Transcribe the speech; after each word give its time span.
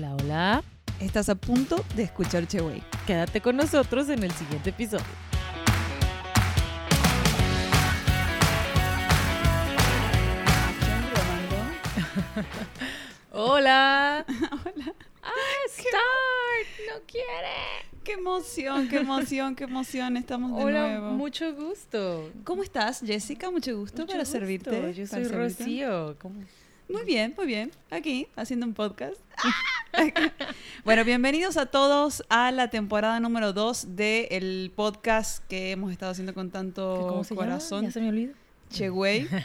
Hola, 0.00 0.14
hola. 0.14 0.64
Estás 0.98 1.28
a 1.28 1.34
punto 1.34 1.84
de 1.94 2.04
escuchar 2.04 2.46
Cheway. 2.46 2.82
Quédate 3.06 3.42
con 3.42 3.54
nosotros 3.54 4.08
en 4.08 4.22
el 4.22 4.30
siguiente 4.32 4.70
episodio. 4.70 5.04
Hola. 13.32 14.24
Hola. 14.26 14.94
Ah, 15.22 15.68
start. 15.68 16.66
No 16.88 17.02
quiere. 17.06 17.84
Qué 18.02 18.12
emoción, 18.12 18.88
qué 18.88 18.96
emoción, 19.00 19.54
qué 19.54 19.64
emoción. 19.64 20.16
Estamos 20.16 20.56
de 20.56 20.64
Hola, 20.64 20.88
nuevo. 20.88 21.10
mucho 21.10 21.54
gusto. 21.54 22.32
¿Cómo 22.44 22.62
estás, 22.62 23.02
Jessica? 23.04 23.50
Mucho 23.50 23.76
gusto 23.76 23.98
Mucho 23.98 24.12
para 24.12 24.20
gusto. 24.22 24.38
servirte. 24.38 24.94
Yo 24.94 25.06
soy 25.06 25.26
servirte. 25.26 25.36
Rocío. 25.36 26.16
¿Cómo? 26.18 26.42
Muy 26.88 27.04
bien, 27.04 27.34
muy 27.36 27.44
bien. 27.46 27.70
Aquí, 27.90 28.28
haciendo 28.34 28.64
un 28.64 28.72
podcast. 28.72 29.20
bueno, 30.84 31.04
bienvenidos 31.04 31.56
a 31.56 31.66
todos 31.66 32.24
a 32.28 32.50
la 32.52 32.68
temporada 32.68 33.20
número 33.20 33.52
2 33.52 33.96
del 33.96 34.72
podcast 34.74 35.44
que 35.48 35.72
hemos 35.72 35.92
estado 35.92 36.12
haciendo 36.12 36.34
con 36.34 36.50
tanto 36.50 37.06
¿Cómo 37.08 37.24
se 37.24 37.34
llama? 37.34 37.46
corazón. 37.46 37.84
Ya 37.84 37.90
se 37.90 38.00
me 38.00 38.08
olvidó. 38.08 38.32
Cheway. 38.70 39.28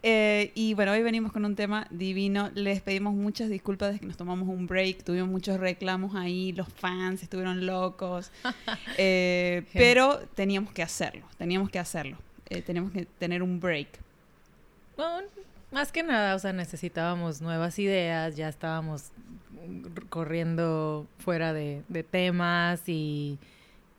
Eh, 0.07 0.51
y 0.53 0.75
bueno, 0.75 0.91
hoy 0.91 1.01
venimos 1.01 1.31
con 1.31 1.45
un 1.45 1.55
tema 1.55 1.87
divino. 1.89 2.51
Les 2.53 2.79
pedimos 2.79 3.15
muchas 3.15 3.49
disculpas 3.49 3.93
de 3.93 3.99
que 3.99 4.05
nos 4.05 4.17
tomamos 4.17 4.47
un 4.47 4.67
break. 4.67 5.03
Tuvimos 5.03 5.29
muchos 5.29 5.59
reclamos 5.59 6.13
ahí. 6.13 6.51
Los 6.51 6.67
fans 6.71 7.23
estuvieron 7.23 7.65
locos. 7.65 8.29
Eh, 8.97 9.63
pero 9.73 10.19
teníamos 10.35 10.71
que 10.73 10.83
hacerlo. 10.83 11.25
Teníamos 11.39 11.71
que 11.71 11.79
hacerlo. 11.79 12.17
Eh, 12.49 12.61
teníamos 12.61 12.91
que 12.91 13.05
tener 13.17 13.41
un 13.41 13.59
break. 13.59 13.87
Bueno, 14.95 15.27
más 15.75 15.91
que 15.91 16.03
nada, 16.03 16.33
o 16.35 16.39
sea, 16.39 16.53
necesitábamos 16.53 17.41
nuevas 17.41 17.77
ideas, 17.79 18.35
ya 18.37 18.47
estábamos 18.47 19.11
corriendo 20.09 21.07
fuera 21.19 21.53
de, 21.53 21.83
de 21.89 22.03
temas 22.03 22.87
y, 22.87 23.37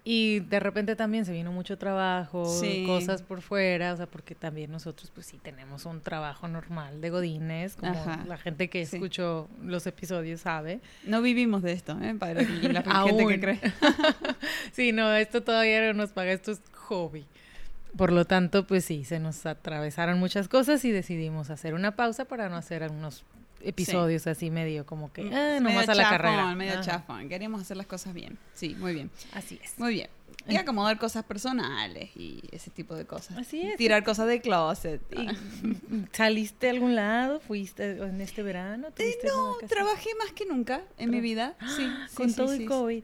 y 0.05 0.41
de 0.41 0.61
repente 0.61 0.97
también 0.97 1.25
se 1.25 1.33
vino 1.33 1.53
mucho 1.53 1.77
trabajo, 1.79 2.45
Sí. 2.47 2.85
cosas 2.87 3.23
por 3.23 3.43
fuera, 3.43 3.93
o 3.93 3.97
sea, 3.97 4.07
porque 4.07 4.35
también 4.35 4.71
nosotros 4.71 5.11
pues 5.15 5.27
sí 5.27 5.39
tenemos 5.43 5.85
un 5.85 6.01
trabajo 6.01 6.49
normal 6.49 7.01
de 7.01 7.11
godines, 7.11 7.77
como 7.77 7.93
Ajá. 7.93 8.25
la 8.27 8.39
gente 8.39 8.69
que 8.71 8.87
Sí. 8.87 8.97
escuchó 8.97 9.49
los 9.63 9.87
episodios 9.87 10.41
sabe. 10.41 10.81
No 11.05 11.21
vivimos 11.23 11.63
de 11.63 11.73
esto, 11.73 11.99
¿eh? 12.01 12.15
Para 12.19 12.35
la 12.35 12.45
gente 13.05 13.27
que 13.27 13.41
cree. 13.41 13.61
Sí, 14.73 14.93
no, 14.93 15.13
esto 15.15 15.43
todavía 15.43 15.81
no 15.87 15.95
nos 15.95 16.11
paga, 16.13 16.33
esto 16.33 16.53
es 16.53 16.61
hobby. 16.73 17.27
Por 17.97 18.13
lo 18.13 18.25
tanto, 18.25 18.67
pues 18.67 18.85
sí, 18.85 19.05
se 19.05 19.19
nos 19.19 19.47
atravesaron 19.47 20.19
muchas 20.19 20.49
cosas 20.49 20.85
y 20.85 20.91
decidimos 20.91 21.51
hacer 21.51 21.75
una 21.75 21.97
pausa 21.97 22.25
para 22.27 22.49
no 22.49 22.57
hacer 22.57 22.83
algunos 22.83 23.25
episodios 23.63 24.27
así 24.27 24.51
medio 24.51 24.87
como 24.87 25.13
que, 25.13 25.23
ah, 25.35 25.59
nomás 25.61 25.89
a 25.89 25.95
la 25.95 26.05
chafón, 26.05 26.19
carrera. 26.19 26.55
medio 26.55 26.73
Ajá. 26.75 26.83
chafón. 26.83 27.29
Queríamos 27.29 27.61
hacer 27.61 27.77
las 27.77 27.87
cosas 27.87 28.15
bien. 28.15 28.39
Sí, 28.55 28.77
muy 28.79 28.95
bien. 28.95 29.11
Así 29.33 29.59
es. 29.63 29.79
Muy 29.79 29.95
bien. 29.95 30.09
Y 30.49 30.57
acomodar 30.57 30.97
cosas 30.99 31.25
personales 31.25 32.11
y 32.17 32.41
ese 32.53 32.71
tipo 32.71 32.95
de 32.95 33.05
cosas. 33.05 33.37
Así 33.37 33.63
es. 33.63 33.77
Tirar 33.77 34.05
cosas 34.05 34.29
de 34.29 34.41
closet. 34.41 35.01
¿Y 35.13 35.29
¿Saliste 36.13 36.69
a 36.69 36.71
algún 36.71 36.95
lado? 36.95 37.41
¿Fuiste 37.41 37.99
en 37.99 38.21
este 38.21 38.45
verano? 38.45 38.89
Eh, 38.89 38.93
¿Tuviste 38.95 39.27
no, 39.27 39.57
trabajé 39.67 40.11
más 40.19 40.33
que 40.33 40.47
nunca 40.47 40.83
en 40.99 41.11
mi 41.11 41.21
vida. 41.21 41.57
Sí, 41.75 41.91
sí, 42.09 42.15
Con 42.15 42.31
sí, 42.31 42.37
todo 42.37 42.53
el 42.53 42.67
COVID. 42.67 43.03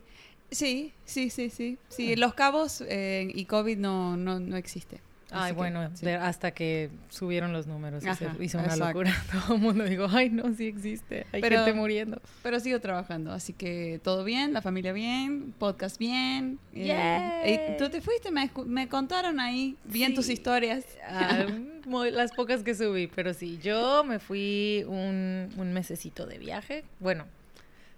Sí, 0.53 0.93
sí, 1.05 1.31
sí, 1.31 1.51
sí. 1.51 1.79
Sí, 1.89 2.15
los 2.17 2.35
cabos 2.35 2.83
eh, 2.87 3.29
y 3.35 3.45
COVID 3.47 3.79
no, 3.79 4.17
no, 4.17 4.39
no 4.39 4.57
existe. 4.57 5.01
Así 5.31 5.41
Ay, 5.45 5.53
que, 5.53 5.57
bueno, 5.57 5.91
sí. 5.95 6.05
de- 6.05 6.15
hasta 6.17 6.51
que 6.51 6.91
subieron 7.09 7.55
los 7.55 7.67
números 7.67 8.05
y 8.05 8.09
Ajá, 8.09 8.17
se 8.37 8.45
hizo 8.45 8.59
una 8.59 8.67
exacto. 8.67 8.85
locura. 9.03 9.15
Todo 9.47 9.55
el 9.55 9.61
mundo 9.63 9.85
dijo, 9.85 10.07
ay, 10.11 10.29
no, 10.29 10.53
sí 10.55 10.67
existe. 10.67 11.27
Hay 11.33 11.41
Pero- 11.41 11.57
gente 11.65 11.73
muriendo. 11.73 12.21
Pero 12.43 12.61
sigo 12.61 12.79
trabajando, 12.81 13.33
así 13.33 13.55
que 13.55 13.99
todo 14.05 14.25
bien, 14.25 14.53
la 14.53 14.61
familia 14.61 14.93
bien, 14.93 15.55
podcast 15.59 15.97
bien. 15.99 16.59
Yay. 16.75 16.85
eh, 16.91 17.77
Tú 17.79 17.89
te 17.89 18.03
fuiste, 18.03 18.31
me, 18.31 18.51
me 18.67 18.89
contaron 18.89 19.41
ahí 19.41 19.75
bien 19.85 20.13
tus 20.15 20.29
historias. 20.29 20.85
Ah, 21.09 21.47
muy- 21.87 22.11
las 22.11 22.33
pocas 22.33 22.63
que 22.63 22.75
subí, 22.75 23.07
pero 23.07 23.33
sí, 23.33 23.59
yo 23.63 24.05
me 24.05 24.19
fui 24.19 24.85
un, 24.87 25.49
un 25.57 25.73
mesecito 25.73 26.27
de 26.27 26.37
viaje, 26.37 26.85
bueno, 27.01 27.25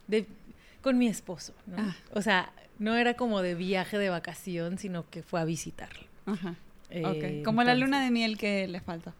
de, 0.06 0.24
con 0.84 0.98
mi 0.98 1.08
esposo, 1.08 1.52
¿no? 1.66 1.76
Ah. 1.78 1.96
O 2.12 2.22
sea, 2.22 2.52
no 2.78 2.94
era 2.94 3.14
como 3.14 3.42
de 3.42 3.54
viaje 3.56 3.98
de 3.98 4.10
vacación, 4.10 4.78
sino 4.78 5.08
que 5.10 5.22
fue 5.22 5.40
a 5.40 5.44
visitarlo. 5.44 6.06
Ajá. 6.26 6.54
Eh. 6.90 7.42
Como 7.44 7.64
la 7.64 7.74
luna 7.74 8.04
de 8.04 8.10
miel 8.12 8.38
que 8.38 8.68
les 8.68 8.82
falta. 8.82 9.14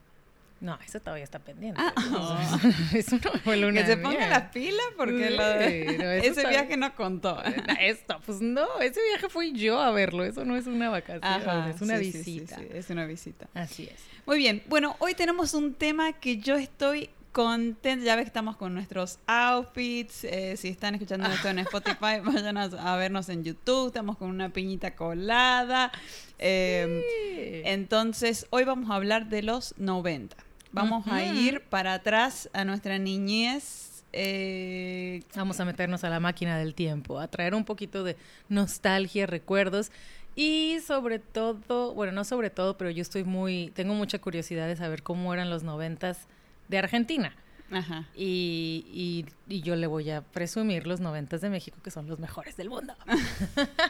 No, 0.60 0.78
eso 0.86 1.00
todavía 1.00 1.25
está 1.25 1.41
pendiente. 1.41 1.80
Ah. 1.84 2.58
Eso 2.94 3.16
no 3.22 3.32
fue 3.41 3.56
luna 3.56 3.82
que 3.82 3.88
de 3.88 3.94
se 3.94 3.97
pongan 4.00 4.19
miel. 4.19 4.30
las 4.30 4.50
pilas 4.52 4.86
porque 4.97 5.28
Sí, 5.28 5.34
la- 5.34 5.54
no, 5.56 6.10
eso 6.12 6.26
ese 6.26 6.28
está- 6.28 6.48
viaje 6.48 6.76
no 6.76 6.94
contó. 6.94 7.42
Esto, 7.81 8.20
pues 8.25 8.41
no, 8.41 8.66
ese 8.81 9.00
viaje 9.10 9.28
fui 9.28 9.52
yo 9.52 9.81
a 9.81 9.91
verlo, 9.91 10.25
eso 10.25 10.44
no 10.44 10.56
es 10.56 10.66
una 10.66 10.88
vacación, 10.91 11.25
Ajá, 11.25 11.70
es 11.70 11.81
una 11.82 11.98
sí, 11.98 12.04
visita. 12.12 12.56
sí, 12.58 12.69
es 12.72 12.88
una 12.91 13.04
visita. 13.06 13.48
Así 13.54 13.84
es. 13.84 14.00
Muy 14.26 14.38
bien, 14.38 14.62
bueno, 14.69 14.96
hoy 15.00 15.14
tenemos 15.14 15.52
un 15.54 15.75
tema 15.75 16.12
que 16.14 16.38
yo 16.38 16.56
estoy 16.56 17.10
contenta, 17.34 18.04
ya 18.04 18.14
ves 18.14 18.22
que 18.22 18.28
estamos 18.28 18.56
con 18.56 18.72
nuestros 18.72 19.18
outfits, 19.26 20.22
eh, 20.22 20.56
si 20.56 20.68
están 20.68 20.94
escuchando 20.94 21.28
esto 21.28 21.48
en 21.48 21.58
Spotify, 21.70 22.20
vayan 22.22 22.56
a, 22.56 22.96
vernos 22.96 23.28
en 23.28 23.42
YouTube, 23.42 23.88
estamos 23.88 24.16
con 24.16 24.30
una 24.30 24.50
piñita 24.50 24.94
colada. 24.94 25.90
eh, 26.38 27.62
entonces, 27.66 28.46
hoy 28.50 28.62
vamos 28.62 28.88
a 28.88 28.94
hablar 28.94 29.28
de 29.28 29.42
los 29.42 29.74
90. 29.78 30.36
Vamos 30.70 31.06
a 31.08 31.24
ir 31.24 31.60
para 31.62 31.94
atrás 31.94 32.48
a 32.52 32.64
nuestra 32.64 32.98
niñez. 32.98 34.04
eh, 34.12 35.24
Vamos 35.34 35.58
a 35.58 35.64
meternos 35.64 36.04
a 36.04 36.10
la 36.10 36.20
máquina 36.20 36.56
del 36.56 36.74
tiempo, 36.76 37.18
a 37.18 37.26
traer 37.26 37.56
un 37.56 37.64
poquito 37.64 38.04
de 38.04 38.16
nostalgia, 38.48 39.26
recuerdos 39.26 39.90
y 40.36 40.78
sobre 40.86 41.18
todo, 41.18 41.94
bueno, 41.94 42.12
no 42.12 42.22
sobre 42.22 42.50
todo, 42.50 42.78
pero 42.78 42.90
yo 42.90 43.02
estoy 43.02 43.24
muy, 43.24 43.72
tengo 43.74 43.94
mucha 43.94 44.20
curiosidad 44.20 44.68
de 44.68 44.76
saber 44.76 45.02
cómo 45.02 45.34
eran 45.34 45.50
los 45.50 45.64
noventas 45.64 46.28
de 46.69 46.78
Argentina. 46.78 47.32
ajá. 47.70 48.04
Y, 48.14 49.26
y, 49.44 49.44
y 49.49 49.60
yo 49.60 49.77
le 49.77 49.87
voy 49.87 50.10
a 50.10 50.22
presumir 50.22 50.87
los 50.87 51.00
noventas 51.00 51.41
de 51.41 51.50
México, 51.50 51.78
que 51.82 51.91
son 51.91 52.09
los 52.09 52.19
mejores 52.19 52.56
del 52.56 52.71
mundo. 52.71 52.94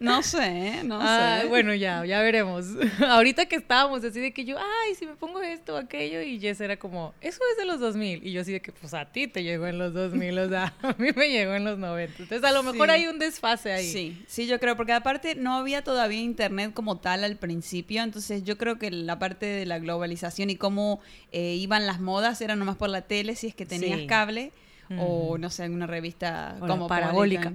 No 0.00 0.22
sé, 0.22 0.82
no 0.84 0.98
Ah, 1.00 1.40
sé. 1.42 1.48
bueno, 1.48 1.74
ya, 1.74 2.04
ya 2.04 2.20
veremos. 2.20 2.66
Ahorita 3.08 3.46
que 3.46 3.56
estábamos 3.56 4.04
así 4.04 4.20
de 4.20 4.32
que 4.32 4.44
yo, 4.44 4.56
ay, 4.58 4.94
si 4.94 5.06
me 5.06 5.14
pongo 5.14 5.40
esto 5.40 5.74
o 5.74 5.76
aquello, 5.78 6.20
y 6.22 6.38
Jess 6.38 6.60
era 6.60 6.76
como, 6.76 7.14
eso 7.20 7.40
es 7.52 7.58
de 7.58 7.64
los 7.64 7.80
2000. 7.80 8.24
Y 8.24 8.32
yo 8.32 8.42
así 8.42 8.52
de 8.52 8.60
que, 8.60 8.70
pues 8.72 8.94
a 8.94 9.06
ti 9.06 9.26
te 9.26 9.42
llegó 9.42 9.66
en 9.66 9.78
los 9.78 9.92
2000, 9.94 10.38
o 10.38 10.48
sea, 10.48 10.72
a 10.82 10.94
mí 10.98 11.08
me 11.16 11.28
llegó 11.30 11.54
en 11.54 11.64
los 11.64 11.78
90. 11.78 12.22
Entonces, 12.22 12.44
a 12.48 12.52
lo 12.52 12.62
mejor 12.62 12.86
Sí. 12.88 12.92
hay 12.94 13.06
un 13.08 13.18
desfase 13.18 13.72
ahí. 13.72 13.90
Sí, 13.90 14.22
sí, 14.28 14.46
yo 14.46 14.60
creo, 14.60 14.76
porque 14.76 14.92
aparte 14.92 15.34
no 15.34 15.54
había 15.56 15.82
todavía 15.82 16.20
internet 16.20 16.72
como 16.74 16.98
tal 16.98 17.24
al 17.24 17.36
principio, 17.36 18.02
entonces 18.02 18.44
yo 18.44 18.56
creo 18.56 18.78
que 18.78 18.90
la 18.90 19.18
parte 19.18 19.46
de 19.46 19.66
la 19.66 19.78
globalización 19.80 20.50
y 20.50 20.56
cómo 20.56 21.00
eh, 21.32 21.54
iban 21.54 21.86
las 21.86 22.00
modas 22.00 22.40
era 22.40 22.54
nomás 22.56 22.76
por 22.76 22.88
la 22.88 23.02
tele, 23.02 23.34
si 23.34 23.48
es 23.48 23.54
que 23.54 23.66
tenías 23.66 24.00
Sí. 24.00 24.06
cable, 24.06 24.52
o 24.98 25.30
Ujú. 25.30 25.38
no 25.38 25.50
sé, 25.50 25.64
alguna 25.64 25.86
revista 25.86 26.56
O 26.60 26.66
la 26.66 26.74
como 26.74 26.88
parabólica. 26.88 27.52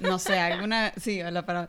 no 0.00 0.18
sé, 0.18 0.38
alguna, 0.38 0.92
sí, 0.96 1.22
o 1.22 1.30
la 1.30 1.46
para- 1.46 1.68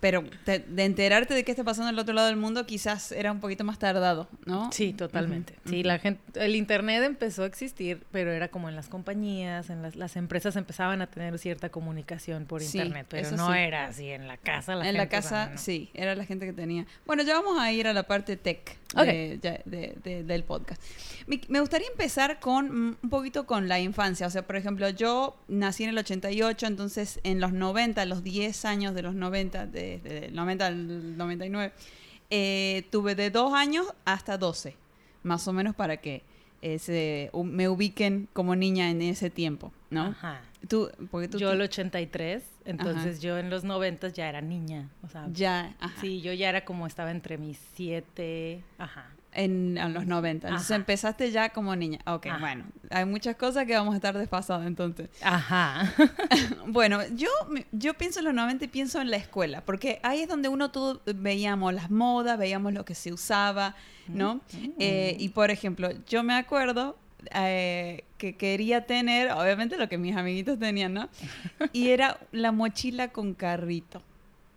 pero 0.00 0.22
te- 0.44 0.60
de 0.60 0.84
enterarte 0.84 1.34
de 1.34 1.42
qué 1.44 1.50
está 1.50 1.64
pasando 1.64 1.88
al 1.88 1.98
otro 1.98 2.14
lado 2.14 2.28
del 2.28 2.36
mundo 2.36 2.66
quizás 2.66 3.10
era 3.10 3.32
un 3.32 3.40
poquito 3.40 3.64
más 3.64 3.78
tardado, 3.78 4.28
¿no? 4.46 4.70
Sí, 4.70 4.92
totalmente. 4.92 5.54
Sí, 5.64 5.82
la 5.82 5.98
gente, 5.98 6.20
el 6.44 6.54
internet 6.54 7.02
empezó 7.02 7.42
a 7.42 7.46
existir, 7.46 8.04
pero 8.12 8.30
era 8.30 8.48
como 8.48 8.68
en 8.68 8.76
las 8.76 8.88
compañías, 8.88 9.70
en 9.70 9.82
las, 9.82 9.96
las 9.96 10.14
empresas 10.16 10.54
empezaban 10.56 11.02
a 11.02 11.08
tener 11.08 11.36
cierta 11.38 11.70
comunicación 11.70 12.44
por 12.46 12.60
Sí, 12.62 12.78
internet, 12.78 13.06
pero 13.10 13.30
no 13.32 13.52
sí. 13.52 13.58
era 13.58 13.86
así 13.86 14.08
en 14.10 14.28
la 14.28 14.36
casa. 14.36 14.76
La 14.76 14.88
en 14.88 14.94
la 14.94 15.00
gente, 15.02 15.18
o 15.18 15.22
sea, 15.22 15.30
casa, 15.30 15.50
no. 15.52 15.58
sí, 15.58 15.90
era 15.94 16.14
la 16.14 16.24
gente 16.24 16.46
que 16.46 16.52
tenía. 16.52 16.86
Bueno, 17.06 17.22
ya 17.24 17.34
vamos 17.34 17.58
a 17.58 17.72
ir 17.72 17.88
a 17.88 17.92
la 17.92 18.04
parte 18.04 18.36
tech 18.36 18.76
de- 18.94 19.38
ya- 19.42 19.60
de- 19.64 19.96
de- 20.02 20.24
del 20.24 20.44
podcast. 20.44 20.80
Me, 21.26 21.40
me 21.48 21.60
gustaría 21.60 21.88
empezar 21.88 22.40
con 22.40 22.66
mm, 22.90 22.96
un 23.02 23.10
poquito 23.10 23.46
con 23.46 23.68
la 23.68 23.78
infancia. 23.80 24.26
O 24.26 24.30
sea, 24.30 24.46
por 24.46 24.56
ejemplo, 24.56 24.88
yo 24.90 25.36
nací 25.48 25.84
en 25.84 25.90
el 25.90 25.98
88, 25.98 26.66
entonces 26.66 27.20
en 27.22 27.40
los 27.40 27.52
90, 27.52 28.04
los 28.06 28.22
10 28.24 28.64
años 28.64 28.94
de 28.94 29.02
los 29.02 29.14
90, 29.14 29.66
desde 29.66 30.26
el 30.26 30.34
90 30.34 30.66
al 30.66 31.16
99, 31.18 31.72
eh, 32.30 32.84
tuve 32.90 33.14
de 33.14 33.30
2 33.30 33.52
años 33.54 33.86
hasta 34.04 34.38
12, 34.38 34.76
más 35.22 35.46
o 35.48 35.52
menos 35.52 35.74
para 35.74 35.98
que 35.98 36.22
eh, 36.60 36.78
se- 36.80 37.30
u- 37.32 37.44
me 37.44 37.68
ubiquen 37.68 38.28
como 38.32 38.56
niña 38.56 38.90
en 38.90 39.00
ese 39.02 39.30
tiempo, 39.30 39.72
¿no? 39.90 40.06
Ajá. 40.06 40.42
Tú, 40.66 40.90
porque 41.12 41.28
tú 41.28 41.38
Yo 41.38 41.52
el 41.52 41.60
83, 41.60 42.42
entonces 42.68 43.20
yo 43.20 43.38
en 43.38 43.48
los 43.50 43.64
90 43.64 44.08
ya 44.08 44.28
era 44.28 44.40
niña, 44.40 44.90
o 45.02 45.08
sea, 45.08 45.26
ya, 45.32 45.74
ajá. 45.80 46.00
sí, 46.00 46.20
yo 46.20 46.32
ya 46.32 46.50
era 46.50 46.64
como 46.64 46.86
estaba 46.86 47.10
entre 47.10 47.38
mis 47.38 47.58
siete, 47.74 48.62
ajá. 48.78 49.06
En, 49.32 49.78
a 49.78 49.88
los 49.90 50.06
90. 50.06 50.48
Entonces 50.48 50.70
Ajá. 50.70 50.76
empezaste 50.76 51.30
ya 51.30 51.50
como 51.50 51.76
niña. 51.76 51.98
Ok, 52.06 52.26
Ajá. 52.26 52.38
bueno. 52.38 52.64
Hay 52.90 53.04
muchas 53.04 53.36
cosas 53.36 53.66
que 53.66 53.74
vamos 53.74 53.92
a 53.92 53.96
estar 53.96 54.16
desfasados 54.16 54.66
entonces. 54.66 55.10
Ajá. 55.22 55.92
bueno, 56.66 57.00
yo, 57.14 57.28
yo 57.70 57.94
pienso 57.94 58.20
en 58.20 58.24
los 58.24 58.34
90 58.34 58.64
y 58.64 58.68
pienso 58.68 59.00
en 59.00 59.10
la 59.10 59.18
escuela, 59.18 59.60
porque 59.60 60.00
ahí 60.02 60.22
es 60.22 60.28
donde 60.28 60.48
uno 60.48 60.70
todo 60.70 61.02
veíamos 61.14 61.74
las 61.74 61.90
modas, 61.90 62.38
veíamos 62.38 62.72
lo 62.72 62.84
que 62.84 62.94
se 62.94 63.12
usaba, 63.12 63.76
¿no? 64.08 64.36
Mm. 64.52 64.70
Eh, 64.78 65.16
y 65.20 65.28
por 65.28 65.50
ejemplo, 65.50 65.90
yo 66.06 66.22
me 66.22 66.34
acuerdo 66.34 66.96
eh, 67.34 68.04
que 68.16 68.36
quería 68.36 68.86
tener, 68.86 69.30
obviamente 69.32 69.76
lo 69.76 69.88
que 69.88 69.98
mis 69.98 70.16
amiguitos 70.16 70.58
tenían, 70.58 70.94
¿no? 70.94 71.08
Y 71.72 71.88
era 71.90 72.18
la 72.32 72.52
mochila 72.52 73.08
con 73.08 73.34
carrito. 73.34 74.02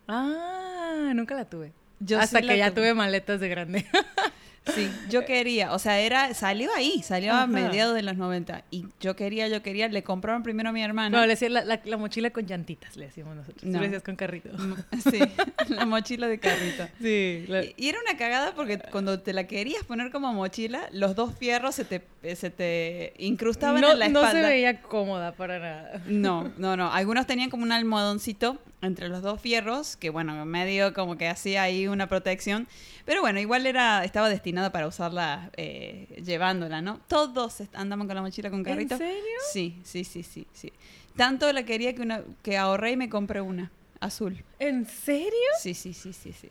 Ah, 0.08 1.12
nunca 1.14 1.36
la 1.36 1.46
tuve. 1.46 1.72
Yo 2.00 2.20
Hasta 2.20 2.40
sí 2.42 2.48
que 2.48 2.58
ya 2.58 2.72
tuve. 2.72 2.82
tuve 2.82 2.94
maletas 2.96 3.40
de 3.40 3.48
grande. 3.50 3.86
Sí, 4.76 4.92
yo 5.10 5.26
quería, 5.26 5.74
o 5.74 5.80
sea, 5.80 6.00
era, 6.00 6.36
salió 6.36 6.70
ahí, 6.76 7.02
salió 7.02 7.32
Ajá. 7.34 7.44
a 7.44 7.48
mediados 7.48 7.96
de 7.96 8.04
los 8.04 8.16
90 8.16 8.64
y 8.70 8.86
yo 9.00 9.16
quería, 9.16 9.48
yo 9.48 9.64
quería, 9.64 9.88
le 9.88 10.04
compraron 10.04 10.44
primero 10.44 10.70
a 10.70 10.72
mi 10.72 10.84
hermana. 10.84 11.18
No, 11.18 11.24
le 11.24 11.30
decía 11.30 11.50
la, 11.50 11.66
la- 11.66 11.82
la 11.84 11.98
mochila 11.98 12.30
con 12.30 12.46
llantitas, 12.46 12.96
le 12.96 13.06
decíamos 13.08 13.36
nosotros. 13.36 13.64
No. 13.64 13.80
le 13.80 13.86
decías 13.88 14.04
con 14.04 14.16
carrito. 14.16 14.50
Mm, 14.56 14.74
Sí, 15.10 15.20
la 15.70 15.86
mochila 15.88 16.28
de 16.28 16.40
carrito. 16.40 16.88
Sí. 17.02 17.46
la- 17.48 17.64
Y, 17.64 17.74
y 17.76 17.90
era 17.90 17.98
una 18.08 18.16
cagada 18.18 18.54
porque 18.54 18.78
cuando 18.92 19.20
te 19.20 19.34
la 19.34 19.48
querías 19.48 19.84
poner 19.84 20.12
como 20.12 20.32
mochila, 20.32 20.82
los 20.92 21.16
dos 21.16 21.34
fierros 21.36 21.74
se 21.74 21.84
te, 21.84 22.04
eh, 22.22 22.36
se 22.36 22.52
te 22.52 23.14
incrustaban 23.18 23.82
no, 23.82 23.94
en 23.94 24.00
la 24.00 24.10
no 24.10 24.20
espalda. 24.20 24.42
se 24.44 24.48
veía 24.48 24.80
cómoda 24.84 25.32
para 25.32 25.58
nada. 25.58 26.04
No, 26.06 26.52
no, 26.58 26.78
no. 26.78 26.92
Algunos 26.94 27.26
tenían 27.26 27.50
como 27.50 27.64
un 27.64 27.72
almohadoncito 27.72 28.60
entre 28.82 29.10
los 29.10 29.22
dos 29.22 29.40
fierros, 29.40 29.96
que 29.96 30.10
bueno, 30.10 30.46
medio 30.46 30.94
como 30.94 31.18
que 31.18 31.28
hacía 31.28 31.64
ahí 31.64 31.88
una 31.88 32.08
protección. 32.08 32.68
Pero 33.06 33.22
bueno, 33.22 33.40
igual 33.40 33.66
era, 33.66 34.04
estaba 34.04 34.30
destinada 34.30 34.72
para 34.72 34.88
usarla 34.88 35.52
eh, 35.58 36.22
llevándola, 36.24 36.82
¿no? 36.82 37.00
Todos 37.08 37.62
andamos 37.74 38.08
con 38.08 38.16
la 38.16 38.22
mochila 38.22 38.50
con 38.50 38.64
carrito. 38.64 38.96
¿En 38.96 39.00
serio? 39.00 39.38
Sí, 39.52 39.80
sí, 39.84 40.04
sí, 40.04 40.24
sí, 40.24 40.48
sí. 40.54 40.74
Tanto 41.16 41.52
la 41.52 41.64
quería 41.64 41.94
que 41.94 42.02
una, 42.02 42.24
que 42.42 42.58
ahorré 42.58 42.92
y 42.92 42.98
me 42.98 43.10
compré 43.10 43.42
una, 43.42 43.72
azul. 44.00 44.44
¿En 44.60 44.86
serio? 44.86 45.32
Sí, 45.60 45.74
sí, 45.74 45.94
sí, 45.94 46.14
sí, 46.14 46.34
sí. 46.34 46.48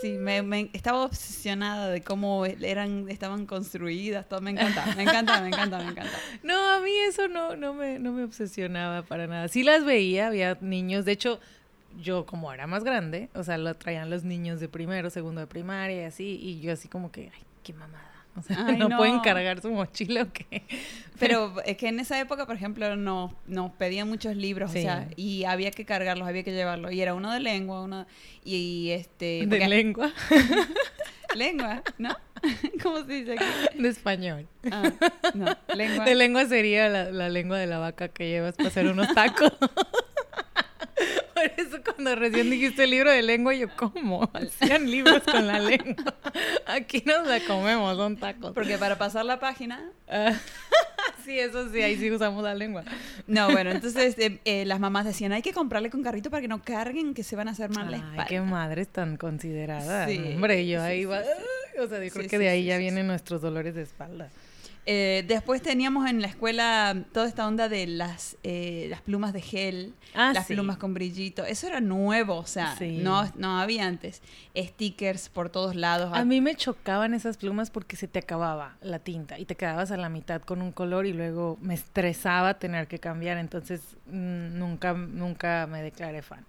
Sí, 0.00 0.18
me, 0.18 0.42
me- 0.42 0.70
estaba 0.72 1.04
obsesionada 1.04 1.88
de 1.88 2.02
cómo 2.02 2.44
eran, 2.46 3.08
estaban 3.08 3.46
construidas, 3.46 4.28
todo. 4.28 4.40
Me 4.40 4.50
encanta, 4.50 4.84
me 4.96 5.02
encanta, 5.04 5.40
me 5.40 5.48
encanta, 5.48 5.78
me 5.78 5.90
encanta. 5.90 6.18
No, 6.42 6.54
a 6.74 6.80
mí 6.80 6.90
eso 7.08 7.28
no, 7.28 7.56
no, 7.56 7.72
me, 7.74 7.98
no 7.98 8.12
me 8.12 8.24
obsesionaba 8.24 9.02
para 9.02 9.26
nada. 9.26 9.48
Sí 9.48 9.62
las 9.62 9.84
veía, 9.84 10.26
había 10.26 10.58
niños. 10.60 11.04
De 11.04 11.12
hecho, 11.12 11.40
yo 12.02 12.26
como 12.26 12.52
era 12.52 12.66
más 12.66 12.84
grande, 12.84 13.28
o 13.34 13.44
sea, 13.44 13.56
lo 13.56 13.72
traían 13.74 14.10
los 14.10 14.24
niños 14.24 14.60
de 14.60 14.68
primero, 14.68 15.08
segundo 15.10 15.40
de 15.40 15.46
primaria 15.46 16.02
y 16.02 16.04
así. 16.04 16.38
Y 16.42 16.60
yo 16.60 16.72
así 16.72 16.88
como 16.88 17.10
que, 17.12 17.30
ay, 17.34 17.42
qué 17.62 17.72
mamada. 17.72 18.10
O 18.36 18.42
sea, 18.42 18.64
Ay, 18.66 18.76
no, 18.76 18.88
no. 18.90 18.96
pueden 18.98 19.20
cargar 19.20 19.60
su 19.62 19.70
mochila 19.70 20.22
o 20.22 20.32
qué. 20.32 20.62
Pero 21.18 21.54
es 21.64 21.76
que 21.76 21.88
en 21.88 22.00
esa 22.00 22.18
época, 22.18 22.44
por 22.46 22.56
ejemplo, 22.56 22.96
nos, 22.96 23.30
nos 23.46 23.70
pedían 23.72 24.08
muchos 24.08 24.34
libros, 24.36 24.72
Sí. 24.72 24.78
o 24.78 24.82
sea, 24.82 25.08
y 25.16 25.44
había 25.44 25.70
que 25.70 25.84
cargarlos, 25.84 26.26
había 26.26 26.42
que 26.42 26.52
llevarlos. 26.52 26.92
Y 26.92 27.00
era 27.00 27.14
uno 27.14 27.32
de 27.32 27.38
lengua, 27.40 27.82
uno 27.82 28.06
y 28.44 28.90
este 28.90 29.44
De 29.46 29.68
lengua, 29.68 30.12
lengua, 31.36 31.82
¿no? 31.98 32.16
¿Cómo 32.82 32.98
se 33.04 33.12
dice 33.12 33.32
aquí? 33.34 33.80
de 33.82 33.88
español. 33.88 34.46
Ah, 34.70 34.90
no, 35.34 35.46
lengua. 35.74 36.04
De 36.04 36.14
lengua 36.14 36.44
sería 36.46 36.88
la, 36.88 37.10
la 37.10 37.28
lengua 37.28 37.58
de 37.58 37.66
la 37.68 37.78
vaca 37.78 38.08
que 38.08 38.28
llevas 38.28 38.56
para 38.56 38.68
hacer 38.68 38.86
unos 38.88 39.12
tacos. 39.14 39.52
Por 41.44 41.66
eso 41.66 41.78
cuando 41.84 42.14
recién 42.14 42.48
dijiste 42.50 42.86
libro 42.86 43.10
de 43.10 43.22
lengua, 43.22 43.54
yo, 43.54 43.68
¿cómo? 43.76 44.30
Hacían 44.32 44.90
libros 44.90 45.22
con 45.22 45.46
la 45.46 45.58
lengua. 45.58 46.14
Aquí 46.66 47.02
nos 47.04 47.26
la 47.26 47.40
comemos, 47.40 47.96
son 47.96 48.16
tacos. 48.16 48.52
Porque 48.52 48.78
para 48.78 48.96
pasar 48.96 49.24
la 49.24 49.38
página 49.38 49.92
Ah, 50.08 50.32
sí, 51.24 51.38
eso 51.38 51.70
sí, 51.70 51.82
ahí 51.82 51.96
sí 51.96 52.10
usamos 52.10 52.42
la 52.42 52.54
lengua. 52.54 52.84
No, 53.26 53.50
bueno, 53.50 53.70
entonces 53.70 54.16
eh, 54.18 54.40
eh, 54.44 54.64
las 54.64 54.80
mamás 54.80 55.04
decían, 55.04 55.32
hay 55.32 55.42
que 55.42 55.52
comprarle 55.52 55.90
con 55.90 56.02
carrito 56.02 56.30
para 56.30 56.40
que 56.40 56.48
no 56.48 56.62
carguen, 56.62 57.14
que 57.14 57.22
se 57.22 57.36
van 57.36 57.48
a 57.48 57.52
hacer 57.52 57.70
mal 57.70 57.90
la 57.90 58.12
Ay, 58.12 58.26
qué 58.28 58.40
madres 58.40 58.88
tan 58.88 59.16
consideradas. 59.16 60.08
Sí, 60.08 60.18
Hombre, 60.18 60.66
yo 60.66 60.80
sí, 60.80 60.86
ahí 60.86 61.00
sí, 61.00 61.04
va. 61.06 61.22
O 61.82 61.88
sea, 61.88 62.04
yo 62.04 62.12
creo 62.12 62.28
que 62.28 62.38
de 62.38 62.48
ahí 62.48 62.64
ya 62.64 62.78
vienen 62.78 63.06
nuestros 63.06 63.42
dolores 63.42 63.74
de 63.74 63.82
espalda. 63.82 64.30
Eh, 64.86 65.24
después 65.26 65.62
teníamos 65.62 66.08
en 66.10 66.20
la 66.20 66.26
escuela 66.28 66.94
toda 67.12 67.26
esta 67.26 67.46
onda 67.48 67.70
de 67.70 67.86
las, 67.86 68.36
eh, 68.42 68.86
las 68.90 69.00
plumas 69.00 69.32
de 69.32 69.40
gel, 69.40 69.94
Ah, 70.14 70.32
las 70.34 70.46
sí. 70.46 70.52
plumas 70.54 70.76
con 70.76 70.92
brillito. 70.92 71.44
Eso 71.46 71.66
era 71.66 71.80
nuevo, 71.80 72.36
o 72.36 72.46
sea, 72.46 72.76
Sí. 72.76 72.98
no, 72.98 73.24
no 73.36 73.58
había 73.58 73.86
antes. 73.86 74.20
Stickers 74.56 75.28
por 75.30 75.48
todos 75.48 75.74
lados. 75.74 76.10
A 76.14 76.24
mí 76.26 76.40
me 76.40 76.54
chocaban 76.54 77.14
esas 77.14 77.36
plumas 77.38 77.70
porque 77.70 77.96
se 77.96 78.08
te 78.08 78.18
acababa 78.18 78.76
la 78.82 78.98
tinta 78.98 79.38
y 79.38 79.46
te 79.46 79.54
quedabas 79.54 79.90
a 79.90 79.96
la 79.96 80.08
mitad 80.10 80.42
con 80.42 80.60
un 80.60 80.70
color 80.72 81.06
y 81.06 81.12
luego 81.14 81.56
me 81.62 81.74
estresaba 81.74 82.54
tener 82.58 82.86
que 82.86 82.98
cambiar, 82.98 83.38
entonces 83.38 83.80
nunca 84.06 84.92
nunca 84.92 85.66
me 85.66 85.82
declaré 85.82 86.22
fan. 86.22 86.44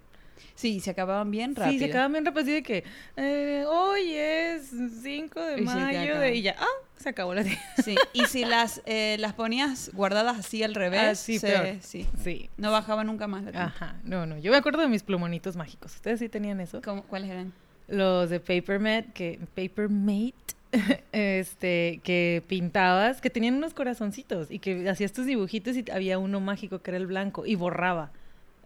Sí, 0.56 0.80
se 0.80 0.92
acababan 0.92 1.30
bien 1.32 1.54
rápido. 1.56 1.74
Sí, 1.74 1.80
se 1.80 1.86
acababan 1.86 2.14
bien 2.14 2.26
rápido 2.26 2.44
así 2.44 2.52
de 2.54 2.64
que 2.64 2.84
eh, 3.18 3.66
hoy 3.68 4.14
es 4.14 4.72
5 5.04 5.42
de 5.42 5.60
Y 5.60 5.62
mayo 5.66 6.18
de, 6.18 6.34
y 6.36 6.42
ya, 6.44 6.56
ah, 6.58 6.66
se 6.98 7.10
acabó 7.10 7.34
la 7.34 7.44
tinta. 7.44 7.60
Sí, 7.84 7.96
y 8.14 8.26
si 8.26 8.46
las, 8.46 8.82
eh, 8.86 9.18
las 9.20 9.34
ponías 9.34 9.92
guardadas 9.94 10.40
así 10.40 10.64
al 10.64 10.74
revés, 10.74 11.02
Ah, 11.04 11.16
sí, 11.16 11.40
se- 11.40 11.48
peor. 11.48 11.68
sí, 11.82 12.08
Sí. 12.24 12.50
no 12.58 12.72
bajaba 12.72 13.04
nunca 13.04 13.28
más 13.28 13.44
la 13.44 13.52
tinta. 13.52 13.66
Ajá, 13.66 13.96
no, 14.06 14.26
no, 14.26 14.38
yo 14.38 14.50
me 14.52 14.58
acuerdo 14.58 14.82
de 14.82 14.88
mis 14.88 15.04
plumonitos 15.04 15.58
mágicos. 15.58 15.94
¿Ustedes 15.96 16.20
sí 16.20 16.30
tenían 16.30 16.62
eso? 16.62 16.82
¿Cómo- 16.82 17.04
¿Cuáles 17.04 17.30
eran? 17.32 17.52
Los 17.90 18.30
de 18.30 18.40
Papermate, 18.40 19.08
que 19.14 19.40
Papermate, 19.56 20.34
este, 21.12 22.00
que 22.04 22.44
pintabas, 22.48 23.20
que 23.22 23.30
tenían 23.30 23.56
unos 23.56 23.74
corazoncitos 23.74 24.50
y 24.52 24.60
que 24.60 24.90
hacías 24.90 25.12
tus 25.12 25.26
dibujitos 25.26 25.76
y 25.76 25.84
había 25.92 26.18
uno 26.18 26.40
mágico 26.40 26.80
que 26.80 26.92
era 26.92 26.98
el 26.98 27.08
blanco 27.08 27.46
y 27.46 27.56
borraba 27.56 28.12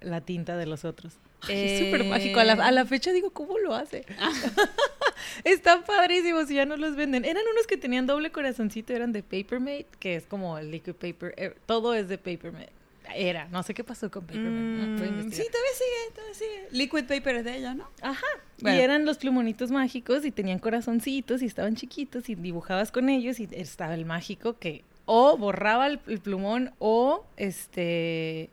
la 0.02 0.22
tinta 0.22 0.56
de 0.56 0.66
los 0.68 0.86
otros. 0.86 1.18
Es 1.48 1.80
súper 1.86 2.02
Eh. 2.02 2.10
mágico. 2.10 2.40
A 2.40 2.44
la, 2.44 2.54
a 2.54 2.72
la 2.72 2.86
fecha 2.86 3.12
digo, 3.12 3.30
¿cómo 3.32 3.58
lo 3.60 3.74
hace? 3.74 4.06
Están 5.44 5.84
padrísimos 5.84 6.50
y 6.52 6.56
ya 6.56 6.66
no 6.66 6.78
los 6.78 6.96
venden. 6.96 7.26
Eran 7.26 7.44
unos 7.52 7.68
que 7.68 7.78
tenían 7.78 8.08
doble 8.08 8.32
corazoncito, 8.32 8.94
eran 8.94 9.12
de 9.12 9.24
Papermate, 9.24 9.88
que 10.00 10.16
es 10.16 10.26
como 10.26 10.58
el 10.58 10.72
liquid 10.72 10.94
paper. 10.94 11.34
eh, 11.38 11.56
todo 11.66 11.94
es 11.94 12.08
de 12.10 12.18
Papermate. 12.18 12.70
Era, 13.16 13.48
no 13.48 13.64
sé 13.64 13.74
qué 13.74 13.84
pasó 13.84 14.12
con 14.12 14.24
Papermate. 14.24 14.52
no 14.52 15.24
Mm, 15.24 15.32
sí, 15.32 15.44
todavía 15.52 15.74
sigue, 15.74 16.14
todavía 16.14 16.34
sigue. 16.36 16.68
Liquid 16.72 17.06
paper 17.06 17.36
es 17.38 17.46
de 17.46 17.58
ellos, 17.58 17.76
¿no? 17.76 17.90
Ajá. 18.02 18.26
Bueno. 18.62 18.78
Y 18.78 18.82
eran 18.82 19.06
los 19.06 19.18
plumonitos 19.18 19.72
mágicos 19.72 20.26
y 20.26 20.32
tenían 20.32 20.60
corazoncitos 20.60 21.42
y 21.42 21.46
estaban 21.46 21.76
chiquitos 21.76 22.30
y 22.30 22.36
dibujabas 22.36 22.92
con 22.92 23.10
ellos 23.10 23.40
y 23.40 23.48
estaba 23.52 23.94
el 23.96 24.06
mágico 24.06 24.58
que 24.60 24.84
o 25.06 25.38
borraba 25.38 25.88
el, 25.88 26.00
el 26.08 26.20
plumón 26.20 26.72
o 26.78 27.26
este 27.38 28.50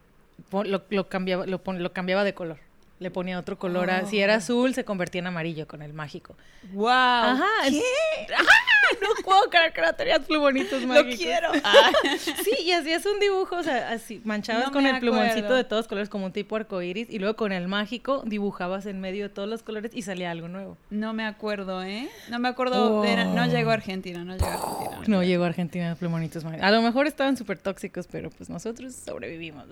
lo, 0.52 0.82
lo 0.88 1.08
cambiaba 1.08 1.44
lo, 1.46 1.60
lo 1.66 1.92
cambiaba 1.92 2.24
de 2.24 2.32
color. 2.32 2.58
Le 2.98 3.10
ponía 3.10 3.38
otro 3.38 3.58
color. 3.58 3.90
a- 3.90 4.06
si 4.06 4.20
era 4.20 4.34
Oh. 4.34 4.38
azul 4.38 4.75
se 4.75 4.84
convertía 4.84 5.19
en 5.20 5.26
amarillo 5.26 5.66
con 5.69 5.82
el 5.82 5.93
mágico. 5.93 6.37
¡Wow! 6.72 6.88
Ajá. 6.88 7.44
¿Qué? 7.69 7.82
No 9.02 9.08
puedo 9.25 9.50
creer 9.50 9.72
que 9.72 9.81
no 9.82 9.93
tenías 9.94 10.20
plumonitos 10.20 10.81
Lo 10.82 10.87
mágicos. 10.88 11.16
quiero. 11.16 11.48
Sí, 12.44 12.53
y 12.65 12.70
hacías 12.72 13.05
un 13.05 13.19
dibujo, 13.19 13.56
o 13.56 13.62
sea, 13.65 13.91
así 13.91 14.20
manchabas 14.24 14.67
No 14.67 14.72
con 14.72 14.86
el 14.86 15.00
plumoncito 15.00 15.38
acuerdo. 15.38 15.56
de 15.56 15.65
todos 15.65 15.88
colores 15.88 16.08
como 16.08 16.26
un 16.26 16.32
tipo 16.32 16.55
arcoíris 16.55 17.08
y 17.10 17.19
luego 17.19 17.34
con 17.34 17.50
el 17.50 17.67
mágico 17.67 18.22
dibujabas 18.24 18.86
en 18.86 19.00
medio 19.00 19.24
de 19.24 19.29
todos 19.29 19.48
los 19.48 19.65
colores 19.65 19.91
y 19.93 20.03
salía 20.03 20.31
algo 20.31 20.46
nuevo. 20.46 20.79
No 20.91 21.12
me 21.15 21.24
acuerdo, 21.26 21.82
¿eh? 21.82 22.08
No 22.31 22.38
me 22.38 22.48
acuerdo. 22.48 23.03
de- 23.03 23.24
no 23.24 23.43
Wow. 23.44 23.50
llegó 23.53 23.70
a 23.70 23.74
Argentina, 23.74 24.22
no 24.24 24.34
llegó 24.34 24.46
a 24.46 24.53
Argentina. 24.55 25.00
No 25.08 25.22
llegó 25.24 25.44
a 25.44 25.46
Argentina 25.48 25.88
los 25.91 25.98
plumonitos 25.98 26.44
mágicos. 26.44 26.65
A 26.65 26.70
lo 26.70 26.81
mejor 26.81 27.08
estaban 27.08 27.36
súper 27.36 27.58
tóxicos, 27.58 28.06
pero 28.06 28.31
pues 28.31 28.48
nosotros 28.48 28.94
sobrevivimos. 28.94 29.65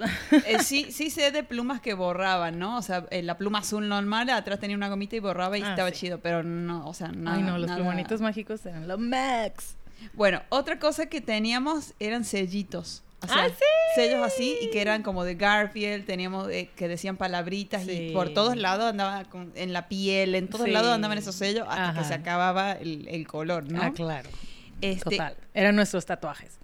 Eh, 0.47 0.59
sí, 0.61 0.91
sí 0.91 1.11
sé 1.11 1.31
de 1.31 1.45
plumas 1.45 1.81
que 1.81 1.95
borraban, 1.95 2.59
¿no? 2.59 2.77
O 2.79 2.83
sea, 2.83 3.05
la 3.23 3.37
pluma 3.37 3.59
azul 3.61 3.89
normal, 3.89 4.29
atrás 4.31 4.59
tenía 4.61 4.77
una 4.77 4.89
gomita 4.89 5.17
y 5.17 5.21
borraba 5.21 5.57
y 5.59 5.63
Ah, 5.63 5.71
estaba 5.71 5.91
sí. 5.91 5.97
chido, 6.01 6.19
pero 6.21 6.43
no, 6.43 6.87
o 6.89 6.95
sea, 6.95 7.09
nada. 7.09 7.37
Ay, 7.37 7.43
no, 7.43 7.59
los 7.59 7.67
nada. 7.69 7.77
plumonitos 7.79 8.21
mágicos 8.21 8.65
eran 8.67 8.89
lo 8.89 8.99
max. 8.99 9.77
Bueno, 10.15 10.43
otra 10.49 10.79
cosa 10.79 11.07
que 11.07 11.21
teníamos 11.21 11.95
eran 12.01 12.25
sellitos. 12.25 13.03
O 13.23 13.27
sea, 13.27 13.45
¡Ah, 13.45 13.49
sí! 13.49 13.65
sellos 13.95 14.23
así 14.23 14.59
y 14.61 14.71
que 14.71 14.83
eran 14.83 15.03
como 15.03 15.25
de 15.25 15.35
Garfield, 15.35 16.05
teníamos 16.05 16.51
eh, 16.51 16.69
que 16.77 16.89
decían 16.89 17.17
palabritas 17.17 17.85
Sí. 17.85 17.91
y 18.11 18.13
por 18.13 18.35
todos 18.35 18.55
lados 18.57 18.85
andaba 18.91 19.25
con- 19.25 19.51
en 19.55 19.73
la 19.73 19.89
piel, 19.89 20.35
en 20.35 20.49
todos 20.49 20.67
Sí. 20.67 20.71
lados 20.73 20.93
andaban 20.93 21.17
esos 21.17 21.35
sellos 21.35 21.67
hasta 21.67 21.91
Ajá. 21.91 21.99
que 22.03 22.05
se 22.07 22.13
acababa 22.15 22.73
el, 22.73 23.09
el 23.09 23.27
color, 23.27 23.71
¿no? 23.73 23.81
Ah, 23.83 23.93
claro. 23.95 24.29
Este, 24.83 25.09
Total. 25.17 25.37
Eran 25.55 25.75
nuestros 25.77 26.05
tatuajes. 26.05 26.59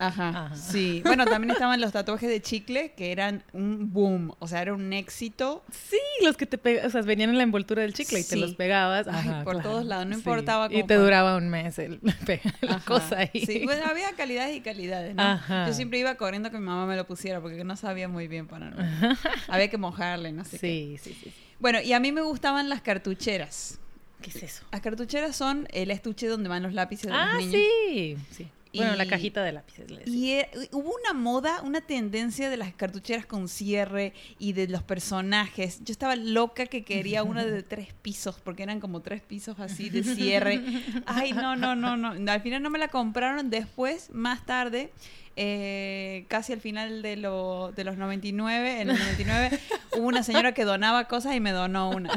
Ajá, 0.00 0.28
Ajá. 0.28 0.54
sí. 0.54 1.02
Bueno, 1.04 1.24
también 1.26 1.50
estaban 1.50 1.80
los 1.80 1.90
tatuajes 1.92 2.28
de 2.30 2.40
chicle 2.40 2.92
que 2.96 3.10
eran 3.10 3.42
un 3.52 3.92
boom, 3.92 4.32
o 4.38 4.46
sea, 4.46 4.62
era 4.62 4.72
un 4.74 4.92
éxito. 4.92 5.64
Sí, 5.72 5.98
los 6.22 6.36
que 6.36 6.46
te 6.46 6.56
pegas, 6.56 6.86
o 6.86 6.90
sea, 6.90 7.02
venían 7.02 7.30
en 7.30 7.36
la 7.36 7.42
envoltura 7.42 7.82
del 7.82 7.94
chicle 7.94 8.20
y 8.20 8.22
te 8.22 8.30
Sí. 8.36 8.40
los 8.40 8.54
pegabas. 8.54 9.08
Ay, 9.08 9.28
Ajá, 9.28 9.44
por 9.44 9.54
claro. 9.54 9.68
todos 9.70 9.84
lados, 9.86 10.06
no 10.06 10.12
Sí. 10.14 10.18
importaba 10.20 10.66
Y 10.66 10.74
cómo 10.74 10.86
te 10.86 10.94
fue. 10.94 11.02
duraba 11.04 11.36
un 11.36 11.48
mes 11.48 11.78
el, 11.80 11.98
la 12.60 12.76
Ajá. 12.76 12.84
cosa 12.86 13.18
ahí. 13.18 13.44
Sí, 13.44 13.62
bueno, 13.64 13.84
había 13.86 14.12
calidades 14.12 14.56
y 14.56 14.60
calidades, 14.60 15.14
¿no? 15.16 15.22
Ajá. 15.22 15.66
Yo 15.66 15.72
siempre 15.74 15.98
iba 15.98 16.14
corriendo 16.14 16.50
que 16.50 16.58
mi 16.58 16.64
mamá 16.66 16.86
me 16.86 16.94
lo 16.96 17.06
pusiera 17.06 17.40
porque 17.40 17.64
no 17.64 17.74
sabía 17.76 18.06
muy 18.08 18.28
bien 18.28 18.46
para 18.46 18.70
no. 18.70 18.76
Había 19.48 19.68
que 19.68 19.78
mojarle, 19.78 20.30
no 20.32 20.44
sé 20.44 20.58
qué. 20.58 20.58
Sí, 20.58 20.96
sí, 21.02 21.18
sí. 21.24 21.32
Bueno, 21.58 21.80
y 21.80 21.92
a 21.92 21.98
mí 21.98 22.12
me 22.12 22.20
gustaban 22.22 22.68
las 22.68 22.82
cartucheras. 22.82 23.80
¿Qué 24.22 24.30
es 24.30 24.42
eso? 24.42 24.64
Las 24.72 24.80
cartucheras 24.80 25.36
son 25.36 25.68
el 25.72 25.90
estuche 25.92 26.26
donde 26.26 26.48
van 26.48 26.62
los 26.62 26.72
lápices 26.74 27.06
de 27.10 27.16
Ah, 27.16 27.30
los 27.34 27.44
niños. 27.46 27.62
sí. 27.88 28.16
sí. 28.30 28.48
Bueno, 28.74 28.94
la 28.96 29.04
Y- 29.04 29.08
cajita 29.08 29.42
de 29.42 29.52
lápices. 29.52 29.90
le 29.90 29.98
decía. 30.00 30.14
Y 30.14 30.30
eh, 30.32 30.48
hubo 30.72 30.94
una 31.02 31.12
moda, 31.18 31.62
una 31.62 31.80
tendencia 31.80 32.50
de 32.50 32.56
las 32.56 32.72
cartucheras 32.74 33.26
con 33.26 33.48
cierre 33.48 34.12
y 34.38 34.52
de 34.52 34.68
los 34.68 34.82
personajes. 34.82 35.80
Yo 35.84 35.92
estaba 35.92 36.16
loca 36.16 36.66
que 36.66 36.84
quería 36.84 37.22
una 37.22 37.44
de 37.44 37.62
tres 37.64 37.88
pisos, 38.02 38.36
porque 38.42 38.62
eran 38.62 38.80
como 38.80 39.00
tres 39.00 39.22
pisos 39.22 39.58
así 39.60 39.88
de 39.90 40.02
cierre. 40.14 40.60
Ay, 41.06 41.32
no, 41.32 41.56
no, 41.56 41.74
no, 41.74 41.96
no. 41.96 42.30
Al 42.32 42.40
final 42.42 42.62
no 42.62 42.70
me 42.70 42.78
la 42.78 42.88
compraron. 42.88 43.50
Después, 43.50 44.10
más 44.12 44.44
tarde, 44.44 44.90
eh, 45.36 46.24
casi 46.28 46.52
al 46.52 46.60
final 46.60 47.00
de, 47.02 47.16
lo- 47.16 47.72
de 47.74 47.84
los 47.84 47.96
99, 47.96 48.80
en 48.80 48.90
el 48.90 48.98
99, 48.98 49.58
hubo 49.96 50.06
una 50.08 50.22
señora 50.22 50.52
que 50.52 50.64
donaba 50.64 51.06
cosas 51.06 51.34
y 51.36 51.40
me 51.40 51.52
donó 51.52 51.90
una. 51.90 52.10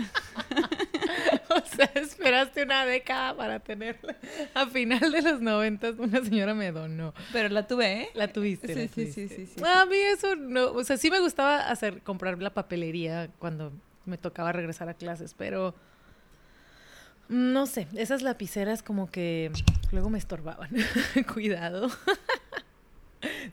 O 1.63 1.75
sea, 1.75 1.85
esperaste 1.95 2.63
una 2.63 2.85
década 2.85 3.35
para 3.35 3.59
tenerla. 3.59 4.15
A 4.53 4.67
final 4.67 5.11
de 5.11 5.21
los 5.21 5.41
noventas, 5.41 5.95
una 5.97 6.23
señora 6.23 6.53
me 6.53 6.71
donó. 6.71 7.13
Pero 7.33 7.49
la 7.49 7.67
tuve, 7.67 8.03
¿eh? 8.03 8.09
La 8.13 8.31
tuviste. 8.31 8.67
la 8.73 8.73
Sí, 8.73 8.87
sí, 8.87 8.93
tuviste. 8.93 9.27
sí, 9.27 9.35
sí, 9.47 9.53
sí. 9.57 9.63
A 9.65 9.85
mí 9.85 9.95
eso 9.95 10.35
no. 10.35 10.71
O 10.71 10.83
sea, 10.83 10.97
sí 10.97 11.11
me 11.11 11.19
gustaba 11.19 11.69
hacer, 11.69 12.01
comprar 12.03 12.41
la 12.41 12.53
papelería 12.53 13.29
cuando 13.39 13.73
me 14.05 14.17
tocaba 14.17 14.51
regresar 14.51 14.89
a 14.89 14.93
clases, 14.93 15.33
pero. 15.33 15.75
No 17.27 17.65
sé, 17.65 17.87
esas 17.95 18.21
lapiceras 18.23 18.83
como 18.83 19.09
que 19.09 19.51
luego 19.91 20.09
me 20.09 20.17
estorbaban. 20.17 20.69
Cuidado. 21.33 21.89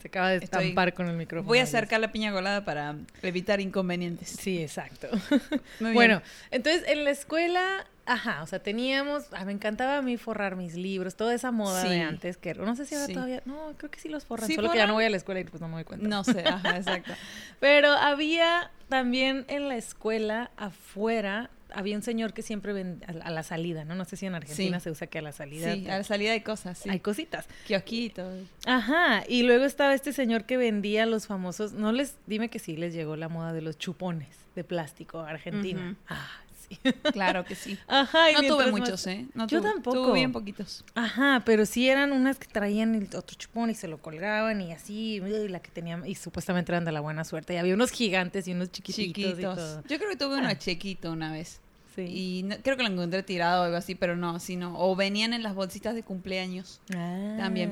Se 0.01 0.09
acaba 0.09 0.31
de 0.31 0.37
Estoy- 0.39 0.63
estampar 0.63 0.95
con 0.95 1.09
el 1.09 1.17
micrófono. 1.17 1.47
Voy 1.49 1.59
a 1.59 1.65
acercar 1.65 2.01
la 2.01 2.11
piña 2.13 2.33
colada 2.33 2.65
para 2.65 2.97
evitar 3.23 3.61
inconvenientes. 3.61 4.29
Sí, 4.31 4.63
exacto. 4.63 5.09
Muy 5.81 5.91
bien. 5.91 5.95
Bueno, 5.95 6.23
entonces 6.51 6.85
en 6.89 7.05
la 7.05 7.11
escuela, 7.11 7.87
ajá, 8.07 8.43
o 8.43 8.47
sea, 8.47 8.59
teníamos, 8.61 9.27
ah, 9.33 9.45
me 9.45 9.53
encantaba 9.53 9.99
a 9.99 10.03
mí 10.03 10.17
forrar 10.17 10.57
mis 10.57 10.75
libros, 10.75 11.15
toda 11.17 11.35
esa 11.35 11.51
moda 11.51 11.83
Sí. 11.83 11.89
de 11.89 12.01
antes, 12.01 12.37
que 12.37 12.55
no 12.55 12.75
sé 12.77 12.87
si 12.87 12.95
ahora 12.95 13.07
Sí. 13.07 13.13
todavía, 13.15 13.43
no, 13.45 13.75
creo 13.77 13.91
que 13.91 14.01
sí 14.01 14.09
los 14.09 14.25
forran, 14.25 14.47
¿Sí 14.47 14.55
solo 14.55 14.71
que 14.71 14.79
ya 14.79 14.87
no 14.87 14.95
voy 14.95 15.05
a 15.05 15.11
la 15.11 15.17
escuela 15.19 15.41
y 15.41 15.45
pues 15.45 15.61
no 15.61 15.69
me 15.69 15.75
doy 15.75 15.85
cuenta. 15.85 16.07
No 16.09 16.25
sé, 16.25 16.43
ajá, 16.47 16.77
exacto. 16.77 17.13
Pero 17.61 17.91
había 17.93 18.71
también 18.89 19.45
en 19.49 19.69
la 19.69 19.77
escuela 19.77 20.51
afuera, 20.57 21.51
había 21.73 21.97
un 21.97 22.03
señor 22.03 22.33
que 22.33 22.43
siempre 22.43 22.73
vendía 22.73 23.07
a 23.23 23.31
la 23.31 23.43
salida, 23.43 23.85
¿no? 23.85 23.95
No 23.95 24.05
sé 24.05 24.17
si 24.17 24.27
en 24.27 24.35
Argentina 24.35 24.81
Sí. 24.81 24.85
se 24.85 24.91
usa 24.91 25.07
que 25.07 25.19
a 25.19 25.23
la 25.23 25.33
salida 25.33 25.75
Sí, 25.75 25.83
te- 25.83 25.91
a 25.91 25.99
la 25.99 26.05
salida 26.05 26.33
hay 26.33 26.41
cosas, 26.41 26.79
sí. 26.79 26.89
hay 26.91 27.01
cositas. 27.01 27.47
Kiosquitos. 27.67 28.47
Ajá, 28.67 29.25
y 29.29 29.43
luego 29.43 29.65
estaba 29.65 29.95
este 29.95 30.13
señor 30.13 30.45
que 30.45 30.57
vendía 30.57 31.07
los 31.07 31.27
famosos, 31.27 31.73
no 31.73 31.93
les, 31.93 32.17
dime 32.27 32.49
que 32.49 32.59
sí 32.59 32.77
les 32.77 32.95
llegó 32.95 33.17
la 33.17 33.29
moda 33.29 33.53
de 33.53 33.63
los 33.63 33.79
chupones 33.79 34.29
de 34.55 34.65
plástico 34.65 35.21
a 35.21 35.31
Argentina. 35.31 35.97
Ah, 36.09 36.27
sí. 36.69 36.79
Claro 37.13 37.45
que 37.45 37.55
sí. 37.55 37.79
Ajá, 37.87 38.31
y 38.31 38.35
No 38.35 38.43
tuve 38.43 38.71
muchos, 38.71 39.07
¿eh? 39.07 39.27
No 39.35 39.47
Yo 39.47 39.61
tuve- 39.61 39.73
tampoco. 39.73 40.03
Tuve 40.05 40.15
bien 40.15 40.33
poquitos. 40.33 40.85
Ajá, 40.95 41.43
pero 41.45 41.65
sí 41.67 41.89
eran 41.89 42.13
unas 42.13 42.39
que 42.39 42.47
traían 42.47 42.95
el 42.95 43.05
otro 43.17 43.37
chupón 43.37 43.71
y 43.71 43.75
se 43.75 43.89
lo 43.89 43.99
colgaban 43.99 44.61
y 44.61 44.73
así, 44.73 45.17
y 45.17 45.49
la 45.49 45.61
que 45.61 45.71
tenía, 45.71 46.01
y 46.07 46.15
supuestamente 46.15 46.73
eran 46.73 46.85
de 46.85 46.93
la 46.93 47.01
buena 47.01 47.25
suerte. 47.25 47.55
Y 47.55 47.57
había 47.57 47.75
unos 47.75 47.91
gigantes 47.91 48.47
y 48.49 48.53
unos 48.53 48.71
chiquititos 48.71 49.09
y 49.09 49.13
Chiquitos. 49.31 49.57
todo. 49.57 49.83
Yo 49.89 49.99
creo 49.99 50.11
que 50.11 50.17
tuve 50.17 50.37
uno 50.39 50.49
Ah. 50.49 50.59
chiquito 50.59 51.11
una 51.13 51.33
vez. 51.33 51.61
Sí. 52.07 52.39
Y 52.39 52.43
no- 52.45 52.57
creo 52.63 52.77
que 52.77 52.85
lo 52.85 52.89
encontré 52.91 53.23
tirado 53.25 53.63
o 53.63 53.65
algo 53.65 53.77
así, 53.77 53.95
pero 53.97 54.17
no, 54.17 54.39
sí, 54.39 54.55
no. 54.57 54.79
O 54.79 54.95
venían 54.95 55.33
en 55.33 55.43
las 55.43 55.55
bolsitas 55.57 55.95
de 55.97 56.03
cumpleaños. 56.05 56.81
Ah, 56.95 57.35
también. 57.39 57.71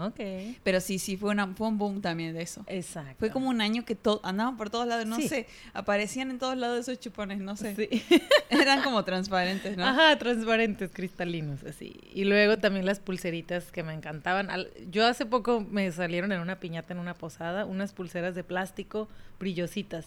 ok. 0.00 0.20
Pero 0.62 0.80
sí, 0.80 0.98
sí, 1.00 1.16
fue, 1.16 1.30
una, 1.30 1.48
fue 1.54 1.66
un 1.68 1.78
boom 1.78 2.00
también 2.00 2.34
de 2.34 2.42
eso. 2.42 2.62
Exacto. 2.68 3.16
Fue 3.18 3.30
como 3.30 3.48
un 3.48 3.60
año 3.60 3.84
que 3.84 3.94
to- 3.96 4.20
andaban 4.22 4.56
por 4.56 4.70
todos 4.70 4.86
lados, 4.86 5.06
no 5.06 5.16
Sí. 5.16 5.28
sé, 5.28 5.46
aparecían 5.72 6.30
en 6.30 6.38
todos 6.38 6.56
lados 6.56 6.78
esos 6.80 7.00
chupones, 7.00 7.38
no 7.40 7.56
sé. 7.56 7.74
Sí. 7.74 8.02
Eran 8.50 8.82
como 8.82 9.04
transparentes, 9.04 9.76
¿no? 9.76 9.84
Ajá, 9.84 10.16
transparentes, 10.18 10.90
cristalinos, 10.92 11.64
así. 11.64 11.96
Y 12.14 12.24
luego 12.24 12.58
también 12.58 12.86
las 12.86 13.00
pulseritas 13.00 13.72
que 13.72 13.82
me 13.82 13.92
encantaban. 13.92 14.50
Al- 14.50 14.70
Yo 14.90 15.06
hace 15.06 15.26
poco 15.26 15.60
me 15.60 15.90
salieron 15.90 16.30
en 16.32 16.40
una 16.40 16.60
piñata 16.60 16.92
en 16.92 17.00
una 17.00 17.14
posada 17.14 17.64
unas 17.64 17.92
pulseras 17.92 18.34
de 18.34 18.44
plástico 18.44 19.08
brillositas, 19.40 20.06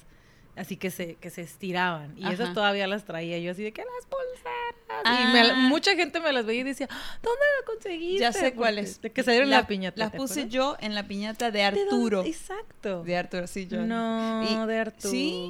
así 0.58 0.76
que 0.78 0.92
se, 0.92 1.16
que 1.16 1.30
se 1.30 1.42
estiraban. 1.42 2.18
Y 2.18 2.26
esas 2.28 2.42
Ajá. 2.48 2.54
todavía 2.54 2.88
las 2.88 3.06
traía 3.06 3.38
yo 3.40 3.52
así 3.52 3.64
de 3.64 3.72
que 3.72 3.82
las 3.84 4.06
pulseras. 4.06 4.76
Y 4.90 5.24
Ah. 5.26 5.30
me 5.34 5.44
la- 5.44 5.54
mucha 5.56 5.96
gente 5.96 6.20
me 6.20 6.32
las 6.34 6.46
veía 6.46 6.62
y 6.62 6.64
decía, 6.64 6.88
¿dónde 7.22 7.42
la 7.60 7.66
conseguiste? 7.66 8.20
Ya 8.20 8.32
sé 8.34 8.54
cuáles. 8.54 9.02
De 9.02 9.12
que 9.12 9.24
salieron 9.24 9.50
La- 9.50 9.62
la 9.62 9.68
piñata. 9.68 9.98
Las 10.00 10.12
¿te 10.12 10.18
puse 10.18 10.34
acuerdas? 10.42 10.54
yo 10.54 10.78
en 10.80 10.96
la 10.96 11.08
piñata 11.08 11.52
de. 11.52 11.64
Arturo. 11.64 12.24
Exacto. 12.26 13.04
De 13.04 13.18
Arturo, 13.18 13.48
sí, 13.48 13.68
yo. 13.68 13.86
No, 13.86 14.44
Y- 14.44 14.68
de 14.68 14.78
Arturo. 14.80 15.12
Sí, 15.12 15.50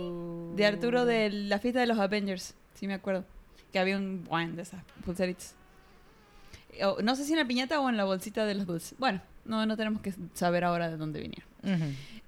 de 0.55 0.65
Arturo 0.65 1.05
de 1.05 1.29
la 1.29 1.59
fiesta 1.59 1.79
de 1.79 1.87
los 1.87 1.99
Avengers. 1.99 2.55
Sí, 2.75 2.87
me 2.87 2.93
acuerdo. 2.95 3.23
Que 3.71 3.79
había 3.79 3.97
un 3.97 4.23
buen 4.23 4.55
de 4.55 4.61
esas 4.63 4.81
pulseritas. 5.05 5.55
O- 6.83 7.01
no 7.01 7.15
sé 7.15 7.23
si 7.25 7.33
en 7.33 7.39
la 7.39 7.45
piñata 7.45 7.79
o 7.79 7.89
en 7.89 7.97
la 7.97 8.03
bolsita 8.05 8.45
de 8.45 8.53
los 8.55 8.65
dulces. 8.67 8.95
Bueno, 8.99 9.21
no, 9.47 9.65
no 9.65 9.75
tenemos 9.77 10.01
que 10.01 10.13
saber 10.33 10.63
ahora 10.63 10.89
de 10.89 10.97
dónde 10.97 11.19
vinieron. 11.19 11.47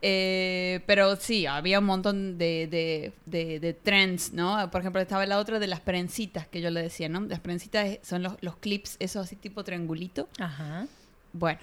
Eh, 0.02 0.82
pero 0.86 1.16
sí, 1.18 1.46
había 1.46 1.80
un 1.80 1.86
montón 1.86 2.38
de, 2.38 2.68
de, 2.68 3.14
de- 3.26 3.60
de 3.60 3.74
trends, 3.74 4.32
¿no? 4.34 4.70
Por 4.72 4.80
ejemplo, 4.82 5.02
estaba 5.02 5.26
la 5.26 5.38
otra 5.38 5.60
de 5.60 5.68
las 5.68 5.82
prensitas 5.82 6.48
que 6.48 6.62
yo 6.62 6.70
le 6.70 6.82
decía, 6.82 7.10
¿no? 7.10 7.20
Las 7.22 7.40
prensitas 7.42 8.00
son 8.02 8.24
los, 8.24 8.34
los 8.42 8.56
clips, 8.58 8.96
esos 9.00 9.26
así 9.26 9.36
tipo 9.36 9.64
triangulito. 9.64 10.30
Ajá. 10.40 10.88
Bueno, 11.34 11.60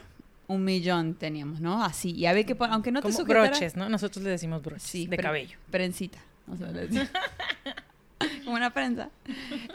un 0.49 0.65
millón 0.65 1.15
teníamos, 1.15 1.61
¿no? 1.61 1.83
Así. 1.83 2.13
Y 2.13 2.27
había 2.27 2.45
que 2.45 2.55
aunque 2.61 2.93
no 2.93 3.01
te 3.01 3.11
Como 3.11 3.25
broches, 3.25 3.75
¿no? 3.77 3.89
Nosotros 3.89 4.23
le 4.23 4.31
decimos 4.31 4.63
broches 4.63 4.83
Sí, 4.83 5.07
de 5.07 5.17
pre- 5.17 5.25
cabello. 5.25 5.59
Prensita. 5.71 6.19
O 6.53 6.57
sea, 6.57 6.69
le 6.69 6.87
decía. 6.89 7.11
Como 8.45 8.57
una 8.57 8.73
prensa. 8.73 9.11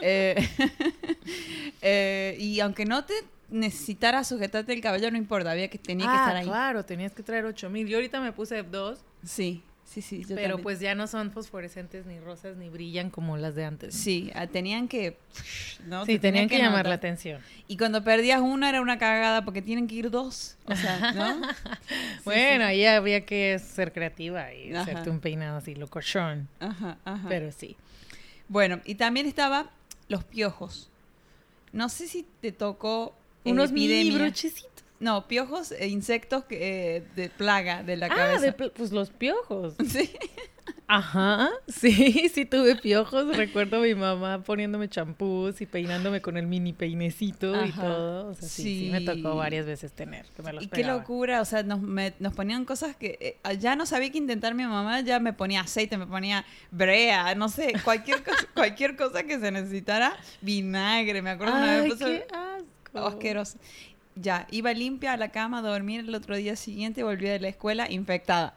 Eh, 0.00 0.34
eh, 1.82 2.36
y 2.38 2.60
aunque 2.60 2.84
no 2.84 3.04
te 3.04 3.14
necesitara 3.52 4.24
sujetarte 4.24 4.72
el 4.72 4.80
cabello, 4.80 5.10
no 5.10 5.16
importa, 5.18 5.50
había 5.52 5.68
que 5.68 5.78
tenía 5.78 6.06
que 6.06 6.12
ah, 6.12 6.20
estar 6.20 6.36
ahí. 6.36 6.46
claro, 6.46 6.84
tenías 6.84 7.12
que 7.12 7.22
traer 7.22 7.44
8000. 7.44 7.86
Yo 7.86 7.98
ahorita 7.98 8.20
me 8.20 8.32
puse 8.32 8.62
dos, 8.62 9.04
Sí, 9.24 9.62
sí, 9.84 10.00
sí. 10.02 10.20
yo 10.22 10.34
pero 10.34 10.40
también. 10.54 10.62
pues 10.62 10.80
ya 10.80 10.94
no 10.94 11.06
son 11.06 11.30
fosforescentes 11.32 12.06
ni 12.06 12.18
rosas 12.18 12.56
ni 12.56 12.68
brillan 12.70 13.10
como 13.10 13.36
las 13.36 13.54
de 13.54 13.64
antes. 13.64 13.94
Sí, 13.94 14.30
ah, 14.34 14.46
tenían 14.46 14.88
que. 14.88 15.18
¿no? 15.86 16.04
Sí, 16.06 16.14
Te 16.14 16.20
tenían 16.20 16.48
que, 16.48 16.56
llamar 16.58 16.78
notar. 16.78 16.86
la 16.88 16.94
atención. 16.94 17.40
Y 17.68 17.76
cuando 17.76 18.02
perdías 18.02 18.40
una 18.40 18.68
era 18.70 18.80
una 18.80 18.98
cagada 18.98 19.44
porque 19.44 19.60
tienen 19.62 19.86
que 19.86 19.96
ir 19.96 20.10
dos. 20.10 20.56
O 20.64 20.74
sea, 20.74 21.12
¿no? 21.12 21.42
bueno, 22.24 22.64
ahí 22.64 22.84
había 22.86 23.24
que 23.26 23.58
ser 23.58 23.92
creativa 23.92 24.52
y 24.54 24.72
Ajá. 24.72 24.82
hacerte 24.82 25.10
un 25.10 25.20
peinado 25.20 25.58
así, 25.58 25.74
locochón. 25.74 26.48
Ajá, 26.58 26.98
ajá. 27.04 27.28
Pero 27.28 27.52
sí. 27.52 27.76
Bueno, 28.48 28.80
y 28.84 28.94
también 28.96 29.26
estaba 29.26 29.70
los 30.08 30.24
piojos. 30.24 30.88
No 31.72 31.88
sé 31.88 32.06
si 32.08 32.26
te 32.40 32.52
tocó. 32.52 33.14
Unos 33.44 33.72
mini 33.72 34.10
brochecitos. 34.10 34.70
No, 35.00 35.26
piojos 35.26 35.72
e 35.72 35.88
insectos 35.88 36.44
que, 36.44 36.96
eh, 36.96 37.04
de 37.16 37.28
plaga 37.28 37.82
de 37.82 37.96
la 37.96 38.06
Ah, 38.06 38.14
cabeza. 38.14 38.40
de 38.46 38.52
pl- 38.52 38.70
pues 38.70 38.92
los 38.92 39.10
piojos. 39.10 39.74
Sí. 39.88 40.10
Ajá, 40.86 41.48
sí, 41.68 42.28
sí 42.32 42.44
tuve 42.44 42.76
piojos. 42.76 43.34
Recuerdo 43.36 43.78
a 43.78 43.80
mi 43.80 43.94
mamá 43.94 44.42
poniéndome 44.44 44.88
champús 44.88 45.60
y 45.62 45.66
peinándome 45.66 46.20
con 46.20 46.36
el 46.36 46.46
mini 46.46 46.72
peinecito 46.74 47.64
y 47.64 47.72
todo. 47.72 48.28
O 48.28 48.34
sea, 48.34 48.46
sí, 48.48 48.62
sí, 48.62 48.88
me 48.92 49.00
tocó 49.00 49.34
varias 49.36 49.64
veces 49.64 49.92
tener, 49.92 50.26
que 50.36 50.42
me 50.42 50.52
los 50.52 50.64
Y 50.64 50.68
qué 50.68 50.84
locura, 50.84 51.40
o 51.40 51.44
sea, 51.46 51.62
nos, 51.62 51.80
me- 51.80 52.12
nos 52.18 52.34
ponían 52.34 52.64
cosas 52.66 52.94
que 52.94 53.40
eh, 53.42 53.56
ya 53.58 53.74
no 53.74 53.86
sabía 53.86 54.12
qué 54.12 54.18
intentar 54.18 54.54
mi 54.54 54.64
mamá, 54.64 55.00
ya 55.00 55.18
me 55.18 55.32
ponía 55.32 55.62
aceite, 55.62 55.96
me 55.96 56.06
ponía 56.06 56.44
brea, 56.70 57.34
no 57.36 57.48
sé, 57.48 57.72
cualquier 57.84 58.22
cosa, 58.22 58.46
cualquier 58.54 58.94
cosa 58.96 59.22
que 59.22 59.40
se 59.40 59.50
necesitara, 59.50 60.14
vinagre, 60.42 61.22
me 61.22 61.30
acuerdo 61.30 61.54
una 61.54 61.80
vez 61.80 61.92
puso- 61.94 62.04
qué 62.04 62.26
asco. 62.30 62.81
Asqueroso. 62.94 63.58
Ya, 64.14 64.46
iba 64.50 64.72
limpia 64.72 65.14
a 65.14 65.16
la 65.16 65.28
cama 65.28 65.58
a 65.58 65.62
dormir 65.62 66.00
el 66.00 66.14
otro 66.14 66.36
día 66.36 66.56
siguiente, 66.56 67.02
volví 67.02 67.26
de 67.26 67.40
la 67.40 67.48
escuela 67.48 67.90
infectada. 67.90 68.54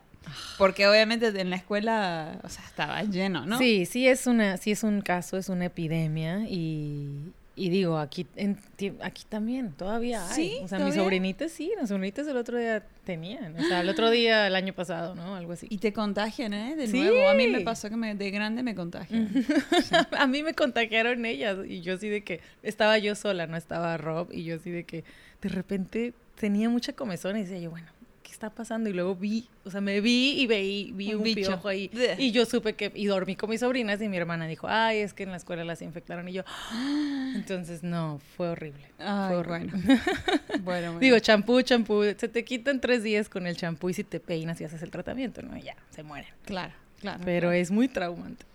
Porque 0.58 0.88
obviamente 0.88 1.28
en 1.28 1.50
la 1.50 1.56
escuela, 1.56 2.40
o 2.44 2.50
sea, 2.50 2.64
estaba 2.66 3.02
lleno, 3.04 3.46
¿no? 3.46 3.58
Sí, 3.58 3.86
sí 3.86 4.08
es 4.08 4.28
una, 4.28 4.58
sí 4.58 4.72
es 4.72 4.84
un 4.84 5.02
caso, 5.02 5.38
es 5.38 5.50
una 5.50 5.66
epidemia 5.66 6.46
y, 6.50 7.32
y 7.58 7.70
digo, 7.70 7.98
aquí, 7.98 8.28
en, 8.36 8.58
aquí 9.02 9.24
también 9.30 9.72
todavía 9.72 10.28
hay. 10.30 10.36
¿Sí? 10.36 10.58
O 10.64 10.68
sea, 10.68 10.80
mis 10.80 10.96
sobrinitas 10.96 11.52
sí, 11.52 11.72
las 11.78 11.88
sobrinitas 11.90 12.28
el 12.28 12.36
otro 12.36 12.58
día 12.58 12.84
tenían. 13.06 13.56
O 13.58 13.64
sea, 13.64 13.80
el 13.82 13.88
otro 13.90 14.10
día, 14.10 14.46
el 14.48 14.56
año 14.56 14.74
pasado, 14.74 15.16
¿no? 15.16 15.36
Algo 15.36 15.54
así. 15.54 15.68
Y 15.70 15.78
te 15.78 15.94
contagian, 15.94 16.54
¿eh? 16.54 16.76
De 16.76 16.88
Sí. 16.88 17.00
nuevo. 17.00 17.30
A 17.30 17.34
mí 17.34 17.48
me 17.48 17.62
pasó 17.62 17.90
que 17.90 17.96
me- 17.96 18.14
de 18.16 18.30
grande 18.32 18.62
me 18.62 18.76
contagian. 18.76 19.30
a 20.18 20.28
mí 20.28 20.44
me 20.44 20.54
contagiaron 20.54 21.26
ellas 21.26 21.58
y 21.68 21.82
yo 21.82 21.94
así 21.96 22.10
de 22.10 22.24
que 22.24 22.42
estaba 22.62 22.98
yo 22.98 23.16
sola, 23.16 23.48
no 23.48 23.56
estaba 23.58 23.96
Rob 23.98 24.30
y 24.32 24.44
yo 24.44 24.56
así 24.56 24.70
de 24.72 24.84
que 24.84 25.04
de 25.42 25.50
repente 25.50 26.14
tenía 26.40 26.68
mucha 26.70 26.92
comezón 26.94 27.38
y 27.38 27.44
decía 27.44 27.60
yo, 27.60 27.70
bueno, 27.70 27.88
¿qué 27.88 27.95
está 28.36 28.50
pasando? 28.50 28.90
Y 28.90 28.94
luego 28.94 29.16
vi, 29.16 29.48
o 29.64 29.72
sea, 29.72 29.82
me 29.82 30.00
vi 30.02 30.40
y 30.40 30.46
veí, 30.48 30.92
vi 30.94 31.14
Un 31.14 31.22
un, 31.28 31.34
piojo 31.34 31.68
ahí 31.68 31.90
y 32.18 32.32
yo 32.32 32.46
supe 32.46 32.74
que, 32.74 32.92
y 32.94 33.06
dormí 33.08 33.36
con 33.36 33.50
mis 33.50 33.62
sobrinas 33.62 34.02
y 34.02 34.10
mi 34.10 34.18
hermana 34.18 34.46
dijo, 34.48 34.68
ay, 34.70 35.00
es 35.00 35.14
que 35.14 35.24
en 35.24 35.32
la 35.32 35.38
escuela 35.38 35.64
las 35.64 35.82
infectaron 35.82 36.28
y 36.28 36.34
yo, 36.34 36.44
"Ah". 36.48 37.34
entonces 37.36 37.82
no, 37.84 38.20
fue 38.38 38.50
horrible. 38.50 38.86
Ay, 39.00 39.28
fue 39.30 39.38
horrible. 39.38 39.72
bueno. 39.72 40.02
bueno, 40.62 40.62
bueno. 40.64 41.00
Digo, 41.00 41.20
champú, 41.20 41.62
champú, 41.62 42.04
se 42.18 42.28
te 42.28 42.44
quitan 42.44 42.80
tres 42.82 43.02
días 43.04 43.30
con 43.30 43.48
el 43.48 43.56
champú 43.58 43.90
y 43.90 43.94
si 43.94 44.04
te 44.04 44.20
peinas 44.20 44.60
y 44.62 44.66
haces 44.66 44.82
el 44.84 44.92
tratamiento, 44.92 45.42
¿no? 45.42 45.58
Ya, 45.58 45.76
se 45.90 46.04
mueren. 46.04 46.30
claro, 46.46 46.74
claro. 47.00 47.22
Pero 47.26 47.48
claro. 47.48 47.52
es 47.54 47.72
muy 47.72 47.88
traumante. 47.88 48.46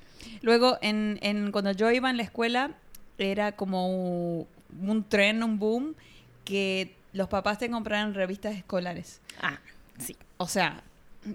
Luego, 0.43 0.79
en, 0.83 1.19
en, 1.23 1.51
cuando 1.51 1.73
yo 1.73 1.91
iba 1.91 2.11
en 2.11 2.19
la 2.19 2.23
escuela, 2.23 2.73
era 3.19 3.53
como 3.53 4.47
un 4.83 5.05
tren, 5.09 5.43
un 5.43 5.59
boom, 5.59 5.95
que 6.45 6.95
los 7.13 7.29
papás 7.29 7.59
te 7.59 7.71
compraran 7.71 8.15
revistas 8.15 8.55
escolares. 8.55 9.21
Ah, 9.41 9.59
sí. 9.99 10.17
O 10.37 10.47
sea, 10.47 10.83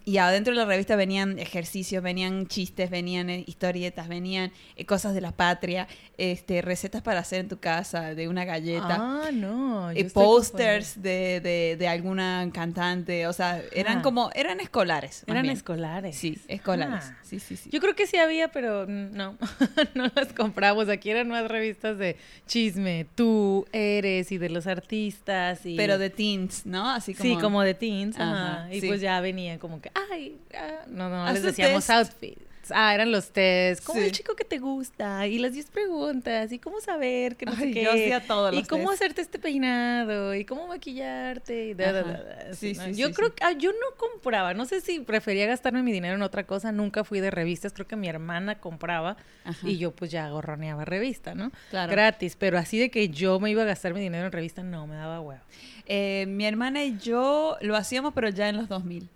y 0.03 0.17
adentro 0.17 0.53
de 0.53 0.59
la 0.59 0.65
revista 0.65 0.95
venían 0.95 1.39
ejercicios, 1.39 2.03
venían 2.03 2.47
chistes, 2.47 2.89
venían 2.89 3.29
eh, 3.29 3.43
historietas, 3.47 4.07
venían 4.07 4.51
eh, 4.75 4.85
cosas 4.85 5.13
de 5.13 5.21
la 5.21 5.31
patria, 5.31 5.87
este, 6.17 6.61
recetas 6.61 7.01
para 7.01 7.19
hacer 7.21 7.39
en 7.41 7.47
tu 7.49 7.59
casa, 7.59 8.15
de 8.15 8.27
una 8.27 8.45
galleta. 8.45 8.97
Ah, 8.99 9.29
no. 9.31 9.91
eh, 9.91 10.05
posters 10.13 11.01
de, 11.01 11.39
de, 11.41 11.75
de 11.77 11.87
alguna 11.87 12.49
cantante, 12.53 13.27
o 13.27 13.33
sea, 13.33 13.61
eran 13.71 13.99
Ah. 13.99 14.01
como, 14.01 14.29
eran 14.35 14.59
escolares. 14.59 15.23
Eran 15.27 15.43
bien. 15.43 15.55
escolares. 15.55 16.15
Sí, 16.17 16.37
escolares. 16.47 17.05
Ah. 17.11 17.17
Sí, 17.23 17.39
sí, 17.39 17.55
sí. 17.55 17.69
Yo 17.71 17.79
creo 17.79 17.95
que 17.95 18.07
sí 18.07 18.17
había, 18.17 18.49
pero 18.49 18.85
no, 18.87 19.37
no 19.95 20.11
las 20.15 20.33
compramos. 20.33 20.89
Aquí 20.89 21.09
eran 21.09 21.27
más 21.29 21.47
revistas 21.47 21.97
de 21.97 22.17
chisme, 22.47 23.05
tú 23.15 23.65
eres 23.71 24.31
y 24.31 24.37
de 24.37 24.49
los 24.49 24.67
artistas 24.67 25.65
y 25.65 25.75
Pero 25.75 25.97
de 25.97 26.09
teens, 26.09 26.65
¿no? 26.65 26.89
Así 26.89 27.13
como... 27.13 27.29
sí, 27.35 27.41
como 27.41 27.61
de 27.61 27.73
teens, 27.73 28.15
Ajá, 28.17 28.61
ajá. 28.63 28.73
y 28.73 28.81
sí. 28.81 28.87
pues 28.87 29.01
ya 29.01 29.19
venían 29.21 29.59
como 29.59 29.81
que, 29.81 29.84
ay, 29.93 30.37
ah, 30.55 30.85
no, 30.87 31.09
no, 31.09 31.31
les 31.33 31.43
decíamos 31.43 31.85
test. 31.85 31.89
outfits. 32.13 32.41
Ah, 32.71 32.95
eran 32.95 33.11
los 33.11 33.29
test, 33.29 33.83
como 33.85 33.99
Sí. 33.99 34.05
el 34.07 34.11
chico 34.11 34.35
que 34.35 34.43
te 34.43 34.57
gusta 34.57 35.27
y 35.27 35.37
las 35.37 35.53
10 35.53 35.67
preguntas 35.69 36.51
y 36.51 36.57
cómo 36.57 36.81
saber 36.81 37.35
que 37.35 37.45
no 37.45 37.55
sé 37.55 37.69
qué. 37.69 37.83
yo 37.83 37.91
hacía 37.91 38.25
todos 38.25 38.51
y 38.53 38.57
los 38.57 38.67
cómo 38.67 38.89
test. 38.89 39.03
hacerte 39.03 39.21
este 39.21 39.37
peinado 39.37 40.33
y 40.33 40.45
cómo 40.45 40.65
maquillarte 40.67 41.67
y 41.67 41.73
da, 41.75 41.91
da, 41.91 42.53
Sí, 42.55 42.73
sí, 42.73 42.95
Yo 42.95 43.11
creo 43.11 43.35
que 43.35 43.43
ah, 43.43 43.51
yo 43.51 43.71
no 43.71 43.95
compraba, 43.97 44.55
no 44.55 44.65
sé 44.65 44.81
si 44.81 44.99
prefería 44.99 45.45
gastarme 45.45 45.83
mi 45.83 45.91
dinero 45.91 46.15
en 46.15 46.23
otra 46.23 46.45
cosa, 46.47 46.71
nunca 46.71 47.03
fui 47.03 47.19
de 47.19 47.29
revistas, 47.29 47.71
creo 47.71 47.87
que 47.87 47.97
mi 47.97 48.07
hermana 48.07 48.55
compraba 48.59 49.17
Ajá. 49.43 49.69
y 49.69 49.77
yo 49.77 49.91
pues 49.91 50.09
ya 50.09 50.27
gorroneaba 50.31 50.85
revista, 50.85 51.35
¿no? 51.35 51.51
Claro. 51.69 51.91
Gratis, 51.91 52.35
pero 52.35 52.57
así 52.57 52.79
de 52.79 52.89
que 52.89 53.09
yo 53.09 53.39
me 53.39 53.51
iba 53.51 53.61
a 53.61 53.65
gastar 53.65 53.93
mi 53.93 54.01
dinero 54.01 54.25
en 54.25 54.31
revista, 54.31 54.63
no, 54.63 54.87
me 54.87 54.95
daba 54.95 55.21
huevo. 55.21 55.41
Eh, 55.85 56.25
mi 56.27 56.47
hermana 56.47 56.83
y 56.83 56.97
yo 56.97 57.57
lo 57.61 57.75
hacíamos, 57.75 58.15
pero 58.15 58.29
ya 58.29 58.49
en 58.49 58.57
los 58.57 58.67
2000. 58.67 59.07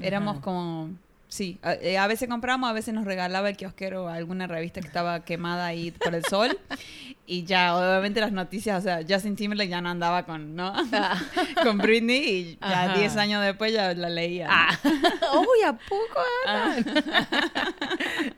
Éramos 0.00 0.40
como... 0.40 0.90
Sí, 1.28 1.58
a, 1.62 1.74
eh, 1.74 1.98
a 1.98 2.06
veces 2.06 2.28
compramos, 2.28 2.70
a 2.70 2.72
veces 2.72 2.94
nos 2.94 3.04
regalaba 3.04 3.48
el 3.48 3.56
kiosquero 3.56 4.08
alguna 4.08 4.46
revista 4.46 4.80
que 4.80 4.86
estaba 4.86 5.24
quemada 5.24 5.66
ahí 5.66 5.90
por 5.90 6.14
el 6.14 6.24
sol. 6.24 6.56
y 7.26 7.44
ya, 7.44 7.76
obviamente 7.76 8.20
las 8.20 8.30
noticias, 8.30 8.78
o 8.78 8.82
sea, 8.82 9.00
Justin 9.08 9.34
Timberlake 9.34 9.70
ya 9.70 9.80
no 9.80 9.88
andaba 9.88 10.24
con, 10.24 10.54
¿no? 10.54 10.72
con 11.64 11.78
Britney 11.78 12.18
y 12.18 12.58
ya 12.60 12.84
Ajá. 12.84 12.98
10 12.98 13.16
años 13.16 13.44
después 13.44 13.72
ya 13.72 13.94
la 13.94 14.10
leía. 14.10 14.46
¿no? 14.46 14.52
Ah, 14.54 14.78
uy, 15.40 15.62
¿a 15.66 15.72
poco 15.72 16.20
andan? 16.46 17.04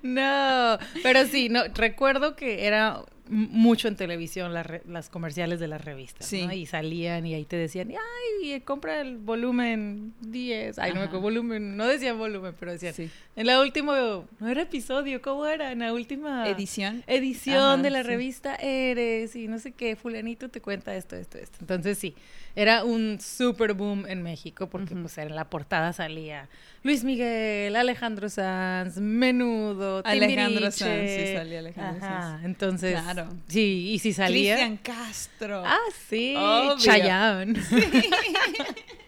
no, 0.03 0.79
pero 1.03 1.27
sí, 1.27 1.49
no, 1.51 1.65
recuerdo 1.75 2.35
que 2.35 2.67
era 2.67 3.03
mucho 3.28 3.88
en 3.88 3.97
televisión 3.97 4.54
las 4.54 4.66
re- 4.66 4.83
las 4.88 5.09
comerciales 5.09 5.61
de 5.61 5.68
las 5.68 5.85
revistas, 5.85 6.26
Sí. 6.26 6.47
¿no? 6.47 6.52
Y 6.52 6.66
salían 6.66 7.26
y 7.26 7.35
ahí 7.35 7.45
te 7.45 7.56
decían, 7.56 7.90
ay, 7.90 8.52
eh, 8.52 8.62
compra 8.62 9.00
el 9.00 9.16
volumen 9.18 10.12
10, 10.21 10.78
ay, 10.78 10.90
no 10.92 11.00
me 11.00 11.06
acuerdo, 11.06 11.23
volumen, 11.23 11.76
no 11.76 11.87
decían 11.87 12.18
volumen, 12.18 12.54
pero 12.59 12.73
decían, 12.73 12.95
Sí. 12.95 13.11
en 13.37 13.47
la 13.47 13.61
última, 13.61 13.95
no 14.38 14.49
era 14.49 14.62
episodio, 14.62 15.21
¿cómo 15.23 15.47
era? 15.47 15.73
En 15.73 15.80
la 15.80 15.92
última 15.92 16.49
Edición. 16.49 17.02
edición 17.06 17.56
Ajá, 17.59 17.83
de 17.83 17.90
la 17.90 18.02
sí. 18.02 18.09
revista 18.09 18.54
Eres 18.56 19.35
y 19.37 19.49
no 19.49 19.59
sé 19.59 19.73
qué, 19.73 19.97
fulanito 19.97 20.49
te 20.49 20.61
cuenta 20.61 20.95
esto, 20.97 21.16
esto, 21.16 21.38
esto. 21.38 21.59
Entonces 21.61 21.99
sí, 21.99 22.14
era 22.57 22.83
un 22.85 23.19
super 23.21 23.75
boom 23.75 24.07
en 24.09 24.23
México 24.23 24.69
porque 24.69 24.97
pues 24.97 25.17
en 25.19 25.37
la 25.37 25.45
portada 25.49 25.93
salía 25.93 26.49
Luis 26.83 27.05
Miguel, 27.05 27.77
Alejandro 27.77 28.29
Sanz, 28.29 28.97
Menudo, 28.97 30.03
Alejandro 30.05 30.71
Sanz, 30.71 31.11
sí, 31.11 31.33
salía 31.35 31.59
Alejandro 31.61 32.05
Ajá, 32.05 32.21
Sanz. 32.23 32.45
entonces, 32.45 33.01
Claro. 33.01 33.29
sí, 33.49 33.91
y 33.93 33.99
si 33.99 34.13
salía... 34.13 34.55
Cristian 34.57 34.77
Castro. 34.79 35.63
Ah, 35.65 35.79
sí, 36.09 36.35
Obvio. 36.37 36.79
Chayanne. 36.79 37.59
o 37.61 37.63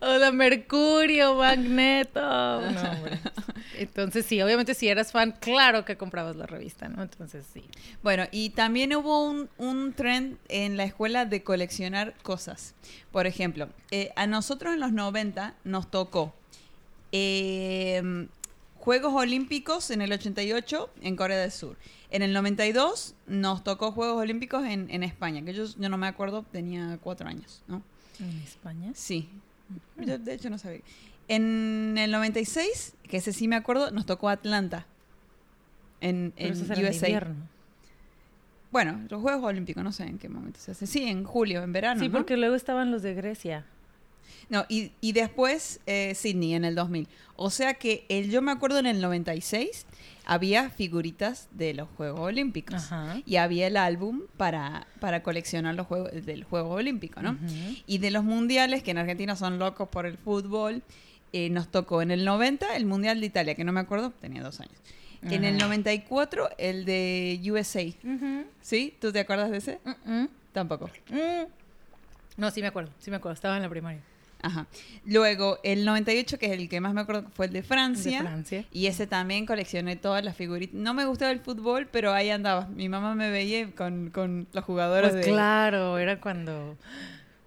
de 0.00 0.32
Mercurio, 0.32 1.34
Magneto. 1.34 2.20
No, 2.20 2.90
hombre. 2.92 3.20
Entonces 3.76 4.26
sí, 4.26 4.40
obviamente 4.42 4.74
si 4.74 4.88
eras 4.88 5.12
fan, 5.12 5.34
claro 5.40 5.84
que 5.84 5.96
comprabas 5.96 6.36
la 6.36 6.46
revista, 6.46 6.88
¿no? 6.88 7.02
Entonces 7.02 7.46
sí. 7.52 7.64
Bueno, 8.02 8.24
y 8.32 8.50
también 8.50 8.94
hubo 8.94 9.24
un, 9.24 9.48
un 9.56 9.92
trend 9.92 10.38
en 10.48 10.76
la 10.76 10.84
escuela 10.84 11.24
de 11.24 11.42
coleccionar 11.42 12.14
cosas. 12.22 12.74
Por 13.12 13.26
ejemplo, 13.26 13.68
eh, 13.90 14.10
a 14.16 14.26
nosotros 14.26 14.74
en 14.74 14.80
los 14.80 14.92
90 14.92 15.54
nos 15.64 15.90
tocó 15.90 16.34
eh, 17.12 18.26
Juegos 18.76 19.14
Olímpicos 19.14 19.90
en 19.90 20.02
el 20.02 20.12
88 20.12 20.90
en 21.02 21.16
Corea 21.16 21.38
del 21.38 21.52
Sur. 21.52 21.76
En 22.10 22.22
el 22.22 22.32
92 22.32 23.14
nos 23.26 23.62
tocó 23.62 23.92
Juegos 23.92 24.16
Olímpicos 24.16 24.64
en, 24.64 24.90
en 24.90 25.02
España, 25.02 25.44
que 25.44 25.52
yo, 25.52 25.64
yo 25.64 25.88
no 25.88 25.98
me 25.98 26.06
acuerdo, 26.06 26.44
tenía 26.50 26.98
cuatro 27.00 27.28
años, 27.28 27.62
¿no? 27.68 27.82
En 28.20 28.38
España. 28.42 28.92
Sí. 28.94 29.28
Yo, 29.96 30.18
de 30.18 30.34
hecho 30.34 30.50
no 30.50 30.58
sabía. 30.58 30.80
En 31.28 31.96
el 31.98 32.10
96, 32.10 32.94
que 33.02 33.18
ese 33.18 33.32
sí 33.32 33.48
me 33.48 33.56
acuerdo, 33.56 33.90
nos 33.90 34.06
tocó 34.06 34.28
Atlanta. 34.28 34.86
En, 36.00 36.32
Pero 36.36 36.46
en 36.48 36.52
eso 36.52 36.72
USA. 36.72 37.26
Bueno, 38.70 39.00
los 39.08 39.22
Juegos 39.22 39.44
Olímpicos, 39.44 39.82
no 39.82 39.92
sé 39.92 40.04
en 40.04 40.18
qué 40.18 40.28
momento 40.28 40.60
se 40.60 40.72
hace. 40.72 40.86
Sí, 40.86 41.04
en 41.04 41.24
julio, 41.24 41.62
en 41.62 41.72
verano. 41.72 42.00
sí, 42.00 42.08
¿no? 42.08 42.12
porque 42.12 42.36
luego 42.36 42.54
estaban 42.54 42.90
los 42.90 43.02
de 43.02 43.14
Grecia. 43.14 43.64
No, 44.50 44.64
y, 44.68 44.92
y 45.00 45.12
después 45.12 45.80
eh, 45.86 46.14
Sydney 46.14 46.54
en 46.54 46.64
el 46.64 46.74
2000. 46.74 47.06
O 47.36 47.50
sea 47.50 47.74
que 47.74 48.04
el, 48.08 48.30
yo 48.30 48.40
me 48.42 48.50
acuerdo 48.50 48.78
en 48.78 48.86
el 48.86 49.00
96 49.00 49.86
había 50.24 50.70
figuritas 50.70 51.48
de 51.52 51.74
los 51.74 51.88
Juegos 51.96 52.20
Olímpicos. 52.20 52.74
Ajá. 52.92 53.20
Y 53.26 53.36
había 53.36 53.66
el 53.66 53.76
álbum 53.76 54.22
para, 54.36 54.86
para 55.00 55.22
coleccionar 55.22 55.74
los 55.74 55.86
juegos 55.86 56.10
del 56.24 56.44
Juego 56.44 56.70
Olímpico, 56.70 57.22
¿no? 57.22 57.36
Y 57.86 57.98
de 57.98 58.10
los 58.10 58.24
mundiales, 58.24 58.82
que 58.82 58.90
en 58.90 58.98
Argentina 58.98 59.36
son 59.36 59.58
locos 59.58 59.88
por 59.88 60.04
el 60.06 60.18
fútbol, 60.18 60.82
eh, 61.32 61.50
nos 61.50 61.68
tocó 61.68 62.00
en 62.02 62.10
el 62.10 62.24
90 62.24 62.74
el 62.76 62.86
Mundial 62.86 63.20
de 63.20 63.26
Italia, 63.26 63.54
que 63.54 63.64
no 63.64 63.72
me 63.72 63.80
acuerdo, 63.80 64.10
tenía 64.20 64.42
dos 64.42 64.60
años. 64.60 64.74
En 65.22 65.44
el 65.44 65.56
Ajá. 65.56 65.66
94 65.66 66.50
el 66.58 66.84
de 66.84 67.40
USA. 67.50 67.82
¿Sí? 68.60 68.94
¿Tú 69.00 69.12
te 69.12 69.20
acuerdas 69.20 69.50
de 69.50 69.56
ese? 69.58 69.80
Mm, 70.04 70.24
Tampoco. 70.52 70.90
mm, 71.10 71.14
mm. 71.16 71.46
No, 72.36 72.50
sí 72.52 72.60
me 72.60 72.68
acuerdo, 72.68 72.90
sí 73.00 73.10
me 73.10 73.16
acuerdo, 73.16 73.34
estaba 73.34 73.56
en 73.56 73.62
la 73.62 73.68
primaria. 73.68 74.00
Ajá. 74.42 74.66
Luego, 75.04 75.58
el 75.64 75.84
98, 75.84 76.38
que 76.38 76.46
es 76.46 76.52
el 76.52 76.68
que 76.68 76.80
más 76.80 76.94
me 76.94 77.00
acuerdo, 77.00 77.28
fue 77.34 77.46
el 77.46 77.52
de 77.52 77.62
Francia. 77.62 78.18
De 78.18 78.24
Francia. 78.28 78.64
Y 78.72 78.86
ese 78.86 79.06
también 79.06 79.46
coleccioné 79.46 79.96
todas 79.96 80.24
las 80.24 80.36
figuritas. 80.36 80.74
No 80.74 80.94
me 80.94 81.04
gustaba 81.06 81.32
el 81.32 81.40
fútbol, 81.40 81.88
pero 81.90 82.12
ahí 82.12 82.30
andaba. 82.30 82.66
Mi 82.68 82.88
mamá 82.88 83.14
me 83.14 83.30
veía 83.30 83.70
con, 83.72 84.10
con 84.10 84.46
los 84.52 84.64
jugadores 84.64 85.10
Pues 85.10 85.24
de... 85.26 85.30
claro, 85.32 85.98
era 85.98 86.20
cuando... 86.20 86.76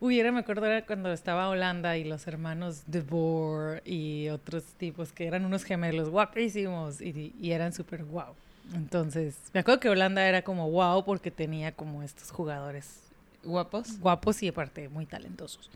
Uy, 0.02 0.20
era, 0.20 0.32
me 0.32 0.40
acuerdo, 0.40 0.66
era 0.66 0.84
cuando 0.86 1.14
estaba 1.14 1.48
Holanda 1.48 1.96
y 1.96 2.04
los 2.04 2.26
hermanos 2.26 2.82
De 2.88 3.02
Boer 3.02 3.84
y 3.86 4.30
otros 4.30 4.64
tipos 4.78 5.12
que 5.12 5.28
eran 5.28 5.46
unos 5.46 5.64
gemelos 5.64 6.10
guapísimos 6.10 7.00
y, 7.02 7.36
y 7.40 7.52
eran 7.52 7.72
súper 7.72 8.04
guau. 8.04 8.34
Entonces, 8.74 9.38
me 9.54 9.60
acuerdo 9.60 9.80
que 9.80 9.90
Holanda 9.90 10.28
era 10.28 10.42
como 10.42 10.68
guau 10.70 11.06
porque 11.06 11.30
tenía 11.30 11.72
como 11.72 12.02
estos 12.04 12.32
jugadores 12.32 13.02
Guapos. 13.44 14.00
guapos 14.00 14.42
y 14.44 14.48
aparte 14.48 14.90
muy 14.90 15.06
talentosos. 15.06 15.70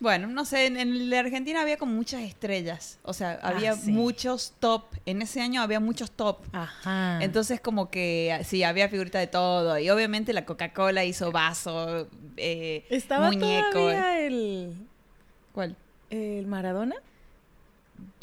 Bueno, 0.00 0.26
no 0.26 0.44
sé, 0.44 0.66
en, 0.66 0.76
en 0.76 1.08
la 1.08 1.20
Argentina 1.20 1.62
había 1.62 1.76
como 1.78 1.92
muchas 1.94 2.22
estrellas. 2.22 2.98
O 3.04 3.12
sea, 3.12 3.38
Ah, 3.42 3.48
había 3.50 3.74
sí. 3.74 3.90
muchos 3.90 4.52
top. 4.58 4.84
En 5.06 5.22
ese 5.22 5.40
año 5.40 5.62
había 5.62 5.80
muchos 5.80 6.10
top. 6.10 6.40
Ajá. 6.52 7.22
Entonces 7.22 7.60
como 7.60 7.90
que 7.90 8.38
sí, 8.44 8.62
había 8.64 8.88
figurita 8.88 9.18
de 9.18 9.28
todo. 9.28 9.78
Y 9.78 9.88
obviamente 9.90 10.32
la 10.32 10.44
Coca-Cola 10.44 11.04
hizo 11.04 11.32
vaso, 11.32 12.08
eh, 12.36 12.84
estaba 12.90 13.28
muñeco. 13.30 13.70
todavía 13.72 14.20
el, 14.20 14.74
¿Cuál? 15.52 15.76
el 16.10 16.46
Maradona. 16.46 16.96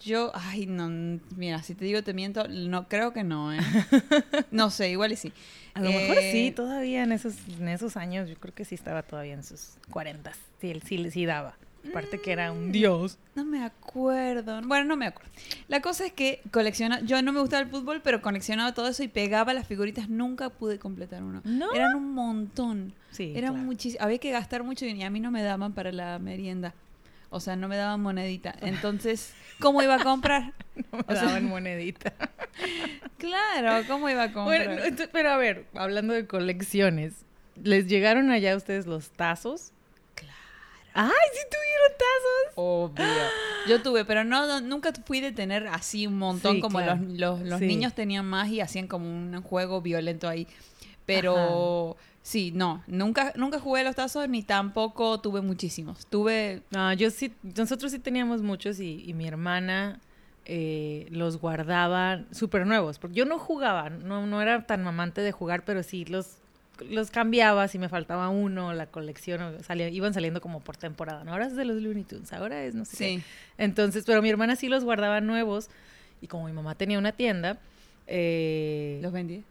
Yo, 0.03 0.31
ay, 0.33 0.65
no, 0.65 1.19
mira, 1.35 1.61
si 1.63 1.75
te 1.75 1.85
digo 1.85 2.01
te 2.03 2.13
miento, 2.13 2.47
no, 2.47 2.87
creo 2.87 3.13
que 3.13 3.23
no, 3.23 3.53
¿eh? 3.53 3.59
No 4.51 4.69
sé, 4.69 4.89
igual 4.89 5.11
y 5.11 5.15
sí. 5.15 5.31
A 5.73 5.81
lo 5.81 5.91
mejor 5.91 6.17
Eh, 6.17 6.31
sí, 6.31 6.51
todavía 6.51 7.03
en 7.03 7.11
esos, 7.11 7.35
en 7.59 7.67
esos 7.67 7.97
años, 7.97 8.27
yo 8.29 8.35
creo 8.35 8.53
que 8.53 8.65
sí 8.65 8.75
estaba 8.75 9.03
todavía 9.03 9.33
en 9.33 9.43
sus 9.43 9.75
cuarentas. 9.89 10.37
Sí, 10.59 10.71
él 10.71 10.81
sí, 10.83 11.09
sí 11.11 11.25
daba. 11.25 11.55
Aparte 11.89 12.19
que 12.21 12.31
era 12.31 12.51
Mm. 12.53 12.57
un 12.57 12.71
dios. 12.71 13.17
No 13.35 13.43
me 13.45 13.63
acuerdo. 13.63 14.61
Bueno, 14.63 14.85
no 14.85 14.97
me 14.97 15.07
acuerdo. 15.07 15.31
La 15.67 15.81
cosa 15.81 16.05
es 16.05 16.13
que 16.13 16.41
colecciona, 16.51 16.99
yo 17.01 17.21
no 17.23 17.33
me 17.33 17.39
gustaba 17.39 17.63
el 17.63 17.69
fútbol, 17.69 18.01
pero 18.03 18.21
coleccionaba 18.21 18.73
todo 18.73 18.87
eso 18.87 19.01
y 19.03 19.07
pegaba 19.07 19.53
las 19.53 19.65
figuritas. 19.67 20.07
Nunca 20.09 20.49
pude 20.49 20.77
completar 20.77 21.23
uno. 21.23 21.41
¿No? 21.43 21.73
Eran 21.73 21.95
un 21.95 22.13
montón. 22.13 22.93
Sí, 23.11 23.33
Eran 23.35 23.53
claro. 23.53 23.65
muchísimo. 23.65 24.03
Había 24.03 24.19
que 24.19 24.31
gastar 24.31 24.63
mucho 24.63 24.85
y 24.85 25.01
a 25.01 25.09
mí 25.09 25.19
no 25.19 25.31
me 25.31 25.41
daban 25.41 25.73
para 25.73 25.91
la 25.91 26.19
merienda. 26.19 26.73
O 27.31 27.39
sea, 27.39 27.55
no 27.55 27.67
me 27.67 27.77
daban 27.77 28.01
monedita. 28.01 28.53
Entonces, 28.61 29.33
¿cómo 29.59 29.81
iba 29.81 29.95
a 29.95 30.03
comprar? 30.03 30.53
Me 30.91 30.99
o 30.99 31.11
sea- 31.13 31.23
daban 31.23 31.45
monedita. 31.45 32.13
Claro, 33.17 33.85
¿cómo 33.87 34.09
iba 34.09 34.23
a 34.23 34.33
comprar? 34.33 34.65
Bueno, 34.67 34.95
pero 35.11 35.29
a 35.31 35.37
ver, 35.37 35.65
hablando 35.75 36.13
de 36.13 36.25
colecciones, 36.27 37.13
¿les 37.63 37.87
llegaron 37.87 38.31
allá 38.31 38.53
a 38.53 38.57
ustedes 38.57 38.87
los 38.87 39.09
tazos? 39.11 39.71
Claro. 40.15 40.33
¡Ay, 40.93 41.29
sí 41.33 41.39
tuvieron 41.49 41.97
tazos! 41.97 42.53
Obvio. 42.55 43.05
Yo 43.67 43.81
tuve, 43.83 44.05
pero 44.05 44.23
no, 44.23 44.47
no- 44.47 44.61
nunca 44.61 44.91
fui 45.05 45.21
de 45.21 45.31
tener 45.31 45.67
así 45.67 46.07
un 46.07 46.17
montón 46.17 46.55
Sí, 46.55 46.61
como 46.61 46.79
claro. 46.79 46.99
los, 47.01 47.19
los, 47.19 47.39
los 47.41 47.59
Sí. 47.59 47.67
niños 47.67 47.93
tenían 47.93 48.25
más 48.25 48.49
y 48.49 48.59
hacían 48.59 48.87
como 48.87 49.05
un 49.07 49.39
juego 49.43 49.81
violento 49.81 50.27
ahí. 50.27 50.47
Pero 51.05 51.95
Sí, 52.23 52.51
no, 52.53 52.83
nunca, 52.87 53.33
nunca 53.35 53.59
jugué 53.59 53.83
los 53.83 53.95
tazos 53.95 54.29
ni 54.29 54.43
tampoco 54.43 55.19
tuve 55.19 55.41
muchísimos. 55.41 56.05
Tuve... 56.05 56.61
No, 56.69 56.93
yo 56.93 57.09
sí, 57.09 57.33
nosotros 57.41 57.91
sí 57.91 57.99
teníamos 57.99 58.41
muchos 58.43 58.79
y, 58.79 59.03
y 59.07 59.13
mi 59.13 59.27
hermana 59.27 59.99
eh, 60.45 61.07
los 61.09 61.37
guardaba 61.41 62.21
súper 62.31 62.67
nuevos, 62.67 62.99
porque 62.99 63.15
yo 63.15 63.25
no 63.25 63.39
jugaba, 63.39 63.89
no, 63.89 64.27
no 64.27 64.41
era 64.41 64.65
tan 64.67 64.85
amante 64.87 65.21
de 65.21 65.31
jugar, 65.31 65.63
pero 65.65 65.81
sí 65.81 66.05
los, 66.05 66.37
los 66.89 67.09
cambiaba 67.09 67.67
si 67.67 67.79
me 67.79 67.89
faltaba 67.89 68.29
uno, 68.29 68.71
la 68.73 68.85
colección, 68.85 69.57
salía, 69.63 69.89
iban 69.89 70.13
saliendo 70.13 70.41
como 70.41 70.59
por 70.59 70.77
temporada, 70.77 71.23
¿no? 71.23 71.31
Ahora 71.31 71.47
es 71.47 71.55
de 71.55 71.65
los 71.65 71.81
Looney 71.81 72.03
Tunes, 72.03 72.31
ahora 72.33 72.63
es 72.63 72.75
no 72.75 72.85
sé 72.85 72.95
Sí. 72.97 73.03
qué. 73.17 73.23
Entonces, 73.63 74.03
pero 74.05 74.21
mi 74.21 74.29
hermana 74.29 74.55
sí 74.55 74.67
los 74.67 74.83
guardaba 74.83 75.21
nuevos 75.21 75.69
y 76.21 76.27
como 76.27 76.45
mi 76.45 76.53
mamá 76.53 76.75
tenía 76.75 76.99
una 76.99 77.13
tienda, 77.13 77.57
eh, 78.07 78.99
¿Los 79.01 79.11
vendí? 79.11 79.43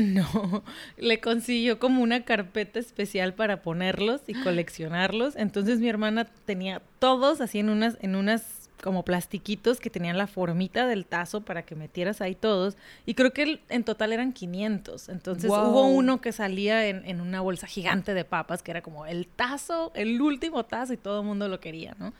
no, 0.14 0.62
le 0.96 1.20
consiguió 1.20 1.78
como 1.78 2.02
una 2.02 2.24
carpeta 2.24 2.78
especial 2.78 3.34
para 3.34 3.62
ponerlos 3.62 4.22
y 4.26 4.34
coleccionarlos. 4.34 5.36
Entonces 5.36 5.80
mi 5.80 5.88
hermana 5.88 6.26
tenía 6.44 6.82
todos 6.98 7.40
así 7.40 7.58
en 7.60 7.68
unas, 7.70 7.96
en 8.00 8.16
unas 8.16 8.68
como 8.82 9.04
plastiquitos 9.04 9.80
que 9.80 9.88
tenían 9.88 10.18
la 10.18 10.26
formita 10.26 10.86
del 10.86 11.06
tazo 11.06 11.40
para 11.40 11.62
que 11.62 11.74
metieras 11.74 12.20
ahí 12.20 12.34
todos. 12.34 12.76
Y 13.06 13.14
creo 13.14 13.32
que 13.32 13.60
en 13.70 13.84
total 13.84 14.12
eran 14.12 14.32
500. 14.32 15.08
Entonces 15.08 15.48
Wow. 15.48 15.70
hubo 15.70 15.86
uno 15.88 16.20
que 16.20 16.32
salía 16.32 16.86
en, 16.86 17.02
en 17.06 17.20
una 17.22 17.40
bolsa 17.40 17.66
gigante 17.66 18.12
de 18.12 18.24
papas, 18.24 18.62
que 18.62 18.70
era 18.72 18.82
como 18.82 19.06
el 19.06 19.26
tazo, 19.26 19.92
el 19.94 20.20
último 20.20 20.64
tazo 20.66 20.92
y 20.92 20.98
todo 20.98 21.20
el 21.20 21.26
mundo 21.26 21.48
lo 21.48 21.58
quería, 21.58 21.96
¿no? 21.98 22.12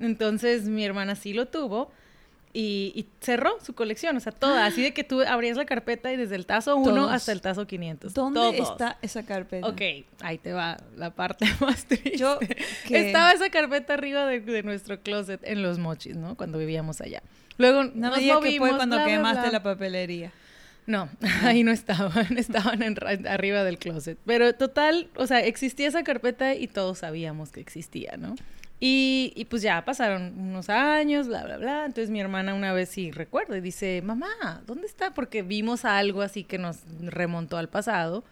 Entonces 0.00 0.64
mi 0.64 0.84
hermana 0.84 1.14
sí 1.14 1.32
lo 1.34 1.46
tuvo. 1.46 1.90
Y, 2.54 2.92
y 2.94 3.06
cerró 3.20 3.58
su 3.62 3.74
colección, 3.74 4.16
o 4.16 4.20
sea, 4.20 4.32
toda, 4.32 4.64
así 4.64 4.82
de 4.82 4.92
que 4.94 5.04
tú 5.04 5.20
abrías 5.20 5.56
la 5.56 5.66
carpeta 5.66 6.12
y 6.12 6.16
desde 6.16 6.34
el 6.34 6.46
tazo 6.46 6.76
1 6.76 6.94
Todos. 6.94 7.12
hasta 7.12 7.32
el 7.32 7.40
tazo 7.42 7.66
500. 7.66 8.14
¿Dónde 8.14 8.40
todos. 8.40 8.70
está 8.70 8.98
esa 9.02 9.24
carpeta? 9.24 9.66
Ok, 9.66 9.80
ahí 10.20 10.38
te 10.38 10.52
va 10.52 10.78
la 10.96 11.10
parte 11.14 11.46
más 11.60 11.84
triste. 11.84 12.16
Yo, 12.16 12.38
Estaba 12.88 13.32
esa 13.32 13.50
carpeta 13.50 13.94
arriba 13.94 14.26
de, 14.26 14.40
de 14.40 14.62
nuestro 14.62 15.00
closet 15.00 15.40
en 15.44 15.62
los 15.62 15.78
mochis, 15.78 16.16
¿no? 16.16 16.36
Cuando 16.36 16.58
vivíamos 16.58 17.00
allá. 17.00 17.22
Luego 17.58 17.84
No 17.84 18.10
nos 18.10 18.18
digas 18.18 18.38
que 18.38 18.44
movimos, 18.46 18.68
fue 18.68 18.76
cuando 18.78 18.96
bla, 18.96 19.04
quemaste 19.04 19.40
bla. 19.42 19.50
la 19.50 19.62
papelería. 19.62 20.32
No, 20.86 21.10
ahí 21.42 21.64
no 21.64 21.70
estaban, 21.70 22.26
estaban 22.38 22.82
en 22.82 22.96
arriba 23.28 23.62
del 23.62 23.78
closet. 23.78 24.16
Pero 24.24 24.54
total, 24.54 25.10
o 25.16 25.26
sea, 25.26 25.40
existía 25.40 25.86
esa 25.86 26.02
carpeta 26.02 26.54
y 26.54 26.66
todos 26.66 27.00
sabíamos 27.00 27.50
que 27.50 27.60
existía, 27.60 28.16
¿no? 28.16 28.36
Y, 28.80 29.32
y 29.34 29.46
pues 29.46 29.62
ya 29.62 29.84
pasaron 29.84 30.34
unos 30.38 30.68
años, 30.68 31.26
bla, 31.26 31.44
bla, 31.44 31.56
bla. 31.56 31.84
Entonces 31.86 32.10
mi 32.10 32.20
hermana 32.20 32.54
una 32.54 32.72
vez 32.72 32.88
sí 32.90 33.10
recuerda 33.10 33.56
y 33.56 33.60
dice, 33.60 34.02
mamá, 34.02 34.62
¿dónde 34.66 34.86
está? 34.86 35.12
Porque 35.14 35.42
vimos 35.42 35.84
algo 35.84 36.22
así 36.22 36.44
que 36.44 36.58
nos 36.58 36.78
remontó 37.00 37.56
al 37.56 37.68
pasado. 37.68 38.22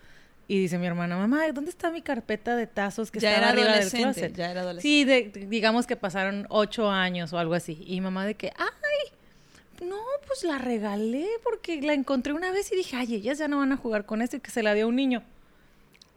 Y 0.48 0.60
dice 0.60 0.78
mi 0.78 0.86
hermana, 0.86 1.16
mamá, 1.16 1.42
¿dónde 1.52 1.70
está 1.70 1.90
mi 1.90 2.02
carpeta 2.02 2.54
de 2.54 2.68
tazos 2.68 3.10
que 3.10 3.18
ya 3.18 3.30
estaba 3.30 3.46
era 3.46 3.50
arriba 3.50 3.64
del 3.64 3.74
adolescente. 3.88 4.12
closet? 4.20 4.36
Ya 4.36 4.50
era 4.52 4.60
adolescente. 4.60 4.88
Sí, 4.88 5.04
de- 5.40 5.46
digamos 5.46 5.88
que 5.88 5.96
pasaron 5.96 6.46
ocho 6.50 6.88
años 6.88 7.32
o 7.32 7.38
algo 7.40 7.54
así. 7.54 7.82
Y 7.84 8.00
mamá 8.00 8.24
de 8.24 8.34
que, 8.36 8.52
ay, 8.56 9.86
no, 9.88 9.96
pues 10.28 10.44
la 10.44 10.58
regalé 10.58 11.26
porque 11.42 11.82
la 11.82 11.92
encontré 11.94 12.32
una 12.32 12.52
vez 12.52 12.70
y 12.72 12.76
dije, 12.76 12.94
ay, 12.96 13.16
ellas 13.16 13.38
ya 13.38 13.48
no 13.48 13.58
van 13.58 13.72
a 13.72 13.76
jugar 13.76 14.06
con 14.06 14.22
esto 14.22 14.36
y 14.36 14.40
que 14.40 14.52
se 14.52 14.62
la 14.62 14.74
dio 14.74 14.84
a 14.84 14.88
un 14.88 14.94
niño. 14.96 15.24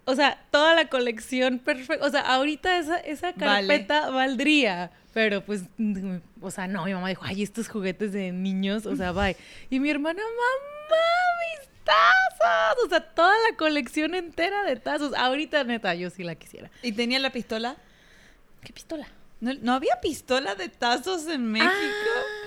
O 0.10 0.16
sea, 0.16 0.44
toda 0.50 0.74
la 0.76 0.90
colección 0.90 1.60
perfecta. 1.60 2.06
O 2.06 2.10
sea, 2.10 2.22
ahorita 2.22 2.80
esa, 2.80 2.98
esa 2.98 3.32
Vale. 3.34 3.68
carpeta 3.68 4.10
valdría. 4.10 4.92
Pero 5.14 5.44
pues, 5.46 5.64
o 6.42 6.52
sea, 6.52 6.68
no, 6.68 6.86
mi 6.86 6.94
mamá 6.94 7.10
dijo, 7.10 7.24
ay, 7.26 7.44
estos 7.44 7.68
juguetes 7.68 8.12
de 8.12 8.32
niños, 8.32 8.86
o 8.86 8.96
sea, 8.96 9.12
bye. 9.12 9.36
Y 9.70 9.80
mi 9.80 9.90
hermana, 9.90 10.22
mamá, 10.22 11.04
mis 11.60 11.70
tazos. 11.84 12.86
O 12.86 12.90
sea, 12.90 13.02
toda 13.02 13.34
la 13.50 13.56
colección 13.58 14.16
entera 14.16 14.64
de 14.64 14.76
tazos. 14.78 15.14
Ahorita, 15.16 15.64
neta, 15.64 15.94
yo 15.94 16.10
sí 16.10 16.24
la 16.24 16.36
quisiera. 16.36 16.72
¿Y 16.82 16.92
tenía 16.92 17.20
la 17.20 17.32
pistola? 17.32 17.76
¿Qué 18.64 18.74
pistola? 18.74 19.08
¿No, 19.42 19.54
no 19.62 19.74
había 19.74 20.02
pistola 20.02 20.56
de 20.56 20.70
tazos 20.70 21.28
en 21.28 21.52
México? 21.52 21.72
Ah, 21.72 22.39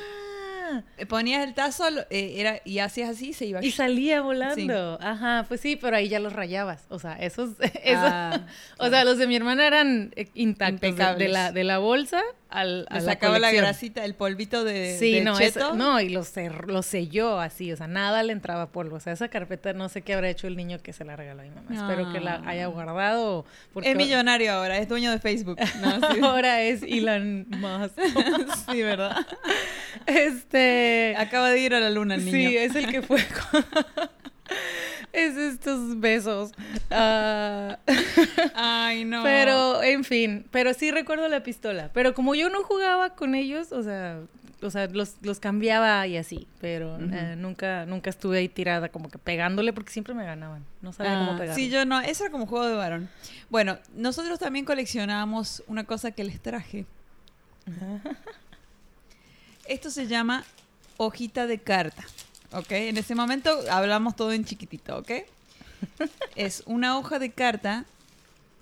Eh, 0.99 1.07
Ponías 1.07 1.45
el 1.47 1.55
tazo 1.55 1.85
eh, 2.11 2.35
era, 2.37 2.61
y 2.65 2.79
hacías 2.79 3.11
así 3.11 3.31
y 3.31 3.33
se 3.33 3.47
iba. 3.47 3.63
y 3.65 3.71
salía 3.71 4.21
volando. 4.23 4.99
Ajá, 5.01 5.45
pues 5.49 5.61
sí, 5.61 5.77
pero 5.77 5.97
ahí 5.97 6.09
ya 6.09 6.19
los 6.21 6.33
rayabas. 6.33 6.87
O 6.89 6.99
sea, 6.99 7.15
esos, 7.15 7.51
esos 7.85 8.03
Ah, 8.13 8.47
o 8.79 8.89
sea, 8.89 9.05
los 9.05 9.19
de 9.19 9.27
mi 9.27 9.37
hermana 9.37 9.67
eran 9.67 10.13
eh, 10.17 10.29
intactos 10.35 10.97
de, 11.19 11.29
la, 11.29 11.53
de 11.53 11.65
la 11.65 11.79
bolsa 11.79 12.23
al, 12.53 12.87
a 12.91 12.99
Le 12.99 13.01
la 13.07 13.13
sacaba 13.13 13.39
la, 13.39 13.51
grasita, 13.51 14.05
el 14.05 14.15
polvito 14.15 14.63
de, 14.65 14.97
Sí, 14.99 15.13
de 15.15 15.21
no, 15.23 15.37
cheto. 15.39 15.75
no, 15.75 16.01
y 16.01 16.09
lo, 16.11 16.21
cer- 16.23 16.67
lo 16.67 16.83
selló 16.83 17.41
así, 17.41 17.73
o 17.73 17.77
sea, 17.77 17.87
nada 17.89 18.23
le 18.23 18.33
entraba 18.33 18.67
polvo. 18.71 18.97
O 18.97 19.01
sea, 19.01 19.13
esa 19.13 19.29
carpeta 19.29 19.73
no 19.73 19.89
sé 19.89 20.03
qué 20.03 20.15
habrá 20.15 20.29
hecho 20.31 20.47
el 20.47 20.57
niño 20.57 20.79
que 20.83 20.93
se 20.93 21.05
la 21.05 21.17
regaló 21.17 21.41
a 21.41 21.45
mi 21.45 21.51
mamá. 21.51 21.75
Espero 21.75 22.13
que 22.13 22.21
la 22.21 22.35
Ah. 22.45 22.51
haya 22.51 22.67
guardado. 22.67 23.45
Porque 23.73 23.91
Es 23.91 23.97
millonario 23.97 24.53
ahora, 24.53 24.79
es 24.79 24.89
dueño 24.89 25.11
de 25.11 25.19
Facebook. 25.19 25.59
No, 25.81 25.97
sí. 26.13 26.21
Ahora 26.23 26.61
es 26.63 26.83
Elon 26.83 27.47
Musk. 27.49 27.99
sí, 28.71 28.83
¿verdad? 28.83 29.17
Este. 30.07 31.15
Acaba 31.19 31.51
de 31.51 31.61
ir 31.61 31.75
a 31.75 31.81
la 31.81 31.91
luna 31.91 32.15
el 32.17 32.25
niño. 32.25 32.51
Sí, 32.51 32.57
es 32.57 32.75
el 32.75 32.87
que 32.91 33.03
fue 33.03 33.23
con- 33.51 33.65
Es 35.13 35.37
estos 35.37 36.01
besos. 36.01 36.53
Ah, 36.91 37.79
Ay, 38.55 39.05
no. 39.05 39.23
Pero, 39.23 39.83
en 39.83 40.05
fin, 40.05 40.45
pero 40.51 40.75
sí 40.75 40.91
recuerdo 40.91 41.29
la 41.29 41.43
pistola. 41.43 41.91
Pero 41.95 42.13
como 42.15 42.35
yo 42.35 42.49
no 42.51 42.63
jugaba 42.65 43.11
con 43.15 43.35
ellos, 43.35 43.73
o 43.73 43.83
sea, 43.83 44.21
o 44.61 44.71
sea 44.71 44.87
los, 44.89 45.15
los 45.23 45.41
cambiaba 45.41 46.07
y 46.07 46.17
así. 46.19 46.47
Pero 46.61 46.99
eh, 47.01 47.35
nunca, 47.39 47.87
nunca 47.87 48.11
estuve 48.11 48.39
ahí 48.39 48.49
tirada 48.49 48.91
como 48.91 49.09
que 49.11 49.19
pegándole 49.19 49.73
porque 49.73 49.91
siempre 49.91 50.13
me 50.15 50.25
ganaban. 50.25 50.65
No 50.83 50.93
sabía 50.93 51.15
Ah, 51.15 51.27
cómo 51.27 51.39
pegarle. 51.39 51.55
sí, 51.63 51.71
yo 51.71 51.85
no, 51.87 52.01
eso 52.01 52.25
era 52.25 52.33
como 52.33 52.47
juego 52.47 52.67
de 52.67 52.75
varón. 52.75 53.09
Bueno, 53.49 53.79
nosotros 53.95 54.39
también 54.39 54.65
coleccionábamos 54.65 55.63
una 55.67 55.85
cosa 55.85 56.11
que 56.11 56.25
les 56.25 56.41
traje. 56.41 56.85
Esto 59.67 59.91
se 59.91 60.07
llama 60.07 60.45
hojita 60.97 61.47
de 61.47 61.59
carta, 61.59 62.05
¿ok? 62.53 62.71
En 62.71 62.97
ese 62.97 63.15
momento 63.15 63.51
hablamos 63.71 64.17
todo 64.17 64.33
en 64.33 64.45
chiquitito, 64.45 64.99
¿ok? 64.99 65.11
es 66.37 66.63
una 66.67 66.99
hoja 66.99 67.19
de 67.19 67.33
carta 67.33 67.85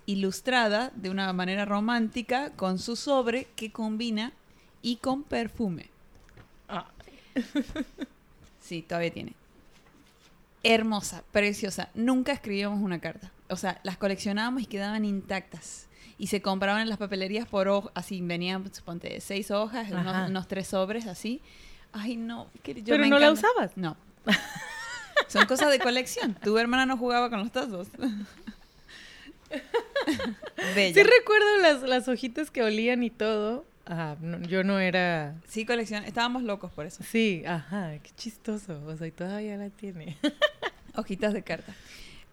ilustrada 0.05 0.91
de 0.95 1.09
una 1.09 1.31
manera 1.33 1.65
romántica 1.65 2.51
con 2.51 2.79
su 2.79 2.95
sobre 2.95 3.45
que 3.55 3.71
combina 3.71 4.33
y 4.81 4.97
con 4.97 5.23
perfume. 5.23 5.89
Ah, 6.67 6.87
Sí, 8.61 8.81
todavía 8.81 9.11
tiene. 9.11 9.33
Hermosa, 10.63 11.23
preciosa. 11.31 11.89
Nunca 11.93 12.31
escribíamos 12.31 12.79
una 12.79 12.99
carta. 12.99 13.31
O 13.49 13.55
sea, 13.55 13.79
las 13.83 13.97
coleccionábamos 13.97 14.63
y 14.63 14.65
quedaban 14.65 15.05
intactas. 15.05 15.87
Y 16.17 16.27
se 16.27 16.41
compraban 16.41 16.81
en 16.81 16.89
las 16.89 16.99
papelerías 16.99 17.47
por 17.47 17.67
hoja, 17.67 17.89
así 17.95 18.21
venían, 18.21 18.71
suponte, 18.73 19.19
seis 19.21 19.49
hojas, 19.49 19.89
unos, 19.91 20.29
unos 20.29 20.47
tres 20.47 20.67
sobres, 20.67 21.07
así. 21.07 21.41
Ay, 21.93 22.15
no. 22.17 22.49
que 22.63 22.73
yo 22.75 22.83
Pero 22.85 23.03
me 23.03 23.09
no 23.09 23.19
la 23.19 23.31
usabas. 23.31 23.71
No. 23.75 23.97
Son 25.27 25.45
cosas 25.45 25.69
de 25.71 25.79
colección. 25.79 26.35
Tu 26.43 26.57
hermana 26.57 26.85
no 26.85 26.97
jugaba 26.97 27.29
con 27.29 27.39
los 27.39 27.51
tazos. 27.51 27.87
Bella. 30.75 30.93
Sí 30.93 31.03
recuerdo 31.03 31.57
las, 31.61 31.81
las 31.83 32.07
hojitas 32.07 32.51
que 32.51 32.63
olían 32.63 33.03
y 33.03 33.09
todo. 33.09 33.65
Ajá, 33.85 34.15
no- 34.21 34.41
yo 34.43 34.63
no 34.63 34.79
era... 34.79 35.35
Sí, 35.47 35.65
colección. 35.65 36.03
Estábamos 36.05 36.43
locos 36.43 36.71
por 36.71 36.85
eso. 36.85 37.03
Sí, 37.03 37.43
ajá, 37.45 37.93
qué 38.01 38.11
chistoso. 38.15 38.81
O 38.85 38.95
sea, 38.95 39.07
y 39.07 39.11
todavía 39.11 39.57
la 39.57 39.69
tiene. 39.69 40.17
Hojitas 40.95 41.33
de 41.33 41.43
carta. 41.43 41.73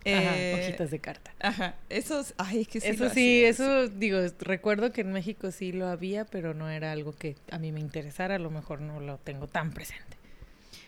Ajá, 0.07 0.39
Eh, 0.39 0.55
hojitas 0.63 0.91
de 0.91 0.99
carta. 1.01 1.33
Ajá. 1.41 1.75
Esos, 1.89 2.35
ay, 2.39 2.63
es 2.63 2.69
que 2.69 2.81
sí. 2.81 2.89
eso 2.89 3.05
lo 3.05 3.11
sí, 3.11 3.45
hacía, 3.45 3.49
eso 3.49 3.89
digo, 3.89 4.19
recuerdo 4.41 4.93
que 4.93 5.01
en 5.03 5.13
México 5.13 5.51
sí 5.51 5.73
lo 5.73 5.87
había, 5.89 6.25
pero 6.25 6.55
no 6.55 6.69
era 6.71 6.93
algo 6.93 7.13
que 7.15 7.37
a 7.51 7.59
mí 7.59 7.73
me 7.73 7.81
interesara, 7.81 8.37
a 8.37 8.39
lo 8.39 8.51
mejor 8.51 8.81
no 8.81 9.01
lo 9.01 9.19
tengo 9.19 9.47
tan 9.49 9.73
presente. 9.73 10.17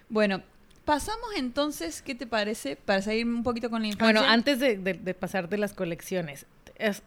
Bueno, 0.09 0.42
pasamos 0.85 1.29
entonces, 1.37 2.03
¿qué 2.03 2.14
te 2.14 2.27
parece? 2.27 2.77
Para 2.77 3.03
seguir 3.03 3.27
un 3.27 3.42
poquito 3.42 3.68
con 3.70 3.83
la 3.83 3.88
infancia. 3.88 4.07
Bueno, 4.20 4.23
antes 4.33 4.59
de, 4.59 4.77
de- 4.79 4.94
de 4.94 5.14
pasar 5.14 5.49
de 5.49 5.59
las 5.59 5.73
colecciones, 5.75 6.46
es- 6.79 7.03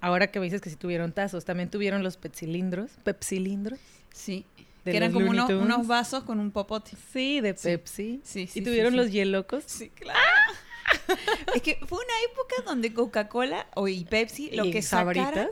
ahora 0.00 0.26
que 0.30 0.38
me 0.38 0.44
dices 0.46 0.60
que 0.60 0.70
sí 0.70 0.76
tuvieron 0.76 1.12
tazos, 1.12 1.44
también 1.44 1.70
tuvieron 1.70 2.02
los 2.02 2.16
pepsilindros, 2.16 2.90
pepsilindros. 3.02 3.78
Sí. 4.12 4.44
que 4.84 4.96
eran 4.96 5.12
como 5.12 5.30
unos, 5.30 5.86
vasos 5.86 6.24
con 6.24 6.38
un 6.38 6.50
popote. 6.50 6.90
Sí, 7.12 7.40
de. 7.40 7.54
Pepsi. 7.54 8.20
Sí, 8.22 8.46
sí, 8.46 8.58
y 8.60 8.62
tuvieron 8.62 8.92
sí. 8.92 8.96
los 8.98 9.10
hielocos. 9.10 9.64
Sí, 9.66 9.88
claro. 9.88 10.20
Es 11.54 11.62
que 11.62 11.78
fue 11.86 11.98
una 11.98 12.14
época 12.30 12.54
donde 12.66 12.92
Coca-Cola 12.92 13.66
o 13.74 13.88
y 13.88 14.04
Pepsi 14.04 14.50
lo 14.50 14.64
y 14.66 14.70
que 14.70 14.82
sacaran, 14.82 15.48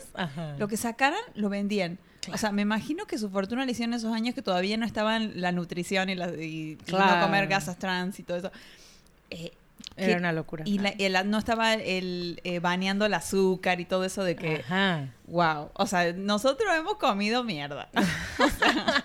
lo 0.59 0.69
que 0.69 0.77
sacaran 0.77 1.21
lo 1.35 1.49
vendían. 1.49 1.99
Claro. 2.21 2.37
O 2.37 2.39
sea, 2.39 2.53
me 2.53 2.63
imagino 2.63 3.07
que 3.07 3.19
su 3.19 3.31
fortuna 3.31 3.65
le 3.65 3.73
hicieron 3.73 3.95
esos 3.95 4.13
años 4.15 4.35
que 4.35 4.43
todavía 4.43 4.77
no 4.77 4.87
estaban 4.87 5.41
la 5.41 5.51
nutrición 5.51 6.09
y, 6.09 6.15
la, 6.15 6.29
y, 6.29 6.79
no 6.87 7.21
comer 7.21 7.49
gasas 7.49 7.79
trans 7.79 8.21
y 8.21 8.23
todo 8.23 8.37
eso. 8.37 8.53
Eh, 9.31 9.53
Era 9.97 10.17
una 10.19 10.33
locura. 10.33 10.65
y 10.67 10.79
la- 10.79 10.89
el- 10.99 11.31
no 11.31 11.39
estaba 11.39 11.75
el 11.75 12.41
eh, 12.45 12.61
baneando 12.61 13.05
el 13.07 13.13
azúcar 13.15 13.79
y 13.81 13.85
todo 13.85 14.05
eso 14.05 14.25
de 14.25 14.37
que 14.37 14.57
Ajá. 14.61 15.09
Wow, 15.27 15.71
o 15.75 15.87
sea, 15.87 16.13
nosotros 16.13 16.69
hemos 16.77 16.97
comido 16.97 17.45
mierda. 17.45 17.89
O 18.39 18.49
sea, 18.49 19.05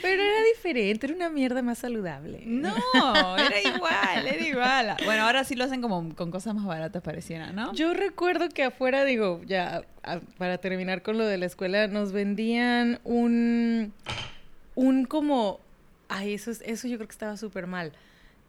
Pero 0.00 0.22
era 0.22 0.42
diferente, 0.54 1.06
era 1.06 1.14
una 1.16 1.28
mierda 1.28 1.60
más 1.62 1.78
saludable. 1.78 2.42
No, 2.46 2.74
era 3.36 3.60
igual, 3.60 4.26
era 4.26 4.46
igual. 4.46 4.96
Bueno, 5.04 5.24
ahora 5.24 5.44
sí 5.44 5.54
lo 5.54 5.64
hacen 5.64 5.82
como 5.82 6.14
con 6.14 6.30
cosas 6.30 6.54
más 6.54 6.64
baratas 6.64 7.02
pareciera, 7.02 7.50
¿no? 7.52 7.72
Yo 7.74 7.92
recuerdo 7.92 8.48
que 8.48 8.64
afuera, 8.64 9.04
digo, 9.04 9.40
ya 9.46 9.82
para 10.38 10.58
terminar 10.58 11.02
con 11.02 11.18
lo 11.18 11.26
de 11.26 11.38
la 11.38 11.46
escuela, 11.46 11.86
nos 11.88 12.12
vendían 12.12 13.00
un, 13.04 13.92
un 14.76 15.04
como, 15.04 15.60
ay, 16.08 16.34
eso, 16.34 16.50
eso 16.52 16.88
yo 16.88 16.96
creo 16.96 17.08
que 17.08 17.12
estaba 17.12 17.36
súper 17.36 17.66
mal. 17.66 17.92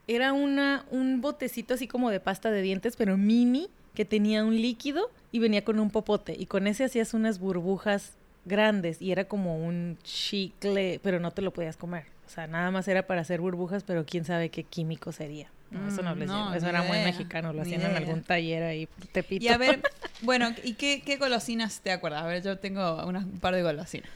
Era 0.07 0.33
una, 0.33 0.85
un 0.91 1.21
botecito 1.21 1.73
así 1.73 1.87
como 1.87 2.09
de 2.09 2.19
pasta 2.19 2.51
de 2.51 2.61
dientes, 2.61 2.95
pero 2.95 3.17
mini, 3.17 3.69
que 3.93 4.05
tenía 4.05 4.43
un 4.43 4.55
líquido 4.55 5.09
y 5.31 5.39
venía 5.39 5.63
con 5.63 5.79
un 5.79 5.89
popote. 5.89 6.35
Y 6.37 6.45
con 6.45 6.67
ese 6.67 6.83
hacías 6.83 7.13
unas 7.13 7.39
burbujas 7.39 8.13
grandes 8.45 9.01
y 9.01 9.11
era 9.11 9.25
como 9.25 9.57
un 9.57 9.97
chicle, 10.03 10.99
pero 11.01 11.19
no 11.19 11.31
te 11.31 11.41
lo 11.41 11.51
podías 11.51 11.77
comer. 11.77 12.05
O 12.27 12.29
sea, 12.29 12.47
nada 12.47 12.71
más 12.71 12.87
era 12.87 13.05
para 13.07 13.21
hacer 13.21 13.41
burbujas, 13.41 13.83
pero 13.83 14.05
quién 14.05 14.25
sabe 14.25 14.49
qué 14.49 14.63
químico 14.63 15.11
sería. 15.11 15.49
No, 15.71 15.87
eso 15.87 16.01
no, 16.03 16.15
mm, 16.15 16.53
Eso 16.53 16.67
era 16.67 16.83
muy 16.83 16.99
mexicano, 16.99 17.51
lo 17.51 17.63
hacían 17.63 17.81
en 17.81 17.95
algún 17.95 18.21
taller 18.21 18.63
ahí 18.63 18.87
Tepito. 19.11 19.43
Y 19.43 19.47
a 19.47 19.57
ver, 19.57 19.81
bueno, 20.21 20.53
¿y 20.63 20.73
qué, 20.73 21.01
qué 21.03 21.17
golosinas 21.17 21.81
te 21.81 21.91
acuerdas? 21.91 22.23
A 22.23 22.27
ver, 22.27 22.43
yo 22.43 22.57
tengo 22.59 23.03
unas, 23.05 23.25
un 23.25 23.39
par 23.39 23.55
de 23.55 23.63
golosinas. 23.63 24.09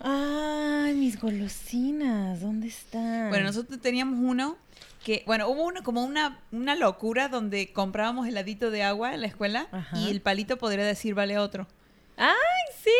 Ay, 0.00 0.94
mis 0.94 1.20
golosinas, 1.20 2.40
¿dónde 2.40 2.68
están? 2.68 3.28
Bueno, 3.30 3.46
nosotros 3.46 3.80
teníamos 3.80 4.18
uno 4.22 4.56
que, 5.04 5.22
bueno, 5.26 5.48
hubo 5.48 5.64
uno 5.64 5.82
como 5.82 6.04
una, 6.04 6.40
una 6.52 6.74
locura 6.74 7.28
donde 7.28 7.72
comprábamos 7.72 8.26
heladito 8.26 8.70
de 8.70 8.82
agua 8.82 9.14
en 9.14 9.20
la 9.20 9.26
escuela 9.28 9.68
y 9.94 10.10
el 10.10 10.20
palito 10.20 10.58
podría 10.58 10.84
decir 10.84 11.14
vale 11.14 11.38
otro. 11.38 11.66
¡Ay, 12.16 12.32
sí! 12.82 12.90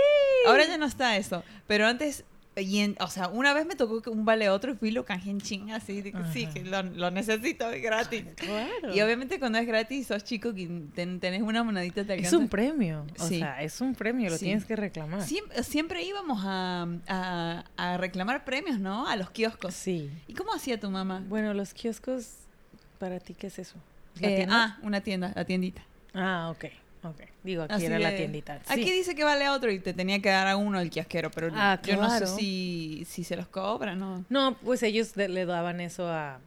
Ahora 0.47 0.67
ya 0.67 0.79
no 0.79 0.87
está 0.87 1.17
eso. 1.17 1.43
Pero 1.67 1.87
antes 1.87 2.25
y 2.63 2.95
o 3.01 3.09
sea, 3.09 3.29
una 3.29 3.53
vez 3.53 3.67
me 3.67 3.77
tocó 3.77 4.01
que 4.01 4.09
un 4.09 4.25
vale 4.25 4.49
otro 4.49 4.73
y 4.73 4.77
fui 4.77 4.91
lo 4.91 5.05
canjeé 5.05 5.31
en 5.31 5.41
ching 5.41 5.73
así, 5.73 6.01
de 6.01 6.13
que 6.13 6.19
sí, 6.33 6.47
que 6.47 6.65
lo, 6.65 6.83
lo, 6.83 7.11
necesito, 7.11 7.71
es 7.71 7.83
gratis. 7.83 8.25
Claro. 8.37 8.95
Y 8.95 9.01
obviamente 9.03 9.39
cuando 9.39 9.59
es 9.59 9.67
gratis, 9.67 10.07
sos 10.07 10.25
chico 10.25 10.55
que 10.55 10.67
tenés 10.95 11.43
una 11.43 11.63
monedita 11.63 12.05
te 12.05 12.15
Es 12.15 12.33
un 12.33 12.49
premio, 12.49 13.07
o 13.19 13.27
sea, 13.27 13.63
es 13.63 13.81
un 13.81 13.95
premio, 13.95 14.31
lo 14.31 14.39
tienes 14.39 14.65
que 14.65 14.75
reclamar. 14.75 15.23
Siempre, 15.23 15.63
siempre 15.65 16.03
íbamos 16.03 16.41
a, 16.45 16.89
a, 17.09 17.65
a, 17.77 17.97
reclamar 17.99 18.45
premios, 18.45 18.81
¿no? 18.81 19.07
A 19.07 19.17
los 19.17 19.31
kioscos. 19.31 19.75
Sí. 19.75 20.11
¿Y 20.27 20.33
cómo 20.33 20.55
hacía 20.55 20.81
tu 20.81 20.91
mamá? 20.91 21.23
Bueno, 21.29 21.53
los 21.53 21.75
kioscos, 21.75 22.37
¿para 22.99 23.21
ti 23.21 23.35
qué 23.35 23.49
es 23.49 23.59
eso? 23.59 23.77
Eh, 24.21 24.47
ah, 24.49 24.79
una 24.83 25.03
tienda, 25.03 25.33
la 25.35 25.45
tiendita. 25.45 25.83
Ah, 26.15 26.51
ok. 26.51 26.67
Ok, 27.11 27.21
digo, 27.43 27.63
aquí 27.69 27.85
era 27.85 27.99
la 27.99 28.15
tiendita. 28.15 28.61
Aquí 28.69 28.91
dice 28.91 29.15
que 29.15 29.25
vale 29.25 29.49
otro 29.49 29.71
y 29.71 29.79
te 29.79 29.93
tenía 29.93 30.21
que 30.21 30.29
dar 30.29 30.47
a 30.47 30.57
uno 30.57 30.81
el 30.81 30.91
kiosquero, 30.91 31.31
pero 31.31 31.51
ah, 31.55 31.81
yo 31.83 31.97
no 31.97 32.11
sé 32.11 32.27
si, 32.27 33.05
si 33.09 33.25
se 33.25 33.37
los 33.37 33.49
cobran, 33.49 33.99
¿no? 33.99 34.25
No, 34.29 34.57
pues 34.59 34.83
ellos 34.83 35.17
le 35.17 35.47
daban 35.47 35.81
eso 35.81 36.09
a 36.09 36.41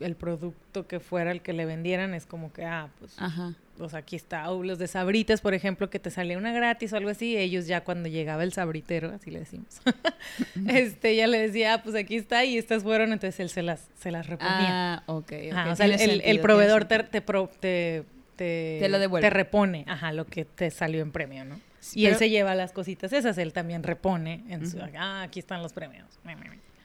el 0.00 0.16
producto 0.16 0.86
que 0.86 1.00
fuera 1.00 1.30
el 1.30 1.40
que 1.40 1.52
le 1.52 1.64
vendieran, 1.64 2.14
es 2.14 2.26
como 2.26 2.52
que, 2.52 2.64
ah, 2.64 2.88
pues, 2.98 3.14
Ajá. 3.18 3.54
pues 3.78 3.94
aquí 3.94 4.16
está. 4.16 4.50
O 4.50 4.62
los 4.62 4.78
de 4.78 4.88
sabritas, 4.88 5.40
por 5.40 5.54
ejemplo, 5.54 5.90
que 5.90 5.98
te 5.98 6.10
salía 6.10 6.38
una 6.38 6.52
gratis 6.52 6.92
o 6.92 6.96
algo 6.96 7.10
así, 7.10 7.36
ellos 7.36 7.66
ya 7.66 7.82
cuando 7.82 8.08
llegaba 8.08 8.42
el 8.42 8.52
sabritero, 8.52 9.12
así 9.14 9.30
le 9.30 9.40
decimos, 9.40 9.80
este, 10.68 11.16
ya 11.16 11.26
le 11.26 11.38
decía, 11.38 11.74
ah, 11.74 11.82
pues 11.82 11.94
aquí 11.94 12.16
está 12.16 12.44
y 12.44 12.58
estas 12.58 12.82
fueron, 12.82 13.12
entonces 13.12 13.38
él 13.40 13.50
se 13.50 13.62
las, 13.62 13.86
se 13.98 14.10
las 14.10 14.26
reponía. 14.26 14.94
Ah, 14.94 15.02
ok. 15.06 15.32
o 15.70 15.76
sea, 15.76 15.86
el, 15.86 16.20
el, 16.20 16.40
proveedor 16.40 16.84
te, 16.84 17.02
te, 17.04 17.20
te 17.20 18.04
te, 18.36 18.86
lo 18.88 18.98
devuelve. 18.98 19.26
te 19.26 19.30
repone, 19.30 19.84
ajá, 19.86 20.12
lo 20.12 20.26
que 20.26 20.44
te 20.44 20.70
salió 20.70 21.02
en 21.02 21.12
premio, 21.12 21.44
¿no? 21.44 21.60
y 21.94 22.06
él 22.06 22.16
se 22.16 22.30
lleva 22.30 22.54
las 22.54 22.72
cositas 22.72 23.12
esas, 23.12 23.36
él 23.38 23.52
también 23.52 23.82
repone 23.82 24.44
en 24.48 24.70
su, 24.70 24.78
ah, 24.96 25.22
aquí 25.22 25.40
están 25.40 25.62
los 25.62 25.72
premios. 25.72 26.06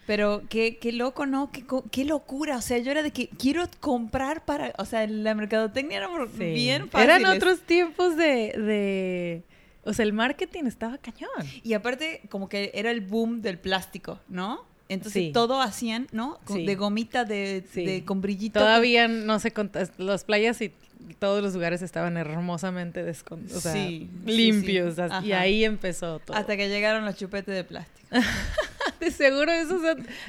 Pero 0.07 0.43
qué, 0.49 0.77
qué 0.77 0.93
loco, 0.93 1.25
¿no? 1.25 1.51
Qué, 1.51 1.65
qué, 1.91 2.05
locura. 2.05 2.55
O 2.55 2.61
sea, 2.61 2.77
yo 2.77 2.91
era 2.91 3.03
de 3.03 3.11
que 3.11 3.27
quiero 3.27 3.65
comprar 3.81 4.45
para... 4.45 4.73
O 4.77 4.85
sea, 4.85 5.05
la 5.05 5.35
mercadotecnia 5.35 5.97
era 5.97 6.07
bien 6.37 6.89
fácil. 6.89 7.09
Eran 7.09 7.25
otros 7.25 7.59
tiempos 7.59 8.15
de, 8.15 8.53
de... 8.57 9.43
O 9.83 9.91
sea, 9.91 10.03
el 10.03 10.13
marketing 10.13 10.63
estaba 10.63 10.97
cañón. 10.97 11.29
Y 11.61 11.73
aparte, 11.73 12.21
como 12.29 12.47
que 12.47 12.71
era 12.73 12.89
el 12.89 13.01
boom 13.01 13.41
del 13.41 13.59
plástico, 13.59 14.21
¿no? 14.29 14.65
Entonces 14.89 15.33
todo 15.33 15.61
hacían, 15.61 16.07
¿no? 16.13 16.39
De 16.47 16.75
gomita 16.75 17.25
de, 17.25 17.61
de, 17.73 18.05
con 18.05 18.21
brillito. 18.21 18.59
Todavía 18.59 19.09
no 19.09 19.39
sé, 19.39 19.53
las 19.97 20.23
playas 20.23 20.61
y 20.61 20.71
todos 21.19 21.43
los 21.43 21.53
lugares 21.53 21.81
estaban 21.81 22.17
hermosamente 22.17 23.03
o 23.09 23.59
sea, 23.59 23.75
limpios. 24.25 24.95
y 25.23 25.31
ahí 25.31 25.63
empezó 25.63 26.19
todo. 26.19 26.37
Hasta 26.37 26.57
que 26.57 26.69
llegaron 26.69 27.05
los 27.05 27.15
chupetes 27.15 27.53
de 27.53 27.63
plástico. 27.63 28.07
de 28.99 29.11
seguro 29.11 29.51
eso, 29.51 29.79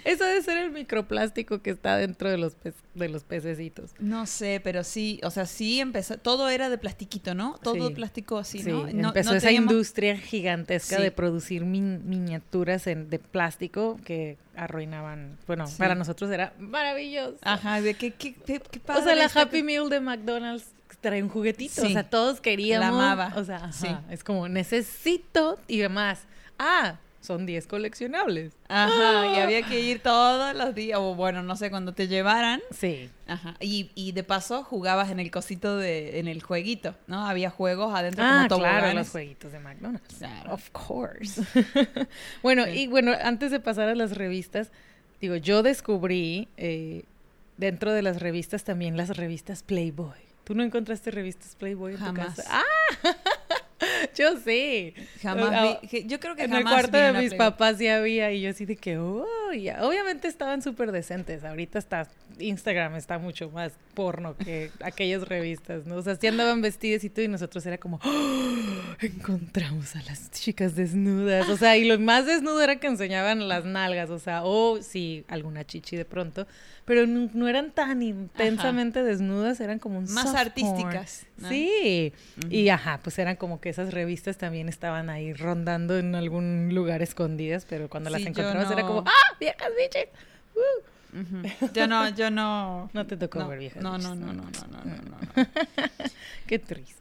eso 0.05 0.25
debe 0.25 0.43
ser 0.43 0.59
el 0.59 0.71
microplástico 0.71 1.63
que 1.63 1.71
está 1.71 1.97
dentro 1.97 2.31
de 2.31 2.39
los, 2.39 2.57
de 2.95 3.09
los 3.09 3.25
pececitos. 3.25 3.93
No 3.99 4.27
sé, 4.27 4.61
pero 4.63 4.85
sí, 4.85 5.21
o 5.23 5.31
sea, 5.31 5.47
sí 5.47 5.81
empezó, 5.81 6.19
todo 6.19 6.49
era 6.49 6.71
de 6.71 6.79
plastiquito, 6.79 7.35
¿no? 7.35 7.59
Todo 7.63 7.93
plástico 7.93 8.39
así, 8.39 8.63
¿no? 8.63 8.89
Empezó 8.89 9.35
esa 9.35 9.53
industria 9.53 10.17
gigantesca 10.17 11.01
de 11.01 11.11
producir 11.11 11.65
miniaturas 11.65 12.85
de 12.85 13.19
plástico 13.19 13.99
que 14.05 14.39
arruinaban, 14.57 15.39
bueno, 15.47 15.67
para 15.79 15.95
nosotros 15.95 16.31
era 16.31 16.53
maravilloso. 16.59 17.37
Ajá, 17.43 17.81
de 17.81 17.95
qué, 17.95 18.11
qué, 18.11 18.35
qué, 18.35 18.61
O 18.89 19.03
sea, 19.03 19.15
la 19.15 19.31
Happy 19.33 19.63
Meal 19.63 19.89
de 19.89 20.01
McDonald's 20.01 20.67
trae 21.01 21.23
un 21.23 21.29
juguetito, 21.29 21.83
o 21.83 21.89
sea, 21.89 22.09
todos 22.09 22.41
queríamos. 22.41 22.99
La 22.99 23.13
amaba. 23.13 23.33
O 23.37 23.45
sea, 23.45 23.71
es 24.11 24.25
como 24.25 24.49
necesito 24.49 25.59
y 25.69 25.79
demás. 25.79 26.21
Ah, 26.59 26.99
son 27.29 27.45
10 27.45 27.67
coleccionables. 27.67 28.55
Ajá, 28.69 29.27
y 29.27 29.39
¡Ah! 29.39 29.43
había 29.43 29.61
que 29.61 29.81
ir 29.81 30.01
todos 30.01 30.57
los 30.57 30.75
días, 30.75 30.99
o 30.99 31.15
bueno, 31.15 31.43
no 31.43 31.57
sé, 31.57 31.69
cuando 31.69 31.93
te 31.93 32.09
llevaran. 32.09 32.63
Sí. 32.71 33.11
Ajá, 33.27 33.55
y, 33.61 33.91
y 33.95 34.13
de 34.13 34.25
paso 34.25 34.65
jugabas 34.65 35.11
en 35.11 35.21
el 35.21 35.31
cosito 35.31 35.77
de, 35.77 36.21
en 36.21 36.27
el 36.27 36.43
jueguito, 36.43 36.95
¿no? 37.07 37.27
Había 37.27 37.51
juegos 37.51 37.95
adentro 37.95 38.25
ah, 38.27 38.47
como 38.49 38.63
claro, 38.63 38.95
los 38.95 39.11
jueguitos 39.11 39.53
de 39.53 39.59
McDonald's. 39.59 40.17
Claro. 40.17 40.55
Of 40.55 40.71
course. 40.71 41.43
bueno, 42.43 42.67
y 42.67 42.87
bueno, 42.87 43.13
antes 43.23 43.51
de 43.51 43.61
pasar 43.61 43.91
a 43.91 43.95
las 43.95 44.17
revistas, 44.17 44.71
digo, 45.21 45.37
yo 45.37 45.63
descubrí 45.63 46.49
eh, 46.57 47.05
dentro 47.59 47.93
de 47.93 48.01
las 48.01 48.21
revistas 48.21 48.65
también 48.65 48.97
las 48.97 49.15
revistas 49.19 49.63
Playboy. 49.63 50.17
¿Tú 50.45 50.55
no 50.55 50.63
encontraste 50.63 51.11
revistas 51.11 51.55
Playboy 51.57 51.93
en 51.93 51.99
Jamás. 51.99 52.37
tu 52.37 52.43
casa? 52.43 52.63
¡Ah! 53.05 53.17
yo 54.17 54.39
sí. 54.39 54.95
Jamás 55.23 55.81
vi, 55.83 56.05
yo 56.07 56.21
creo 56.21 56.37
que 56.37 56.45
en 56.45 56.55
el 56.55 56.65
cuarto 56.65 56.97
de 56.97 57.13
mis 57.13 57.35
papás 57.35 57.79
ya 57.79 57.99
había 57.99 58.33
y 58.33 58.43
yo 58.43 58.51
así 58.51 58.65
de 58.65 58.77
que, 58.77 58.99
oh, 58.99 59.27
ya. 59.53 59.87
obviamente 59.87 60.29
estaban 60.29 60.63
súper 60.63 60.93
decentes. 60.93 61.45
Ahorita 61.45 61.79
está 61.79 62.09
Instagram 62.39 62.97
está 62.97 63.19
mucho 63.19 63.51
más 63.51 63.73
porno 63.95 64.37
que 64.37 64.71
aquellas 64.83 65.27
revistas, 65.29 65.87
¿no? 65.87 65.97
O 65.97 66.03
sea, 66.03 66.17
sí 66.17 66.27
andaban 66.27 66.61
vestidas 66.63 67.05
y 67.05 67.11
todo 67.11 67.25
y 67.25 67.29
nosotros 67.29 67.65
era 67.67 67.79
como, 67.79 68.01
oh, 68.05 68.95
encontramos 69.01 69.97
a 69.97 70.03
las 70.03 70.31
chicas 70.31 70.75
desnudas. 70.77 71.49
O 71.49 71.57
sea, 71.57 71.77
y 71.77 71.85
lo 71.85 71.99
más 71.99 72.27
desnudo 72.27 72.63
era 72.63 72.77
que 72.77 72.87
enseñaban 72.87 73.49
las 73.49 73.65
nalgas, 73.65 74.11
o 74.11 74.19
sea, 74.19 74.43
o 74.45 74.81
sí, 74.83 75.25
alguna 75.29 75.65
chichi 75.65 75.97
de 75.97 76.05
pronto 76.05 76.47
pero 76.89 77.07
no, 77.07 77.49
eran 77.49 77.71
tan 77.71 78.03
intensamente 78.03 79.03
desnudas, 79.03 79.61
eran 79.61 79.79
como 79.79 79.99
un 79.99 80.11
Más 80.11 80.35
artísticas. 80.35 81.27
Sí, 81.47 82.15
y 82.49 82.69
ajá, 82.71 83.01
pues 83.05 83.19
eran 83.19 83.37
como 83.37 83.61
que 83.61 83.69
esas 83.69 83.93
revistas 83.93 84.39
también 84.39 84.71
estaban 84.71 85.11
ahí 85.11 85.35
rondando 85.35 85.99
en 85.99 86.15
algún 86.15 86.71
lugar 86.73 87.03
escondidas, 87.03 87.67
pero 87.69 87.91
cuando 87.91 88.09
las 88.09 88.23
encontrabas 88.23 88.71
era 88.71 88.87
como, 88.87 89.05
¡ah, 89.07 89.37
viejas 89.39 89.69
bichas! 89.77 90.07
Uh. 90.55 91.69
Yo 91.75 91.87
no, 91.87 92.09
yo 92.09 92.31
no. 92.31 92.89
No 92.95 93.07
te 93.07 93.19
tocó 93.19 93.47
ver 93.47 93.59
viejas. 93.59 93.83
No, 93.83 93.99
no, 93.99 94.15
no, 94.15 94.33
no, 94.33 94.45
no, 94.45 94.69
no, 94.69 94.85
no, 94.85 95.03
no. 95.11 95.45
Qué 96.47 96.59
triste. 96.59 96.98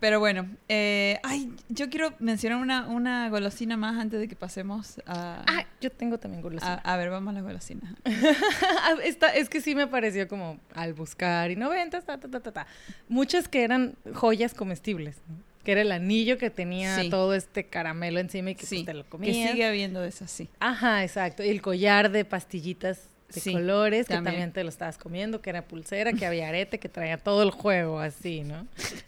Pero 0.00 0.20
bueno, 0.20 0.48
eh, 0.68 1.18
ay, 1.24 1.50
yo 1.68 1.90
quiero 1.90 2.14
mencionar 2.20 2.58
una, 2.60 2.86
una 2.86 3.28
golosina 3.30 3.76
más 3.76 3.96
antes 3.98 4.20
de 4.20 4.28
que 4.28 4.36
pasemos 4.36 5.00
a... 5.06 5.44
Ah, 5.46 5.66
yo 5.80 5.90
tengo 5.90 6.18
también 6.18 6.40
golosina. 6.40 6.74
A, 6.74 6.96
ver, 6.96 7.10
vamos 7.10 7.32
a 7.32 7.34
las 7.34 7.42
golosinas. 7.42 7.94
Esta, 9.04 9.28
es 9.28 9.48
que 9.48 9.60
sí 9.60 9.74
me 9.74 9.88
pareció 9.88 10.28
como 10.28 10.60
al 10.74 10.94
buscar 10.94 11.50
y 11.50 11.56
noventas, 11.56 12.04
ta, 12.04 12.18
ta, 12.18 12.28
ta, 12.28 12.40
ta, 12.40 12.52
ta. 12.52 12.66
Muchas 13.08 13.48
que 13.48 13.64
eran 13.64 13.96
joyas 14.14 14.54
comestibles, 14.54 15.16
que 15.64 15.72
era 15.72 15.80
el 15.80 15.90
anillo 15.90 16.38
que 16.38 16.50
tenía 16.50 17.10
todo 17.10 17.34
este 17.34 17.66
caramelo 17.66 18.20
encima 18.20 18.50
y 18.50 18.54
que 18.54 18.66
pues, 18.66 18.84
te 18.84 18.94
lo 18.94 19.04
comías. 19.08 19.36
Que 19.36 19.50
sigue 19.50 19.66
habiendo 19.66 20.04
esas, 20.04 20.30
sí. 20.30 20.48
Ajá, 20.60 21.02
exacto. 21.02 21.42
Y 21.42 21.48
el 21.48 21.60
collar 21.60 22.12
de 22.12 22.24
pastillitas 22.24 23.00
de 23.34 23.52
colores, 23.52 24.06
que 24.06 24.14
también 24.14 24.52
te 24.52 24.62
lo 24.62 24.70
estabas 24.70 24.96
comiendo, 24.96 25.40
que 25.40 25.50
era 25.50 25.62
pulsera, 25.62 26.12
que 26.12 26.24
había 26.24 26.48
arete, 26.48 26.78
que 26.78 26.88
traía 26.88 27.18
todo 27.18 27.42
el 27.42 27.50
juego 27.50 28.00
así, 28.00 28.42
¿no? 28.42 28.66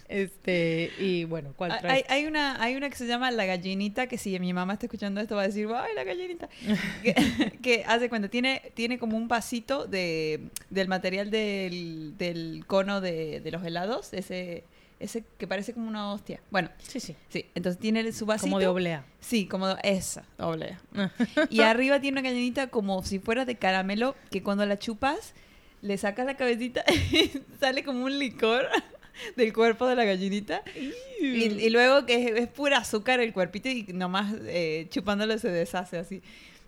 Este, 0.09 0.90
y 0.98 1.24
bueno, 1.24 1.52
¿cuál 1.56 1.78
traes? 1.78 2.04
Hay, 2.09 2.26
una, 2.26 2.62
hay 2.62 2.76
una 2.76 2.90
que 2.90 2.96
se 2.96 3.06
llama 3.06 3.30
La 3.30 3.46
Gallinita, 3.46 4.06
que 4.06 4.18
si 4.18 4.38
mi 4.38 4.52
mamá 4.52 4.74
está 4.74 4.87
escuchando 4.87 5.20
esto 5.20 5.37
va 5.37 5.42
a 5.42 5.46
decir, 5.46 5.68
¡ay, 5.74 5.94
la 5.94 6.04
gallinita! 6.04 6.48
que, 7.62 7.85
hace 7.87 8.09
cuenta, 8.09 8.28
tiene, 8.28 8.72
tiene 8.74 8.98
como 8.98 9.16
un 9.16 9.28
vasito 9.28 9.87
de, 9.87 10.48
del 10.68 10.88
material 10.88 11.30
del, 11.30 12.14
del 12.18 12.64
cono 12.66 13.00
de, 13.00 13.40
de 13.40 13.50
los 13.50 13.64
helados, 13.64 14.12
ese 14.12 14.64
ese 15.00 15.24
que 15.38 15.46
parece 15.48 15.72
como 15.74 15.88
una 15.88 16.12
hostia. 16.12 16.40
Bueno, 16.50 16.68
Sí, 16.78 17.00
sí. 17.00 17.16
sí, 17.30 17.46
entonces 17.54 17.80
tiene 17.80 18.12
su 18.12 18.26
vasito. 18.26 18.46
Como 18.46 18.58
de 18.60 18.66
oblea. 18.68 19.04
Sí, 19.20 19.46
como 19.46 19.66
de- 19.68 19.76
esa, 19.82 20.24
doble. 20.38 20.78
Y 21.50 21.60
arriba 21.62 22.00
tiene 22.00 22.20
una 22.20 22.28
gallinita 22.28 22.68
como 22.68 23.02
si 23.02 23.18
fuera 23.18 23.44
de 23.44 23.56
caramelo 23.56 24.14
que 24.30 24.42
cuando 24.42 24.64
la 24.66 24.78
chupas 24.78 25.34
le 25.82 25.96
sacas 25.98 26.26
la 26.26 26.36
cabecita 26.36 26.84
y 27.12 27.30
sale 27.58 27.82
como 27.82 28.04
un 28.04 28.18
licor 28.18 28.68
del 29.36 29.52
cuerpo 29.52 29.86
de 29.86 29.96
la 29.96 30.04
gallinita. 30.04 30.62
Y, 31.20 31.24
y 31.24 31.70
luego 31.70 32.04
que 32.06 32.22
es, 32.28 32.40
es 32.42 32.48
pura 32.48 32.78
azúcar 32.78 33.20
el 33.20 33.32
cuerpito 33.32 33.68
y 33.70 33.84
nomás 33.94 34.32
eh, 34.44 34.86
chupándolo 34.90 35.38
se 35.38 35.48
deshace 35.50 35.96
así. 35.98 36.22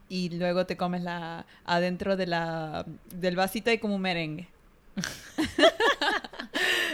Y 0.08 0.30
luego 0.30 0.66
te 0.66 0.76
comes 0.76 1.02
la 1.02 1.46
adentro 1.64 2.16
de 2.16 2.26
la 2.26 2.84
del 3.14 3.36
vasito 3.36 3.70
hay 3.70 3.78
como 3.78 3.94
un 3.96 4.02
merengue. 4.02 4.48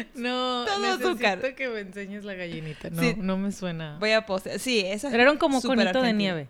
No, 0.14 0.64
Todo 0.66 0.78
necesito 0.80 1.08
azúcar. 1.08 1.54
que 1.54 1.68
me 1.68 1.80
enseñes 1.80 2.24
la 2.24 2.34
gallinita. 2.34 2.90
No, 2.90 3.02
Sí. 3.02 3.14
no 3.18 3.36
me 3.36 3.52
suena. 3.52 3.96
Voy 3.98 4.12
a 4.12 4.26
postear. 4.26 4.58
Sí, 4.58 4.80
esa 4.80 5.08
es 5.08 5.10
Pero 5.12 5.22
era 5.24 5.32
un 5.32 5.38
como 5.38 5.60
conito 5.62 5.84
de 5.84 5.88
argentina. 5.88 6.12
nieve. 6.12 6.48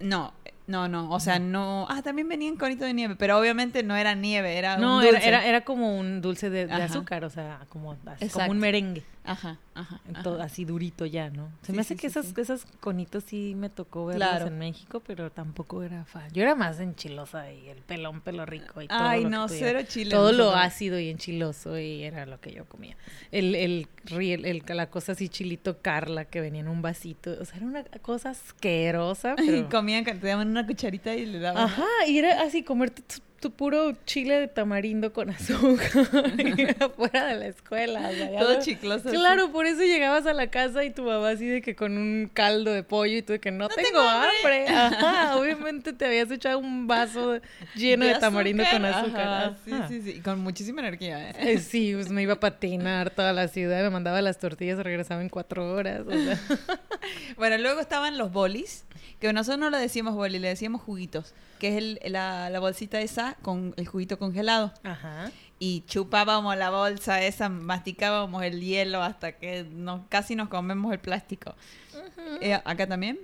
No, 0.00 0.32
no, 0.66 0.88
no, 0.88 1.10
o 1.10 1.20
sea, 1.20 1.38
no. 1.38 1.86
Ah, 1.90 2.00
también 2.02 2.28
venían 2.28 2.56
conito 2.56 2.84
de 2.84 2.94
nieve, 2.94 3.16
pero 3.16 3.38
obviamente 3.38 3.82
no 3.82 3.94
era 3.96 4.14
nieve, 4.14 4.56
era 4.56 4.76
No, 4.78 4.96
un 4.98 5.02
era, 5.02 5.12
dulce. 5.12 5.28
era, 5.28 5.46
era 5.46 5.60
como 5.62 5.98
un 5.98 6.20
dulce 6.22 6.48
de, 6.50 6.70
azúcar, 6.72 7.24
o 7.24 7.30
sea, 7.30 7.60
como, 7.68 7.96
así, 8.06 8.28
como 8.28 8.50
un 8.50 8.58
merengue. 8.58 9.04
Ajá, 9.26 9.56
ajá. 9.74 10.00
ajá. 10.12 10.22
Todo 10.22 10.42
así 10.42 10.66
durito 10.66 11.06
ya, 11.06 11.30
¿no? 11.30 11.48
Se 11.62 11.68
Sí, 11.68 11.72
me 11.72 11.80
hace 11.80 11.94
sí, 11.94 12.00
que 12.00 12.10
sí, 12.10 12.18
esas, 12.18 12.36
esas 12.36 12.66
conitos 12.80 13.24
sí 13.24 13.54
me 13.56 13.70
tocó 13.70 14.10
Claro. 14.10 14.48
en 14.48 14.58
México, 14.58 15.00
pero 15.06 15.30
tampoco 15.32 15.82
era 15.82 16.04
fan. 16.04 16.30
Yo 16.34 16.42
era 16.42 16.54
más 16.54 16.78
enchilosa 16.78 17.50
y 17.50 17.68
el 17.70 17.78
pelón, 17.78 18.20
pelo 18.20 18.44
rico 18.44 18.82
y 18.82 18.88
todo. 18.88 18.98
Ay, 19.00 19.22
lo 19.22 19.30
no, 19.30 19.48
cero 19.48 19.80
chile. 19.88 20.10
Todo 20.10 20.32
lo 20.32 20.50
ácido 20.54 20.98
y 20.98 21.08
enchiloso 21.08 21.78
y 21.78 22.02
era 22.04 22.26
lo 22.26 22.38
que 22.38 22.52
yo 22.52 22.66
comía. 22.66 22.98
El, 23.32 23.54
el, 23.54 23.88
riel- 24.04 24.44
el, 24.44 24.62
la 24.76 24.90
cosa 24.90 25.12
así 25.12 25.30
chilito 25.30 25.80
Carla 25.80 26.26
que 26.26 26.42
venía 26.42 26.60
en 26.60 26.68
un 26.68 26.82
vasito. 26.82 27.34
O 27.40 27.46
sea, 27.46 27.56
era 27.56 27.66
una 27.66 27.84
cosa 28.02 28.28
asquerosa, 28.30 29.36
Y 29.42 29.46
pero... 29.46 29.68
comían, 29.70 30.04
te 30.04 30.14
daban 30.18 30.53
una 30.54 30.66
cucharita 30.66 31.14
y 31.14 31.26
le 31.26 31.40
daban. 31.40 31.64
Ajá, 31.64 31.86
y 32.06 32.18
era 32.18 32.42
así, 32.42 32.62
comerte 32.62 33.02
tu, 33.02 33.16
tu 33.44 33.50
puro 33.50 33.92
chile 34.06 34.40
de 34.40 34.48
tamarindo 34.48 35.12
con 35.12 35.28
azúcar 35.30 35.90
fuera 36.96 37.26
de 37.26 37.34
la 37.34 37.46
escuela. 37.48 38.08
o 38.08 38.12
sea, 38.14 38.30
ya 38.30 38.38
Todo 38.38 38.54
no- 38.54 38.60
chicloso. 38.62 39.08
así. 39.10 39.18
Claro, 39.18 39.52
por 39.52 39.66
eso 39.66 39.82
llegabas 39.82 40.24
a 40.26 40.32
la 40.32 40.46
casa 40.46 40.82
y 40.82 40.90
tu 40.90 41.02
mamá 41.02 41.28
así 41.28 41.46
de 41.46 41.60
que 41.60 41.76
con 41.76 41.98
un 41.98 42.30
caldo 42.32 42.72
de 42.72 42.82
pollo 42.82 43.18
y 43.18 43.22
tú 43.22 43.34
de 43.34 43.40
que 43.40 43.50
no, 43.50 43.68
tengo, 43.68 44.00
hambre. 44.00 44.66
Ajá, 44.74 45.36
obviamente 45.36 45.92
te 45.92 46.06
habías 46.06 46.30
echado 46.30 46.58
un 46.58 46.86
vaso 46.86 47.38
lleno 47.74 48.06
de, 48.06 48.14
tamarindo 48.14 48.64
con 48.70 48.84
azúcar. 48.84 49.26
Ajá, 49.28 49.56
Sí, 49.64 49.72
Ajá. 49.72 49.88
sí, 49.88 50.00
sí. 50.02 50.10
Y 50.16 50.20
con 50.20 50.40
muchísima 50.40 50.80
energía. 50.80 51.30
¿eh? 51.30 51.34
Eh, 51.40 51.58
Sí, 51.58 51.92
pues 51.94 52.08
me 52.08 52.22
iba 52.22 52.32
a 52.34 52.40
patinar 52.40 53.10
toda 53.10 53.34
la 53.34 53.48
ciudad, 53.48 53.82
me 53.82 53.90
mandaba 53.90 54.22
las 54.22 54.38
tortillas, 54.38 54.78
regresaba 54.78 55.20
en 55.20 55.28
cuatro 55.28 55.70
horas. 55.74 56.00
O 56.06 56.10
sea. 56.10 56.38
Bueno, 57.36 57.58
luego 57.58 57.80
estaban 57.80 58.16
los 58.16 58.32
bolis, 58.32 58.84
que 59.20 59.30
nosotros 59.32 59.58
no 59.58 59.68
le 59.68 59.76
decíamos 59.78 60.14
boli, 60.14 60.38
le 60.38 60.48
decíamos 60.48 60.80
juguitos, 60.80 61.34
que 61.58 61.68
es 61.68 61.76
el- 61.76 62.00
la, 62.12 62.50
la 62.50 62.60
bolsita 62.60 63.00
esa 63.00 63.36
con 63.42 63.74
el 63.76 63.86
juguito 63.86 64.18
congelado. 64.18 64.72
Ajá. 64.82 65.30
Y 65.58 65.82
chupábamos 65.86 66.56
la 66.56 66.70
bolsa 66.70 67.22
esa, 67.22 67.48
masticábamos 67.48 68.42
el 68.44 68.60
hielo 68.60 69.02
hasta 69.02 69.32
que 69.32 69.64
nos, 69.64 70.00
casi 70.08 70.34
nos 70.36 70.48
comemos 70.48 70.92
el 70.92 70.98
plástico. 70.98 71.54
Eh, 72.40 72.54
¿Acá 72.64 72.86
también? 72.86 73.18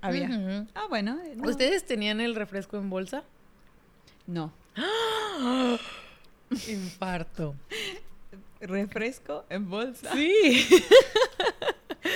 Había. 0.00 0.66
Ah, 0.74 0.86
bueno. 0.88 1.18
eh, 1.24 1.34
no. 1.36 1.48
¿Ustedes 1.48 1.84
tenían 1.84 2.20
el 2.20 2.34
refresco 2.34 2.76
en 2.78 2.88
bolsa? 2.90 3.24
No. 4.26 4.52
Infarto. 6.68 7.54
Refresco 8.60 9.44
en 9.50 9.68
bolsa. 9.68 10.12
Sí. 10.12 10.68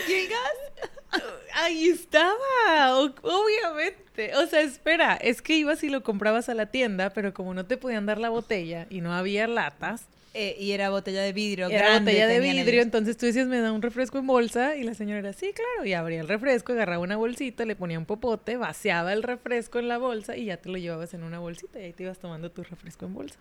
¿Y 0.09 0.13
el 0.13 0.29
gas? 0.29 1.23
Ahí 1.59 1.89
estaba, 1.89 3.01
obviamente. 3.01 4.37
O 4.37 4.47
sea, 4.47 4.61
espera, 4.61 5.15
es 5.15 5.41
que 5.41 5.57
ibas 5.57 5.83
y 5.85 5.89
lo 5.89 6.03
comprabas 6.03 6.51
a 6.51 6.55
la 6.55 6.67
tienda, 6.67 7.09
pero 7.11 7.33
como 7.33 7.55
no 7.55 7.65
te 7.65 7.79
podían 7.79 8.05
dar 8.05 8.19
la 8.19 8.29
botella 8.29 8.87
y 8.91 9.01
no 9.01 9.15
había 9.15 9.47
latas, 9.49 10.07
Eh, 10.39 10.55
y 10.61 10.73
era 10.73 10.91
botella 10.91 11.23
de 11.23 11.33
vidrio. 11.33 11.69
era 11.69 11.79
grande 11.79 12.13
botella 12.13 12.27
de 12.29 12.41
vidrio, 12.41 12.73
ellos. 12.75 12.85
entonces 12.85 13.17
tú 13.17 13.25
decías, 13.25 13.47
me 13.47 13.59
da 13.61 13.73
un 13.73 13.81
refresco 13.81 14.19
en 14.19 14.27
bolsa, 14.27 14.77
y 14.77 14.83
la 14.83 14.93
señora 14.95 15.21
era, 15.21 15.33
sí, 15.33 15.53
claro, 15.55 15.87
y 15.89 15.95
abría 15.95 16.21
el 16.21 16.29
refresco, 16.29 16.73
agarraba 16.73 17.03
una 17.03 17.17
bolsita, 17.17 17.65
le 17.65 17.75
ponía 17.75 17.99
un 17.99 18.05
popote, 18.05 18.57
vaciaba 18.59 19.13
el 19.15 19.23
refresco 19.23 19.79
en 19.79 19.89
la 19.89 19.97
bolsa 19.99 20.37
y 20.37 20.45
ya 20.47 20.59
te 20.59 20.69
lo 20.69 20.77
llevabas 20.77 21.15
en 21.15 21.23
una 21.23 21.39
bolsita 21.39 21.81
y 21.81 21.85
ahí 21.85 21.93
te 21.95 22.03
ibas 22.03 22.19
tomando 22.19 22.51
tu 22.51 22.63
refresco 22.63 23.07
en 23.07 23.15
bolsa. 23.15 23.39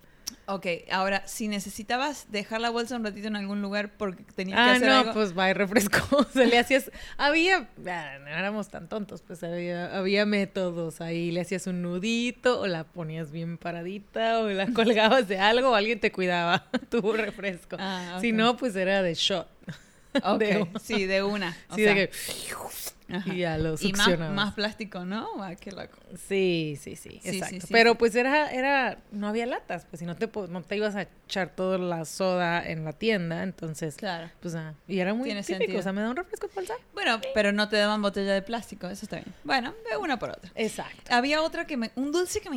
Ok, 0.48 0.66
ahora, 0.90 1.26
si 1.26 1.46
necesitabas 1.48 2.26
dejar 2.30 2.60
la 2.60 2.70
bolsa 2.70 2.96
un 2.96 3.04
ratito 3.04 3.26
en 3.28 3.36
algún 3.36 3.62
lugar 3.62 3.90
porque 3.96 4.22
tenías 4.34 4.56
que 4.56 4.62
Ah, 4.70 4.72
hacer 4.74 4.88
no, 4.88 4.98
algo... 4.98 5.12
pues 5.12 5.36
va, 5.36 5.52
refresco. 5.52 6.24
Se 6.32 6.46
le 6.46 6.58
hacías. 6.58 6.90
Había. 7.16 7.68
ah, 7.88 8.18
no 8.20 8.28
éramos 8.28 8.68
tan 8.68 8.88
tontos, 8.88 9.22
pues 9.22 9.42
había, 9.44 9.96
había 9.96 10.24
métodos. 10.24 11.00
Ahí 11.00 11.30
le 11.32 11.40
hacías 11.40 11.66
un 11.66 11.82
nudito, 11.82 12.60
o 12.60 12.66
la 12.68 12.84
ponías 12.84 13.30
bien 13.32 13.56
paradita, 13.58 14.40
o 14.40 14.48
la 14.48 14.66
colgabas 14.72 15.28
de 15.28 15.38
algo, 15.38 15.70
o 15.70 15.74
alguien 15.74 15.98
te 16.00 16.10
cuidaba 16.12 16.66
tu 16.90 17.12
refresco. 17.12 17.76
Ah, 17.78 18.18
Si 18.20 18.32
no, 18.32 18.56
pues 18.56 18.76
era 18.76 19.02
de 19.02 19.14
shot. 19.14 19.48
Ok, 20.22 20.38
de- 20.38 20.66
sí, 20.82 21.04
de 21.04 21.22
una. 21.22 21.54
o 21.68 21.74
Sí, 21.74 21.84
sea, 21.84 21.94
de 21.94 22.08
que. 22.08 23.14
ajá. 23.14 23.34
Y 23.34 23.38
ya 23.40 23.58
lo 23.58 23.74
Y 23.78 23.92
más, 23.92 24.06
succionabas. 24.06 24.34
más 24.34 24.54
plástico, 24.54 25.04
¿no? 25.04 25.28
Ah, 25.42 25.54
qué 25.56 25.70
loco. 25.72 25.98
Sí, 26.26 26.78
sí, 26.80 26.96
sí, 26.96 27.20
Sí, 27.22 27.28
exacto. 27.36 27.56
sí, 27.56 27.60
sí, 27.60 27.66
Pero 27.70 27.96
pues 27.96 28.14
era, 28.14 28.50
era, 28.50 28.96
no 29.12 29.28
había 29.28 29.44
latas, 29.44 29.84
pues 29.84 30.00
si 30.00 30.06
no 30.06 30.16
te, 30.16 30.30
no 30.48 30.62
te 30.62 30.74
ibas 30.76 30.96
a 30.96 31.02
echar 31.26 31.50
toda 31.54 31.76
la 31.76 32.06
soda 32.06 32.66
en 32.66 32.86
la 32.86 32.94
tienda, 32.94 33.42
entonces, 33.42 33.96
Claro. 33.96 34.30
pues, 34.40 34.54
ah, 34.54 34.72
y 34.88 35.00
era 35.00 35.12
muy 35.12 35.24
Tiene 35.26 35.42
típico, 35.42 35.58
sentido. 35.58 35.80
o 35.80 35.82
sea, 35.82 35.92
me 35.92 36.00
da 36.00 36.08
un 36.08 36.16
refresco 36.16 36.48
bolsa. 36.54 36.72
Bueno, 36.94 37.20
pero 37.34 37.52
no 37.52 37.68
te 37.68 37.76
daban 37.76 38.00
botella 38.00 38.32
de 38.32 38.40
plástico, 38.40 38.88
eso 38.88 39.04
está 39.04 39.16
bien. 39.16 39.34
Bueno, 39.44 39.74
de 39.90 39.98
una 39.98 40.18
por 40.18 40.30
otra. 40.30 40.50
Exacto. 40.54 41.12
Había 41.14 41.42
otra 41.42 41.66
que 41.66 41.76
me... 41.76 41.90
Un 41.94 42.10
dulce 42.10 42.40
que 42.40 42.48
me 42.48 42.56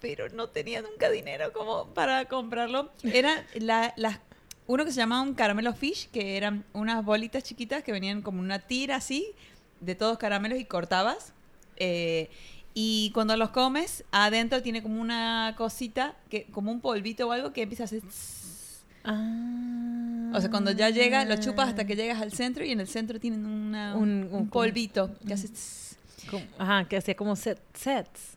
pero 0.00 0.28
no 0.30 0.48
tenía 0.48 0.82
nunca 0.82 1.10
dinero 1.10 1.52
como 1.52 1.86
para 1.88 2.26
comprarlo. 2.26 2.90
Era 3.02 3.44
la, 3.54 3.92
las... 3.96 4.18
Uno 4.66 4.84
que 4.84 4.92
se 4.92 4.98
llamaba 4.98 5.22
un 5.22 5.34
caramelo 5.34 5.72
fish, 5.74 6.08
que 6.10 6.36
eran 6.36 6.64
unas 6.72 7.04
bolitas 7.04 7.42
chiquitas 7.42 7.82
que 7.82 7.90
venían 7.92 8.22
como 8.22 8.40
una 8.40 8.58
tira 8.58 8.96
así, 8.96 9.32
de 9.80 9.94
todos 9.94 10.18
caramelos 10.18 10.58
y 10.60 10.64
cortabas. 10.66 11.32
Eh, 11.76 12.28
y 12.74 13.10
cuando 13.14 13.36
los 13.36 13.50
comes, 13.50 14.04
adentro 14.12 14.62
tiene 14.62 14.82
como 14.82 15.00
una 15.00 15.54
cosita, 15.56 16.14
que 16.28 16.44
como 16.46 16.70
un 16.70 16.80
polvito 16.80 17.26
o 17.28 17.32
algo 17.32 17.52
que 17.52 17.62
empieza 17.62 17.84
a 17.84 17.86
hacer... 17.86 18.02
tss. 18.02 18.82
Ah. 19.04 20.32
O 20.34 20.40
sea, 20.40 20.50
cuando 20.50 20.70
ya 20.72 20.90
llegas, 20.90 21.26
lo 21.26 21.36
chupas 21.36 21.70
hasta 21.70 21.86
que 21.86 21.96
llegas 21.96 22.20
al 22.20 22.32
centro 22.32 22.62
y 22.64 22.70
en 22.70 22.80
el 22.80 22.88
centro 22.88 23.18
tienen 23.18 23.46
una, 23.46 23.96
Un- 23.96 24.28
un, 24.30 24.48
polvito 24.48 25.10
que 25.26 25.32
hace... 25.34 25.48
tss. 25.48 25.96
Como- 26.30 26.44
ajá, 26.58 26.84
que 26.86 26.98
hacía 26.98 27.16
como 27.16 27.34
set, 27.36 27.58
sets. 27.74 28.36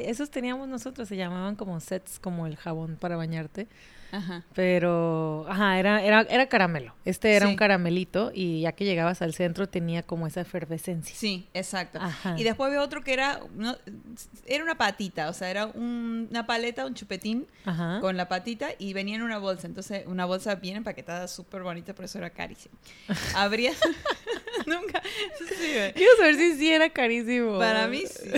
Esos 0.00 0.30
teníamos 0.30 0.68
nosotros, 0.68 1.08
se 1.08 1.16
llamaban 1.16 1.56
como 1.56 1.80
sets, 1.80 2.18
como 2.18 2.46
el 2.46 2.56
jabón 2.56 2.96
para 3.00 3.16
bañarte. 3.16 3.68
Ajá. 4.12 4.44
Pero, 4.54 5.46
ajá, 5.48 5.78
era, 5.78 6.02
era, 6.02 6.22
era 6.22 6.46
caramelo. 6.48 6.94
Este 7.04 7.34
era 7.34 7.46
Sí. 7.46 7.52
un 7.52 7.56
caramelito 7.56 8.30
y 8.34 8.60
ya 8.62 8.72
que 8.72 8.84
llegabas 8.84 9.22
al 9.22 9.34
centro 9.34 9.68
tenía 9.68 10.02
como 10.02 10.26
esa 10.26 10.40
efervescencia. 10.42 11.14
Sí, 11.16 11.48
exacto. 11.54 11.98
Ajá. 12.00 12.34
Y 12.38 12.44
después 12.44 12.68
había 12.68 12.82
otro 12.82 13.02
que 13.02 13.12
era, 13.12 13.40
no, 13.56 13.76
era 14.46 14.62
una 14.64 14.76
patita, 14.76 15.28
o 15.28 15.32
sea, 15.32 15.50
era 15.50 15.66
un- 15.66 16.28
una 16.30 16.46
paleta, 16.46 16.86
un 16.86 16.94
chupetín 16.94 17.46
Ajá. 17.64 17.98
con 18.00 18.16
la 18.16 18.28
patita 18.28 18.68
y 18.78 18.92
venía 18.92 19.16
en 19.16 19.22
una 19.22 19.38
bolsa. 19.38 19.66
Entonces, 19.66 20.04
una 20.06 20.24
bolsa 20.24 20.54
bien 20.56 20.76
empaquetada, 20.76 21.28
súper 21.28 21.62
bonita, 21.62 21.94
por 21.94 22.04
eso 22.04 22.18
era 22.18 22.30
carísimo. 22.30 22.74
Abrías... 23.34 23.76
Nunca... 24.66 25.00
Sí, 25.38 25.72
ve. 25.74 25.92
Quiero 25.96 26.12
saber 26.18 26.34
si 26.36 26.54
sí 26.56 26.70
era 26.70 26.90
carísimo. 26.90 27.58
Para 27.58 27.86
mí 27.88 28.02
sí. 28.06 28.28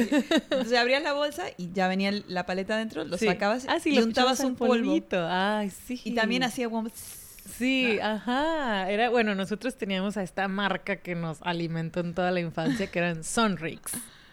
Entonces 0.51 0.79
abrías 0.79 1.03
la 1.03 1.13
bolsa 1.15 1.47
y 1.57 1.73
ya 1.73 1.89
venía 1.89 2.13
la 2.29 2.47
paleta 2.47 2.75
adentro, 2.75 3.05
lo 3.05 3.19
Sí. 3.19 3.27
sacabas 3.27 3.67
ah, 3.69 3.81
sí, 3.81 3.91
y 3.91 3.97
lo 3.97 4.05
untabas 4.05 4.41
un 4.41 4.51
al 4.53 4.55
polvo. 4.57 4.73
polvito. 4.75 5.19
Ay, 5.63 5.71
sí. 5.71 6.01
Y 6.05 6.15
también 6.15 6.43
hacía 6.43 6.69
como... 6.69 6.89
Sí, 6.91 7.99
ajá. 8.01 8.91
Era, 8.91 9.11
bueno, 9.11 9.35
nosotros 9.37 9.77
teníamos 9.77 10.17
a 10.17 10.25
esta 10.25 10.49
marca 10.49 10.97
que 10.97 11.15
nos 11.15 11.41
alimentó 11.43 12.01
en 12.01 12.15
toda 12.15 12.33
la 12.33 12.41
infancia, 12.41 12.89
que 12.89 12.99
eran 12.99 13.23
Sonrix. 13.23 13.93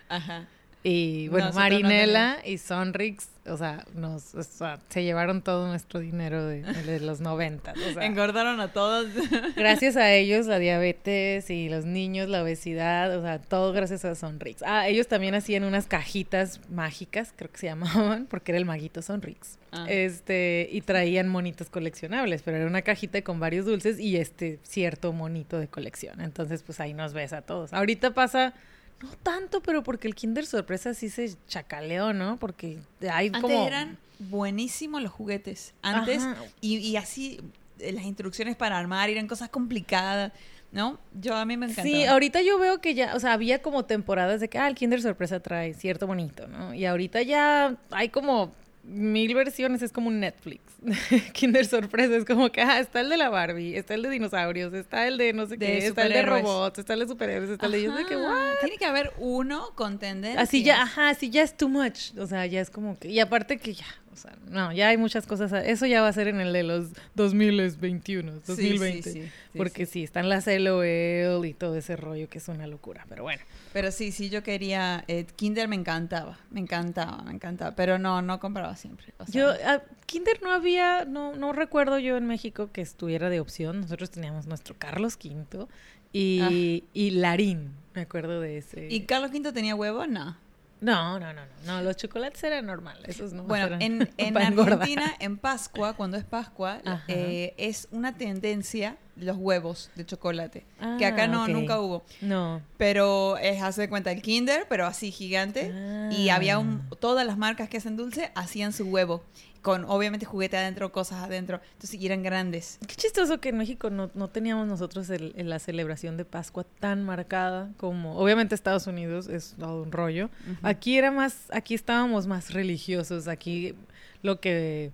Ajá. 0.10 0.48
Y 0.82 1.28
bueno, 1.28 1.48
Nosotros 1.48 1.72
no 1.72 1.82
Marinela 1.82 2.38
y 2.46 2.58
Sonrix, 2.58 3.28
o 3.46 3.58
sea, 3.58 3.86
nos, 3.96 4.34
o 4.34 4.44
sea, 4.44 4.80
se 4.88 5.04
llevaron 5.04 5.42
todo 5.42 5.68
nuestro 5.68 6.00
dinero 6.00 6.46
de, 6.46 6.62
de 6.62 7.02
los 7.02 7.20
90. 7.20 7.74
O 7.74 7.94
sea, 7.94 8.06
Engordaron 8.06 8.62
a 8.62 8.72
todos. 8.72 9.08
gracias 9.58 9.98
a 9.98 10.13
ellos, 10.13 10.46
la 10.46 10.58
diabetes 10.58 11.50
y 11.50 11.68
los 11.68 11.84
niños, 11.84 12.30
la 12.30 12.44
obesidad, 12.44 13.18
o 13.18 13.22
sea, 13.22 13.39
todo 13.39 13.74
gracias 13.74 14.06
a 14.06 14.15
Sonrix. 14.15 14.63
Ah, 14.65 14.88
ellos 14.88 15.08
también 15.08 15.36
hacían 15.36 15.65
unas 15.65 15.86
cajitas 15.86 16.62
mágicas, 16.70 17.34
creo 17.36 17.52
que 17.52 17.58
se 17.58 17.65
llamaban, 17.68 18.26
porque 18.28 18.54
era 18.54 18.60
el 18.60 18.65
maguito 18.65 19.02
Sonrix. 19.02 19.58
Ah. 19.74 19.86
Este, 19.89 20.70
y 20.72 20.80
traían 20.82 21.28
monitos 21.28 21.69
coleccionables, 21.69 22.42
pero 22.42 22.56
era 22.56 22.67
una 22.67 22.84
cajita 22.84 23.21
con 23.21 23.40
varios 23.40 23.65
dulces 23.65 24.00
y 24.00 24.15
este 24.15 24.60
cierto 24.63 25.12
monito 25.12 25.60
de 25.60 25.67
colección. 25.67 26.21
Entonces, 26.21 26.63
pues 26.63 26.80
ahí 26.80 26.94
nos 26.94 27.13
ves 27.13 27.34
a 27.34 27.42
todos. 27.42 27.73
Ahorita 27.73 28.13
pasa, 28.13 28.54
no 29.02 29.10
tanto, 29.23 29.62
pero 29.62 29.83
porque 29.83 30.08
el 30.08 30.15
Kinder 30.15 30.45
Sorpresa 30.45 30.93
sí 30.93 31.10
se 31.10 31.35
chacaleó, 31.47 32.13
¿no? 32.13 32.37
Porque 32.37 32.79
hay 33.10 33.27
Antes 33.27 33.41
como... 33.41 33.67
eran 33.67 33.97
buenísimos 34.19 35.02
los 35.02 35.12
juguetes. 35.12 35.73
Antes, 35.81 36.23
y, 36.62 36.77
y 36.77 36.97
así 36.97 37.39
eh, 37.79 37.91
las 37.91 38.04
instrucciones 38.04 38.56
para 38.56 38.77
armar, 38.77 39.10
eran 39.10 39.27
cosas 39.27 39.50
complicadas. 39.50 40.31
¿No? 40.71 41.00
Yo 41.19 41.35
a 41.35 41.45
mí 41.45 41.58
me 41.58 41.65
encantaba. 41.65 41.87
Sí, 41.87 42.06
ahorita 42.06 42.43
yo 42.43 42.60
veo 42.60 42.79
que 42.79 42.93
ya, 42.93 43.15
o 43.15 43.19
sea, 43.19 43.33
había 43.33 43.60
como 43.60 43.85
temporadas 43.85 44.39
de 44.39 44.50
que, 44.50 44.60
ah, 44.60 44.67
el 44.67 44.75
Kinder 44.75 45.02
Sorpresa 45.02 45.39
trae 45.39 45.73
cierto 45.73 46.06
bonito, 46.06 46.47
¿no? 46.47 46.75
Y 46.75 46.85
ahorita 46.85 47.23
ya 47.23 47.75
hay 47.89 48.10
como 48.10 48.54
mil 48.90 49.35
versiones, 49.35 49.81
es 49.81 49.92
como 49.92 50.08
un 50.08 50.19
Netflix. 50.19 50.62
Kinder 51.33 51.65
Sorpresa 51.65 52.15
es 52.15 52.25
como 52.25 52.52
que, 52.52 52.62
ah, 52.62 52.79
está 52.79 53.02
el 53.02 53.10
de 53.10 53.17
la 53.17 53.29
Barbie, 53.29 53.75
está 53.75 53.94
el 53.94 54.02
de 54.02 54.10
dinosaurios, 54.10 54.73
está 54.73 55.08
el 55.08 55.17
de 55.17 55.33
no 55.33 55.46
sé 55.46 55.58
De 55.58 55.65
qué, 55.65 55.87
está 55.87 56.04
el 56.04 56.13
de 56.13 56.21
robots, 56.23 56.79
está 56.79 56.94
el 56.94 57.00
de 57.02 57.08
superhéroes, 57.08 57.50
está 57.52 57.67
el 57.67 57.71
de 57.73 57.83
yo 57.83 57.92
Ajá, 57.92 58.17
what? 58.17 58.60
Tiene 58.62 58.77
que 58.77 58.85
haber 58.85 59.13
uno 59.17 59.71
con 59.75 60.00
tendencia. 60.00 60.42
Así 60.42 60.63
ya, 60.63 60.81
ajá, 60.81 61.10
así 61.10 61.29
ya 61.29 61.44
es 61.44 61.56
too 61.56 61.69
much. 61.69 62.17
O 62.17 62.27
sea, 62.27 62.46
ya 62.46 62.62
es 62.62 62.69
como 62.69 62.98
que. 62.98 63.10
Y 63.10 63.19
aparte 63.19 63.58
que 63.58 63.73
ya, 63.73 63.85
o 64.12 64.16
sea, 64.16 64.36
no, 64.50 64.72
ya 64.74 64.90
hay 64.90 64.98
muchas 64.98 65.26
cosas. 65.28 65.52
Eso 65.54 65.86
ya 65.86 66.02
va 66.02 66.08
a 66.08 66.14
ser 66.14 66.28
en 66.28 66.40
el 66.40 66.54
de 66.54 66.64
los 66.64 66.90
2021, 67.16 68.32
2020. 68.46 69.04
sí, 69.04 69.22
sí, 69.22 69.30
porque 69.56 69.86
sí. 69.86 70.04
están 70.04 70.30
las 70.30 70.48
LOL 70.48 71.46
y 71.46 71.54
todo 71.54 71.76
ese 71.76 71.96
rollo 71.96 72.30
que 72.30 72.38
es 72.40 72.48
una 72.48 72.68
locura. 72.68 73.06
Pero 73.10 73.24
bueno. 73.24 73.42
Pero 73.74 73.92
sí, 73.92 74.12
sí, 74.12 74.30
yo 74.30 74.44
quería. 74.44 75.04
eh, 75.08 75.26
Kinder 75.36 75.68
me 75.68 75.76
encantaba, 75.76 76.40
me 76.52 76.60
encantaba, 76.60 77.22
me 77.24 77.34
encantaba. 77.34 77.76
Pero 77.76 78.00
no, 78.00 78.22
no 78.22 78.40
compraba 78.40 78.76
siempre. 78.76 79.14
o 79.20 79.26
sea, 79.26 79.34
Yo, 79.34 79.54
ah, 79.66 79.82
Kinder 80.06 80.42
no 80.42 80.52
había, 80.52 81.06
no, 81.06 81.36
no 81.36 81.54
recuerdo 81.54 82.00
yo 82.00 82.18
en 82.18 82.26
México 82.26 82.70
que 82.72 82.82
estuviera 82.82 83.30
de 83.30 83.40
opción. 83.40 83.82
Nosotros 83.82 84.10
teníamos 84.10 84.48
nuestro 84.48 84.76
Carlos 84.78 85.18
V 85.24 85.68
y, 86.14 86.84
y 86.94 87.12
Larín. 87.12 87.72
Me 87.94 88.02
acuerdo 88.02 88.40
de 88.42 88.58
ese. 88.58 88.88
¿Y 88.90 89.02
Carlos 89.02 89.32
V 89.32 89.52
tenía 89.52 89.76
huevo? 89.76 90.08
No. 90.08 90.36
No, 90.82 91.19
no, 91.19 91.34
no, 91.34 91.42
no, 91.46 91.52
no. 91.65 91.82
Los 91.82 91.98
chocolates 91.98 92.42
eran 92.44 92.65
normales. 92.65 93.04
Esos 93.10 93.34
no. 93.34 93.44
Bueno, 93.44 93.65
eran 93.67 93.82
en, 93.82 94.10
en 94.17 94.38
engordar. 94.38 94.73
Argentina, 94.80 95.13
en 95.19 95.38
Pascua, 95.38 95.94
cuando 95.94 96.15
es 96.17 96.23
Pascua, 96.23 96.82
eh, 97.08 97.54
es 97.58 97.88
una 97.92 98.15
tendencia 98.17 98.98
los 99.17 99.36
huevos 99.36 99.92
de 99.96 100.06
chocolate. 100.06 100.65
que 100.98 101.06
acá 101.06 101.23
Ah, 101.23 101.27
no, 101.27 101.48
nunca 101.50 101.80
hubo. 101.82 102.06
No. 102.21 102.62
Pero 102.77 103.38
es, 103.38 103.62
hace 103.62 103.82
de 103.82 103.90
cuenta, 103.90 104.12
el 104.13 104.21
Kinder, 104.21 104.65
pero 104.69 104.86
así 104.86 105.12
gigante. 105.12 105.73
Y 106.12 106.30
Ah. 106.30 106.36
había 106.36 106.58
un, 106.60 106.90
todas 107.02 107.27
las 107.27 107.38
marcas 107.38 107.67
que 107.67 107.75
hacen 107.77 107.98
dulce 107.98 108.32
hacían 108.36 108.71
su 108.71 108.86
huevo. 108.86 109.21
Con 109.62 109.84
obviamente 109.86 110.26
juguete 110.26 110.56
adentro, 110.58 110.92
cosas 110.92 111.22
adentro. 111.24 111.60
Entonces, 111.74 112.00
y 112.00 112.06
eran 112.06 112.24
grandes. 112.24 112.80
Qué 112.88 112.96
chistoso 112.96 113.42
que 113.42 113.50
en 113.50 113.58
México 113.58 113.90
no, 113.90 114.10
no 114.14 114.30
teníamos 114.30 114.68
nosotros 114.68 115.10
el- 115.10 115.34
el- 115.36 115.50
la 115.50 115.60
celebración 115.60 116.16
de 116.16 116.24
Pascua 116.24 116.66
tan 116.80 117.04
marcada 117.04 117.70
como, 117.78 118.18
obviamente 118.18 118.56
Estados 118.56 118.88
Unidos 118.88 119.28
es 119.28 119.56
todo 119.60 119.84
un 119.84 119.92
rollo. 119.92 120.30
Aquí 120.64 120.98
era 120.98 121.12
más, 121.12 121.48
aquí 121.52 121.74
estábamos 121.76 122.26
más 122.26 122.54
religiosos, 122.54 123.28
aquí 123.28 123.76
lo 124.22 124.40
que 124.40 124.92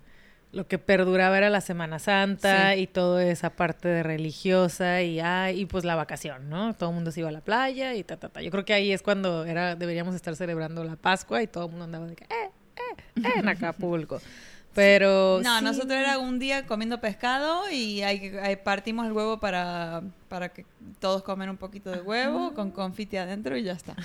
lo 0.51 0.67
que 0.69 0.77
perduraba 0.79 1.37
era 1.37 1.49
la 1.49 1.59
Semana 1.59 1.99
Santa 1.99 2.73
Sí. 2.73 2.79
y 2.81 2.87
toda 2.87 3.25
esa 3.25 3.49
parte 3.49 3.89
de 3.89 4.03
religiosa 4.03 5.01
y 5.01 5.19
ah, 5.19 5.51
y 5.51 5.65
pues 5.65 5.83
la 5.83 5.95
vacación, 5.95 6.49
¿no? 6.49 6.73
Todo 6.73 6.91
el 6.91 6.95
mundo 6.95 7.11
se 7.11 7.19
iba 7.19 7.27
a 7.27 7.31
la 7.33 7.41
playa 7.41 7.93
y 7.93 8.05
ta 8.05 8.15
ta 8.15 8.29
ta. 8.29 8.41
Yo 8.41 8.51
creo 8.51 8.63
que 8.63 8.73
ahí 8.73 8.93
es 8.93 9.01
cuando 9.01 9.43
era 9.43 9.75
deberíamos 9.75 10.15
estar 10.15 10.33
celebrando 10.37 10.83
la 10.85 10.95
Pascua 10.95 11.43
y 11.43 11.47
todo 11.47 11.65
el 11.65 11.71
mundo 11.71 11.83
andaba 11.85 12.07
de 12.07 12.15
que 12.15 12.23
eh, 12.23 12.49
eh, 12.77 13.01
eh, 13.17 13.31
en 13.35 13.49
Acapulco. 13.49 14.21
Pero 14.75 15.39
No, 15.41 15.57
sí. 15.59 15.63
nosotros 15.63 15.93
era 15.97 16.19
un 16.19 16.37
día 16.37 16.65
comiendo 16.67 16.99
pescado 16.99 17.63
y 17.71 18.01
hay- 18.03 18.57
partimos 18.57 19.05
el 19.07 19.13
huevo 19.13 19.39
para, 19.39 20.03
para 20.27 20.49
que 20.49 20.65
todos 20.99 21.23
comen 21.23 21.49
un 21.49 21.55
poquito 21.55 21.91
de 21.91 22.01
huevo 22.01 22.53
con 22.53 22.71
confite 22.71 23.17
adentro 23.17 23.55
y 23.55 23.63
ya 23.63 23.71
está. 23.71 23.95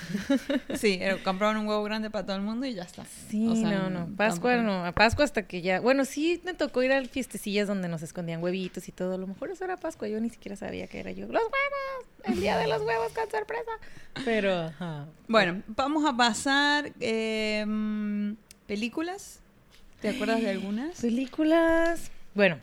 Sí, 0.75 0.97
era- 1.01 1.21
compraban 1.23 1.57
un 1.57 1.67
huevo 1.67 1.83
grande 1.83 2.09
para 2.09 2.25
todo 2.25 2.37
el 2.37 2.41
mundo 2.41 2.65
y 2.65 2.73
ya 2.73 2.83
está. 2.83 3.03
Sí, 3.29 3.47
O 3.49 3.55
sea, 3.55 3.69
no, 3.69 3.89
no. 3.89 4.15
Pascua 4.15 4.53
tampoco- 4.55 4.71
no. 4.77 4.85
A 4.85 4.93
Pascua 4.93 5.25
hasta 5.25 5.43
que 5.45 5.61
ya. 5.61 5.81
Bueno, 5.81 6.05
sí 6.05 6.41
me 6.45 6.53
tocó 6.53 6.81
ir 6.83 6.93
a 6.93 7.03
fiestecillas 7.03 7.67
donde 7.67 7.89
nos 7.89 8.01
escondían 8.01 8.41
huevitos 8.41 8.87
y 8.87 8.93
todo. 8.93 9.15
A 9.15 9.17
lo 9.17 9.27
mejor 9.27 9.51
eso 9.51 9.65
era 9.65 9.75
Pascua. 9.75 10.07
Yo 10.07 10.21
ni 10.21 10.29
siquiera 10.29 10.55
sabía 10.55 10.87
que 10.87 11.01
era 11.01 11.11
yo. 11.11 11.25
¡Los 11.27 11.41
huevos! 11.43 12.07
El 12.23 12.39
día 12.39 12.57
de 12.57 12.67
los 12.67 12.81
huevos 12.81 13.11
con 13.11 13.29
sorpresa. 13.29 13.71
Pero, 14.23 14.53
ajá. 14.53 15.05
Bueno, 15.27 15.63
vamos 15.67 16.05
a 16.09 16.15
pasar 16.15 16.93
eh, 17.01 17.65
mm, 17.67 18.33
películas. 18.67 19.39
¿Te 20.01 20.09
acuerdas 20.09 20.41
de 20.41 20.49
algunas? 20.49 20.99
Películas. 20.99 22.11
Bueno, 22.33 22.57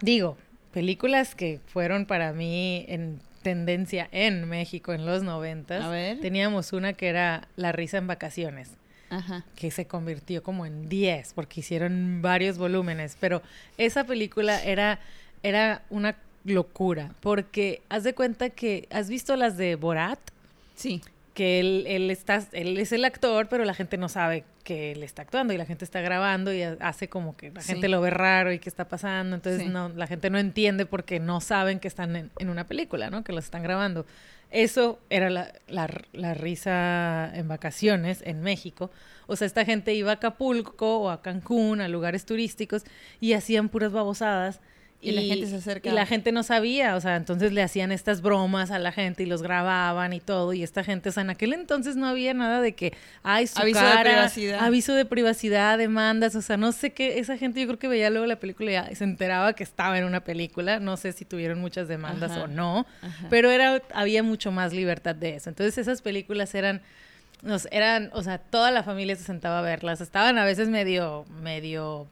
digo, 0.00 0.36
películas 0.72 1.34
que 1.34 1.60
fueron 1.66 2.06
para 2.06 2.32
mí 2.32 2.84
en 2.88 3.20
tendencia 3.42 4.08
en 4.12 4.48
México 4.48 4.92
en 4.92 5.06
los 5.06 5.22
noventas. 5.22 5.84
A 5.84 5.88
ver. 5.88 6.20
Teníamos 6.20 6.72
una 6.72 6.92
que 6.92 7.08
era 7.08 7.48
La 7.56 7.72
risa 7.72 7.98
en 7.98 8.06
vacaciones. 8.06 8.70
Ajá. 9.08 9.44
que 9.54 9.70
se 9.70 9.86
convirtió 9.86 10.42
como 10.42 10.66
en 10.66 10.88
10 10.88 11.32
porque 11.34 11.60
hicieron 11.60 12.22
varios 12.22 12.58
volúmenes, 12.58 13.16
pero 13.20 13.40
esa 13.78 14.02
película 14.02 14.60
era 14.64 14.98
era 15.44 15.82
una 15.90 16.16
locura 16.44 17.14
porque 17.20 17.82
haz 17.88 18.02
de 18.02 18.16
cuenta 18.16 18.50
que 18.50 18.88
has 18.90 19.08
visto 19.08 19.36
las 19.36 19.56
de 19.56 19.76
Borat 19.76 20.18
Sí. 20.74 21.02
Que 21.36 21.60
él, 21.60 21.84
él 21.86 22.10
está 22.10 22.42
él 22.52 22.76
es 22.78 22.90
el 22.92 23.04
actor 23.04 23.46
pero 23.48 23.64
la 23.64 23.74
gente 23.74 23.96
no 23.98 24.08
sabe 24.08 24.42
que 24.64 24.90
él 24.92 25.02
está 25.04 25.22
actuando 25.22 25.52
y 25.52 25.58
la 25.58 25.66
gente 25.66 25.84
está 25.84 26.00
grabando 26.00 26.52
y 26.52 26.62
ha- 26.62 26.76
hace 26.80 27.08
como 27.08 27.36
que 27.36 27.50
la 27.52 27.60
Sí. 27.60 27.72
gente 27.74 27.88
lo 27.88 28.00
ve 28.00 28.10
raro 28.10 28.52
y 28.52 28.58
qué 28.58 28.68
está 28.68 28.88
pasando 28.88 29.36
entonces 29.36 29.62
Sí. 29.62 29.68
no 29.68 29.90
la 29.90 30.06
gente 30.08 30.30
no 30.30 30.38
entiende 30.38 30.86
porque 30.86 31.20
no 31.20 31.40
saben 31.40 31.78
que 31.78 31.88
están 31.88 32.16
en, 32.16 32.30
en 32.38 32.48
una 32.48 32.66
película 32.66 33.10
no 33.10 33.22
que 33.22 33.32
los 33.32 33.44
están 33.44 33.62
grabando 33.62 34.06
eso 34.50 34.98
era 35.10 35.28
la, 35.30 35.52
la, 35.68 35.88
la 36.12 36.34
risa 36.34 37.30
en 37.34 37.48
vacaciones 37.48 38.22
en 38.24 38.42
México. 38.42 38.92
O 39.26 39.34
sea, 39.34 39.44
esta 39.44 39.64
gente 39.64 39.92
iba 39.92 40.12
a 40.12 40.14
Acapulco 40.14 40.98
o 41.00 41.10
a 41.10 41.20
Cancún, 41.20 41.80
a 41.80 41.88
lugares 41.88 42.24
turísticos, 42.24 42.84
y 43.20 43.32
hacían 43.32 43.68
puras 43.68 43.90
babosadas. 43.90 44.60
Y 45.00 45.12
la 45.12 45.20
gente 45.22 45.46
se 45.46 45.56
acercaba. 45.56 45.92
Y 45.92 45.94
la 45.94 46.06
gente 46.06 46.32
no 46.32 46.42
sabía, 46.42 46.96
o 46.96 47.00
sea, 47.00 47.16
entonces 47.16 47.52
le 47.52 47.62
hacían 47.62 47.92
estas 47.92 48.22
bromas 48.22 48.70
a 48.70 48.78
la 48.78 48.92
gente 48.92 49.22
y 49.22 49.26
los 49.26 49.42
grababan 49.42 50.12
y 50.12 50.20
todo. 50.20 50.52
Y 50.52 50.62
esta 50.62 50.82
gente, 50.82 51.10
o 51.10 51.12
sea, 51.12 51.22
en 51.22 51.30
aquel 51.30 51.52
entonces 51.52 51.96
no 51.96 52.06
había 52.06 52.34
nada 52.34 52.60
de 52.60 52.72
que, 52.72 52.92
ay, 53.22 53.46
su 53.46 53.60
Aviso 53.60 53.84
de 53.84 53.98
privacidad. 54.02 54.64
aviso 54.64 54.94
de 54.94 55.04
privacidad, 55.04 55.78
demandas, 55.78 56.34
o 56.34 56.42
sea, 56.42 56.56
no 56.56 56.72
sé 56.72 56.90
qué. 56.92 57.18
Esa 57.18 57.36
gente 57.36 57.60
yo 57.60 57.66
creo 57.66 57.78
que 57.78 57.88
veía 57.88 58.10
luego 58.10 58.26
la 58.26 58.40
película 58.40 58.88
y 58.90 58.94
se 58.94 59.04
enteraba 59.04 59.52
que 59.52 59.62
estaba 59.62 59.98
en 59.98 60.04
una 60.04 60.20
película. 60.24 60.80
No 60.80 60.96
sé 60.96 61.12
si 61.12 61.24
tuvieron 61.24 61.60
muchas 61.60 61.88
demandas 61.88 62.32
Ajá. 62.32 62.44
o 62.44 62.46
no, 62.46 62.86
Ajá. 63.02 63.26
pero 63.30 63.50
era 63.50 63.82
había 63.94 64.22
mucho 64.22 64.50
más 64.50 64.72
libertad 64.72 65.14
de 65.14 65.36
eso. 65.36 65.50
Entonces 65.50 65.78
esas 65.78 66.02
películas 66.02 66.54
eran 66.54 66.80
nos 67.42 67.68
eran, 67.70 68.10
o 68.14 68.22
sea, 68.22 68.38
toda 68.38 68.70
la 68.70 68.82
familia 68.82 69.14
se 69.14 69.24
sentaba 69.24 69.58
a 69.58 69.62
verlas. 69.62 70.00
Estaban 70.00 70.38
a 70.38 70.44
veces 70.44 70.68
medio 70.68 71.24
medio 71.42 72.08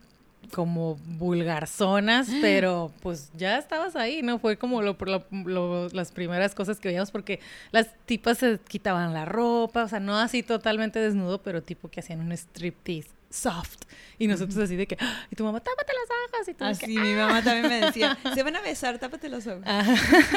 como 0.53 0.97
vulgarzonas, 1.07 2.29
pero 2.41 2.93
pues 3.03 3.31
ya 3.37 3.59
estabas 3.59 3.97
ahí, 3.97 4.23
¿no? 4.23 4.39
Fue 4.39 4.57
como 4.57 4.83
lo, 4.83 4.97
lo- 5.01 5.25
lo- 5.45 5.89
las 5.89 6.13
primeras 6.13 6.55
cosas 6.55 6.81
que 6.81 6.89
veíamos 6.89 7.11
porque 7.11 7.41
las 7.73 7.89
tipas 8.07 8.39
se 8.39 8.59
quitaban 8.69 9.13
la 9.15 9.25
ropa, 9.25 9.85
o 9.85 9.89
sea, 9.89 10.01
no 10.01 10.17
así 10.19 10.43
totalmente 10.43 10.99
desnudo, 10.99 11.43
pero 11.43 11.63
tipo 11.63 11.89
que 11.89 12.01
hacían 12.01 12.21
un 12.21 12.33
striptease 12.33 13.09
soft. 13.35 13.79
Y 14.17 14.29
nosotros 14.29 14.57
así 14.59 14.77
de 14.77 14.87
que, 14.87 14.97
"Ah", 15.01 15.27
y 15.29 15.35
tu 15.35 15.43
mamá, 15.43 15.59
tápate 15.59 15.93
las 15.93 16.35
ojos 16.39 16.49
y 16.49 16.55
todo. 16.55 16.69
Así, 16.69 16.97
mi 16.99 17.15
mamá 17.15 17.43
también 17.43 17.69
me 17.69 17.87
decía, 17.87 18.17
se 18.35 18.43
van 18.45 18.55
a 18.55 18.61
besar, 18.61 18.99
tápate 18.99 19.29
los 19.29 19.45
ojos. 19.49 19.63
Ajá, 19.67 19.93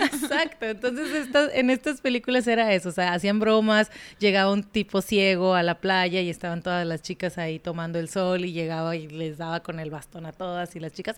Exacto, 0.06 0.66
entonces 0.66 1.14
estas- 1.14 1.52
en 1.54 1.70
estas 1.70 2.02
películas 2.02 2.48
era 2.48 2.74
eso, 2.74 2.90
o 2.90 2.92
sea, 2.92 3.14
hacían 3.14 3.40
bromas, 3.40 3.92
llegaba 4.18 4.52
un 4.52 4.64
tipo 4.64 5.02
ciego 5.02 5.54
a 5.54 5.62
la 5.62 5.76
playa 5.80 6.22
y 6.22 6.30
estaban 6.32 6.64
todas 6.64 6.88
las 6.88 7.04
chicas 7.04 7.38
ahí 7.38 7.60
tomando 7.60 8.00
el 8.00 8.10
sol 8.10 8.46
y 8.46 8.52
llegaba 8.52 8.96
y 8.96 9.08
les 9.08 9.38
daba 9.38 9.62
con 9.62 9.80
el 9.80 9.92
bastón 9.92 10.26
a 10.26 10.32
todas 10.32 10.76
y 10.76 10.80
las 10.80 10.92
chicas 10.94 11.16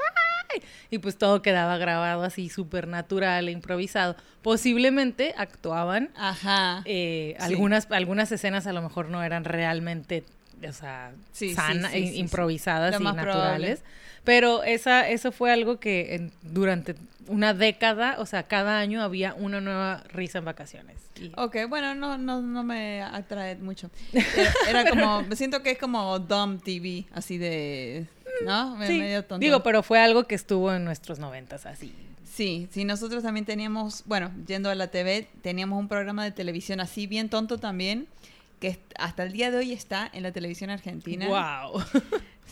¡ay! 0.53 0.61
Y 0.89 0.97
pues 0.97 1.17
todo 1.17 1.41
quedaba 1.41 1.77
grabado 1.77 2.23
así 2.23 2.49
súper 2.49 2.87
natural 2.87 3.47
e 3.47 3.51
improvisado. 3.51 4.15
Posiblemente 4.41 5.33
actuaban, 5.37 6.09
Ajá. 6.17 6.81
eh, 6.85 7.35
Sí. 7.37 7.43
algunas, 7.45 7.87
algunas 7.91 8.31
escenas 8.33 8.67
a 8.67 8.73
lo 8.73 8.81
mejor 8.81 9.09
no 9.09 9.23
eran 9.23 9.43
realmente, 9.45 10.25
o 10.67 10.73
sea, 10.73 11.11
Sí, 11.31 11.53
sana- 11.53 11.89
sí, 11.89 12.07
sí, 12.07 12.17
improvisadas 12.19 12.99
y 12.99 13.03
naturales. 13.03 13.81
Pero 14.23 14.63
esa, 14.63 15.07
eso 15.09 15.31
fue 15.31 15.51
algo 15.51 15.79
que 15.79 16.15
en- 16.15 16.31
durante 16.41 16.95
una 17.27 17.53
década, 17.53 18.15
o 18.19 18.25
sea, 18.25 18.43
cada 18.43 18.79
año 18.79 19.01
había 19.01 19.33
una 19.35 19.61
nueva 19.61 20.03
risa 20.09 20.39
en 20.39 20.45
vacaciones. 20.45 20.97
Y- 21.19 21.31
Ok, 21.37 21.57
bueno, 21.69 21.95
no, 21.95 22.17
no, 22.17 22.41
no 22.41 22.63
me 22.63 23.01
atrae 23.01 23.55
mucho. 23.55 23.89
Era, 24.13 24.53
era 24.83 24.89
como, 24.89 25.23
me 25.23 25.35
siento 25.35 25.61
que 25.63 25.71
es 25.71 25.77
como 25.77 26.19
Dumb 26.19 26.61
TV, 26.61 27.05
así 27.13 27.37
de, 27.37 28.07
¿no? 28.45 28.75
Me- 28.75 28.87
sí, 28.87 28.99
medio 28.99 29.23
tonto. 29.23 29.39
digo, 29.43 29.63
pero 29.63 29.83
fue 29.83 29.99
algo 29.99 30.25
que 30.25 30.35
estuvo 30.35 30.73
en 30.73 30.83
nuestros 30.85 31.19
noventas, 31.19 31.65
así. 31.65 31.93
Sí, 32.31 32.67
sí, 32.71 32.85
nosotros 32.85 33.21
también 33.23 33.45
teníamos, 33.45 34.03
bueno, 34.05 34.31
yendo 34.47 34.69
a 34.69 34.75
la 34.75 34.87
TV, 34.87 35.27
teníamos 35.41 35.77
un 35.79 35.87
programa 35.89 36.23
de 36.23 36.31
televisión 36.31 36.79
así 36.79 37.05
bien 37.05 37.27
tonto 37.29 37.57
también, 37.57 38.07
que 38.59 38.79
hasta 38.97 39.23
el 39.23 39.31
día 39.31 39.51
de 39.51 39.57
hoy 39.57 39.73
está 39.73 40.09
en 40.11 40.23
la 40.23 40.31
televisión 40.31 40.69
argentina. 40.69 41.27
¡Wow! 41.27 41.81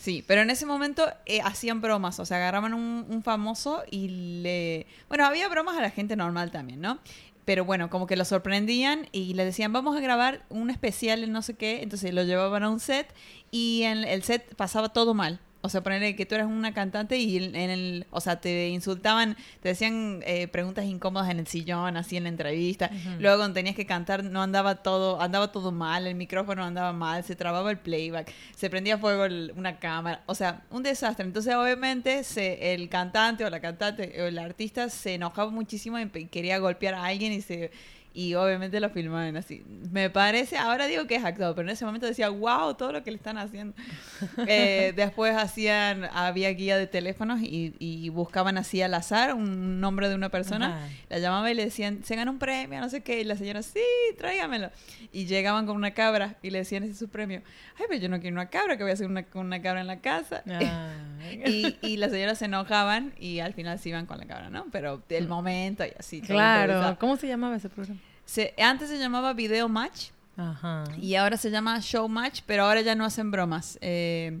Sí, 0.00 0.24
pero 0.28 0.42
en 0.42 0.50
ese 0.50 0.64
momento 0.64 1.12
eh, 1.26 1.40
hacían 1.40 1.80
bromas, 1.80 2.20
o 2.20 2.24
sea, 2.24 2.36
agarraban 2.36 2.72
un, 2.72 3.04
un 3.08 3.22
famoso 3.24 3.82
y 3.90 4.42
le... 4.42 4.86
Bueno, 5.08 5.26
había 5.26 5.48
bromas 5.48 5.76
a 5.76 5.82
la 5.82 5.90
gente 5.90 6.14
normal 6.14 6.52
también, 6.52 6.80
¿no? 6.80 7.00
Pero 7.44 7.64
bueno, 7.64 7.90
como 7.90 8.06
que 8.06 8.14
lo 8.14 8.24
sorprendían 8.24 9.08
y 9.10 9.34
le 9.34 9.44
decían, 9.44 9.72
vamos 9.72 9.96
a 9.96 10.00
grabar 10.00 10.44
un 10.50 10.70
especial 10.70 11.24
en 11.24 11.32
no 11.32 11.42
sé 11.42 11.54
qué, 11.54 11.82
entonces 11.82 12.14
lo 12.14 12.22
llevaban 12.22 12.62
a 12.62 12.70
un 12.70 12.78
set 12.78 13.12
y 13.50 13.82
en 13.82 14.04
el 14.04 14.22
set 14.22 14.54
pasaba 14.54 14.90
todo 14.90 15.14
mal. 15.14 15.40
O 15.60 15.68
sea, 15.68 15.82
ponerle 15.82 16.14
que 16.14 16.24
tú 16.24 16.36
eras 16.36 16.46
una 16.46 16.72
cantante 16.72 17.18
y 17.18 17.36
en 17.36 17.56
el, 17.56 18.06
o 18.10 18.20
sea, 18.20 18.40
te 18.40 18.68
insultaban, 18.68 19.36
te 19.60 19.70
decían 19.70 20.20
eh, 20.24 20.46
preguntas 20.48 20.84
incómodas 20.84 21.30
en 21.30 21.40
el 21.40 21.46
sillón, 21.46 21.96
así 21.96 22.16
en 22.16 22.24
la 22.24 22.28
entrevista. 22.28 22.90
Luego 23.18 23.38
cuando 23.38 23.54
tenías 23.54 23.74
que 23.74 23.86
cantar 23.86 24.22
no 24.22 24.40
andaba 24.40 24.76
todo, 24.76 25.20
andaba 25.20 25.50
todo 25.50 25.72
mal, 25.72 26.06
el 26.06 26.14
micrófono 26.14 26.64
andaba 26.64 26.92
mal, 26.92 27.24
se 27.24 27.34
trababa 27.34 27.70
el 27.70 27.78
playback, 27.78 28.32
se 28.56 28.70
prendía 28.70 28.98
fuego 28.98 29.24
una 29.56 29.78
cámara, 29.78 30.22
o 30.26 30.34
sea, 30.34 30.62
un 30.70 30.82
desastre. 30.82 31.24
Entonces, 31.24 31.54
obviamente, 31.54 32.22
se, 32.24 32.74
el 32.74 32.88
cantante 32.88 33.44
o 33.44 33.50
la 33.50 33.60
cantante 33.60 34.14
o 34.22 34.26
el 34.26 34.38
artista 34.38 34.88
se 34.88 35.14
enojaba 35.14 35.50
muchísimo 35.50 35.98
y 35.98 36.08
quería 36.26 36.58
golpear 36.58 36.94
a 36.94 37.04
alguien 37.04 37.32
y 37.32 37.42
se 37.42 37.70
y 38.18 38.34
obviamente 38.34 38.80
lo 38.80 38.90
filmaban 38.90 39.36
así. 39.36 39.62
Me 39.92 40.10
parece, 40.10 40.58
ahora 40.58 40.86
digo 40.86 41.06
que 41.06 41.14
es 41.14 41.24
actuado, 41.24 41.54
pero 41.54 41.68
en 41.68 41.72
ese 41.72 41.84
momento 41.84 42.04
decía, 42.04 42.28
wow, 42.30 42.74
todo 42.74 42.90
lo 42.90 43.04
que 43.04 43.12
le 43.12 43.16
están 43.16 43.38
haciendo. 43.38 43.74
Eh, 44.48 44.92
después 44.96 45.36
hacían, 45.36 46.04
había 46.12 46.50
guía 46.50 46.76
de 46.76 46.86
teléfonos 46.86 47.40
y, 47.42 48.08
buscaban 48.10 48.56
así 48.58 48.82
al 48.82 48.94
azar 48.94 49.34
un 49.34 49.80
nombre 49.80 50.08
de 50.08 50.14
una 50.14 50.30
persona, 50.30 50.88
la 51.08 51.18
llamaba 51.18 51.50
y 51.50 51.54
le 51.54 51.66
decían, 51.66 52.02
se 52.02 52.16
gana 52.16 52.30
un 52.30 52.38
premio, 52.38 52.80
no 52.80 52.88
sé 52.88 53.02
qué, 53.02 53.20
y 53.20 53.24
la 53.24 53.36
señora, 53.36 53.62
sí, 53.62 53.80
tráigamelo. 54.16 54.70
Y 55.12 55.26
llegaban 55.26 55.66
con 55.66 55.76
una 55.76 55.92
cabra 55.92 56.36
y 56.42 56.50
le 56.50 56.58
decían, 56.58 56.82
ese 56.82 56.92
es 56.92 56.98
su 56.98 57.08
premio. 57.08 57.42
Ay, 57.78 57.86
pero 57.88 58.00
yo 58.00 58.08
no 58.08 58.20
quiero 58.20 58.34
una 58.34 58.48
cabra, 58.48 58.76
que 58.76 58.82
voy 58.82 58.90
a 58.90 58.94
hacer 58.94 59.06
una, 59.06 59.22
con 59.24 59.46
una 59.46 59.62
cabra 59.62 59.80
en 59.80 59.86
la 59.86 60.00
casa. 60.00 60.42
y, 61.46 61.76
y 61.82 61.96
las 61.96 62.10
señoras 62.10 62.38
se 62.38 62.46
enojaban 62.46 63.12
y 63.18 63.40
al 63.40 63.54
final 63.54 63.78
se 63.78 63.90
iban 63.90 64.06
con 64.06 64.18
la 64.18 64.26
cabra, 64.26 64.50
¿no? 64.50 64.66
Pero 64.70 65.02
el 65.08 65.26
mm. 65.26 65.28
momento 65.28 65.84
y 65.84 65.90
así. 65.98 66.20
Claro, 66.20 66.96
¿cómo 66.98 67.16
se 67.16 67.28
llamaba 67.28 67.56
ese 67.56 67.68
programa? 67.68 68.00
antes 68.58 68.88
se 68.88 68.98
llamaba 68.98 69.32
Video 69.32 69.68
Match. 69.68 70.10
Y 71.00 71.16
ahora 71.16 71.36
se 71.36 71.50
llama 71.50 71.80
Show 71.80 72.08
Match, 72.08 72.42
pero 72.46 72.64
ahora 72.64 72.80
ya 72.80 72.94
no 72.94 73.04
hacen 73.04 73.30
bromas. 73.32 73.76
Eh, 73.80 74.38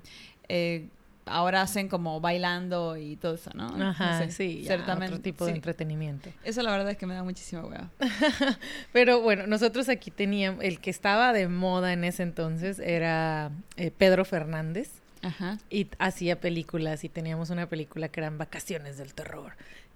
eh, 0.48 0.86
ahora 1.26 1.62
hacen 1.62 1.88
como 1.88 2.20
bailando 2.20 2.96
y 2.96 3.16
todo 3.16 3.34
eso, 3.34 3.50
¿no? 3.54 3.66
Ajá, 3.82 4.28
sí, 4.30 4.66
otro 4.70 5.20
tipo 5.20 5.44
de 5.44 5.52
entretenimiento. 5.52 6.30
Eso 6.44 6.62
la 6.62 6.70
verdad 6.70 6.90
es 6.90 6.98
que 6.98 7.06
me 7.06 7.14
da 7.14 7.22
muchísima 7.22 7.64
hueá. 7.64 7.90
Pero 8.92 9.20
bueno, 9.20 9.46
nosotros 9.46 9.88
aquí 9.88 10.10
teníamos, 10.10 10.64
el 10.64 10.80
que 10.80 10.90
estaba 10.90 11.32
de 11.32 11.48
moda 11.48 11.92
en 11.92 12.04
ese 12.04 12.22
entonces 12.22 12.78
era 12.78 13.50
eh, 13.76 13.90
Pedro 13.90 14.24
Fernández. 14.24 14.90
Ajá. 15.22 15.58
Y 15.70 15.88
hacía 15.98 16.40
películas 16.40 17.04
y 17.04 17.08
teníamos 17.08 17.50
una 17.50 17.68
película 17.68 18.08
que 18.08 18.20
eran 18.20 18.38
Vacaciones 18.38 18.98
del 18.98 19.14
Terror. 19.14 19.52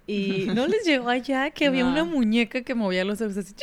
Y 0.06 0.46
no 0.54 0.66
les 0.66 0.84
llegó 0.84 1.08
allá 1.08 1.50
que 1.50 1.66
había 1.66 1.84
una 1.84 2.04
muñeca 2.04 2.62
que 2.62 2.74
movía 2.74 3.04
los 3.04 3.20
ojos 3.20 3.36
así, 3.36 3.54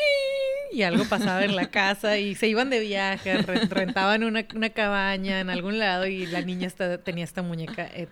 y 0.72 0.84
algo 0.84 1.03
pasaba 1.05 1.43
en 1.43 1.55
la 1.55 1.70
casa 1.72 2.18
y 2.18 2.36
se 2.36 2.47
iban 2.47 2.70
de 2.70 2.80
viaje, 2.80 3.38
rentaban 3.41 4.24
una, 4.24 4.45
una 4.55 4.70
cabaña 4.70 5.39
en 5.39 5.49
algún 5.49 5.80
lado 5.80 6.05
y 6.05 6.28
la 6.28 6.41
niña 6.41 6.70
tenía 7.03 7.24
esta 7.24 7.41
muñeca 7.41 7.89
eh, 7.93 8.07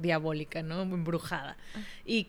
diabólica, 0.00 0.62
¿no? 0.62 0.82
Embrujada. 0.82 1.56
Y 2.06 2.28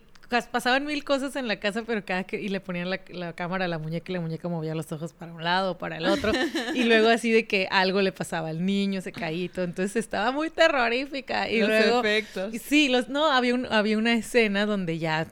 pasaban 0.51 0.85
mil 0.85 1.03
cosas 1.03 1.35
en 1.35 1.47
la 1.47 1.59
casa, 1.59 1.83
pero 1.85 2.05
cada 2.05 2.23
que 2.23 2.39
y 2.39 2.49
le 2.49 2.59
ponían 2.59 2.89
la, 2.89 2.99
la, 3.09 3.33
cámara 3.33 3.65
a 3.65 3.67
la 3.67 3.79
muñeca 3.79 4.11
y 4.11 4.15
la 4.15 4.21
muñeca 4.21 4.47
movía 4.47 4.75
los 4.75 4.91
ojos 4.91 5.13
para 5.13 5.33
un 5.33 5.43
lado 5.43 5.71
o 5.71 5.77
para 5.77 5.97
el 5.97 6.05
otro 6.05 6.31
y 6.75 6.83
luego 6.83 7.09
así 7.09 7.31
de 7.31 7.47
que 7.47 7.67
algo 7.71 8.01
le 8.01 8.11
pasaba 8.11 8.49
al 8.49 8.65
niño, 8.65 9.01
se 9.01 9.11
todo. 9.11 9.65
entonces 9.65 9.95
estaba 9.95 10.31
muy 10.31 10.49
terrorífica 10.49 11.49
y 11.49 11.59
los 11.59 11.69
luego 11.69 11.99
efectos. 11.99 12.53
sí, 12.61 12.89
los 12.89 13.09
no 13.09 13.31
había 13.31 13.53
un, 13.53 13.65
había 13.65 13.97
una 13.97 14.13
escena 14.13 14.65
donde 14.65 14.99
ya 14.99 15.27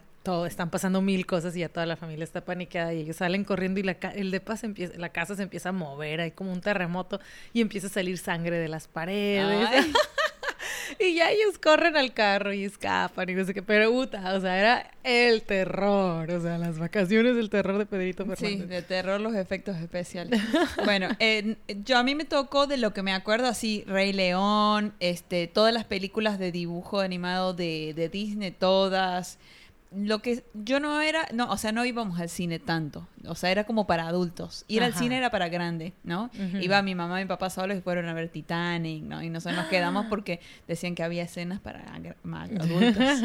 están 0.46 0.70
pasando 0.70 1.02
mil 1.02 1.26
cosas 1.26 1.56
y 1.56 1.60
ya 1.60 1.70
toda 1.70 1.86
la 1.86 1.96
familia 1.96 2.24
está 2.24 2.44
paniqueada 2.44 2.94
y 2.94 3.02
ellos 3.02 3.16
salen 3.16 3.44
corriendo 3.44 3.80
y 3.80 3.84
la, 3.84 3.98
el 4.14 4.32
depa 4.32 4.56
empieza, 4.62 4.98
la 4.98 5.10
casa 5.10 5.36
se 5.36 5.44
empieza 5.44 5.70
a 5.70 5.72
mover, 5.72 6.20
hay 6.20 6.32
como 6.32 6.52
un 6.52 6.62
terremoto 6.62 7.22
y 7.54 7.62
empieza 7.62 7.88
a 7.88 7.90
salir 7.90 8.18
sangre 8.18 8.58
de 8.58 8.68
las 8.68 8.88
paredes. 8.88 9.86
y 11.00 11.16
ya 11.16 11.32
ellos 11.32 11.58
corren 11.58 11.98
al 11.98 12.14
carro 12.14 12.54
y 12.54 12.64
escapan 12.64 13.30
y 13.30 13.34
no 13.34 13.46
sé 13.46 13.54
qué, 13.54 13.62
pero 13.64 13.92
puta, 13.92 14.34
o 14.34 14.42
sea, 14.42 14.60
era 14.60 14.92
el 15.04 15.42
terror, 15.44 16.30
o 16.30 16.42
sea, 16.42 16.58
las 16.58 16.80
vacaciones 16.80 17.36
del 17.36 17.50
terror 17.50 17.78
de 17.78 17.86
Pedrito 17.86 18.26
Fernández. 18.26 18.60
Sí, 18.60 18.66
de 18.66 18.82
terror 18.82 19.22
los 19.22 19.36
efectos 19.36 19.78
especiales. 19.78 20.42
bueno, 20.86 21.10
yo 21.86 21.98
a 21.98 22.04
mí 22.04 22.16
me 22.16 22.26
tocó 22.26 22.68
de 22.68 22.78
lo 22.78 22.94
que 22.94 23.04
me 23.04 23.14
acuerdo 23.14 23.48
así, 23.48 23.84
Rey 23.88 24.14
León, 24.14 24.94
este, 25.00 25.48
todas 25.48 25.74
las 25.74 25.86
películas 25.86 26.40
de 26.40 26.52
dibujo 26.52 27.00
animado 27.00 27.54
de, 27.54 27.94
de 27.96 28.10
Disney, 28.10 28.52
todas 28.52 29.40
lo 29.96 30.20
que 30.22 30.44
yo 30.54 30.80
no 30.80 31.02
era, 31.02 31.28
no, 31.34 31.50
o 31.50 31.58
sea, 31.58 31.72
no 31.72 31.86
íbamos 31.86 32.20
al 32.20 32.30
cine 32.30 32.60
tanto, 32.60 33.08
o 33.26 33.36
sea, 33.36 33.52
era 33.52 33.64
como 33.64 33.88
para 33.88 34.08
adultos. 34.08 34.66
Ir 34.68 34.84
al 34.84 34.94
cine 34.94 35.18
era 35.18 35.30
para 35.32 35.50
grande, 35.50 35.94
¿no? 36.04 36.30
Iba 36.60 36.82
mi 36.82 36.96
mamá 36.96 37.22
y 37.22 37.24
mi 37.24 37.28
papá 37.28 37.50
solos 37.50 37.78
y 37.78 37.82
fueron 37.82 38.08
a 38.08 38.14
ver 38.14 38.30
Titanic, 38.30 39.04
¿no? 39.04 39.24
Y 39.24 39.30
nosotros 39.30 39.58
nos 39.62 39.68
quedamos 39.68 40.08
porque 40.08 40.40
decían 40.68 40.96
que 40.96 41.04
había 41.04 41.24
escenas 41.24 41.60
para 41.60 41.86
adultos. 42.24 43.22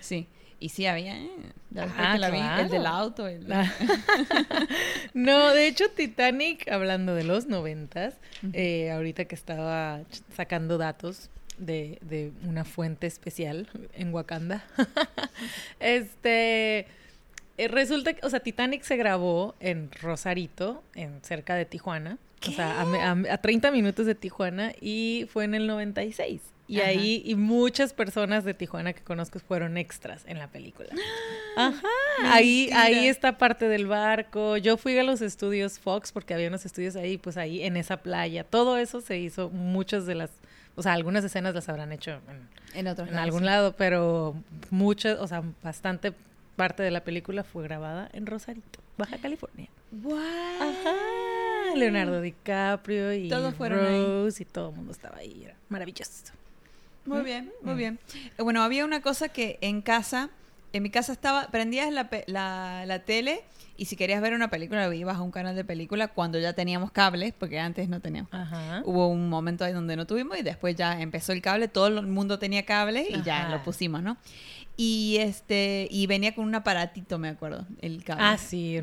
Sí. 0.00 0.26
Y 0.58 0.70
sí 0.70 0.86
había, 0.86 1.18
¿eh? 1.18 1.30
Ah, 1.76 2.16
el 2.60 2.70
del 2.70 2.86
auto. 2.86 3.28
no, 5.14 5.50
de 5.52 5.68
hecho, 5.68 5.84
Titanic, 5.94 6.66
hablando 6.70 7.14
de 7.14 7.24
los 7.24 7.46
noventas, 7.46 8.14
eh, 8.54 8.90
ahorita 8.90 9.26
que 9.26 9.34
estaba 9.34 10.00
sacando 10.34 10.78
datos, 10.78 11.28
de, 11.58 11.98
de 12.02 12.32
una 12.44 12.64
fuente 12.64 13.06
especial 13.06 13.68
en 13.94 14.12
Wakanda. 14.12 14.64
este 15.80 16.86
eh, 17.58 17.68
resulta 17.68 18.12
que, 18.12 18.26
o 18.26 18.30
sea, 18.30 18.40
Titanic 18.40 18.82
se 18.82 18.96
grabó 18.96 19.54
en 19.60 19.90
Rosarito, 19.90 20.82
en 20.94 21.22
cerca 21.22 21.54
de 21.54 21.64
Tijuana. 21.64 22.18
O 22.46 22.52
sea, 22.52 22.82
a, 22.82 23.12
a, 23.32 23.38
30 23.38 23.70
minutos 23.70 24.06
de 24.06 24.14
Tijuana 24.14 24.72
y 24.80 25.26
fue 25.32 25.44
en 25.44 25.54
el 25.54 25.66
96. 25.66 26.40
Y 26.68 26.80
ahí, 26.80 27.22
y 27.24 27.36
muchas 27.36 27.92
personas 27.92 28.44
de 28.44 28.52
Tijuana 28.52 28.92
que 28.92 29.00
conozco 29.02 29.38
fueron 29.38 29.76
extras 29.76 30.24
en 30.26 30.38
la 30.38 30.48
película. 30.48 30.88
Ajá. 31.56 31.88
Ahí, 32.24 32.70
ahí 32.74 33.06
está 33.06 33.38
parte 33.38 33.68
del 33.68 33.86
barco. 33.86 34.56
Yo 34.56 34.76
fui 34.76 34.98
a 34.98 35.04
los 35.04 35.22
estudios 35.22 35.78
Fox 35.78 36.10
porque 36.10 36.34
había 36.34 36.48
unos 36.48 36.66
estudios 36.66 36.96
ahí, 36.96 37.18
pues 37.18 37.36
ahí 37.36 37.62
en 37.62 37.76
esa 37.76 37.98
playa. 37.98 38.42
Todo 38.42 38.78
eso 38.78 39.00
se 39.00 39.18
hizo, 39.18 39.48
muchas 39.50 40.06
de 40.06 40.16
las 40.16 40.30
o 40.76 40.82
sea, 40.82 40.92
algunas 40.92 41.24
escenas 41.24 41.54
las 41.54 41.68
habrán 41.68 41.92
hecho 41.92 42.20
en, 42.74 42.86
en, 42.86 43.16
algún 43.16 43.44
lado, 43.44 43.74
pero 43.76 44.34
muchas, 44.70 45.18
o 45.18 45.26
sea, 45.26 45.42
bastante 45.62 46.12
parte 46.54 46.82
de 46.82 46.90
la 46.90 47.02
película 47.02 47.44
fue 47.44 47.64
grabada 47.64 48.08
en 48.12 48.26
Rosarito, 48.26 48.80
Baja 48.96 49.18
California. 49.18 49.68
¡Wow! 49.90 50.18
Ajá. 50.60 50.94
Leonardo 51.74 52.20
DiCaprio 52.20 53.12
y 53.12 53.30
Rose 53.30 54.42
y 54.42 54.46
todo 54.46 54.70
el 54.70 54.76
mundo 54.76 54.92
estaba 54.92 55.18
ahí. 55.18 55.44
Era 55.44 55.56
maravilloso. 55.68 56.32
Muy 57.04 57.22
bien, 57.22 57.52
muy 57.62 57.74
mm. 57.74 57.78
bien. 57.78 57.98
Eh, 58.36 58.42
bueno, 58.42 58.62
había 58.62 58.84
una 58.84 59.00
cosa 59.00 59.28
que 59.28 59.58
en 59.60 59.80
casa, 59.80 60.30
en 60.72 60.82
mi 60.82 60.90
casa 60.90 61.12
estaba, 61.12 61.48
prendías 61.48 61.92
la, 61.92 62.08
la, 62.26 62.84
la 62.86 62.98
tele 63.00 63.44
y 63.76 63.86
si 63.86 63.96
querías 63.96 64.22
ver 64.22 64.32
una 64.32 64.48
película, 64.48 64.92
ibas 64.94 65.16
a 65.16 65.22
un 65.22 65.30
canal 65.30 65.54
de 65.54 65.64
película 65.64 66.08
cuando 66.08 66.38
ya 66.38 66.54
teníamos 66.54 66.90
cables, 66.90 67.34
porque 67.38 67.58
antes 67.58 67.88
no 67.88 68.00
teníamos. 68.00 68.30
Hubo 68.84 69.08
un 69.08 69.28
momento 69.28 69.64
ahí 69.64 69.72
donde 69.72 69.96
no 69.96 70.06
tuvimos 70.06 70.38
y 70.38 70.42
después 70.42 70.74
ya 70.76 71.00
empezó 71.00 71.32
el 71.32 71.42
cable, 71.42 71.68
todo 71.68 71.88
el 71.88 72.06
mundo 72.06 72.38
tenía 72.38 72.64
cable 72.64 73.06
y 73.08 73.22
ya 73.22 73.48
lo 73.48 73.62
pusimos, 73.62 74.02
¿no? 74.02 74.16
Y 74.78 75.16
este 75.20 75.88
y 75.90 76.06
venía 76.06 76.34
con 76.34 76.44
un 76.44 76.54
aparatito, 76.54 77.18
me 77.18 77.28
acuerdo, 77.28 77.66
el 77.80 78.04
cable. 78.04 78.24
Ah, 78.24 78.38
sí, 78.38 78.78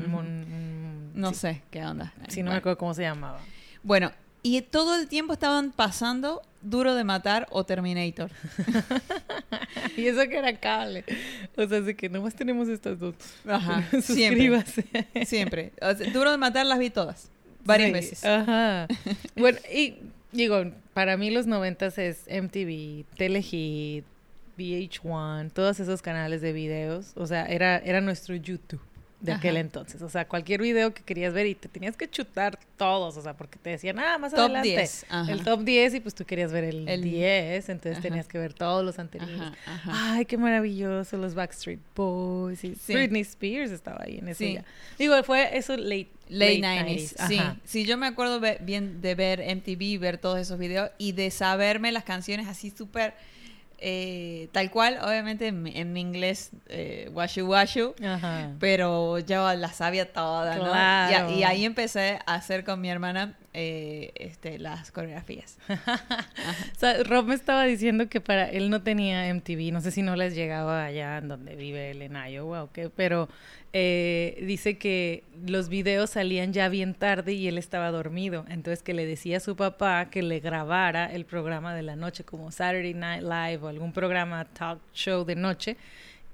no 1.14 1.32
sé 1.34 1.62
qué 1.70 1.84
onda. 1.84 2.12
Sí, 2.28 2.42
no 2.42 2.50
me 2.50 2.58
acuerdo 2.58 2.78
cómo 2.78 2.94
se 2.94 3.02
llamaba. 3.02 3.40
Bueno, 3.82 4.10
y 4.44 4.60
todo 4.60 4.94
el 4.94 5.08
tiempo 5.08 5.32
estaban 5.32 5.72
pasando 5.72 6.42
Duro 6.60 6.94
de 6.94 7.02
Matar 7.02 7.46
o 7.50 7.64
Terminator. 7.64 8.30
y 9.96 10.06
eso 10.06 10.20
que 10.28 10.36
era 10.36 10.54
cable. 10.60 11.02
O 11.56 11.66
sea, 11.66 11.78
así 11.78 11.94
que 11.94 12.10
nomás 12.10 12.34
tenemos 12.34 12.68
estas 12.68 13.00
dos. 13.00 13.14
Ajá. 13.48 13.82
Siempre. 14.02 14.62
Siempre. 15.24 15.72
Duro 16.12 16.30
de 16.30 16.36
Matar 16.36 16.66
las 16.66 16.78
vi 16.78 16.90
todas. 16.90 17.30
Varias 17.64 17.90
veces. 17.92 18.22
Ajá. 18.22 18.86
bueno, 19.34 19.58
y 19.74 19.94
digo, 20.30 20.72
para 20.92 21.16
mí 21.16 21.30
los 21.30 21.46
noventas 21.46 21.96
es 21.96 22.26
MTV, 22.28 23.06
Telehit, 23.16 24.04
VH1, 24.58 25.52
todos 25.52 25.80
esos 25.80 26.02
canales 26.02 26.42
de 26.42 26.52
videos. 26.52 27.12
O 27.16 27.26
sea, 27.26 27.46
era, 27.46 27.78
era 27.78 28.02
nuestro 28.02 28.36
YouTube 28.36 28.82
de 29.24 29.32
aquel 29.32 29.56
entonces. 29.56 30.02
O 30.02 30.08
sea, 30.08 30.28
cualquier 30.28 30.60
video 30.60 30.92
que 30.92 31.02
querías 31.02 31.32
ver 31.32 31.46
y 31.46 31.54
te 31.54 31.68
tenías 31.68 31.96
que 31.96 32.08
chutar 32.08 32.58
todos, 32.76 33.16
o 33.16 33.22
sea, 33.22 33.34
porque 33.34 33.58
te 33.58 33.70
decían, 33.70 33.98
ah, 33.98 34.18
más 34.18 34.32
top 34.32 34.40
adelante. 34.40 34.68
10. 34.68 35.06
El 35.28 35.42
top 35.42 35.60
10 35.62 35.94
y 35.94 36.00
pues 36.00 36.14
tú 36.14 36.24
querías 36.24 36.52
ver 36.52 36.64
el, 36.64 37.02
10, 37.02 37.68
entonces 37.70 38.02
tenías 38.02 38.28
que 38.28 38.38
ver 38.38 38.52
todos 38.52 38.84
los 38.84 38.98
anteriores. 38.98 39.40
Ay, 39.86 40.26
qué 40.26 40.36
maravilloso, 40.36 41.16
los 41.16 41.34
Backstreet 41.34 41.80
Boys 41.94 42.62
y 42.64 42.76
Britney 42.88 43.22
Spears 43.22 43.70
estaba 43.70 44.04
ahí 44.04 44.18
en 44.18 44.28
ese 44.28 44.44
día. 44.44 44.64
Digo, 44.98 45.22
fue 45.22 45.56
eso 45.56 45.76
late 45.76 46.10
Late, 46.28 46.60
90s, 46.60 47.28
sí. 47.28 47.38
Sí, 47.64 47.84
yo 47.84 47.98
me 47.98 48.06
acuerdo 48.06 48.40
bien 48.60 49.02
de 49.02 49.14
ver 49.14 49.40
MTV, 49.40 49.98
ver 50.00 50.16
todos 50.16 50.38
esos 50.38 50.58
videos 50.58 50.90
y 50.96 51.12
de 51.12 51.30
saberme 51.30 51.92
las 51.92 52.04
canciones 52.04 52.48
así 52.48 52.70
súper 52.70 53.14
eh, 53.78 54.48
tal 54.52 54.70
cual, 54.70 54.98
obviamente 55.02 55.48
en, 55.48 55.92
mi 55.92 56.00
inglés, 56.00 56.50
eh, 56.68 57.10
washu 57.12 57.46
washu, 57.46 57.94
pero 58.58 59.18
yo 59.18 59.52
la 59.54 59.68
sabía 59.68 60.12
toda, 60.12 60.56
¿no? 60.56 61.30
Y, 61.34 61.42
ahí 61.42 61.64
empecé 61.64 62.18
a 62.26 62.34
hacer 62.34 62.64
con 62.64 62.80
mi 62.80 62.90
hermana 62.90 63.34
eh, 63.56 64.10
este, 64.16 64.58
las 64.58 64.90
coreografías. 64.90 65.58
o 65.68 66.76
sea, 66.76 67.00
Rob 67.04 67.26
me 67.26 67.36
estaba 67.36 67.64
diciendo 67.64 68.08
que 68.08 68.20
para 68.20 68.50
él 68.50 68.68
no 68.68 68.82
tenía 68.82 69.32
MTV, 69.32 69.72
no 69.72 69.80
sé 69.80 69.92
si 69.92 70.02
no 70.02 70.16
les 70.16 70.34
llegaba 70.34 70.84
allá 70.84 71.18
en 71.18 71.28
donde 71.28 71.54
vive 71.54 71.92
él 71.92 72.02
en 72.02 72.16
Iowa 72.16 72.64
o 72.64 72.72
qué, 72.72 72.90
pero 72.90 73.28
eh, 73.72 74.42
dice 74.44 74.76
que 74.76 75.22
los 75.46 75.68
videos 75.68 76.10
salían 76.10 76.52
ya 76.52 76.68
bien 76.68 76.94
tarde 76.94 77.32
y 77.32 77.46
él 77.46 77.56
estaba 77.56 77.92
dormido, 77.92 78.44
entonces 78.48 78.82
que 78.82 78.92
le 78.92 79.06
decía 79.06 79.36
a 79.36 79.40
su 79.40 79.54
papá 79.54 80.10
que 80.10 80.24
le 80.24 80.40
grabara 80.40 81.06
el 81.06 81.24
programa 81.24 81.76
de 81.76 81.82
la 81.82 81.94
noche 81.94 82.24
como 82.24 82.50
Saturday 82.50 82.94
Night 82.94 83.22
Live 83.22 83.58
o 83.62 83.68
algún 83.68 83.92
programa 83.92 84.46
talk 84.46 84.80
show 84.92 85.24
de 85.24 85.36
noche. 85.36 85.76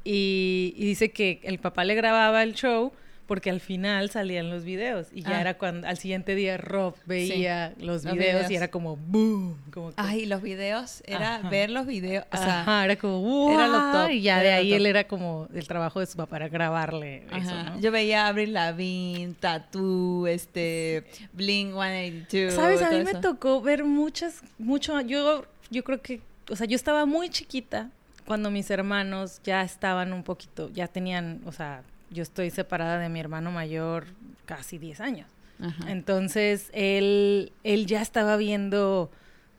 Y, 0.04 0.72
y 0.78 0.86
dice 0.86 1.10
que 1.10 1.40
el 1.42 1.58
papá 1.58 1.84
le 1.84 1.94
grababa 1.94 2.42
el 2.42 2.54
show 2.54 2.94
porque 3.30 3.48
al 3.48 3.60
final 3.60 4.10
salían 4.10 4.50
los 4.50 4.64
videos 4.64 5.06
y 5.12 5.22
ya 5.22 5.36
Ah. 5.36 5.40
era 5.42 5.54
cuando 5.56 5.86
al 5.86 5.96
siguiente 5.98 6.34
día 6.34 6.56
Rob 6.56 6.96
veía 7.06 7.74
los, 7.78 8.02
los 8.04 8.12
videos, 8.14 8.34
videos. 8.38 8.50
y 8.50 8.56
era 8.56 8.68
como 8.72 8.96
boom, 8.96 9.56
como 9.72 9.90
que- 9.90 9.94
Ay, 9.98 10.26
los 10.26 10.42
videos, 10.42 11.00
era 11.06 11.36
Ajá. 11.36 11.48
ver 11.48 11.70
los 11.70 11.86
videos, 11.86 12.24
o 12.32 12.36
sea, 12.36 12.62
Ajá, 12.62 12.84
era 12.86 12.96
como 12.96 13.20
wow, 13.20 13.52
era 13.52 13.68
lo 13.68 13.92
top, 13.92 14.10
y 14.10 14.22
ya 14.22 14.40
de 14.40 14.50
ahí 14.52 14.72
él 14.72 14.84
era 14.84 15.04
como 15.04 15.46
el 15.54 15.64
trabajo 15.68 16.00
de 16.00 16.06
su 16.06 16.16
papá 16.16 16.30
para 16.30 16.48
grabarle 16.48 17.22
eso. 17.32 17.54
¿no? 17.54 17.78
yo 17.80 17.92
veía 17.92 18.24
a 18.26 18.28
Avril 18.30 18.52
Lavigne, 18.52 19.34
Tattoo, 19.38 20.26
este, 20.26 21.04
Blink 21.32 21.70
182. 21.72 22.52
Sabes, 22.54 22.82
a 22.82 22.90
mí 22.90 23.04
me 23.04 23.14
tocó 23.14 23.62
ver 23.62 23.84
muchas, 23.84 24.42
mucho, 24.58 25.00
yo, 25.02 25.44
yo 25.70 25.84
creo 25.84 26.02
que, 26.02 26.20
o 26.50 26.56
sea, 26.56 26.66
yo 26.66 26.74
estaba 26.74 27.06
muy 27.06 27.28
chiquita 27.30 27.90
cuando 28.26 28.50
mis 28.50 28.68
hermanos 28.72 29.40
ya 29.44 29.62
estaban 29.62 30.12
un 30.12 30.24
poquito, 30.24 30.68
ya 30.72 30.88
tenían, 30.88 31.40
o 31.46 31.52
sea, 31.52 31.82
yo 32.10 32.22
estoy 32.22 32.50
separada 32.50 32.98
de 32.98 33.08
mi 33.08 33.20
hermano 33.20 33.50
mayor 33.50 34.06
casi 34.44 34.78
10 34.78 35.00
años. 35.00 35.28
Ajá. 35.60 35.90
Entonces, 35.90 36.70
él, 36.72 37.52
él 37.64 37.86
ya 37.86 38.00
estaba 38.02 38.36
viendo, 38.36 39.10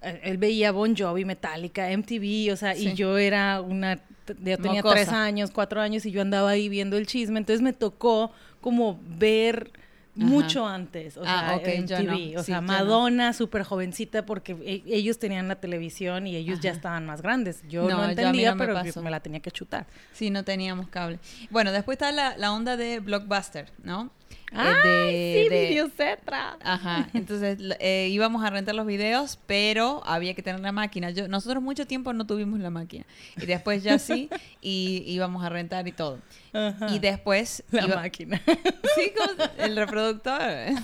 eh, 0.02 0.20
él 0.24 0.38
veía 0.38 0.72
Bon 0.72 0.96
Jovi, 0.96 1.26
Metallica, 1.26 1.90
MTV, 1.92 2.52
o 2.52 2.56
sea, 2.56 2.76
Sí. 2.76 2.90
y 2.90 2.94
yo 2.96 3.18
era 3.18 3.62
una, 3.62 4.00
yo 4.44 4.58
tenía 4.58 4.82
Mocosa. 4.82 4.96
tres 4.96 5.10
años, 5.10 5.52
cuatro 5.52 5.80
años, 5.82 6.06
y 6.06 6.12
yo 6.12 6.22
andaba 6.22 6.50
ahí 6.50 6.70
viendo 6.70 6.98
el 6.98 7.06
chisme, 7.08 7.40
entonces 7.40 7.62
me 7.62 7.74
tocó 7.74 8.32
como 8.62 9.00
ver 9.04 9.72
mucho 10.16 10.68
antes, 10.68 11.16
o 11.18 11.24
Ah, 11.26 11.58
sea, 11.64 11.74
MTV, 11.82 12.34
no. 12.34 12.40
o 12.40 12.44
Sí, 12.44 12.46
sea, 12.48 12.56
yo 12.58 12.62
no. 12.62 12.68
Madonna, 12.68 13.34
súper 13.34 13.64
jovencita, 13.64 14.26
porque 14.26 14.54
e- 14.64 14.84
ellos 14.96 15.20
tenían 15.20 15.48
la 15.48 15.56
televisión 15.56 16.28
y 16.28 16.36
ellos 16.36 16.60
ya 16.60 16.72
estaban 16.72 17.06
más 17.06 17.22
grandes. 17.22 17.64
Yo 17.70 17.90
No, 17.90 18.04
entendía, 18.10 18.54
me 18.54 18.60
pero 18.66 18.74
pasó. 18.74 19.02
me 19.02 19.10
la 19.10 19.20
tenía 19.22 19.40
que 19.40 19.52
chutar. 19.52 19.88
Sí, 20.12 20.30
no 20.30 20.44
teníamos 20.44 20.90
cable. 20.90 21.20
Bueno, 21.50 21.72
después 21.72 21.96
está 21.96 22.12
la, 22.12 22.38
la 22.38 22.52
onda 22.52 22.76
de 22.78 23.00
Blockbuster, 23.00 23.70
¿no? 23.84 24.12
Eh, 24.54 24.58
¡Ay, 24.58 24.74
de- 24.84 25.42
sí, 25.44 25.50
de- 25.50 25.70
Videocetra! 25.70 26.58
Ajá, 26.62 27.08
entonces 27.14 27.58
eh, 27.80 28.10
íbamos 28.12 28.44
a 28.44 28.50
rentar 28.50 28.76
los 28.76 28.86
videos, 28.86 29.40
pero 29.48 30.02
había 30.06 30.34
que 30.34 30.42
tener 30.44 30.60
la 30.60 30.74
máquina. 30.74 31.10
Yo, 31.12 31.30
nosotros 31.30 31.64
mucho 31.64 31.88
tiempo 31.88 32.12
no 32.12 32.28
tuvimos 32.28 32.60
la 32.60 32.70
máquina. 32.70 33.06
Y 33.38 33.46
después 33.46 33.82
ya 33.82 33.98
sí, 33.98 34.30
y 34.62 35.04
íbamos 35.08 35.46
a 35.46 35.50
rentar 35.50 35.88
y 35.88 35.94
todo. 35.94 36.20
Ajá. 36.52 36.88
Y 36.94 37.00
después... 37.00 37.64
la 37.72 37.86
iba- 37.86 37.96
máquina. 37.96 38.42
Sí, 38.96 39.14
como 39.18 39.50
el 39.58 39.78
reproductor. 39.78 40.42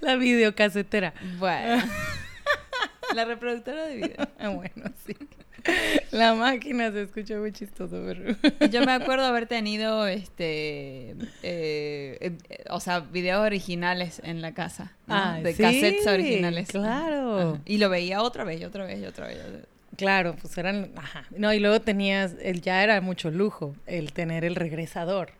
la 0.00 0.16
videocasetera. 0.16 1.14
Bueno. 1.38 1.84
La 3.14 3.24
reproductora 3.24 3.84
de 3.86 3.96
video. 3.96 4.28
Ah, 4.40 4.48
bueno, 4.48 4.90
sí. 5.06 5.14
La 6.12 6.34
máquina 6.34 6.92
se 6.92 7.02
escucha 7.02 7.36
muy 7.38 7.52
chistoso, 7.52 8.02
pero... 8.06 8.36
Yo 8.70 8.84
me 8.84 8.92
acuerdo 8.92 9.24
haber 9.26 9.46
tenido, 9.46 10.06
este, 10.06 11.10
eh, 11.42 12.18
eh, 12.20 12.64
o 12.70 12.80
sea, 12.80 13.00
videos 13.00 13.40
originales 13.40 14.20
en 14.24 14.42
la 14.42 14.52
casa, 14.54 14.92
¿no? 15.06 15.14
Ah, 15.14 15.40
de 15.42 15.52
sí, 15.54 15.62
cassettes 15.62 16.06
originales. 16.06 16.68
claro. 16.68 17.38
Ajá. 17.38 17.60
Y 17.64 17.78
lo 17.78 17.88
veía 17.88 18.22
otra 18.22 18.44
vez, 18.44 18.60
y 18.60 18.64
otra 18.64 18.84
vez, 18.86 19.00
y 19.02 19.06
otra 19.06 19.26
vez. 19.26 19.38
Claro, 19.96 20.36
pues 20.40 20.56
eran... 20.58 20.90
Ajá. 20.96 21.24
No, 21.36 21.52
y 21.52 21.60
luego 21.60 21.80
tenías... 21.80 22.34
El, 22.42 22.60
ya 22.60 22.82
era 22.82 23.00
mucho 23.00 23.30
lujo 23.30 23.74
el 23.86 24.12
tener 24.12 24.44
el 24.44 24.54
regresador. 24.56 25.30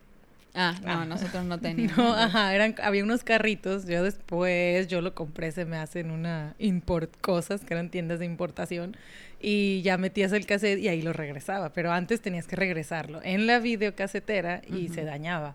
Ah, 0.57 0.77
no, 0.85 0.93
Ah. 1.01 1.05
nosotros 1.05 1.45
no 1.45 1.59
teníamos. 1.61 1.97
No, 1.99 2.15
ajá, 2.15 2.55
eran, 2.55 2.77
había 2.83 3.03
unos 3.03 3.25
carritos, 3.25 3.87
yo 3.87 4.05
después, 4.05 4.87
yo 4.87 5.01
lo 5.01 5.13
compré, 5.15 5.51
se 5.51 5.65
me 5.65 5.77
hacen 5.77 6.13
una 6.13 6.55
import 6.59 7.11
cosas, 7.21 7.63
que 7.63 7.75
eran 7.75 7.91
tiendas 7.91 8.21
de 8.21 8.27
importación, 8.27 8.97
y 9.45 9.83
ya 9.83 9.99
metías 9.99 10.33
el 10.33 10.47
cassette 10.47 10.79
y 10.79 10.89
ahí 10.89 11.03
lo 11.03 11.13
regresaba, 11.13 11.73
pero 11.75 11.93
antes 11.93 12.23
tenías 12.23 12.47
que 12.47 12.57
regresarlo 12.57 13.21
en 13.23 13.47
la 13.47 13.59
videocasetera 13.59 14.63
y 14.67 14.89
se 14.89 15.05
dañaba. 15.05 15.55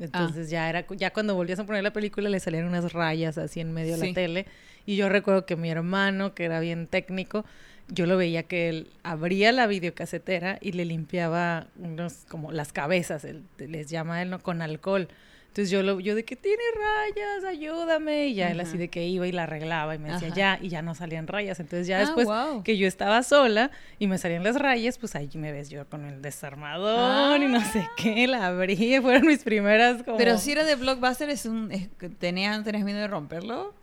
Ah. 0.00 0.04
Entonces 0.04 0.50
ya 0.50 0.68
era, 0.68 0.84
ya 0.96 1.12
cuando 1.12 1.36
volvías 1.36 1.60
a 1.60 1.64
poner 1.64 1.84
la 1.84 1.92
película 1.92 2.28
le 2.28 2.40
salían 2.40 2.64
unas 2.64 2.92
rayas 2.92 3.38
así 3.38 3.60
en 3.60 3.72
medio 3.72 3.96
de 3.96 4.08
la 4.08 4.14
tele, 4.14 4.46
y 4.84 4.96
yo 4.96 5.08
recuerdo 5.08 5.46
que 5.46 5.54
mi 5.54 5.70
hermano, 5.70 6.34
que 6.34 6.44
era 6.44 6.58
bien 6.58 6.88
técnico, 6.88 7.44
yo 7.88 8.06
lo 8.06 8.16
veía 8.16 8.42
que 8.42 8.68
él 8.68 8.88
abría 9.04 9.52
la 9.52 9.66
videocasetera 9.68 10.58
y 10.60 10.72
le 10.72 10.84
limpiaba 10.84 11.68
unos 11.78 12.24
como 12.28 12.50
las 12.50 12.72
cabezas, 12.72 13.24
él, 13.24 13.44
les 13.58 13.90
llama 13.90 14.22
él 14.22 14.30
¿no? 14.30 14.40
con 14.40 14.60
alcohol. 14.60 15.08
Entonces 15.50 15.70
yo 15.70 15.82
lo 15.82 15.98
yo 15.98 16.14
de 16.14 16.24
que 16.24 16.36
tiene 16.36 16.62
rayas, 16.76 17.44
ayúdame 17.44 18.28
y 18.28 18.34
ya 18.34 18.50
él 18.52 18.60
así 18.60 18.78
de 18.78 18.86
que 18.88 19.04
iba 19.08 19.26
y 19.26 19.32
la 19.32 19.42
arreglaba 19.42 19.96
y 19.96 19.98
me 19.98 20.12
decía 20.12 20.28
Ajá. 20.28 20.36
ya 20.36 20.58
y 20.62 20.68
ya 20.68 20.80
no 20.80 20.94
salían 20.94 21.26
rayas. 21.26 21.58
Entonces 21.58 21.88
ya 21.88 21.96
Ah, 21.96 22.00
después 22.02 22.28
que 22.62 22.76
yo 22.76 22.86
estaba 22.86 23.22
sola 23.24 23.72
y 23.98 24.06
me 24.06 24.16
salían 24.16 24.44
las 24.44 24.54
rayas, 24.56 24.96
pues 24.98 25.16
ahí 25.16 25.28
me 25.34 25.50
ves 25.50 25.68
yo 25.68 25.88
con 25.88 26.04
el 26.04 26.22
desarmador 26.22 27.42
y 27.42 27.46
no 27.46 27.60
sé 27.64 27.80
Ah. 27.80 27.90
qué, 27.96 28.28
la 28.28 28.46
abrí, 28.46 28.76
fueron 29.02 29.26
mis 29.26 29.42
primeras 29.42 30.04
como 30.04 30.16
Pero 30.18 30.38
si 30.38 30.52
era 30.52 30.62
de 30.64 30.76
Blockbuster, 30.76 31.28
es 31.30 31.44
un, 31.46 31.72
es 31.72 31.88
tenían, 32.20 32.62
¿tenías 32.62 32.84
miedo 32.84 33.00
de 33.00 33.08
romperlo? 33.08 33.74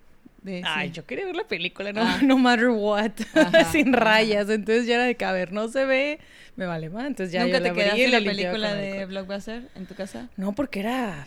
De- 0.44 0.62
Ay, 0.66 0.88
sí. 0.90 0.94
yo 0.94 1.06
quería 1.06 1.26
ver 1.26 1.36
la 1.36 1.48
película, 1.48 1.92
no, 1.92 2.02
Ah. 2.02 2.20
no 2.24 2.38
matter 2.38 2.70
what, 2.70 3.12
Ajá, 3.36 3.66
sin 3.72 3.94
ajá. 3.94 4.06
rayas. 4.06 4.50
Entonces 4.50 4.86
ya 4.88 4.96
era 4.96 5.04
de 5.04 5.16
ver, 5.34 5.52
no 5.52 5.68
se 5.68 5.84
ve, 5.84 6.20
me 6.56 6.66
vale 6.66 6.90
más. 6.90 7.08
Entonces 7.08 7.34
ya 7.34 7.44
¿Nunca 7.44 7.58
yo 7.58 7.64
te 7.64 7.70
la 7.70 7.76
quedaste 7.76 8.06
en 8.06 8.12
la 8.12 8.20
película 8.22 8.74
de. 8.74 9.06
Blockbuster 9.06 9.68
en 9.76 9.86
tu 9.86 9.96
casa? 9.96 10.30
No, 10.38 10.54
porque 10.56 10.80
era 10.80 11.26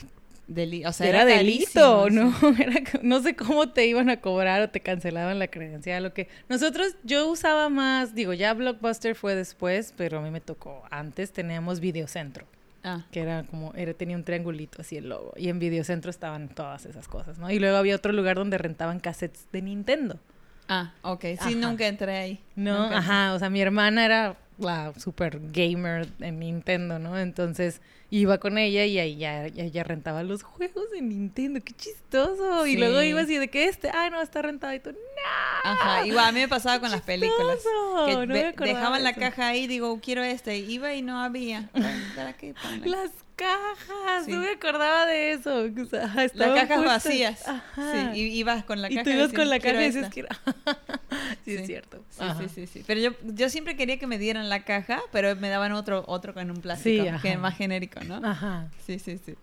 Deli 0.51 0.85
o 0.85 0.93
sea, 0.93 1.07
era, 1.09 1.25
delito, 1.25 2.03
carísimo, 2.03 2.11
¿no? 2.11 2.33
sí. 2.57 2.63
Era, 2.63 2.83
no 3.03 3.23
sé 3.23 3.37
cómo 3.37 3.69
te 3.71 3.87
iban 3.87 4.11
a 4.11 4.21
cobrar 4.21 4.63
o 4.63 4.69
te 4.69 4.81
cancelaban 4.81 5.39
la 5.39 5.47
credencial 5.47 6.05
o 6.07 6.13
qué. 6.13 6.29
Nosotros, 6.49 6.97
yo 7.05 7.29
usaba 7.31 7.69
más, 7.69 8.15
digo, 8.17 8.33
ya 8.33 8.53
Blockbuster 8.53 9.15
fue 9.15 9.37
después, 9.37 9.95
pero 9.97 10.19
a 10.19 10.23
mí 10.23 10.31
me 10.31 10.41
tocó. 10.41 10.83
Antes 10.91 11.33
teníamos 11.33 11.79
Videocentro, 11.79 12.47
Ah, 12.83 13.05
que 13.13 13.21
era 13.21 13.45
como, 13.45 13.73
era, 13.75 13.95
tenía 13.95 14.17
un 14.17 14.25
triangulito 14.25 14.81
así 14.83 14.97
el 14.97 15.09
logo. 15.09 15.33
Y 15.37 15.51
en 15.51 15.59
Videocentro 15.61 16.11
estaban 16.11 16.49
todas 16.49 16.85
esas 16.87 17.07
cosas, 17.07 17.39
¿no? 17.39 17.49
Y 17.51 17.59
luego 17.61 17.77
había 17.77 17.95
otro 17.95 18.13
lugar 18.13 18.37
donde 18.37 18.59
rentaban 18.59 18.99
cassettes 19.01 19.47
de 19.53 19.63
Nintendo. 19.63 20.19
ah, 20.69 20.95
ok. 21.03 21.21
Sí, 21.23 21.37
Ajá. 21.39 21.51
nunca 21.51 21.87
entré 21.87 22.17
ahí. 22.19 22.41
No, 22.57 22.85
Nunca 22.85 22.99
ajá, 22.99 23.35
o 23.35 23.39
sea, 23.39 23.51
mi 23.51 23.61
hermana 23.61 24.05
era 24.05 24.37
la 24.61 24.93
super 24.99 25.41
gamer 25.53 26.09
en 26.21 26.39
Nintendo, 26.39 26.99
¿no? 26.99 27.19
Entonces 27.19 27.81
iba 28.11 28.39
con 28.39 28.59
ella 28.59 28.85
y 28.85 28.99
ahí 28.99 29.17
ya, 29.17 29.85
rentaba 29.85 30.23
los 30.23 30.43
juegos 30.43 30.91
de 30.91 31.03
Nintendo, 31.03 31.61
qué 31.65 31.73
chistoso. 31.73 32.67
Y 32.67 32.77
luego 32.77 33.03
iba 33.03 33.21
así 33.21 33.37
de 33.37 33.49
que 33.49 33.67
este, 33.67 33.91
ah, 33.91 34.11
no, 34.11 34.21
está 34.21 34.43
rentado 34.43 34.75
y 34.75 34.81
tú. 34.81 34.91
Ajá, 35.63 36.07
igual 36.07 36.27
a 36.29 36.33
mí 36.33 36.41
me 36.41 36.49
pasaba 36.49 36.81
con 36.81 36.91
las 36.91 37.03
películas. 37.03 37.59
Que 38.07 38.15
no 38.15 38.27
me 38.27 38.53
dejaban 38.67 38.99
de 38.99 39.05
la 39.05 39.13
caja 39.15 39.49
ahí, 39.49 39.67
digo, 39.67 40.01
quiero 40.03 40.23
este. 40.23 40.57
Iba 40.59 40.95
y 40.95 41.03
no 41.03 41.21
había. 41.23 41.69
Las 41.75 43.11
cajas, 43.37 44.25
Sí. 44.27 44.33
no 44.33 44.41
me 44.41 44.51
acordaba 44.51 45.07
de 45.07 45.33
eso. 45.33 45.65
O 45.65 45.85
sea, 45.87 46.07
Las 46.15 46.33
cajas 46.33 46.67
puestas. 46.69 46.85
vacías. 46.85 47.49
Ajá. 47.49 48.13
Sí, 48.13 48.21
y 48.21 48.39
ibas 48.39 48.65
con 48.65 48.83
la 48.83 48.91
y 48.91 48.95
caja. 48.97 49.05
tú 49.05 49.11
ibas 49.11 49.33
con 49.33 49.49
la 49.49 49.59
"Quiero 49.59 49.79
caja 49.79 49.85
y 49.85 49.87
dices, 49.91 50.03
esta". 50.05 50.13
quiero... 50.13 50.29
sí, 51.45 51.55
es 51.57 51.67
cierto. 51.67 52.05
Sí, 52.11 52.25
sí, 52.39 52.49
sí, 52.55 52.67
sí. 52.67 52.85
Pero 52.87 53.01
yo, 53.01 53.11
yo 53.23 53.49
siempre 53.49 53.77
quería 53.77 53.99
que 53.99 54.07
me 54.07 54.19
dieran 54.19 54.49
la 54.49 54.65
caja, 54.65 55.01
pero 55.13 55.35
me 55.37 55.49
daban 55.49 55.73
otro, 55.73 56.05
otro 56.07 56.35
con 56.35 56.51
un 56.51 56.59
plástico, 56.61 57.03
Sí, 57.05 57.09
que 57.11 57.15
ajá. 57.17 57.29
es 57.29 57.39
más 57.39 57.57
genérico, 57.57 58.01
¿no? 58.05 58.17
Ajá. 58.27 58.69
Sí, 58.87 58.99
sí, 58.99 59.19
sí. 59.25 59.35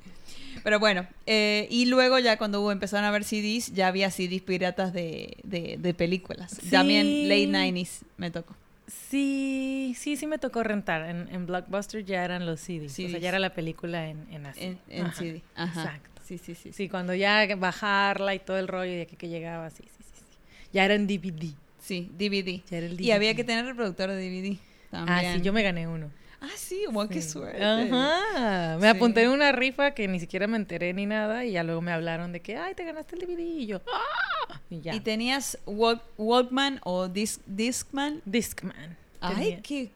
Pero 0.68 0.82
bueno, 0.82 1.08
eh, 1.26 1.66
y 1.72 1.86
luego 1.86 2.20
ya 2.20 2.38
cuando 2.38 2.60
hubo, 2.60 2.74
empezaron 2.74 3.06
a 3.06 3.12
ver 3.12 3.24
CDs, 3.24 3.74
ya 3.74 3.88
había 3.88 4.12
CDs 4.12 4.42
piratas 4.42 4.92
de, 4.92 5.38
de, 5.44 5.78
de 5.80 5.94
películas. 5.94 6.58
Sí. 6.62 6.72
También 6.72 7.30
late 7.30 7.48
90s 7.48 8.02
me 8.18 8.32
tocó. 8.32 8.54
Sí, 8.86 9.96
sí, 9.98 10.18
sí 10.18 10.28
me 10.28 10.38
tocó 10.38 10.64
rentar. 10.64 11.10
En, 11.10 11.30
en 11.34 11.46
Blockbuster 11.46 12.04
ya 12.04 12.26
eran 12.26 12.46
los 12.46 12.60
CDs. 12.60 12.92
O 12.92 13.10
sea, 13.10 13.18
ya 13.18 13.30
era 13.30 13.40
la 13.40 13.54
película 13.54 14.10
en, 14.10 14.28
en 14.30 14.46
así. 14.46 14.60
En, 14.62 14.80
en 14.90 15.06
Ajá, 15.06 15.18
CD. 15.18 15.42
Ajá. 15.56 15.84
Exacto. 15.84 16.22
Sí, 16.26 16.38
sí, 16.38 16.54
sí. 16.54 16.74
sí. 16.74 16.90
Cuando 16.90 17.16
ya 17.16 17.48
bajarla 17.56 18.36
y 18.36 18.40
todo 18.40 18.60
el 18.60 18.68
rollo 18.68 18.92
y 18.92 19.00
aquí 19.00 19.16
que 19.16 19.30
llegaba, 19.30 19.70
sí, 19.70 19.84
sí, 19.84 20.04
sí. 20.04 20.20
sí. 20.20 20.38
Ya 20.74 20.84
era 20.84 20.96
en 20.96 21.08
DVD. 21.08 21.54
Sí, 21.82 22.12
DVD. 22.20 22.62
Ya 22.70 22.80
era 22.80 22.88
el 22.88 22.98
DVD. 22.98 23.06
Y 23.06 23.12
había 23.12 23.36
que 23.36 23.46
tener 23.46 23.66
reproductor 23.66 24.10
de 24.10 24.18
DVD. 24.18 24.58
También. 24.92 25.18
Ah, 25.18 25.34
sí, 25.34 25.42
yo 25.42 25.54
me 25.54 25.64
gané 25.64 25.88
uno. 25.88 26.12
Ah, 26.40 26.50
sí, 26.56 26.84
qué 27.10 27.22
Sí. 27.22 27.30
suerte. 27.32 27.64
Ajá. 27.64 28.78
Me 28.80 28.92
Sí. 28.92 28.96
apunté 28.96 29.24
en 29.24 29.32
una 29.32 29.52
rifa 29.52 29.92
que 29.92 30.08
ni 30.08 30.20
siquiera 30.20 30.46
me 30.48 30.58
enteré 30.58 30.94
ni 30.94 31.06
nada 31.06 31.46
y 31.46 31.54
ya 31.54 31.64
luego 31.64 31.82
me 31.82 31.92
hablaron 31.92 32.32
de 32.32 32.42
que, 32.42 32.58
ay, 32.58 32.76
te 32.76 32.84
ganaste 32.86 33.16
el 33.16 33.22
DVD 33.22 33.40
y 33.42 33.66
yo, 33.66 33.82
¡ah! 33.92 34.60
Y 34.70 34.82
ya. 34.82 34.94
¿Y 34.94 35.00
tenías 35.00 35.58
Walk- 35.66 36.02
Walkman 36.18 36.80
o 36.84 37.08
Disc, 37.08 37.42
Discman? 37.48 38.22
Discman. 38.26 38.96
Ay, 39.20 39.60
qué, 39.64 39.90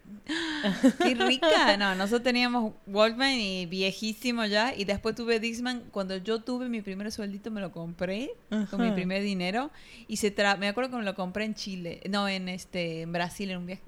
qué 1.03 1.15
rica. 1.15 1.77
No, 1.77 1.95
nosotros 1.95 2.23
teníamos 2.23 2.73
Walkman 2.87 3.31
y 3.33 3.65
viejísimo 3.65 4.45
ya. 4.45 4.73
Y 4.75 4.85
después 4.85 5.15
tuve 5.15 5.39
Dixman. 5.39 5.83
Cuando 5.91 6.17
yo 6.17 6.39
tuve 6.41 6.69
mi 6.69 6.81
primer 6.81 7.11
sueldito, 7.11 7.51
me 7.51 7.61
lo 7.61 7.71
compré 7.71 8.31
con 8.49 8.81
mi 8.81 8.87
Ajá. 8.87 8.95
primer 8.95 9.21
dinero. 9.23 9.71
Y 10.07 10.17
se 10.17 10.31
tra 10.31 10.55
me 10.57 10.67
acuerdo 10.67 10.91
que 10.91 10.97
me 10.97 11.03
lo 11.03 11.15
compré 11.15 11.45
en 11.45 11.55
Chile. 11.55 12.01
No, 12.09 12.27
en 12.27 12.49
este 12.49 13.01
en 13.01 13.11
Brasil, 13.13 13.49
en 13.51 13.57
un 13.57 13.65
viaje. 13.65 13.81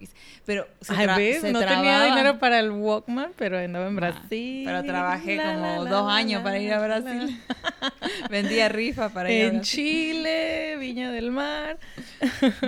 Pero 0.45 0.67
se, 0.81 0.93
Ay, 0.95 1.07
¿ves? 1.17 1.41
se 1.41 1.51
No 1.51 1.59
tenía 1.59 1.75
trababa. 1.81 2.05
dinero 2.05 2.39
para 2.39 2.59
el 2.59 2.71
Walkman, 2.71 3.31
pero 3.37 3.57
andaba 3.59 3.87
en 3.87 3.93
Ah, 3.93 3.95
Brasil. 3.95 4.63
Pero 4.65 4.83
trabajé 4.83 5.35
La, 5.35 5.53
como 5.55 5.83
la, 5.83 5.89
dos 5.91 6.07
la, 6.07 6.15
años 6.15 6.43
para 6.43 6.59
ir 6.59 6.73
a 6.73 6.81
Brasil. 6.85 7.39
Vendía 8.29 8.69
rifa 8.69 9.09
para 9.09 9.31
ir 9.31 9.43
a 9.43 9.47
En 9.47 9.53
Brasil. 9.57 9.73
Chile, 9.83 10.77
Viña 10.79 11.11
del 11.11 11.31
Mar. 11.31 11.77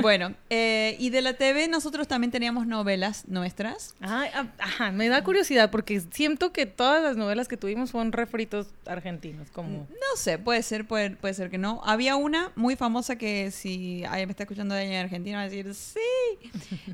Bueno, 0.01 0.33
eh, 0.49 0.95
y 0.99 1.09
de 1.09 1.21
la 1.21 1.33
TV 1.33 1.67
nosotros 1.67 2.07
también 2.07 2.31
teníamos 2.31 2.67
novelas 2.67 3.23
nuestras. 3.45 3.93
Ah, 4.01 4.47
ajá, 4.57 4.91
me 4.91 5.07
da 5.07 5.23
curiosidad 5.23 5.69
porque 5.69 6.01
siento 6.11 6.51
que 6.51 6.65
todas 6.65 7.03
las 7.03 7.15
novelas 7.15 7.47
que 7.47 7.57
tuvimos 7.57 7.91
fueron 7.91 8.11
refritos 8.11 8.67
argentinos, 8.87 9.51
como... 9.51 9.87
No 9.87 10.17
sé, 10.17 10.39
puede 10.39 10.63
ser, 10.63 10.87
puede, 10.87 11.11
puede 11.11 11.35
ser 11.35 11.51
que 11.51 11.59
no. 11.59 11.79
Había 11.85 12.15
una 12.15 12.51
muy 12.55 12.75
famosa 12.75 13.17
que 13.17 13.51
si 13.51 14.03
alguien 14.05 14.29
me 14.29 14.31
está 14.31 14.43
escuchando 14.43 14.73
de 14.73 14.81
allá 14.81 14.99
en 14.99 15.05
Argentina 15.05 15.37
va 15.37 15.43
a 15.43 15.49
decir, 15.49 15.75
sí, 15.75 15.99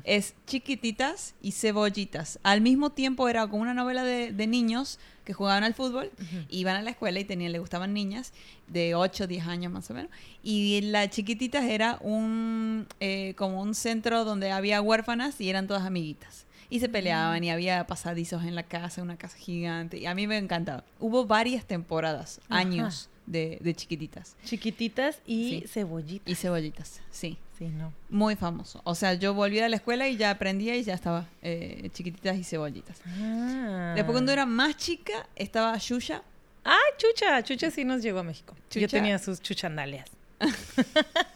es 0.04 0.34
Chiquititas 0.46 1.34
y 1.40 1.52
Cebollitas. 1.52 2.38
Al 2.42 2.60
mismo 2.60 2.90
tiempo 2.90 3.30
era 3.30 3.46
como 3.46 3.62
una 3.62 3.72
novela 3.72 4.04
de, 4.04 4.32
de 4.32 4.46
niños 4.46 4.98
que 5.24 5.32
jugaban 5.32 5.62
al 5.64 5.74
fútbol, 5.74 6.10
iban 6.48 6.76
a 6.76 6.82
la 6.82 6.90
escuela 6.90 7.20
y 7.20 7.24
tenían, 7.24 7.52
le 7.52 7.58
gustaban 7.58 7.92
niñas 7.94 8.32
de 8.66 8.94
8, 8.94 9.26
10 9.26 9.46
años 9.46 9.72
más 9.72 9.90
o 9.90 9.94
menos. 9.94 10.10
Y 10.42 10.80
la 10.82 11.08
Chiquititas 11.08 11.64
era 11.64 11.98
un, 12.00 12.86
eh, 13.00 13.34
como 13.36 13.60
un 13.62 13.74
centro 13.74 14.24
donde 14.24 14.50
había 14.50 14.80
huérfanas 14.82 15.40
y 15.40 15.48
eran 15.50 15.66
todas 15.66 15.84
amiguitas. 15.84 16.46
Y 16.70 16.80
se 16.80 16.88
peleaban 16.88 17.44
y 17.44 17.50
había 17.50 17.86
pasadizos 17.86 18.44
en 18.44 18.54
la 18.54 18.62
casa, 18.62 19.02
una 19.02 19.16
casa 19.16 19.36
gigante. 19.36 19.98
Y 19.98 20.06
a 20.06 20.14
mí 20.14 20.26
me 20.26 20.38
encantaba. 20.38 20.84
Hubo 20.98 21.26
varias 21.26 21.66
temporadas, 21.66 22.40
Ajá. 22.48 22.60
años 22.60 23.10
de, 23.26 23.58
de 23.60 23.74
chiquititas. 23.74 24.36
Chiquititas 24.44 25.20
y 25.26 25.60
Sí. 25.60 25.64
cebollitas. 25.68 26.28
Y 26.28 26.34
cebollitas, 26.34 27.00
sí. 27.10 27.36
Sí, 27.62 27.68
no. 27.68 27.92
Muy 28.10 28.34
famoso. 28.34 28.80
O 28.82 28.96
sea, 28.96 29.14
yo 29.14 29.34
volví 29.34 29.60
a 29.60 29.68
la 29.68 29.76
escuela 29.76 30.08
y 30.08 30.16
ya 30.16 30.30
aprendía 30.30 30.74
y 30.74 30.82
ya 30.82 30.94
estaba 30.94 31.28
eh, 31.42 31.90
chiquititas 31.92 32.36
y 32.36 32.42
cebollitas. 32.42 33.00
Ah. 33.20 33.92
Después 33.94 34.14
cuando 34.14 34.32
era 34.32 34.46
más 34.46 34.76
chica, 34.76 35.28
estaba 35.36 35.78
Yuya. 35.78 36.24
Ah, 36.64 36.76
Chucha. 36.98 37.40
Chucha 37.44 37.70
sí 37.70 37.84
nos 37.84 38.02
llegó 38.02 38.18
a 38.18 38.24
México. 38.24 38.56
Yo 38.72 38.88
tenía 38.88 39.16
sus 39.20 39.40
chuchandalias. 39.40 40.10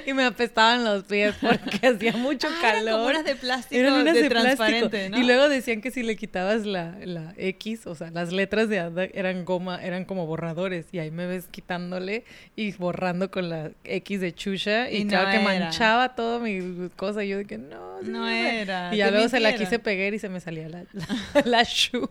y 0.06 0.12
me 0.12 0.24
apestaban 0.24 0.84
los 0.84 1.04
pies 1.04 1.34
porque 1.40 1.86
hacía 1.88 2.12
mucho 2.16 2.48
Ah, 2.50 2.58
eran 2.60 2.74
calor. 2.84 2.92
como 2.94 3.06
unas 3.10 3.24
de 3.24 3.34
plástico, 3.36 3.80
Eran 3.80 3.92
unas 3.94 4.14
de, 4.14 4.22
de, 4.22 4.28
transparente. 4.28 5.10
Y 5.14 5.22
luego 5.24 5.48
decían 5.48 5.80
que 5.80 5.90
si 5.90 6.02
le 6.02 6.16
quitabas 6.16 6.66
la, 6.66 6.94
la 7.04 7.34
X, 7.36 7.86
o 7.86 7.94
sea, 7.94 8.10
las 8.10 8.32
letras 8.32 8.68
de 8.68 8.80
Ada 8.80 9.04
eran 9.04 9.44
goma, 9.44 9.82
eran 9.82 10.04
como 10.04 10.26
borradores. 10.26 10.86
Y 10.92 10.98
ahí 10.98 11.10
me 11.10 11.26
ves 11.26 11.46
quitándole 11.50 12.24
y 12.56 12.72
borrando 12.72 13.30
con 13.30 13.48
la 13.48 13.70
X 13.84 14.20
de 14.20 14.34
Chucha. 14.34 14.90
Y, 14.90 14.98
Y 14.98 15.04
no 15.04 15.10
claro 15.10 15.30
que 15.30 15.36
era. 15.36 15.44
manchaba 15.44 16.14
todo 16.14 16.40
mi 16.40 16.88
cosa. 16.96 17.24
Y 17.24 17.28
yo 17.28 17.38
de 17.38 17.44
que 17.46 17.58
no, 17.58 18.00
No 18.02 18.28
era, 18.28 18.94
Y 18.94 18.98
ya 18.98 19.10
luego 19.10 19.28
se 19.28 19.40
la 19.40 19.54
quise 19.54 19.78
pegar 19.78 20.14
y 20.14 20.18
se 20.18 20.28
me 20.28 20.40
salía 20.40 20.68
la, 20.68 20.84
la, 20.92 21.06
la 21.44 21.62
shoe. 21.64 22.08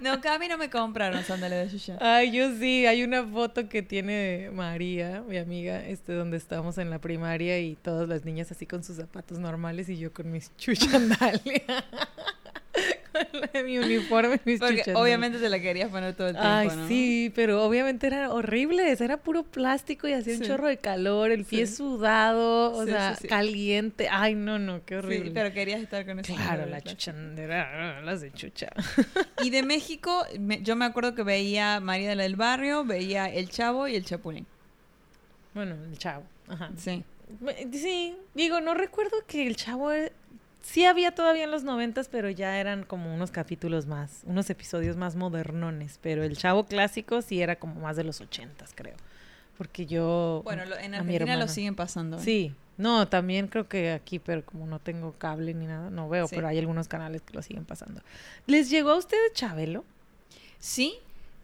No, 0.00 0.12
acá 0.12 0.34
a 0.34 0.38
mí 0.38 0.48
no 0.48 0.58
me 0.58 0.70
compraron 0.70 1.22
sandalias 1.24 1.72
de 1.72 1.78
Yuya. 1.78 1.98
Ay, 2.00 2.32
yo 2.32 2.50
sí, 2.58 2.86
hay 2.86 3.02
una 3.02 3.24
foto 3.24 3.68
que 3.68 3.82
tiene 3.82 4.50
María, 4.52 5.22
mi 5.26 5.36
amiga, 5.38 5.84
este, 5.84 6.12
donde 6.12 6.36
estábamos 6.36 6.78
en 6.78 6.90
la 6.90 6.98
primaria 7.00 7.58
y 7.58 7.76
todas 7.76 8.08
las 8.08 8.24
niñas 8.24 8.50
así 8.50 8.66
con 8.66 8.84
sus 8.84 8.96
zapatos 8.96 9.38
normales 9.38 9.88
y 9.88 9.98
yo 9.98 10.12
con 10.12 10.30
mis 10.30 10.54
chuchandalias. 10.58 11.62
mi 13.64 13.78
uniforme 13.78 14.40
mis 14.44 14.60
Porque 14.60 14.82
obviamente 14.94 15.38
te 15.38 15.48
la 15.48 15.60
querías 15.60 15.90
poner 15.90 16.14
todo 16.14 16.28
el 16.28 16.34
tiempo, 16.34 16.48
Ay, 16.50 16.68
¿no? 16.68 16.88
sí, 16.88 17.32
pero 17.34 17.64
obviamente 17.64 18.06
era 18.06 18.32
horrible, 18.32 18.90
era 18.98 19.16
puro 19.18 19.42
plástico 19.42 20.06
y 20.08 20.12
hacía 20.12 20.34
un 20.34 20.40
Sí. 20.40 20.46
chorro 20.46 20.66
de 20.68 20.76
calor, 20.78 21.30
el 21.30 21.44
pie 21.44 21.66
Sí. 21.66 21.76
sudado, 21.76 22.72
o 22.72 22.84
Sí, 22.84 22.90
sea, 22.90 23.14
sí, 23.14 23.22
sí. 23.22 23.28
caliente. 23.28 24.08
Ay, 24.10 24.34
no, 24.34 24.58
no, 24.58 24.84
qué 24.84 24.94
Sí, 24.94 24.98
horrible. 24.98 25.30
pero 25.34 25.52
querías 25.52 25.80
estar 25.80 26.04
con 26.06 26.18
ese 26.20 26.34
Claro, 26.34 26.62
la 26.62 26.66
plástico. 26.80 26.90
chuchandera, 26.96 28.00
las 28.02 28.20
de 28.20 28.32
chucha. 28.32 28.68
Y 29.44 29.50
de 29.50 29.62
México, 29.62 30.24
me- 30.38 30.62
yo 30.62 30.76
me 30.76 30.84
acuerdo 30.84 31.14
que 31.14 31.22
veía 31.22 31.80
María 31.80 32.08
de 32.08 32.16
la 32.16 32.22
del 32.24 32.36
Barrio, 32.36 32.84
veía 32.84 33.26
El 33.32 33.48
Chavo 33.50 33.86
y 33.88 33.96
El 33.96 34.04
Chapulín. 34.04 34.46
Bueno, 35.54 35.74
el 35.90 35.98
chavo. 35.98 36.24
Ajá. 36.48 36.70
Sí. 36.76 37.02
Sí, 37.72 38.16
digo, 38.34 38.60
no 38.60 38.74
recuerdo 38.74 39.16
que 39.26 39.46
el 39.46 39.56
chavo 39.56 39.92
eh, 39.92 40.12
sí 40.66 40.84
había 40.84 41.14
todavía 41.14 41.44
en 41.44 41.50
los 41.50 41.62
noventas, 41.64 42.08
pero 42.08 42.28
ya 42.30 42.58
eran 42.58 42.82
como 42.84 43.14
unos 43.14 43.30
capítulos 43.30 43.86
más, 43.86 44.22
unos 44.24 44.50
episodios 44.50 44.96
más 44.96 45.14
modernones. 45.16 45.98
Pero 46.02 46.24
el 46.24 46.36
chavo 46.36 46.66
clásico 46.66 47.22
sí 47.22 47.40
era 47.40 47.56
como 47.56 47.80
más 47.80 47.96
de 47.96 48.04
los 48.04 48.20
ochentas, 48.20 48.72
creo. 48.74 48.96
Porque 49.56 49.86
yo. 49.86 50.42
Bueno, 50.44 50.64
lo- 50.66 50.76
en 50.76 50.94
Argentina 50.94 51.36
lo 51.36 51.48
siguen 51.48 51.74
pasando. 51.74 52.18
¿eh? 52.18 52.20
Sí, 52.22 52.54
no, 52.76 53.08
también 53.08 53.46
creo 53.48 53.68
que 53.68 53.92
aquí, 53.92 54.18
pero 54.18 54.44
como 54.44 54.66
no 54.66 54.78
tengo 54.80 55.12
cable 55.12 55.54
ni 55.54 55.66
nada, 55.66 55.88
no 55.88 56.08
veo, 56.08 56.26
Sí. 56.28 56.34
pero 56.34 56.48
hay 56.48 56.58
algunos 56.58 56.88
canales 56.88 57.22
que 57.22 57.32
lo 57.32 57.42
siguen 57.42 57.64
pasando. 57.64 58.02
¿Les 58.46 58.68
llegó 58.68 58.90
a 58.90 58.96
ustedes 58.96 59.32
Chabelo? 59.32 59.84
Sí, 60.58 60.94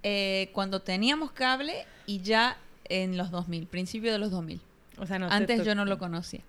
eh, 0.03 0.51
cuando 0.53 0.83
teníamos 0.83 1.31
cable 1.33 1.87
y 2.07 2.21
ya 2.21 2.59
en 2.89 3.17
los 3.17 3.31
2000, 3.31 3.67
principio 3.67 4.13
de 4.13 4.19
los 4.19 4.31
2000. 4.31 4.61
O 4.99 5.07
sea, 5.07 5.19
no 5.19 5.29
te 5.29 5.35
Antes 5.35 5.65
yo 5.65 5.75
no 5.75 5.85
lo 5.87 5.97
conocía. 5.99 6.41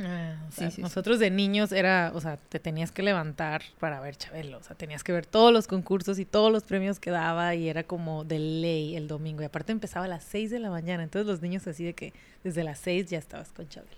Ah, 0.00 0.36
o 0.48 0.50
Sí, 0.52 0.58
sea, 0.58 0.70
sí, 0.70 0.76
sí. 0.76 0.82
nosotros 0.82 1.18
de 1.18 1.30
niños 1.30 1.72
era, 1.72 2.12
o 2.14 2.20
sea, 2.20 2.36
te 2.36 2.60
tenías 2.60 2.92
que 2.92 3.02
levantar 3.02 3.62
para 3.80 4.00
ver 4.00 4.16
Chabelo, 4.16 4.58
o 4.58 4.62
sea, 4.62 4.76
tenías 4.76 5.02
que 5.02 5.12
ver 5.12 5.26
todos 5.26 5.52
los 5.52 5.66
concursos 5.66 6.18
y 6.18 6.24
todos 6.24 6.52
los 6.52 6.62
premios 6.62 7.00
que 7.00 7.10
daba 7.10 7.54
y 7.54 7.68
era 7.68 7.82
como 7.82 8.24
de 8.24 8.38
ley 8.38 8.94
el 8.96 9.08
domingo 9.08 9.42
y 9.42 9.46
aparte 9.46 9.72
empezaba 9.72 10.04
a 10.04 10.08
las 10.08 10.22
6 10.24 10.50
de 10.50 10.60
la 10.60 10.70
mañana, 10.70 11.02
entonces 11.02 11.26
los 11.26 11.42
niños 11.42 11.66
así 11.66 11.84
de 11.84 11.94
que 11.94 12.12
desde 12.44 12.62
las 12.64 12.78
6 12.78 13.06
ya 13.10 13.18
estabas 13.18 13.50
con 13.52 13.68
Chabelo. 13.68 13.96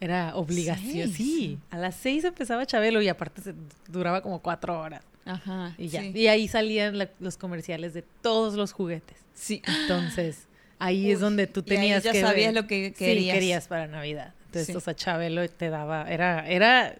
Era 0.00 0.34
obligación, 0.34 1.08
¿Seis? 1.08 1.16
sí, 1.16 1.58
a 1.70 1.76
las 1.76 1.94
6 1.96 2.24
empezaba 2.24 2.64
Chabelo 2.66 3.02
y 3.02 3.08
aparte 3.08 3.42
se 3.42 3.54
duraba 3.86 4.22
como 4.22 4.40
cuatro 4.40 4.80
horas 4.80 5.02
Ajá. 5.26 5.74
y 5.76 5.88
ya. 5.88 6.00
Sí. 6.00 6.12
Y 6.14 6.26
ahí 6.28 6.48
salían 6.48 6.96
la- 6.96 7.10
los 7.20 7.36
comerciales 7.36 7.92
de 7.92 8.02
todos 8.22 8.54
los 8.54 8.72
juguetes. 8.72 9.18
Sí. 9.34 9.60
Entonces, 9.82 10.48
ahí 10.78 11.10
es 11.12 11.20
donde 11.20 11.46
tú 11.46 11.60
y 11.66 11.70
ahí 11.72 11.76
tenías 11.76 12.02
ya 12.02 12.12
que 12.12 12.20
sabías 12.22 12.54
ver- 12.54 12.62
lo 12.62 12.66
que 12.66 12.88
Sí, 12.88 12.94
querías. 12.94 13.34
querías 13.34 13.68
para 13.68 13.86
Navidad. 13.88 14.32
Entonces, 14.50 14.66
Sí. 14.72 14.76
o 14.76 14.80
sea, 14.80 14.94
Chabelo 14.94 15.48
te 15.48 15.70
daba, 15.70 16.10
era, 16.10 16.48
era, 16.48 16.96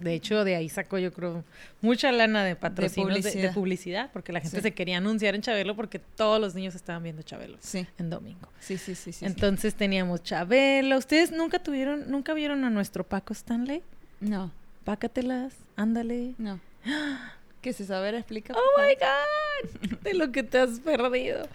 de 0.00 0.14
hecho, 0.14 0.42
de 0.44 0.56
ahí 0.56 0.68
sacó 0.68 0.98
yo 0.98 1.12
creo 1.12 1.44
mucha 1.80 2.10
lana 2.10 2.42
de 2.44 2.56
patrocinios 2.56 3.22
de, 3.22 3.30
de 3.30 3.30
publicidad. 3.30 3.54
publicidad. 3.54 4.10
porque 4.12 4.32
la 4.32 4.40
gente 4.40 4.56
Sí. 4.56 4.62
se 4.62 4.74
quería 4.74 4.96
anunciar 4.96 5.36
en 5.36 5.42
Chabelo 5.42 5.76
porque 5.76 6.00
todos 6.00 6.40
los 6.40 6.56
niños 6.56 6.74
estaban 6.74 7.04
viendo 7.04 7.22
Chabelo 7.22 7.56
Sí, 7.60 7.86
en 7.98 8.10
domingo. 8.10 8.48
sí, 8.58 8.78
sí, 8.78 8.96
sí. 8.96 9.12
sí. 9.12 9.24
Entonces 9.24 9.76
teníamos 9.76 10.24
Chabelo. 10.24 10.98
¿Ustedes 10.98 11.30
nunca 11.30 11.60
tuvieron, 11.60 12.10
nunca 12.10 12.34
vieron 12.34 12.64
a 12.64 12.70
nuestro 12.70 13.04
Paco 13.04 13.32
Stanley? 13.32 13.82
No, 14.20 14.50
Pácatelas, 14.84 15.54
ándale. 15.76 16.34
no. 16.38 16.58
¿Qué 17.62 17.72
se 17.72 17.84
saber 17.84 18.14
explica? 18.16 18.54
Oh 18.54 18.80
my 18.80 18.94
God, 18.94 19.98
de 20.02 20.14
lo 20.14 20.30
que 20.32 20.42
te 20.42 20.58
has 20.58 20.78
perdido. 20.80 21.48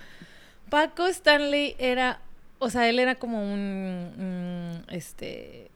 Paco 0.70 1.06
Stanley 1.08 1.76
era, 1.80 2.20
o 2.60 2.70
sea, 2.70 2.88
él 2.90 3.00
era 3.00 3.16
como 3.16 3.42
un, 3.42 3.60
un, 4.18 4.61
este, 4.90 5.70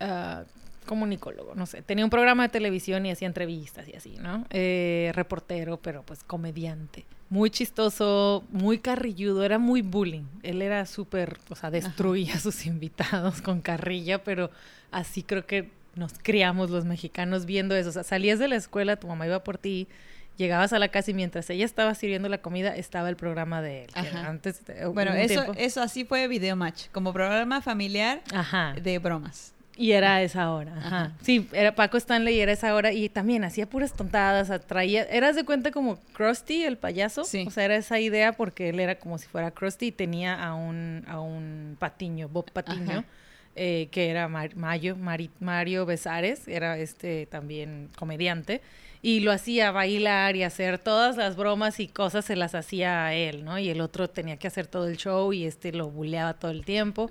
ah, 0.00 0.44
comunicólogo, 0.86 1.54
no 1.54 1.66
sé. 1.66 1.82
Tenía 1.82 2.04
un 2.04 2.10
programa 2.10 2.44
de 2.44 2.48
televisión 2.48 3.06
y 3.06 3.10
hacía 3.10 3.28
entrevistas 3.28 3.88
y 3.88 3.94
así, 3.94 4.16
¿no? 4.20 4.44
Eh, 4.50 5.12
reportero, 5.14 5.78
pero 5.78 6.02
pues 6.02 6.24
comediante. 6.24 7.04
Muy 7.30 7.50
chistoso, 7.50 8.44
muy 8.50 8.78
carrilludo, 8.78 9.44
era 9.44 9.58
muy 9.58 9.80
bullying. 9.80 10.24
Él 10.42 10.60
era 10.60 10.84
súper, 10.86 11.38
o 11.48 11.54
sea, 11.54 11.70
destruía 11.70 12.34
a 12.34 12.38
sus 12.40 12.66
invitados 12.66 13.40
con 13.40 13.60
carrilla, 13.60 14.22
pero 14.22 14.50
así 14.90 15.22
creo 15.22 15.46
que 15.46 15.70
nos 15.94 16.14
criamos 16.14 16.70
los 16.70 16.84
mexicanos 16.84 17.46
viendo 17.46 17.74
eso. 17.74 17.90
O 17.90 17.92
sea, 17.92 18.02
salías 18.02 18.38
de 18.38 18.48
la 18.48 18.56
escuela, 18.56 18.96
tu 18.96 19.06
mamá 19.06 19.26
iba 19.26 19.42
por 19.44 19.58
ti, 19.58 19.88
llegabas 20.36 20.72
a 20.72 20.78
la 20.78 20.88
casa 20.88 21.10
y 21.10 21.14
mientras 21.14 21.48
ella 21.50 21.64
estaba 21.64 21.94
sirviendo 21.94 22.28
la 22.28 22.38
comida, 22.38 22.74
estaba 22.76 23.08
el 23.08 23.16
programa 23.16 23.62
de 23.62 23.84
él. 23.84 23.90
Antes, 24.14 24.62
Bueno, 24.92 25.12
eso, 25.14 25.42
tiempo- 25.44 25.54
eso 25.60 25.82
así 25.82 26.04
fue 26.04 26.26
Video 26.28 26.56
Match, 26.56 26.84
como 26.92 27.12
programa 27.12 27.60
familiar 27.62 28.22
Ajá. 28.34 28.74
de 28.80 28.98
bromas. 28.98 29.52
Y 29.74 29.92
era 29.92 30.16
a 30.16 30.22
esa 30.22 30.50
hora, 30.52 30.74
ajá. 30.76 30.86
Ajá. 30.86 31.12
Sí, 31.22 31.48
era 31.52 31.74
Paco 31.74 31.96
Stanley 31.96 32.34
y 32.36 32.40
era 32.40 32.52
esa 32.52 32.74
hora 32.74 32.92
y 32.92 33.08
también 33.08 33.42
hacía 33.42 33.66
puras 33.66 33.94
tontadas, 33.94 34.50
atraía, 34.50 35.04
eras 35.04 35.34
de 35.34 35.44
cuenta 35.44 35.70
como 35.70 35.98
Krusty, 36.12 36.64
el 36.64 36.76
payaso, 36.76 37.24
Sí. 37.24 37.44
o 37.48 37.50
sea, 37.50 37.64
era 37.64 37.76
esa 37.76 37.98
idea 37.98 38.32
porque 38.34 38.68
él 38.68 38.80
era 38.80 38.96
como 38.96 39.16
si 39.16 39.26
fuera 39.26 39.50
Krusty 39.50 39.86
y 39.86 39.92
tenía 39.92 40.34
a 40.44 40.54
un, 40.54 41.04
a 41.08 41.20
un 41.20 41.76
patiño, 41.78 42.28
Bob 42.28 42.50
Patiño, 42.50 43.04
eh, 43.56 43.88
que 43.90 44.10
era 44.10 44.28
Mar- 44.28 44.54
Mayo, 44.56 44.94
Mari- 44.96 45.30
Mario 45.40 45.86
Besares, 45.86 46.48
era 46.48 46.76
este 46.76 47.24
también 47.26 47.88
comediante, 47.96 48.60
y 49.04 49.18
lo 49.20 49.32
hacía 49.32 49.72
bailar 49.72 50.36
y 50.36 50.44
hacer 50.44 50.78
todas 50.78 51.16
las 51.16 51.34
bromas 51.36 51.80
y 51.80 51.88
cosas 51.88 52.24
se 52.24 52.36
las 52.36 52.54
hacía 52.54 53.06
a 53.06 53.14
él, 53.14 53.44
¿no? 53.44 53.58
Y 53.58 53.68
el 53.68 53.80
otro 53.80 54.08
tenía 54.08 54.36
que 54.36 54.46
hacer 54.46 54.68
todo 54.68 54.86
el 54.86 54.96
show 54.96 55.32
y 55.32 55.44
este 55.44 55.72
lo 55.72 55.90
buleaba 55.90 56.34
todo 56.34 56.52
el 56.52 56.64
tiempo. 56.64 57.10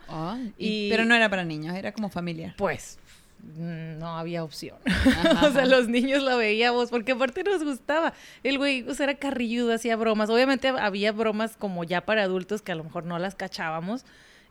Y- 0.58 0.88
y- 0.88 0.90
Pero 0.90 1.04
no 1.06 1.14
era 1.16 1.30
para 1.30 1.44
niños, 1.44 1.76
era 1.76 1.92
como 1.92 2.10
familiar. 2.10 2.54
Pues 2.58 2.98
mm, 3.58 3.98
no 4.00 4.18
había 4.18 4.44
opción. 4.44 4.78
o 5.44 5.52
sea, 5.52 5.66
los 5.66 5.90
niños 5.90 6.24
lo 6.24 6.38
veíamos 6.38 6.90
porque 6.90 7.12
aparte 7.12 7.44
nos 7.44 7.62
gustaba. 7.64 8.14
El 8.44 8.58
güey, 8.58 8.84
o 8.88 8.94
sea, 8.94 9.06
era 9.06 9.16
carrilludo, 9.16 9.74
hacía 9.74 9.98
bromas. 9.98 10.30
Obviamente 10.30 10.70
había 10.70 11.12
bromas 11.12 11.58
como 11.58 11.84
ya 11.84 12.06
para 12.06 12.24
adultos 12.24 12.62
que 12.62 12.72
a 12.72 12.76
lo 12.76 12.86
mejor 12.86 13.04
no 13.04 13.20
las 13.20 13.36
cachábamos. 13.36 14.06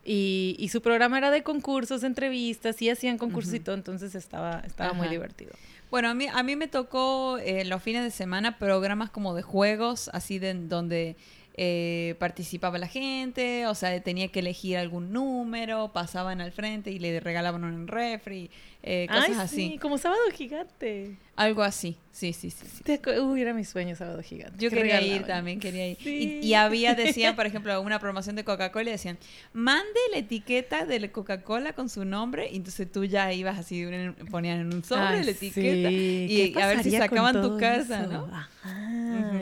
Y, 0.05 0.55
y 0.59 0.69
su 0.69 0.81
programa 0.81 1.17
era 1.19 1.29
de 1.31 1.43
concursos, 1.43 2.03
entrevistas, 2.03 2.81
y 2.81 2.89
hacían 2.89 3.17
concursos 3.19 3.53
y 3.53 3.59
todo, 3.59 3.75
entonces 3.75 4.15
estaba, 4.15 4.61
estaba 4.65 4.93
muy 4.93 5.07
divertido. 5.09 5.53
Bueno, 5.91 6.07
a 6.07 6.13
mí, 6.13 6.25
a 6.31 6.41
mí 6.41 6.55
me 6.55 6.69
tocó 6.69 7.37
eh, 7.37 7.65
los 7.65 7.83
fines 7.83 8.01
de 8.01 8.11
semana 8.11 8.57
programas 8.57 9.09
como 9.09 9.35
de 9.35 9.41
juegos, 9.41 10.09
así 10.13 10.39
de 10.39 10.53
donde 10.53 11.17
eh, 11.55 12.15
participaba 12.17 12.77
la 12.77 12.87
gente, 12.87 13.67
o 13.67 13.75
sea, 13.75 14.01
tenía 14.01 14.29
que 14.29 14.39
elegir 14.39 14.77
algún 14.77 15.11
número, 15.11 15.91
pasaban 15.91 16.39
al 16.39 16.53
frente 16.53 16.91
y 16.91 16.99
le 16.99 17.19
regalaban 17.19 17.65
un 17.65 17.89
refri, 17.89 18.49
eh, 18.83 19.05
cosas 19.09 19.37
así. 19.37 19.77
Como 19.79 19.97
sábado 19.97 20.21
gigante. 20.33 21.17
Algo 21.41 21.63
así, 21.63 21.97
sí, 22.11 22.33
sí, 22.33 22.51
sí. 22.51 22.99
Uy, 23.19 23.41
era 23.41 23.51
mi 23.51 23.65
sueño 23.65 23.95
sábado 23.95 24.21
gigante. 24.21 24.63
Yo 24.63 24.69
quería 24.69 25.01
ir 25.01 25.23
también, 25.23 25.59
quería 25.59 25.87
ir. 25.87 25.97
Y, 26.05 26.53
había, 26.53 26.93
decían, 26.93 27.35
por 27.35 27.45
ejemplo, 27.47 27.81
una 27.81 27.97
promoción 27.97 28.35
de 28.35 28.43
Coca-Cola 28.43 28.89
y 28.89 28.91
decían, 28.91 29.17
mande 29.51 29.99
la 30.11 30.19
etiqueta 30.19 30.85
de 30.85 31.11
Coca-Cola 31.11 31.73
con 31.73 31.89
su 31.89 32.05
nombre, 32.05 32.47
y 32.51 32.57
entonces 32.57 32.91
tú 32.91 33.05
ya 33.05 33.33
ibas 33.33 33.57
así, 33.57 33.83
ponían 34.29 34.59
en 34.59 34.71
un 34.71 34.83
sobre 34.83 35.23
la 35.23 35.31
etiqueta 35.31 35.89
y 35.89 36.53
a 36.61 36.67
ver 36.67 36.83
si 36.83 36.91
sacaban 36.91 37.41
tu 37.41 37.57
casa, 37.57 38.05
¿no? 38.05 38.29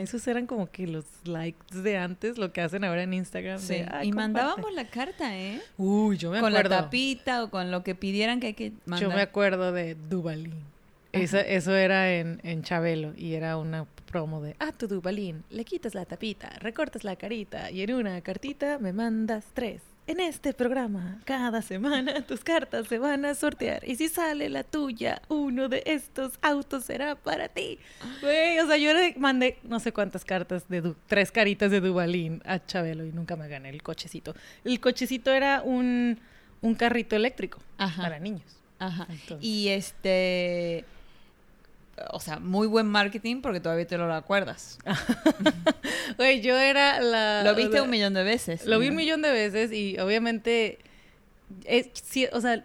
Esos 0.00 0.26
eran 0.26 0.46
como 0.46 0.70
que 0.70 0.86
los 0.86 1.04
likes 1.24 1.82
de 1.82 1.98
antes, 1.98 2.38
lo 2.38 2.50
que 2.50 2.62
hacen 2.62 2.82
ahora 2.84 3.02
en 3.02 3.12
Instagram. 3.12 3.58
Sí. 3.58 3.82
y 4.04 4.12
mandábamos 4.12 4.72
la 4.72 4.86
carta, 4.86 5.36
¿eh? 5.36 5.60
Uy, 5.76 6.16
yo 6.16 6.30
me 6.30 6.38
acuerdo. 6.38 6.56
Con 6.56 6.70
la 6.70 6.82
tapita 6.82 7.44
o 7.44 7.50
con 7.50 7.70
lo 7.70 7.84
que 7.84 7.94
pidieran 7.94 8.40
que 8.40 8.46
hay 8.46 8.54
que 8.54 8.72
mandar. 8.86 9.10
Yo 9.10 9.14
me 9.14 9.20
acuerdo 9.20 9.72
de 9.72 9.96
Dubalín. 10.08 10.70
Eso, 11.12 11.38
eso 11.38 11.74
era 11.74 12.12
en, 12.14 12.40
en 12.44 12.62
Chabelo 12.62 13.12
y 13.16 13.34
era 13.34 13.56
una 13.56 13.86
promo 14.10 14.40
de, 14.40 14.56
ah, 14.58 14.72
tu 14.72 14.88
Dubalín, 14.88 15.44
le 15.50 15.64
quitas 15.64 15.94
la 15.94 16.04
tapita, 16.04 16.50
recortas 16.60 17.04
la 17.04 17.16
carita 17.16 17.70
y 17.70 17.82
en 17.82 17.94
una 17.94 18.20
cartita 18.20 18.78
me 18.78 18.92
mandas 18.92 19.44
tres. 19.54 19.82
En 20.06 20.18
este 20.18 20.52
programa, 20.54 21.20
cada 21.24 21.62
semana 21.62 22.22
tus 22.26 22.42
cartas 22.42 22.88
se 22.88 22.98
van 22.98 23.24
a 23.24 23.34
sortear 23.34 23.88
y 23.88 23.94
si 23.94 24.08
sale 24.08 24.48
la 24.48 24.64
tuya, 24.64 25.22
uno 25.28 25.68
de 25.68 25.84
estos 25.86 26.32
autos 26.42 26.84
será 26.84 27.14
para 27.14 27.48
ti. 27.48 27.78
Güey, 28.20 28.58
o 28.58 28.66
sea, 28.66 28.76
yo 28.76 28.92
le 28.92 29.14
mandé 29.16 29.58
no 29.62 29.78
sé 29.78 29.92
cuántas 29.92 30.24
cartas 30.24 30.68
de 30.68 30.94
tres 31.06 31.30
caritas 31.30 31.70
de 31.70 31.80
Dubalín 31.80 32.42
a 32.44 32.64
Chabelo 32.64 33.04
y 33.04 33.12
nunca 33.12 33.36
me 33.36 33.46
gané 33.46 33.68
el 33.68 33.82
cochecito. 33.82 34.34
El 34.64 34.80
cochecito 34.80 35.32
era 35.32 35.62
un, 35.62 36.18
un 36.60 36.74
carrito 36.74 37.14
eléctrico 37.14 37.60
para 37.76 38.18
niños. 38.18 38.60
Ajá. 38.80 39.06
Y 39.40 39.68
este 39.68 40.84
o 42.10 42.20
sea, 42.20 42.38
muy 42.38 42.66
buen 42.66 42.86
marketing 42.86 43.40
porque 43.40 43.60
todavía 43.60 43.86
te 43.86 43.98
lo 43.98 44.12
acuerdas. 44.12 44.78
Güey, 46.16 46.40
yo 46.40 46.58
era 46.58 47.00
la... 47.00 47.42
Lo 47.44 47.54
viste 47.54 47.80
un 47.80 47.88
millón 47.88 48.14
de 48.14 48.24
veces. 48.24 48.66
Lo 48.66 48.78
vi 48.78 48.88
un 48.88 48.96
millón 48.96 49.22
de 49.22 49.30
veces 49.30 49.72
y 49.72 49.98
obviamente, 49.98 50.78
es, 51.64 51.88
o 52.32 52.40
sea, 52.40 52.64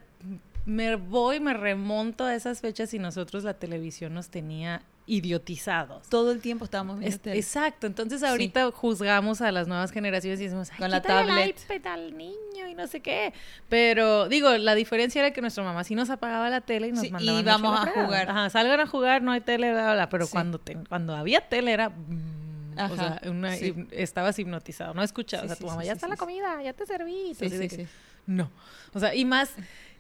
me 0.66 0.96
voy, 0.96 1.40
me 1.40 1.54
remonto 1.54 2.26
a 2.26 2.36
esas 2.36 2.62
fechas 2.62 2.94
y 2.94 3.00
nosotros 3.00 3.44
la 3.44 3.54
televisión 3.54 4.14
nos 4.14 4.30
tenía 4.30 4.82
idiotizados. 5.08 6.08
Todo 6.10 6.32
el 6.32 6.42
tiempo 6.42 6.66
estábamos 6.66 7.00
viendo 7.00 7.32
Exacto, 7.32 7.88
entonces 7.88 8.24
ahorita 8.24 8.72
juzgamos 8.72 9.42
a 9.42 9.52
las 9.52 9.68
nuevas 9.68 9.92
generaciones 9.92 10.40
y 10.40 10.44
decimos, 10.44 10.72
con 10.78 10.90
la 10.90 11.02
tablet 11.02 11.56
el 11.60 11.76
iPad 11.76 11.94
al 11.94 12.18
niño 12.18 12.68
y 12.70 12.74
no 12.74 12.88
sé 12.88 13.02
qué. 13.02 13.34
Pero 13.70 14.28
digo, 14.30 14.58
la 14.58 14.76
diferencia 14.76 15.22
era 15.22 15.32
que 15.32 15.42
nuestra 15.42 15.64
mamá 15.64 15.84
sí 15.84 15.96
nos 15.96 16.10
apagaba 16.10 16.50
la 16.50 16.62
tele 16.62 16.88
y 16.88 16.92
nos 16.92 17.10
mandaba 17.12 17.40
y 17.40 17.44
vamos 17.44 17.80
a 17.80 17.92
jugar. 17.92 18.30
Ajá, 18.30 18.50
salgan 18.50 18.80
a 18.80 18.88
jugar, 18.88 19.22
no 19.22 19.32
hay 19.32 19.42
tele, 19.42 19.74
pero 20.10 20.28
cuando 20.28 20.60
cuando 20.90 21.16
había 21.16 21.42
tele 21.42 21.72
era 21.72 21.90
mm, 21.90 22.46
o 22.92 22.96
sea, 22.96 23.22
estabas 23.92 24.38
hipnotizado, 24.40 24.94
no 24.94 25.04
escuchabas 25.04 25.52
a 25.52 25.56
tu 25.56 25.66
mamá, 25.66 25.84
ya 25.84 25.94
está 25.94 26.08
la 26.08 26.18
comida, 26.18 26.62
ya 26.62 26.74
te 26.74 26.86
serví. 26.86 27.36
no. 28.26 28.52
O 28.94 29.00
sea, 29.00 29.14
y 29.14 29.26
más 29.26 29.54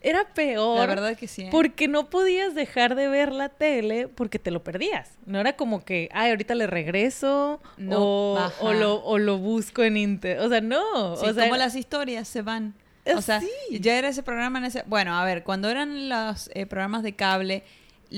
era 0.06 0.24
peor. 0.34 0.80
La 0.80 0.86
verdad 0.86 1.18
que 1.18 1.28
sí. 1.28 1.44
¿eh? 1.44 1.50
Porque 1.52 1.88
no 1.88 2.12
podías 2.12 2.54
dejar 2.54 2.94
de 2.96 3.08
ver 3.08 3.32
la 3.32 3.50
tele 3.50 4.08
porque 4.08 4.38
te 4.38 4.52
lo 4.52 4.64
perdías. 4.64 5.18
No 5.26 5.40
era 5.40 5.56
como 5.56 5.84
que, 5.84 6.10
ay, 6.14 6.30
ahorita 6.30 6.54
le 6.54 6.68
regreso 6.68 7.60
o, 7.90 8.74
lo, 8.74 9.04
o 9.04 9.18
lo 9.18 9.38
busco 9.40 9.84
en 9.84 9.98
internet. 9.98 10.46
O 10.46 10.50
sea, 10.50 10.62
no. 10.62 11.14
o 11.14 11.18
sea, 11.18 11.34
como 11.34 11.58
las 11.58 11.76
historias 11.76 12.28
se 12.28 12.44
van. 12.44 12.76
O 13.16 13.22
sea, 13.22 13.42
ya 13.72 13.98
era 13.98 14.10
ese 14.10 14.24
programa 14.24 14.60
en 14.60 14.66
ese... 14.66 14.84
Bueno, 14.88 15.16
a 15.16 15.24
ver, 15.26 15.44
cuando 15.44 15.70
eran 15.70 16.10
los 16.10 16.50
eh, 16.54 16.66
programas 16.66 17.04
de 17.04 17.16
cable 17.16 17.64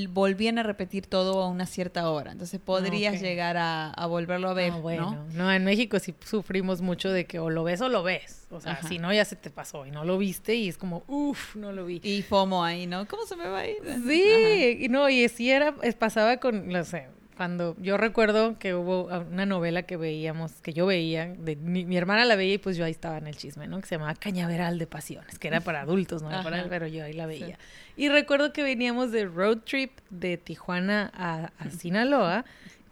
volvían 0.09 0.57
a 0.57 0.63
repetir 0.63 1.07
todo 1.07 1.41
a 1.41 1.47
una 1.47 1.65
cierta 1.65 2.09
hora. 2.09 2.31
Entonces 2.31 2.59
podrías 2.59 3.21
llegar 3.21 3.55
a, 3.57 4.05
volverlo 4.07 4.49
a 4.49 4.53
ver. 4.53 4.73
Ah, 4.73 4.79
bueno. 4.79 5.25
¿no? 5.33 5.51
en 5.51 5.63
México 5.63 5.99
sí 5.99 6.13
sufrimos 6.25 6.81
mucho 6.81 7.11
de 7.11 7.25
que 7.25 7.39
o 7.39 7.49
lo 7.49 7.63
ves 7.63 7.81
o 7.81 7.89
lo 7.89 8.03
ves. 8.03 8.47
O 8.49 8.61
sea, 8.61 8.81
si 8.83 8.99
no, 8.99 9.11
ya 9.13 9.25
se 9.25 9.35
te 9.35 9.49
pasó 9.49 9.85
y 9.85 9.91
no 9.91 10.05
lo 10.05 10.17
viste 10.17 10.55
y 10.55 10.69
es 10.69 10.77
como, 10.77 11.03
uff, 11.07 11.55
no 11.55 11.71
lo 11.71 11.85
vi. 11.85 11.99
Y 12.03 12.21
FOMO 12.21 12.63
ahí, 12.63 12.88
¿no? 12.88 13.05
¿Cómo 13.07 13.25
se 13.25 13.35
me 13.35 13.47
va 13.47 13.59
a 13.59 13.67
ir? 13.67 13.77
Sí, 14.07 14.77
y 14.81 14.89
no, 14.89 15.09
y 15.09 15.27
si 15.29 15.51
era, 15.51 15.75
pasaba 15.97 16.38
con, 16.38 16.69
no 16.69 16.83
sé, 16.83 17.07
cuando 17.38 17.75
yo 17.79 17.97
recuerdo 17.97 18.57
que 18.57 18.73
hubo 18.73 19.05
una 19.31 19.45
novela 19.45 19.83
que 19.83 19.95
veíamos, 19.95 20.53
que 20.63 20.73
yo 20.73 20.88
veía, 20.88 21.27
de, 21.27 21.55
mi, 21.55 21.95
hermana 21.95 22.25
la 22.25 22.35
veía 22.35 22.55
y 22.55 22.57
pues 22.57 22.75
yo 22.75 22.83
ahí 22.83 22.91
estaba 22.91 23.19
en 23.19 23.27
el 23.27 23.38
chisme, 23.38 23.67
¿no? 23.67 23.79
Que 23.79 23.85
se 23.85 23.95
llamaba 23.95 24.15
Cañaveral 24.15 24.79
de 24.79 24.88
Pasiones, 24.88 25.38
que 25.38 25.47
era 25.47 25.61
para 25.61 25.81
adultos, 25.81 26.23
no 26.23 26.29
era 26.31 26.41
para 26.41 26.67
pero 26.67 26.88
yo 26.88 27.03
ahí 27.03 27.13
la 27.13 27.27
veía. 27.27 27.59
Y 27.95 28.09
recuerdo 28.09 28.51
que 28.53 28.63
veníamos 28.63 29.11
de 29.11 29.25
road 29.25 29.59
trip 29.59 29.91
de 30.09 30.38
Tijuana 30.38 31.11
a, 31.13 31.51
Sinaloa 31.69 32.43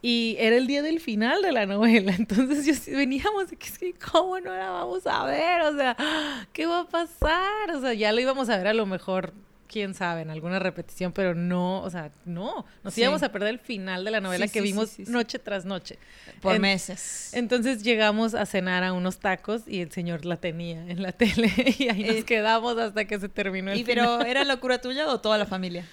y 0.04 0.36
era 0.40 0.56
el 0.58 0.68
día 0.68 0.84
del 0.84 1.00
final 1.00 1.42
de 1.42 1.52
la 1.52 1.66
novela. 1.66 2.14
Entonces 2.18 2.86
yo 2.86 2.96
veníamos 2.96 3.50
de 3.50 3.58
que, 3.58 3.96
¿cómo 4.12 4.40
no 4.40 4.56
la 4.56 4.70
vamos 4.70 5.08
a 5.08 5.26
ver? 5.26 5.62
O 5.62 5.76
sea, 5.76 5.98
¿qué 6.54 6.68
va 6.68 6.82
a 6.82 6.88
pasar? 6.88 7.72
O 7.74 7.82
sea, 7.82 7.94
ya 7.96 8.12
lo 8.12 8.22
íbamos 8.22 8.50
a 8.50 8.58
ver 8.58 8.68
a 8.68 8.74
lo 8.74 8.86
mejor 8.86 9.34
quién 9.68 9.94
sabe, 9.94 10.22
en 10.22 10.30
alguna 10.30 10.60
repetición, 10.60 11.12
pero 11.12 11.36
no, 11.36 11.82
o 11.82 11.90
sea, 11.90 12.12
no, 12.26 12.66
nos 12.84 12.98
íbamos 12.98 13.24
a 13.24 13.32
perder 13.32 13.50
el 13.50 13.60
final 13.60 14.06
de 14.06 14.12
la 14.12 14.22
novela 14.22 14.48
que 14.48 14.62
vimos 14.62 15.00
noche 15.00 15.40
tras 15.40 15.66
noche. 15.66 15.98
Por 16.42 16.60
meses. 16.60 17.32
Entonces 17.34 17.84
llegamos 17.84 18.34
a 18.36 18.46
cenar 18.46 18.84
a 18.84 18.94
unos 18.94 19.20
tacos 19.20 19.64
y 19.68 19.82
el 19.82 19.92
señor 19.92 20.26
la 20.26 20.38
tenía 20.38 20.88
en 20.88 21.02
la 21.02 21.12
tele 21.12 21.52
y 21.80 21.90
ahí 21.90 22.04
nos 22.04 22.16
eh, 22.18 22.24
quedamos 22.24 22.78
hasta 22.78 23.06
que 23.06 23.20
se 23.20 23.30
terminó 23.30 23.72
el 23.72 23.80
¿Y 23.80 23.84
pero 23.84 24.22
era 24.22 24.44
locura 24.46 24.80
tuya 24.80 25.08
o 25.08 25.20
toda 25.20 25.38
la 25.38 25.46
familia? 25.46 25.86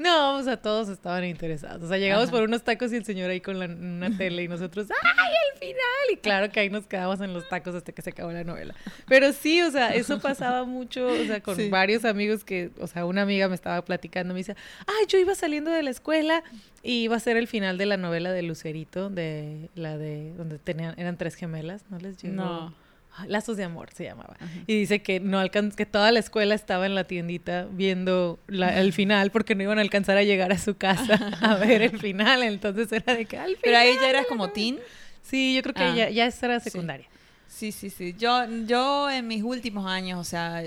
No, 0.00 0.38
o 0.38 0.42
sea, 0.42 0.56
todos 0.56 0.88
estaban 0.88 1.24
interesados. 1.24 1.82
O 1.82 1.88
sea, 1.88 1.98
llegamos 1.98 2.30
por 2.30 2.42
unos 2.42 2.64
tacos 2.64 2.90
y 2.90 2.96
el 2.96 3.04
señor 3.04 3.28
ahí 3.28 3.42
con 3.42 3.58
la, 3.58 3.66
una 3.66 4.16
tele 4.16 4.44
y 4.44 4.48
nosotros, 4.48 4.86
¡ay, 4.90 5.32
el 5.52 5.58
final! 5.58 5.76
Y 6.10 6.16
claro 6.16 6.50
que 6.50 6.58
ahí 6.58 6.70
nos 6.70 6.86
quedamos 6.86 7.20
en 7.20 7.34
los 7.34 7.46
tacos 7.50 7.74
hasta 7.74 7.92
que 7.92 8.00
se 8.00 8.08
acabó 8.08 8.32
la 8.32 8.42
novela. 8.42 8.74
Pero 9.06 9.34
sí, 9.34 9.60
o 9.60 9.70
sea, 9.70 9.94
eso 9.94 10.18
pasaba 10.22 10.64
mucho, 10.64 11.06
o 11.06 11.24
sea, 11.26 11.42
con 11.42 11.68
varios 11.68 12.06
amigos 12.06 12.44
que, 12.44 12.70
o 12.80 12.86
sea, 12.86 13.04
una 13.04 13.20
amiga 13.20 13.46
me 13.48 13.54
estaba 13.54 13.84
platicando, 13.84 14.32
me 14.32 14.38
dice, 14.38 14.56
¡ay, 14.86 15.04
yo 15.06 15.18
iba 15.18 15.34
saliendo 15.34 15.70
de 15.70 15.82
la 15.82 15.90
escuela 15.90 16.42
y 16.82 17.02
iba 17.02 17.16
a 17.16 17.20
ser 17.20 17.36
el 17.36 17.46
final 17.46 17.76
de 17.76 17.84
la 17.84 17.98
novela 17.98 18.32
de 18.32 18.40
Lucerito, 18.40 19.10
de 19.10 19.68
la 19.74 19.98
de, 19.98 20.32
donde 20.32 20.58
tenían, 20.58 20.98
eran 20.98 21.18
tres 21.18 21.34
gemelas, 21.34 21.84
¿no 21.90 21.98
les 21.98 22.16
llegó? 22.22 22.36
No. 22.36 22.74
Lazos 23.26 23.56
de 23.56 23.64
amor 23.64 23.90
se 23.94 24.04
llamaba. 24.04 24.36
Y 24.66 24.74
dice 24.78 25.02
que 25.02 25.20
no 25.20 25.38
alcan 25.38 25.72
que 25.72 25.86
toda 25.86 26.12
la 26.12 26.18
escuela 26.18 26.54
estaba 26.54 26.86
en 26.86 26.94
la 26.94 27.04
tiendita 27.04 27.66
viendo 27.70 28.38
el 28.48 28.92
final 28.92 29.30
porque 29.30 29.54
no 29.54 29.62
iban 29.62 29.78
a 29.78 29.82
alcanzar 29.82 30.16
a 30.16 30.22
llegar 30.22 30.52
a 30.52 30.58
su 30.58 30.76
casa 30.76 31.14
a 31.40 31.56
ver 31.56 31.82
el 31.82 31.98
final. 31.98 32.42
Entonces 32.42 32.90
era 32.92 33.14
de 33.14 33.26
que 33.26 33.38
al 33.38 33.56
final. 33.56 33.60
Pero 33.62 33.78
ahí 33.78 33.94
ya 34.00 34.10
eras 34.10 34.26
como 34.26 34.50
teen. 34.50 34.78
Sí, 35.22 35.54
yo 35.54 35.62
creo 35.62 35.74
que 35.74 35.94
ya, 35.94 36.10
ya 36.10 36.32
era 36.42 36.60
secundaria. 36.60 37.06
Sí, 37.46 37.72
sí, 37.72 37.90
sí. 37.90 38.14
Yo, 38.18 38.46
yo 38.66 39.10
en 39.10 39.26
mis 39.26 39.42
últimos 39.42 39.86
años, 39.86 40.18
o 40.18 40.24
sea, 40.24 40.62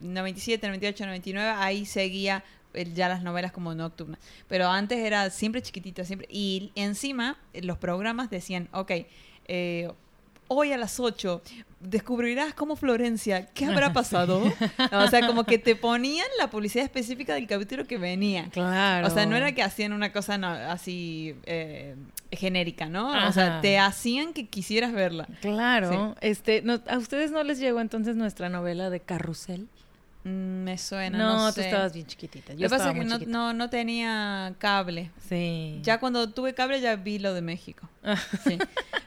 97, 0.00 0.66
98, 0.68 1.06
99, 1.06 1.50
ahí 1.56 1.84
seguía 1.84 2.44
ya 2.94 3.08
las 3.08 3.22
novelas 3.22 3.52
como 3.52 3.74
nocturnas. 3.74 4.20
Pero 4.46 4.68
antes 4.68 4.98
era 4.98 5.30
siempre 5.30 5.62
chiquitita, 5.62 6.04
siempre. 6.04 6.28
Y 6.30 6.70
encima 6.74 7.38
los 7.54 7.78
programas 7.78 8.30
decían, 8.30 8.68
ok, 8.72 8.92
eh, 9.46 9.90
hoy 10.48 10.72
a 10.72 10.78
las 10.78 10.98
8 10.98 11.42
descubrirás 11.80 12.54
cómo 12.54 12.76
Florencia, 12.76 13.46
¿qué 13.46 13.64
habrá 13.66 13.92
pasado? 13.92 14.42
o 14.92 15.06
sea, 15.08 15.26
como 15.26 15.44
que 15.44 15.58
te 15.58 15.76
ponían 15.76 16.26
la 16.38 16.50
publicidad 16.50 16.84
específica 16.84 17.34
del 17.34 17.46
capítulo 17.46 17.86
que 17.86 17.98
venía. 17.98 18.48
Claro. 18.50 19.06
O 19.06 19.10
sea, 19.10 19.26
no 19.26 19.36
era 19.36 19.52
que 19.52 19.62
hacían 19.62 19.92
una 19.92 20.12
cosa 20.12 20.34
así 20.70 21.36
eh, 21.44 21.94
genérica, 22.32 22.86
¿no? 22.86 23.28
O 23.28 23.32
sea, 23.32 23.60
te 23.60 23.78
hacían 23.78 24.32
que 24.32 24.48
quisieras 24.48 24.92
verla. 24.92 25.28
Claro. 25.40 26.16
Este, 26.20 26.64
¿A 26.88 26.98
ustedes 26.98 27.30
no 27.30 27.42
les 27.44 27.58
llegó 27.58 27.80
entonces 27.80 28.16
nuestra 28.16 28.48
novela 28.48 28.90
de 28.90 29.00
Carrusel? 29.00 29.68
Mm, 30.28 30.64
me 30.64 30.78
suena. 30.78 31.18
No, 31.18 31.52
tú 31.52 31.60
estabas 31.60 31.92
bien 31.92 32.06
chiquitita. 32.06 32.52
Yo 32.52 32.60
lo 32.60 32.68
que 32.68 32.76
pasa 32.76 32.90
es 32.90 32.98
que 32.98 33.26
no, 33.26 33.52
no, 33.54 33.70
tenía 33.70 34.54
cable. 34.58 35.10
Sí. 35.28 35.80
Ya 35.82 35.98
cuando 35.98 36.28
tuve 36.28 36.54
cable 36.54 36.80
ya 36.80 36.96
vi 36.96 37.18
lo 37.18 37.32
de 37.34 37.42
México. 37.42 37.88
sí. 38.44 38.58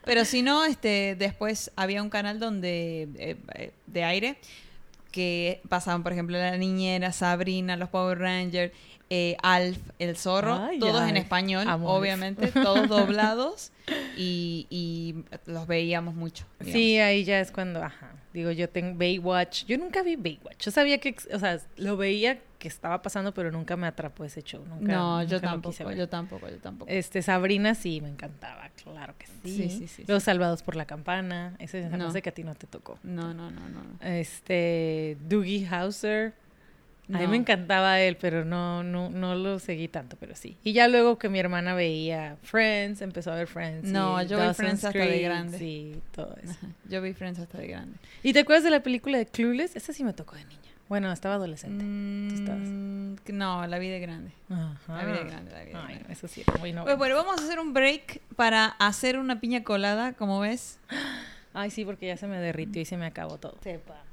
Pero 0.06 0.26
si 0.26 0.42
no, 0.42 0.66
este, 0.66 1.16
después 1.16 1.72
había 1.76 2.02
un 2.02 2.10
canal 2.10 2.40
donde 2.40 3.08
eh, 3.18 3.38
eh, 3.56 3.72
de 3.88 4.04
aire 4.04 4.38
que 5.12 5.62
pasaban, 5.70 6.04
por 6.04 6.14
ejemplo, 6.14 6.38
La 6.38 6.58
Niñera, 6.58 7.12
Sabrina, 7.12 7.76
los 7.76 7.90
Power 7.90 8.18
Rangers, 8.18 8.74
eh, 9.10 9.36
Alf, 9.44 9.78
el 10.00 10.16
zorro, 10.16 10.56
Ay, 10.56 10.80
todos 10.80 11.08
en 11.08 11.18
español, 11.18 11.68
obviamente, 11.84 12.48
todos 12.48 12.88
doblados 12.88 13.72
y, 14.18 14.68
y 14.70 15.26
los 15.46 15.68
veíamos 15.68 16.16
mucho. 16.16 16.46
digamos. 16.60 16.74
Sí, 16.74 16.98
ahí 16.98 17.26
ya 17.26 17.42
es 17.42 17.52
cuando, 17.52 17.84
ajá. 17.84 18.21
Digo, 18.34 18.52
yo 18.52 18.70
tengo 18.70 18.98
Baywatch. 18.98 19.66
Yo 19.66 19.78
nunca 19.78 20.04
vi 20.04 20.16
Baywatch. 20.16 20.66
Yo 20.66 20.72
sabía 20.72 21.00
que, 21.00 21.16
o 21.34 21.40
sea, 21.40 21.60
lo 21.78 21.98
veía 21.98 22.40
que 22.60 22.68
estaba 22.68 23.02
pasando, 23.02 23.34
pero 23.34 23.52
nunca 23.52 23.76
me 23.76 23.88
atrapó 23.88 24.24
ese 24.24 24.44
show. 24.44 24.64
Nunca, 24.66 24.94
no, 24.94 25.24
yo 25.24 25.38
nunca 25.38 25.50
tampoco, 25.50 25.92
yo 25.92 26.08
tampoco, 26.08 26.48
yo 26.48 26.58
tampoco. 26.60 26.92
Este, 26.92 27.22
Sabrina 27.24 27.74
sí, 27.74 28.02
me 28.02 28.10
encantaba, 28.10 28.70
claro 28.84 29.16
que 29.18 29.26
sí. 29.26 29.34
Sí, 29.44 29.70
sí, 29.70 29.88
sí, 29.88 30.04
Los 30.08 30.24
Salvados 30.24 30.62
por 30.62 30.76
la 30.76 30.86
Campana, 30.86 31.56
ese 31.58 31.90
No. 31.90 32.08
hace 32.08 32.22
que 32.22 32.30
a 32.30 32.34
ti 32.34 32.44
no 32.44 32.54
te 32.54 32.68
tocó. 32.68 33.00
No, 33.04 33.34
no, 33.34 33.50
no, 33.50 33.68
no. 33.68 33.82
Este, 34.02 35.18
Doogie 35.28 35.68
A 37.14 37.18
mí 37.18 37.28
me 37.28 37.36
encantaba 37.38 38.00
él, 38.00 38.16
pero 38.16 38.46
no, 38.46 38.84
no, 38.84 39.10
no 39.10 39.36
lo 39.36 39.60
seguí 39.60 39.88
tanto, 39.88 40.16
pero 40.20 40.36
sí. 40.36 40.58
Y 40.64 40.74
ya 40.74 40.88
luego 40.88 41.18
que 41.18 41.30
mi 41.30 41.40
hermana 41.40 41.74
veía 41.74 42.38
Friends, 42.42 43.02
empezó 43.02 43.32
a 43.32 43.36
ver 43.36 43.48
Friends. 43.48 43.90
No, 43.90 44.22
y 44.22 44.28
yo 44.28 44.38
vi 44.40 44.54
Friends 44.54 44.84
hasta 44.86 45.00
de 45.00 45.22
grande. 45.22 45.58
Sí, 45.58 46.02
todo 46.12 46.36
eso. 46.42 46.52
Ajá, 46.54 46.68
Yo 46.90 47.02
vi 47.02 47.14
Friends 47.14 47.40
hasta 47.40 47.58
de 47.58 47.68
grande. 47.68 47.98
¿Y 48.24 48.34
te 48.34 48.40
acuerdas 48.40 48.64
de 48.64 48.70
la 48.70 48.82
película 48.82 49.18
de 49.18 49.26
Clueless? 49.26 49.76
Esa 49.76 49.94
sí 49.94 50.04
me 50.04 50.14
tocó 50.14 50.36
de 50.36 50.46
niña. 50.46 50.62
Bueno, 50.88 51.10
estaba 51.12 51.36
adolescente. 51.36 51.86
estabas? 52.36 52.68
Mm, 52.68 53.16
no, 53.32 53.66
la 53.66 53.80
vi 53.80 53.88
de 53.88 54.00
grande. 54.02 54.32
Ajá. 54.50 54.98
La 54.98 55.06
vi 55.06 55.12
de 55.14 55.24
grande, 55.24 55.52
la 55.52 55.64
vi 55.64 55.72
de 55.72 55.78
Ay, 55.78 55.96
grande. 55.96 56.14
eso 56.14 56.28
sí, 56.28 56.44
muy 56.60 56.74
Pues 56.74 56.98
bueno, 56.98 57.16
vamos 57.16 57.40
a 57.40 57.46
hacer 57.46 57.60
un 57.60 57.74
break 57.74 58.22
para 58.36 58.66
hacer 58.66 59.18
una 59.18 59.40
piña 59.40 59.64
colada, 59.64 60.14
como 60.14 60.42
ves. 60.42 60.80
Ay, 61.54 61.72
sí, 61.72 61.86
porque 61.86 62.08
ya 62.08 62.18
se 62.18 62.28
me 62.28 62.40
derritió 62.40 62.82
y 62.82 62.86
se 62.86 62.98
me 62.98 63.06
acabó 63.06 63.38
todo. 63.38 63.58
Sepa. 63.62 64.04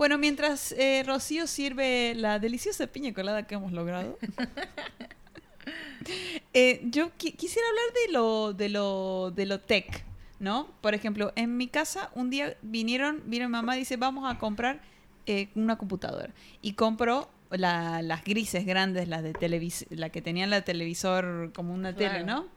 Bueno, 0.00 0.16
mientras 0.16 0.72
eh, 0.72 1.02
Rocío 1.06 1.46
sirve 1.46 2.14
la 2.16 2.38
deliciosa 2.38 2.86
piña 2.86 3.12
colada 3.12 3.46
que 3.46 3.56
hemos 3.56 3.70
logrado. 3.70 4.18
eh, 6.54 6.80
yo 6.84 7.10
qui- 7.18 7.36
quisiera 7.36 7.68
hablar 7.68 7.84
de 8.06 8.12
lo, 8.14 8.52
de 8.54 8.68
lo, 8.70 9.30
de 9.30 9.44
lo 9.44 9.60
tech, 9.60 10.02
¿no? 10.38 10.68
Por 10.80 10.94
ejemplo, 10.94 11.34
en 11.36 11.58
mi 11.58 11.68
casa 11.68 12.10
un 12.14 12.30
día 12.30 12.56
vinieron, 12.62 13.22
vino 13.26 13.44
mi 13.46 13.52
mamá 13.52 13.76
y 13.76 13.80
dice, 13.80 13.98
vamos 13.98 14.24
a 14.26 14.38
comprar 14.38 14.80
eh, 15.26 15.48
una 15.54 15.76
computadora. 15.76 16.32
Y 16.62 16.72
compró 16.72 17.28
la- 17.50 18.00
las 18.00 18.24
grises 18.24 18.64
grandes, 18.64 19.06
las 19.06 19.22
de 19.22 19.34
televis 19.34 19.84
la 19.90 20.08
que 20.08 20.22
tenían 20.22 20.48
la 20.48 20.62
televisor 20.62 21.52
como 21.54 21.74
una 21.74 21.94
tele, 21.94 22.24
Claro. 22.24 22.48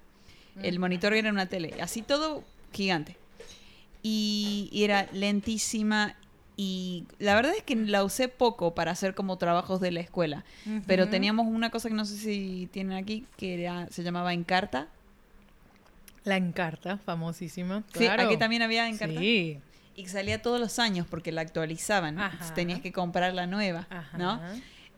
¿no? 0.55 0.63
El 0.63 0.79
monitor 0.79 1.13
era 1.13 1.29
una 1.29 1.47
tele, 1.47 1.73
así 1.81 2.03
todo 2.03 2.45
gigante. 2.71 3.17
Y, 4.01 4.69
y 4.71 4.85
era 4.85 5.09
lentísima 5.11 6.15
y 6.55 7.05
la 7.19 7.33
verdad 7.35 7.53
es 7.57 7.63
que 7.63 7.75
la 7.75 8.03
usé 8.03 8.27
poco 8.27 8.75
para 8.75 8.91
hacer 8.91 9.15
como 9.15 9.37
trabajos 9.37 9.81
de 9.81 9.91
la 9.91 9.99
escuela. 10.01 10.43
Pero 10.87 11.09
teníamos 11.09 11.47
una 11.47 11.69
cosa 11.71 11.89
que 11.89 11.95
no 11.95 12.05
sé 12.05 12.17
si 12.17 12.69
tienen 12.71 12.97
aquí, 12.97 13.25
que 13.37 13.61
era, 13.63 13.87
se 13.89 14.03
llamaba 14.03 14.33
Encarta. 14.33 14.87
La 16.23 16.37
Encarta, 16.37 16.97
famosísima. 16.99 17.83
Sí, 17.93 17.99
Claro. 18.05 18.23
aquí 18.23 18.37
también 18.37 18.61
había 18.61 18.87
Encarta. 18.87 19.19
Sí. 19.19 19.59
Y 19.95 20.05
salía 20.07 20.41
todos 20.41 20.59
los 20.59 20.79
años 20.79 21.05
porque 21.09 21.31
la 21.31 21.41
actualizaban. 21.41 22.17
Ajá. 22.19 22.53
Tenías 22.53 22.79
que 22.81 22.91
comprar 22.91 23.33
la 23.33 23.45
nueva, 23.45 23.87
Ajá. 23.89 24.17
¿no? 24.17 24.41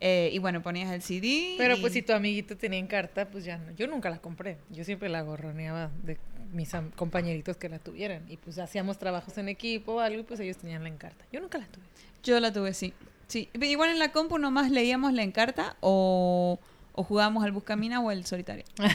Eh, 0.00 0.30
y 0.32 0.38
bueno, 0.38 0.62
ponías 0.62 0.90
el 0.92 1.02
CD. 1.02 1.54
Pero 1.58 1.76
y- 1.76 1.80
pues 1.80 1.94
si 1.94 2.02
tu 2.02 2.12
amiguito 2.12 2.56
tenía 2.56 2.78
Encarta, 2.78 3.28
pues 3.28 3.44
ya 3.44 3.58
no. 3.58 3.72
Yo 3.72 3.86
nunca 3.88 4.08
la 4.10 4.18
compré. 4.18 4.58
Yo 4.70 4.84
siempre 4.84 5.08
la 5.08 5.22
gorroneaba 5.22 5.90
de 6.02 6.16
mis 6.52 6.72
compañeritos 6.94 7.56
que 7.56 7.68
la 7.68 7.78
tuvieran. 7.78 8.22
Y 8.28 8.36
pues 8.36 8.58
hacíamos 8.58 8.98
trabajos 8.98 9.36
en 9.38 9.48
equipo 9.48 9.94
o 9.94 10.00
algo 10.00 10.20
y 10.20 10.22
pues 10.24 10.40
ellos 10.40 10.56
tenían 10.56 10.82
la 10.82 10.88
Encarta. 10.88 11.24
Yo 11.32 11.40
nunca 11.40 11.58
la 11.58 11.66
tuve. 11.66 11.84
Yo 12.22 12.40
la 12.40 12.52
tuve, 12.52 12.74
sí. 12.74 12.92
Sí, 13.28 13.48
igual 13.54 13.90
en 13.90 13.98
la 13.98 14.12
compu 14.12 14.38
nomás 14.38 14.70
leíamos 14.70 15.12
la 15.12 15.22
Encarta 15.22 15.76
o, 15.80 16.58
o 16.92 17.02
jugábamos 17.02 17.44
al 17.44 17.52
Buscamina 17.52 18.00
o 18.00 18.10
el 18.10 18.24
Solitario. 18.24 18.64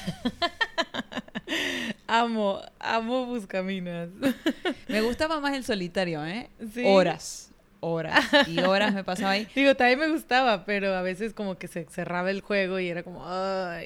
Amo, 2.08 2.62
amo 2.80 3.26
Buscaminas. 3.26 4.10
Me 4.90 5.02
gustaba 5.02 5.40
más 5.40 5.54
el 5.56 5.64
Solitario, 5.64 6.26
¿eh? 6.26 6.50
Sí. 6.74 6.84
Horas, 6.86 7.52
horas 7.80 8.26
y 8.48 8.60
horas 8.60 8.94
me 8.94 9.06
pasaba 9.06 9.32
ahí. 9.32 9.48
Digo, 9.56 9.76
también 9.76 10.00
me 10.00 10.10
gustaba, 10.10 10.66
pero 10.66 10.94
a 10.94 11.02
veces 11.02 11.34
como 11.34 11.58
que 11.58 11.70
se 11.70 11.86
cerraba 11.86 12.30
el 12.30 12.42
juego 12.42 12.80
y 12.80 12.90
era 12.90 13.04
como, 13.04 13.26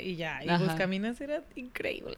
y 0.02 0.16
ya. 0.16 0.44
Y. 0.44 0.64
Buscaminas 0.64 1.22
era 1.22 1.44
increíble. 1.56 2.18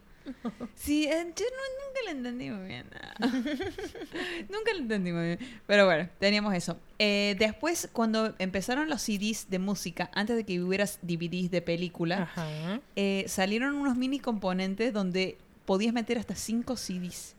Sí, 0.75 1.05
yo 1.07 1.15
no- 1.15 1.23
nunca 1.25 1.99
lo 2.05 2.11
entendí 2.11 2.49
muy 2.49 2.67
bien. 2.67 2.85
nunca 4.49 4.73
lo 4.73 4.79
entendí 4.79 5.11
muy 5.11 5.23
bien. 5.25 5.39
Pero 5.65 5.85
bueno, 5.85 6.09
teníamos 6.19 6.53
eso. 6.53 6.77
Eh, 6.99 7.35
después, 7.39 7.89
cuando 7.93 8.35
empezaron 8.39 8.89
los 8.89 9.01
CDs 9.01 9.49
de 9.49 9.59
música, 9.59 10.09
antes 10.13 10.35
de 10.35 10.43
que 10.43 10.61
hubiera 10.61 10.85
DVDs 11.01 11.51
de 11.51 11.61
película, 11.61 12.29
eh, 12.95 13.25
salieron 13.27 13.75
unos 13.75 13.95
mini 13.97 14.19
componentes 14.19 14.93
donde 14.93 15.37
podías 15.65 15.93
meter 15.93 16.17
hasta 16.17 16.35
5 16.35 16.75
CDs. 16.77 17.35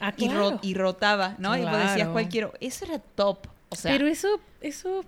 Ah, 0.00 0.14
Y, 0.16 0.28
ro- 0.28 0.32
claro. 0.48 0.60
y 0.62 0.74
rotaba, 0.74 1.34
¿no? 1.38 1.56
Y 1.56 1.60
vos 1.62 1.72
decías 1.78 2.08
cualquiera. 2.08 2.50
Eso 2.60 2.84
era 2.86 2.98
top. 2.98 3.46
O 3.68 3.76
sea, 3.76 3.92
Pero 3.92 4.06
eso, 4.06 4.40
eso, 4.60 5.04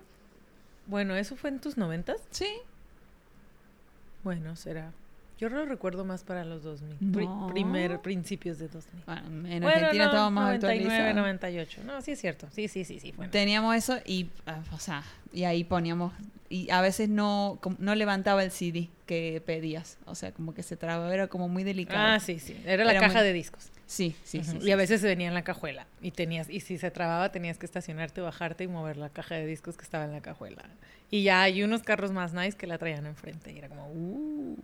bueno, 0.86 1.16
¿eso 1.16 1.34
fue 1.36 1.50
en 1.50 1.60
tus 1.60 1.76
noventas? 1.76 2.20
sí. 2.30 2.46
Bueno, 4.22 4.54
será. 4.54 4.92
Yo 5.42 5.48
lo 5.48 5.64
recuerdo 5.64 6.04
más 6.04 6.22
para 6.22 6.44
los 6.44 6.62
2000. 6.62 7.12
Pri- 7.12 7.26
No. 7.26 7.48
primer, 7.48 7.98
principios 8.00 8.60
de 8.60 8.68
2000. 8.68 9.02
Bueno, 9.04 9.22
en 9.26 9.42
Bueno, 9.42 9.66
Argentina 9.66 10.04
no, 10.04 10.10
estábamos 10.10 10.32
más 10.34 10.44
99, 10.60 10.84
actualizados. 10.84 11.16
98. 11.16 11.80
No, 11.84 12.00
sí 12.00 12.12
es 12.12 12.20
cierto. 12.20 12.46
Sí, 12.52 12.68
sí, 12.68 12.84
sí, 12.84 13.00
sí. 13.00 13.10
Bueno. 13.16 13.32
Teníamos 13.32 13.74
eso 13.74 13.98
y, 14.06 14.28
ah, 14.46 14.60
o 14.72 14.78
sea, 14.78 15.02
y 15.32 15.42
ahí 15.42 15.64
poníamos, 15.64 16.12
y 16.48 16.70
a 16.70 16.80
veces 16.80 17.08
no, 17.08 17.58
no 17.80 17.94
levantaba 17.96 18.44
el 18.44 18.52
CD 18.52 18.88
que 19.04 19.42
pedías, 19.44 19.98
o 20.04 20.14
sea, 20.14 20.30
como 20.30 20.54
que 20.54 20.62
se 20.62 20.76
trababa, 20.76 21.12
era 21.12 21.26
como 21.26 21.48
muy 21.48 21.64
delicado. 21.64 21.98
Ah, 22.14 22.20
sí, 22.20 22.38
sí. 22.38 22.56
Era 22.64 22.84
la 22.84 22.92
Era 22.92 23.00
caja 23.00 23.14
muy- 23.18 23.24
de 23.24 23.32
discos. 23.32 23.70
Sí, 23.86 24.14
sí, 24.22 24.44
sí. 24.44 24.58
Y 24.62 24.70
a 24.70 24.76
veces 24.76 25.02
venía 25.02 25.26
en 25.26 25.34
la 25.34 25.42
cajuela. 25.42 25.88
Y 26.00 26.12
tenías, 26.12 26.48
y 26.48 26.60
si 26.60 26.78
se 26.78 26.92
trababa, 26.92 27.32
tenías 27.32 27.58
que 27.58 27.66
estacionarte, 27.66 28.20
bajarte 28.20 28.62
y 28.62 28.68
mover 28.68 28.96
la 28.96 29.08
caja 29.10 29.34
de 29.34 29.44
discos 29.44 29.76
que 29.76 29.82
estaba 29.82 30.04
en 30.04 30.12
la 30.12 30.20
cajuela. 30.20 30.62
Y 31.10 31.24
ya 31.24 31.42
hay 31.42 31.64
unos 31.64 31.82
carros 31.82 32.12
más 32.12 32.32
nice 32.32 32.56
que 32.56 32.68
la 32.68 32.78
traían 32.78 33.04
enfrente. 33.06 33.52
Y 33.52 33.58
era 33.58 33.68
como, 33.68 33.88
uh. 33.92 34.56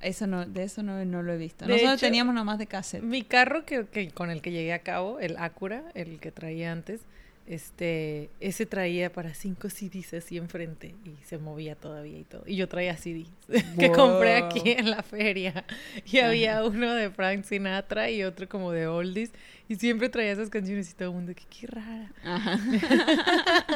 Eso 0.00 0.26
no, 0.26 0.44
de 0.46 0.62
eso 0.64 0.82
no, 0.82 1.04
no 1.04 1.22
lo 1.22 1.32
he 1.32 1.38
visto. 1.38 1.64
De 1.64 1.72
Nosotros 1.72 1.94
hecho, 1.94 2.06
teníamos 2.06 2.34
nomás 2.34 2.58
de 2.58 2.66
cassette. 2.66 3.02
Mi 3.02 3.22
carro 3.22 3.64
que, 3.64 3.86
que- 3.86 4.10
con 4.10 4.30
el 4.30 4.42
que 4.42 4.52
llegué 4.52 4.72
a 4.72 4.80
cabo, 4.80 5.18
el 5.20 5.36
Acura, 5.38 5.82
el 5.94 6.20
que 6.20 6.30
traía 6.30 6.70
antes, 6.72 7.00
este, 7.48 8.28
ese 8.40 8.66
traía 8.66 9.12
para 9.12 9.32
cinco 9.32 9.70
CDs 9.70 10.14
así 10.14 10.36
enfrente 10.36 10.96
y 11.04 11.14
se 11.24 11.38
movía 11.38 11.76
todavía 11.76 12.18
y 12.18 12.24
todo. 12.24 12.42
Y 12.44 12.56
yo 12.56 12.68
traía 12.68 12.96
CDs 12.96 13.28
que 13.78 13.92
compré 13.92 14.34
aquí 14.36 14.72
en 14.72 14.90
la 14.90 15.02
feria. 15.04 15.64
Y 16.04 16.18
había 16.18 16.64
uno 16.64 16.92
de 16.92 17.08
Frank 17.10 17.44
Sinatra 17.44 18.10
y 18.10 18.24
otro 18.24 18.48
como 18.48 18.72
de 18.72 18.88
oldies. 18.88 19.30
Y 19.68 19.76
siempre 19.76 20.08
traía 20.08 20.32
esas 20.32 20.50
canciones 20.50 20.90
y 20.90 20.94
todo 20.94 21.08
el 21.08 21.14
mundo, 21.14 21.32
que 21.34 21.44
qué 21.48 21.66
rara. 21.68 22.12
Ajá. 22.24 22.58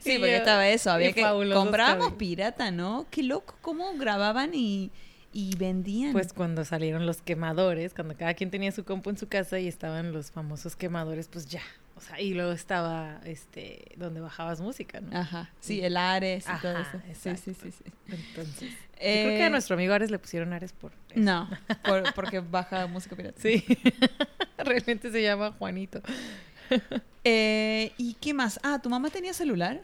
sí, 0.00 0.18
porque 0.18 0.30
yo- 0.32 0.36
estaba 0.36 0.68
eso, 0.68 0.90
había 0.90 1.12
que 1.12 1.22
cabellos. 1.22 2.12
pirata, 2.14 2.70
¿no? 2.70 3.06
Qué 3.10 3.22
loco 3.22 3.54
cómo 3.62 3.92
grababan 3.96 4.50
y, 4.54 4.90
y 5.32 5.56
vendían. 5.56 6.12
Pues 6.12 6.32
cuando 6.32 6.64
salieron 6.64 7.06
los 7.06 7.22
quemadores, 7.22 7.94
cuando 7.94 8.16
cada 8.16 8.34
quien 8.34 8.50
tenía 8.50 8.70
su 8.72 8.84
compu 8.84 9.10
en 9.10 9.16
su 9.18 9.28
casa 9.28 9.58
y 9.58 9.68
estaban 9.68 10.12
los 10.12 10.30
famosos 10.30 10.76
quemadores, 10.76 11.28
pues 11.28 11.46
ya. 11.46 11.62
O 11.94 12.00
sea, 12.00 12.20
y 12.20 12.34
luego 12.34 12.52
estaba 12.52 13.20
este 13.24 13.92
donde 13.96 14.20
bajabas 14.20 14.60
música, 14.60 15.00
¿no? 15.00 15.16
Ajá, 15.16 15.50
sí, 15.60 15.82
el 15.82 15.96
Ares 15.96 16.44
y 16.46 16.60
todo 16.62 16.76
Ajá, 16.76 16.98
eso. 17.06 17.20
Sí, 17.22 17.28
exacto. 17.28 17.40
sí, 17.44 17.54
sí, 17.54 17.70
sí. 17.84 17.92
Entonces, 18.08 18.70
yo 18.70 18.76
Eh, 18.98 19.22
creo 19.24 19.36
que 19.38 19.42
a 19.44 19.50
nuestro 19.50 19.74
amigo 19.74 19.92
Ares 19.94 20.10
le 20.10 20.18
pusieron 20.18 20.52
Ares 20.52 20.72
por 20.72 20.92
eso. 21.10 21.20
No, 21.20 21.48
por- 21.84 22.12
porque 22.14 22.40
baja 22.40 22.86
música 22.86 23.14
pirata. 23.14 23.40
Sí. 23.40 23.64
Realmente 24.58 25.10
se 25.12 25.22
llama 25.22 25.52
Juanito. 25.58 26.00
Eh, 27.24 27.92
¿Y 27.98 28.14
qué 28.14 28.34
más? 28.34 28.58
Ah, 28.62 28.80
¿tu 28.82 28.88
mamá 28.90 29.10
tenía 29.10 29.32
celular? 29.34 29.80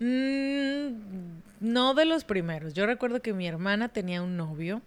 Mm, 0.00 1.40
no 1.60 1.94
de 1.94 2.04
los 2.04 2.24
primeros. 2.24 2.74
Yo 2.74 2.86
recuerdo 2.86 3.20
que 3.20 3.32
mi 3.32 3.46
hermana 3.46 3.88
tenía 3.88 4.22
un 4.22 4.36
novio 4.36 4.82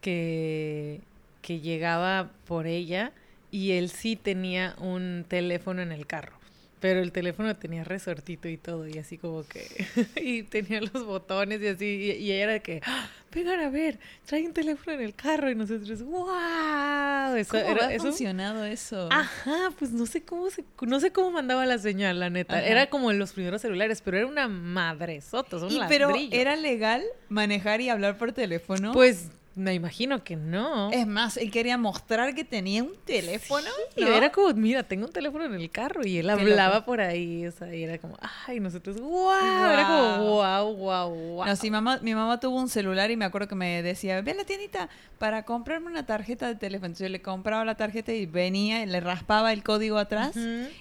que, 0.00 1.00
que 1.42 1.60
llegaba 1.60 2.30
por 2.46 2.66
ella 2.66 3.12
y 3.50 3.72
él 3.72 3.88
sí 3.88 4.16
tenía 4.16 4.74
un 4.78 5.24
teléfono 5.28 5.82
en 5.82 5.92
el 5.92 6.06
carro. 6.06 6.43
Pero 6.84 7.00
el 7.00 7.12
teléfono 7.12 7.56
tenía 7.56 7.82
resortito 7.82 8.46
y 8.46 8.58
todo, 8.58 8.86
y 8.86 8.98
así 8.98 9.16
como 9.16 9.42
que. 9.48 9.66
y 10.22 10.42
tenía 10.42 10.82
los 10.82 11.06
botones 11.06 11.62
y 11.62 11.66
así. 11.68 11.84
Y, 11.86 12.10
y 12.22 12.32
ella 12.32 12.42
era 12.44 12.52
de 12.52 12.60
que, 12.60 12.82
"Ah, 12.84 13.08
vengan 13.32 13.58
a 13.60 13.70
ver, 13.70 13.98
trae 14.26 14.44
un 14.46 14.52
teléfono 14.52 14.92
en 14.92 15.00
el 15.00 15.14
carro. 15.14 15.50
Y 15.50 15.54
nosotros, 15.54 16.02
¡wow! 16.02 17.36
Eso 17.36 17.52
¿Cómo 17.52 17.64
era. 17.64 17.86
ha 17.86 17.94
eso- 17.94 18.04
funcionado 18.04 18.66
eso? 18.66 19.08
Ajá, 19.10 19.70
pues 19.78 19.92
no 19.92 20.04
sé 20.04 20.24
cómo 20.24 20.50
se, 20.50 20.62
no 20.82 21.00
sé 21.00 21.10
cómo 21.10 21.30
mandaba 21.30 21.64
la 21.64 21.78
señal, 21.78 22.20
la 22.20 22.28
neta. 22.28 22.58
Ajá. 22.58 22.66
Era 22.66 22.90
como 22.90 23.10
en 23.10 23.18
los 23.18 23.32
primeros 23.32 23.62
celulares, 23.62 24.02
pero 24.04 24.18
era 24.18 24.26
una 24.26 24.46
madresota, 24.46 25.58
son 25.58 25.72
Y, 25.72 25.80
pero. 25.88 26.10
¿era 26.32 26.54
legal 26.54 27.02
manejar 27.30 27.80
y 27.80 27.88
hablar 27.88 28.18
por 28.18 28.32
teléfono? 28.32 28.92
Pues 28.92 29.30
me 29.56 29.74
imagino 29.74 30.24
que 30.24 30.36
no. 30.36 30.90
Es 30.90 31.06
más, 31.06 31.36
él 31.36 31.50
quería 31.50 31.78
mostrar 31.78 32.34
que 32.34 32.44
tenía 32.44 32.82
un 32.82 32.94
teléfono. 33.04 33.68
Y 33.96 34.02
¿no? 34.02 34.08
era 34.08 34.32
como, 34.32 34.52
mira, 34.54 34.82
tengo 34.82 35.06
un 35.06 35.12
teléfono 35.12 35.44
en 35.44 35.54
el 35.54 35.70
carro 35.70 36.04
y 36.04 36.18
él 36.18 36.30
hablaba 36.30 36.84
por 36.84 37.00
ahí, 37.00 37.46
o 37.46 37.52
sea, 37.52 37.74
y 37.74 37.84
era 37.84 37.98
como, 37.98 38.16
ay, 38.46 38.60
nosotros, 38.60 39.00
wow, 39.00 39.32
era 39.32 39.86
como, 39.86 40.30
wow, 40.30 40.74
wow, 40.74 41.10
wow. 41.10 41.46
No, 41.46 41.56
sí, 41.56 41.70
mamá, 41.70 41.98
mi 42.02 42.14
mamá 42.14 42.40
tuvo 42.40 42.58
un 42.58 42.68
celular 42.68 43.10
y 43.10 43.16
me 43.16 43.24
acuerdo 43.24 43.48
que 43.48 43.54
me 43.54 43.82
decía, 43.82 44.20
ve 44.22 44.32
a 44.32 44.34
la 44.34 44.44
tiendita 44.44 44.88
para 45.18 45.44
comprarme 45.44 45.86
una 45.88 46.06
tarjeta 46.06 46.48
de 46.48 46.56
teléfono. 46.56 46.86
Entonces 46.86 47.08
yo 47.08 47.12
le 47.12 47.22
compraba 47.22 47.64
la 47.64 47.76
tarjeta 47.76 48.12
y 48.12 48.26
venía, 48.26 48.82
y 48.82 48.86
le 48.86 49.00
raspaba 49.00 49.52
el 49.52 49.62
código 49.62 49.98
atrás 49.98 50.36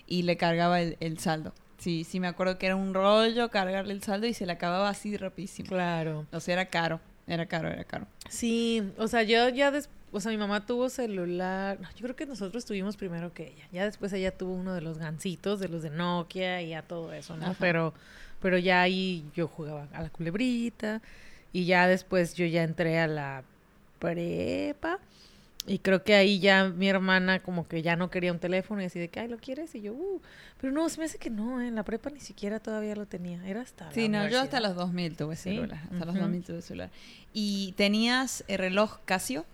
y 0.07 0.24
le 0.24 0.38
cargaba 0.38 0.82
el, 0.82 0.97
el 0.99 1.19
saldo. 1.19 1.53
Sí, 1.78 2.05
sí, 2.05 2.21
me 2.21 2.28
acuerdo 2.28 2.57
que 2.57 2.67
era 2.67 2.78
un 2.78 2.93
rollo 2.93 3.49
cargarle 3.49 3.93
el 3.93 4.01
saldo 4.01 4.26
y 4.26 4.34
se 4.34 4.45
le 4.45 4.53
acababa 4.53 4.88
así 4.88 5.17
rapidísimo. 5.17 5.67
Claro. 5.67 6.26
O 6.32 6.39
sea, 6.39 6.53
era 6.53 6.65
caro, 6.67 7.01
era 7.28 7.45
caro, 7.45 7.67
era 7.67 7.84
caro. 7.84 8.07
Sí, 8.34 8.81
o 8.97 9.07
sea, 9.07 9.21
yo 9.21 9.47
ya 9.49 9.69
después, 9.69 9.95
o 10.11 10.19
sea, 10.19 10.31
mi 10.31 10.39
mamá 10.39 10.65
tuvo 10.65 10.89
celular, 10.89 11.79
no, 11.79 11.88
yo 11.91 12.01
creo 12.01 12.15
que 12.15 12.25
nosotros 12.25 12.65
tuvimos 12.65 12.97
primero 12.97 13.31
que 13.31 13.49
ella, 13.49 13.67
ya 13.71 13.86
después 13.86 14.11
ella 14.11 14.36
tuvo 14.36 14.55
uno 14.55 14.73
de 14.73 14.81
los 14.81 14.97
gancitos, 14.97 15.59
de 15.59 15.69
los 15.69 15.84
de 15.84 15.91
Nokia 15.91 16.59
y 16.63 16.69
ya 16.69 16.81
todo 16.81 17.13
eso, 17.13 17.38
¿no? 17.38 17.45
Ajá. 17.45 17.55
Pero, 17.59 17.93
pero 18.41 18.57
ya 18.57 18.81
ahí 18.81 19.23
yo 19.36 19.47
jugaba 19.47 19.88
a 19.93 20.01
la 20.01 20.09
culebrita 20.09 20.99
y 21.51 21.65
ya 21.65 21.88
después 21.88 22.34
yo 22.34 22.47
ya 22.47 22.63
entré 22.63 22.99
a 22.99 23.05
la 23.05 23.43
prepa 23.99 24.97
y 25.66 25.80
creo 25.80 26.03
que 26.03 26.16
ahí 26.16 26.39
ya 26.39 26.66
mi 26.70 26.89
hermana 26.89 27.41
como 27.41 27.68
que 27.68 27.82
ya 27.82 27.95
no 27.95 28.09
quería 28.09 28.32
un 28.34 28.39
teléfono 28.39 28.82
y 28.82 28.86
así 28.86 28.99
de 28.99 29.07
que, 29.07 29.22
ay, 29.22 29.28
¿lo 29.30 29.38
quieres? 29.38 29.74
Y 29.76 29.82
yo, 29.82 29.93
uh, 29.93 30.22
pero 30.59 30.74
no, 30.74 30.89
se 30.89 30.99
me 30.99 31.05
hace 31.05 31.18
que 31.18 31.30
no, 31.30 31.61
¿eh? 31.61 31.68
en 31.68 31.76
la 31.76 31.84
prepa 31.84 32.09
ni 32.09 32.20
siquiera 32.20 32.59
todavía 32.59 32.95
lo 32.95 33.05
tenía, 33.05 33.45
era 33.47 33.61
hasta 33.61 33.91
Sí, 33.91 34.09
la 34.09 34.24
no, 34.24 34.30
yo 34.30 34.41
hasta 34.41 34.59
los 34.59 34.76
2000 34.76 35.16
tuve 35.16 35.36
¿Sí? 35.36 35.51
celular. 35.55 35.80
Hasta 35.91 36.05
los 36.05 36.16
Ujú. 36.16 36.24
2000 36.24 36.43
tuve 36.43 36.61
celular. 36.61 36.89
¿Y 37.34 37.74
tenías 37.78 38.43
el 38.47 38.57
reloj 38.57 38.99
Casio? 39.05 39.45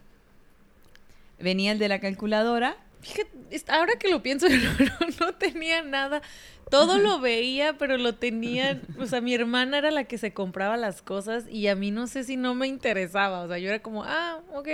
Venía 1.39 1.71
el 1.71 1.79
de 1.79 1.87
la 1.87 1.99
calculadora. 1.99 2.75
Fíjate, 3.01 3.29
ahora 3.69 3.93
que 3.97 4.09
lo 4.09 4.21
pienso, 4.21 4.47
no, 4.49 4.55
no- 4.99 5.27
no 5.27 5.33
tenía 5.35 5.81
nada. 5.81 6.21
Todo 6.69 6.99
lo 6.99 7.19
veía, 7.19 7.77
pero 7.77 7.97
lo 7.97 8.15
tenía, 8.15 8.79
o 8.99 9.05
sea, 9.07 9.21
mi 9.21 9.33
hermana 9.33 9.77
era 9.79 9.89
la 9.89 10.03
que 10.03 10.17
se 10.19 10.33
compraba 10.33 10.77
las 10.77 11.01
cosas 11.01 11.45
y 11.49 11.67
a 11.67 11.75
mí 11.75 11.89
no 11.91 12.05
sé 12.07 12.23
si 12.23 12.37
no 12.37 12.53
me 12.53 12.67
interesaba, 12.67 13.41
o 13.41 13.47
sea, 13.47 13.57
yo 13.57 13.69
era 13.69 13.81
como, 13.81 14.03
ah, 14.03 14.39
ok, 14.53 14.67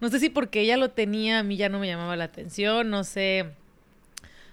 no 0.00 0.08
sé 0.08 0.18
si 0.20 0.28
porque 0.30 0.60
ella 0.60 0.76
lo 0.76 0.90
tenía, 0.90 1.38
a 1.40 1.42
mí 1.42 1.56
ya 1.56 1.68
no 1.68 1.78
me 1.78 1.86
llamaba 1.86 2.16
la 2.16 2.24
atención, 2.24 2.90
no 2.90 3.04
sé, 3.04 3.50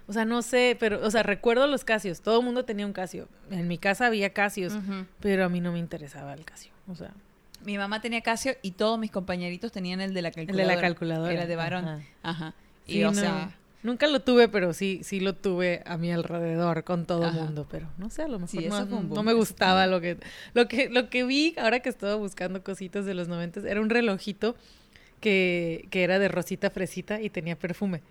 o 0.08 0.14
sea, 0.14 0.26
no 0.26 0.42
sé, 0.42 0.78
pero, 0.80 1.06
o 1.06 1.12
sea, 1.12 1.24
recuerdo 1.24 1.68
los 1.68 1.84
Casios, 1.84 2.22
todo 2.22 2.40
el 2.40 2.46
mundo 2.46 2.64
tenía 2.66 2.86
un 2.86 2.94
Casio, 2.94 3.28
en 3.52 3.68
mi 3.68 3.78
casa 3.78 4.06
había 4.08 4.32
Casios, 4.32 4.74
pero 5.20 5.46
a 5.46 5.50
mí 5.50 5.60
no 5.62 5.72
me 5.72 5.80
interesaba 5.80 6.34
el 6.34 6.46
Casio, 6.46 6.72
o 6.88 6.96
sea, 6.96 7.12
Mi 7.66 7.78
mamá 7.78 8.00
tenía 8.02 8.22
Casio 8.22 8.54
y 8.62 8.72
todos 8.72 8.98
mis 9.00 9.12
compañeritos 9.12 9.72
tenían 9.72 10.00
el 10.00 10.14
de 10.14 10.22
la 10.22 10.30
el 10.30 10.36
de 10.36 10.46
calculadora. 10.46 10.76
la 10.76 10.82
calculadora. 10.82 11.34
Era 11.34 11.46
de 11.48 11.56
varón. 11.56 11.86
Ajá. 11.88 12.04
Ajá. 12.24 12.54
Y 12.86 12.94
Sí, 12.94 13.04
o 13.04 13.08
no, 13.12 13.14
sea, 13.20 13.56
nunca 13.84 14.08
lo 14.08 14.22
tuve, 14.22 14.48
pero 14.48 14.72
sí, 14.74 15.02
sí 15.04 15.20
lo 15.20 15.34
tuve 15.36 15.82
a 15.86 15.98
mi 15.98 16.10
alrededor 16.12 16.86
con 16.86 17.06
todo 17.06 17.28
el 17.28 17.34
mundo, 17.34 17.68
pero 17.70 17.88
no 17.98 18.10
sé, 18.10 18.22
a 18.22 18.28
lo 18.30 18.40
mejor 18.40 18.50
Sí, 18.62 18.70
no, 18.70 19.24
me 19.24 19.34
gustaba 19.34 19.88
lo 19.88 20.00
que, 20.00 20.18
lo 20.54 20.68
que, 20.70 20.88
lo 20.90 21.10
que 21.10 21.26
vi 21.26 21.54
ahora 21.58 21.82
que 21.82 21.90
estaba 21.90 22.16
buscando 22.16 22.64
cositas 22.64 23.06
de 23.06 23.14
los 23.14 23.28
noventas, 23.28 23.66
era 23.66 23.82
un 23.82 23.90
relojito 23.90 24.56
que, 25.20 25.88
que 25.90 26.04
era 26.04 26.20
de 26.20 26.28
rosita 26.28 26.70
fresita 26.70 27.22
y 27.22 27.30
tenía 27.30 27.58
perfume. 27.58 28.02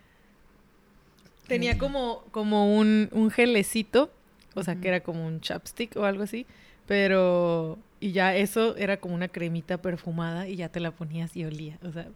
Tenía 1.46 1.74
Mm. 1.74 1.78
como, 1.78 2.24
como 2.32 2.76
un, 2.76 3.08
un 3.12 3.30
gelecito, 3.30 4.10
o 4.54 4.62
sea, 4.64 4.76
que 4.76 4.88
era 4.88 5.00
como 5.00 5.26
un 5.26 5.40
chapstick 5.40 5.96
o 5.96 6.04
algo 6.04 6.24
así, 6.24 6.46
pero, 6.86 7.78
y 8.00 8.12
ya 8.12 8.34
eso 8.34 8.76
era 8.76 8.96
como 8.98 9.14
una 9.14 9.28
cremita 9.28 9.78
perfumada 9.78 10.48
y 10.48 10.56
ya 10.56 10.68
te 10.68 10.80
la 10.80 10.90
ponías 10.90 11.36
y 11.36 11.44
olía, 11.44 11.78
o 11.82 11.92
sea, 11.92 12.08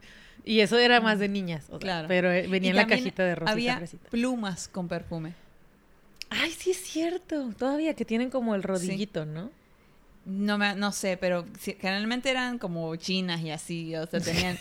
y 0.45 0.61
eso 0.61 0.79
era 0.79 1.01
más 1.01 1.19
de 1.19 1.29
niñas, 1.29 1.67
o 1.69 1.73
sea, 1.73 1.79
Claro. 1.79 2.09
pero 2.09 2.31
eh, 2.33 2.47
venía 2.49 2.69
y 2.69 2.71
en 2.71 2.77
la 2.77 2.87
cajita 2.87 3.25
de 3.25 3.35
rosita 3.37 3.53
había 3.53 3.77
fresita. 3.77 4.09
plumas 4.11 4.69
con 4.69 4.89
perfume. 4.89 5.35
Ay, 6.31 6.51
sí 6.53 6.71
es 6.71 6.79
cierto, 6.79 7.51
todavía 7.59 7.95
que 7.95 8.05
tienen 8.05 8.31
como 8.31 8.55
el 8.55 8.63
rodillito, 8.63 9.27
¿no? 9.27 9.51
No 10.31 10.59
me, 10.59 10.75
no 10.75 10.93
sé, 10.93 11.17
pero 11.17 11.45
generalmente 11.81 12.31
eran 12.31 12.59
como 12.59 12.95
chinas 12.97 13.41
y 13.41 13.51
así, 13.51 13.95
o 13.97 14.07
sea, 14.07 14.21
tenían 14.21 14.59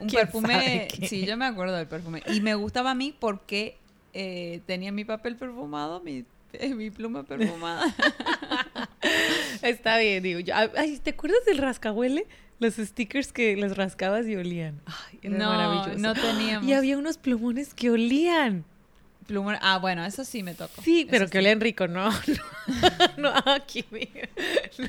un 0.00 0.08
¿Quién 0.08 0.22
perfume. 0.22 0.88
Sí, 1.08 1.24
yo 1.26 1.36
me 1.36 1.46
acuerdo 1.46 1.76
del 1.76 1.86
perfume. 1.86 2.22
Y 2.26 2.40
me 2.40 2.54
gustaba 2.54 2.90
a 2.90 2.94
mí 2.94 3.14
porque 3.18 3.76
eh, 4.14 4.60
tenía 4.66 4.90
mi 4.92 5.04
papel 5.04 5.36
perfumado, 5.36 6.00
mi, 6.00 6.24
eh, 6.54 6.74
mi 6.74 6.90
pluma 6.90 7.22
perfumada. 7.22 7.94
Está 9.62 9.98
bien, 9.98 10.22
digo. 10.22 10.40
yo- 10.40 10.54
ay, 10.76 10.98
¿te 11.02 11.10
acuerdas 11.10 11.44
del 11.46 11.58
rascahuele? 11.58 12.26
Los 12.58 12.74
stickers 12.74 13.32
que 13.32 13.56
les 13.56 13.76
rascabas 13.76 14.26
y 14.28 14.36
olían. 14.36 14.80
Ay, 14.86 15.18
era 15.22 15.38
no, 15.38 15.48
maravilloso. 15.48 15.98
no 15.98 16.14
teníamos. 16.14 16.68
Y 16.68 16.72
había 16.74 16.96
unos 16.96 17.18
plumones 17.18 17.74
que 17.74 17.90
olían. 17.90 18.64
Pluma- 19.26 19.58
Ah, 19.62 19.78
bueno, 19.78 20.04
eso 20.04 20.24
sí 20.24 20.42
me 20.42 20.54
tocó. 20.54 20.82
Sí, 20.82 21.00
Eso 21.02 21.08
pero 21.10 21.26
que 21.26 21.32
sí. 21.32 21.38
olían 21.38 21.60
rico, 21.60 21.88
no. 21.88 22.10
No, 23.16 23.32
no 23.44 23.52
aquí. 23.52 23.84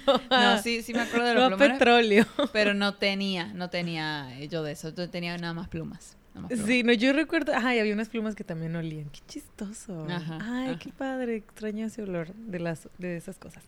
No, 0.05 0.21
No, 0.29 0.61
sí, 0.61 0.81
sí 0.83 0.93
me 0.93 1.01
acuerdo 1.01 1.27
de 1.27 1.33
no 1.33 1.39
los 1.41 1.49
plumones, 1.57 1.77
petróleo. 1.77 2.25
pero 2.51 2.73
no 2.73 2.95
tenía, 2.95 3.47
no 3.53 3.69
tenía 3.69 4.29
yo 4.45 4.63
de 4.63 4.73
eso. 4.73 4.93
Yo 4.93 5.09
tenía 5.09 5.37
nada 5.37 5.53
más 5.53 5.67
plumas. 5.69 6.15
nada 6.35 6.41
más 6.41 6.49
plumas. 6.51 6.67
Sí, 6.67 6.83
no, 6.83 6.93
yo 6.93 7.13
recuerdo. 7.13 7.51
Ay, 7.55 7.79
había 7.79 7.93
unas 7.93 8.09
plumas 8.09 8.35
que 8.35 8.43
también 8.43 8.75
olían. 8.75 9.09
Qué 9.09 9.19
chistoso. 9.27 10.05
Ajá, 10.09 10.37
Ay, 10.41 10.69
ajá. 10.69 10.79
qué 10.79 10.89
padre. 10.91 11.35
Extraño 11.37 11.85
ese 11.87 12.03
olor 12.03 12.33
de, 12.33 12.59
las, 12.59 12.87
de 12.99 13.17
esas 13.17 13.37
cosas. 13.39 13.63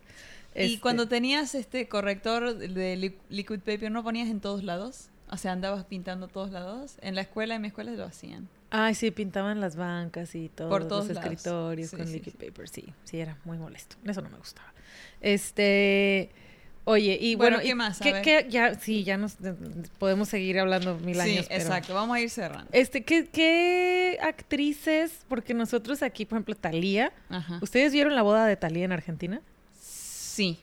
Y 0.54 0.60
Este, 0.74 0.80
cuando 0.80 1.06
tenías 1.08 1.54
este 1.54 1.86
corrector 1.88 2.56
de 2.56 2.96
li- 2.96 3.16
liquid 3.28 3.58
paper, 3.60 3.90
¿no 3.90 4.02
ponías 4.02 4.28
en 4.28 4.40
todos 4.40 4.62
lados? 4.64 5.08
O 5.28 5.36
sea, 5.36 5.52
andabas 5.52 5.84
pintando 5.84 6.28
todos 6.28 6.50
lados. 6.52 6.94
En 7.02 7.14
la 7.16 7.20
escuela, 7.22 7.56
en 7.56 7.62
mi 7.62 7.68
escuela 7.68 7.90
lo 7.90 8.04
hacían. 8.04 8.48
Ay, 8.70 8.94
sí, 8.94 9.10
pintaban 9.10 9.60
las 9.60 9.76
bancas 9.76 10.34
y 10.34 10.48
todos 10.48 10.70
Por 10.70 10.88
todos 10.88 11.06
los 11.06 11.16
lados. 11.16 11.32
escritorios 11.32 11.90
Sí, 11.90 11.96
con 11.96 12.06
sí, 12.06 12.12
liquid 12.14 12.32
sí. 12.32 12.38
paper, 12.46 12.68
sí, 12.68 12.84
sí, 13.04 13.20
era 13.20 13.36
muy 13.44 13.58
molesto. 13.58 13.96
Eso 14.04 14.20
no 14.22 14.28
me 14.28 14.38
gustaba. 14.38 14.72
Este, 15.20 16.30
oye, 16.84 17.18
y 17.20 17.36
Bueno, 17.36 17.56
bueno, 17.58 17.62
¿qué 17.62 17.68
y 17.70 17.74
más? 17.74 18.00
Qué- 18.00 18.12
ver. 18.12 18.22
qué- 18.22 18.46
ya, 18.48 18.74
sí, 18.74 19.04
ya 19.04 19.16
nos 19.16 19.36
podemos 19.98 20.28
seguir 20.28 20.58
hablando 20.58 20.96
mil 20.98 21.14
sí, 21.14 21.20
años. 21.20 21.46
pero- 21.48 21.60
exacto. 21.60 21.94
Vamos 21.94 22.16
a 22.16 22.20
ir 22.20 22.30
cerrando. 22.30 22.68
Este, 22.72 23.02
¿qué, 23.04 23.26
¿qué 23.28 24.18
actrices? 24.22 25.24
Porque 25.28 25.54
nosotros 25.54 26.02
aquí, 26.02 26.24
por 26.26 26.36
ejemplo, 26.38 26.54
Talía. 26.56 27.12
¿Ustedes 27.60 27.92
vieron 27.92 28.14
la 28.14 28.22
boda 28.22 28.46
de 28.46 28.56
Talía 28.56 28.84
en 28.84 28.92
Argentina? 28.92 29.40
Sí. 29.80 30.58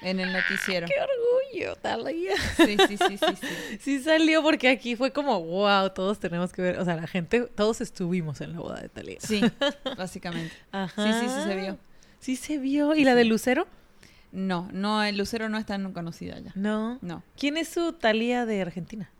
En 0.00 0.20
el 0.20 0.32
noticiero. 0.32 0.86
¡Qué 0.86 0.94
orgullo, 0.94 1.76
Talía! 1.76 2.36
Sí, 2.56 2.76
sí, 2.86 2.96
sí, 2.96 3.18
sí, 3.18 3.26
sí. 3.40 3.46
Sí 3.80 4.00
salió 4.00 4.42
porque 4.42 4.68
aquí 4.68 4.94
fue 4.94 5.12
como, 5.12 5.40
wow, 5.42 5.90
todos 5.90 6.20
tenemos 6.20 6.52
que 6.52 6.62
ver, 6.62 6.78
o 6.78 6.84
sea, 6.84 6.94
la 6.94 7.06
gente, 7.06 7.42
todos 7.54 7.80
estuvimos 7.80 8.40
en 8.40 8.52
la 8.52 8.60
boda 8.60 8.80
de 8.80 8.88
Talía. 8.88 9.18
Sí, 9.20 9.40
básicamente. 9.96 10.54
Ajá. 10.70 11.04
Sí, 11.04 11.26
sí, 11.26 11.34
sí 11.34 11.42
se 11.44 11.56
vio. 11.56 11.78
Sí 12.20 12.36
se 12.36 12.58
vio. 12.58 12.94
¿Y 12.94 13.04
la 13.04 13.14
de 13.14 13.24
Lucero? 13.24 13.66
No, 14.30 14.68
no, 14.72 15.02
el 15.02 15.16
Lucero 15.16 15.48
no 15.48 15.58
es 15.58 15.66
tan 15.66 15.92
conocida 15.92 16.38
ya. 16.38 16.52
No. 16.54 16.98
No. 17.00 17.22
¿Quién 17.36 17.56
es 17.56 17.68
su 17.68 17.92
Talía 17.92 18.46
de 18.46 18.60
Argentina? 18.60 19.10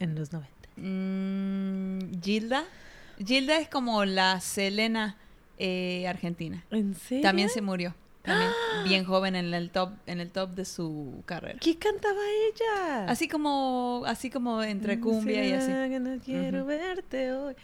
En 0.00 0.14
los 0.14 0.32
90. 0.32 0.52
Mm, 0.76 2.20
Gilda. 2.22 2.64
Gilda 3.24 3.58
es 3.58 3.68
como 3.68 4.04
la 4.04 4.40
Selena 4.40 5.16
eh, 5.58 6.06
argentina. 6.06 6.64
¿En 6.70 6.94
serio? 6.94 7.22
También 7.22 7.48
se 7.48 7.62
murió. 7.62 7.94
También 8.28 8.50
bien 8.84 9.04
joven 9.04 9.34
en 9.34 9.52
el 9.54 9.70
top, 9.70 9.90
en 10.06 10.20
el 10.20 10.30
top 10.30 10.50
de 10.50 10.64
su 10.64 11.22
carrera. 11.26 11.58
¿Qué 11.60 11.76
cantaba 11.78 12.20
ella? 12.48 13.06
Así 13.08 13.26
como, 13.28 14.02
así 14.06 14.30
como 14.30 14.62
entre 14.62 15.00
cumbia 15.00 15.44
y 15.44 15.52
así. 15.52 15.72
Que 15.72 15.98
no 16.00 16.18
quiero 16.22 16.64
verte 16.64 17.32
hoy. 17.32 17.54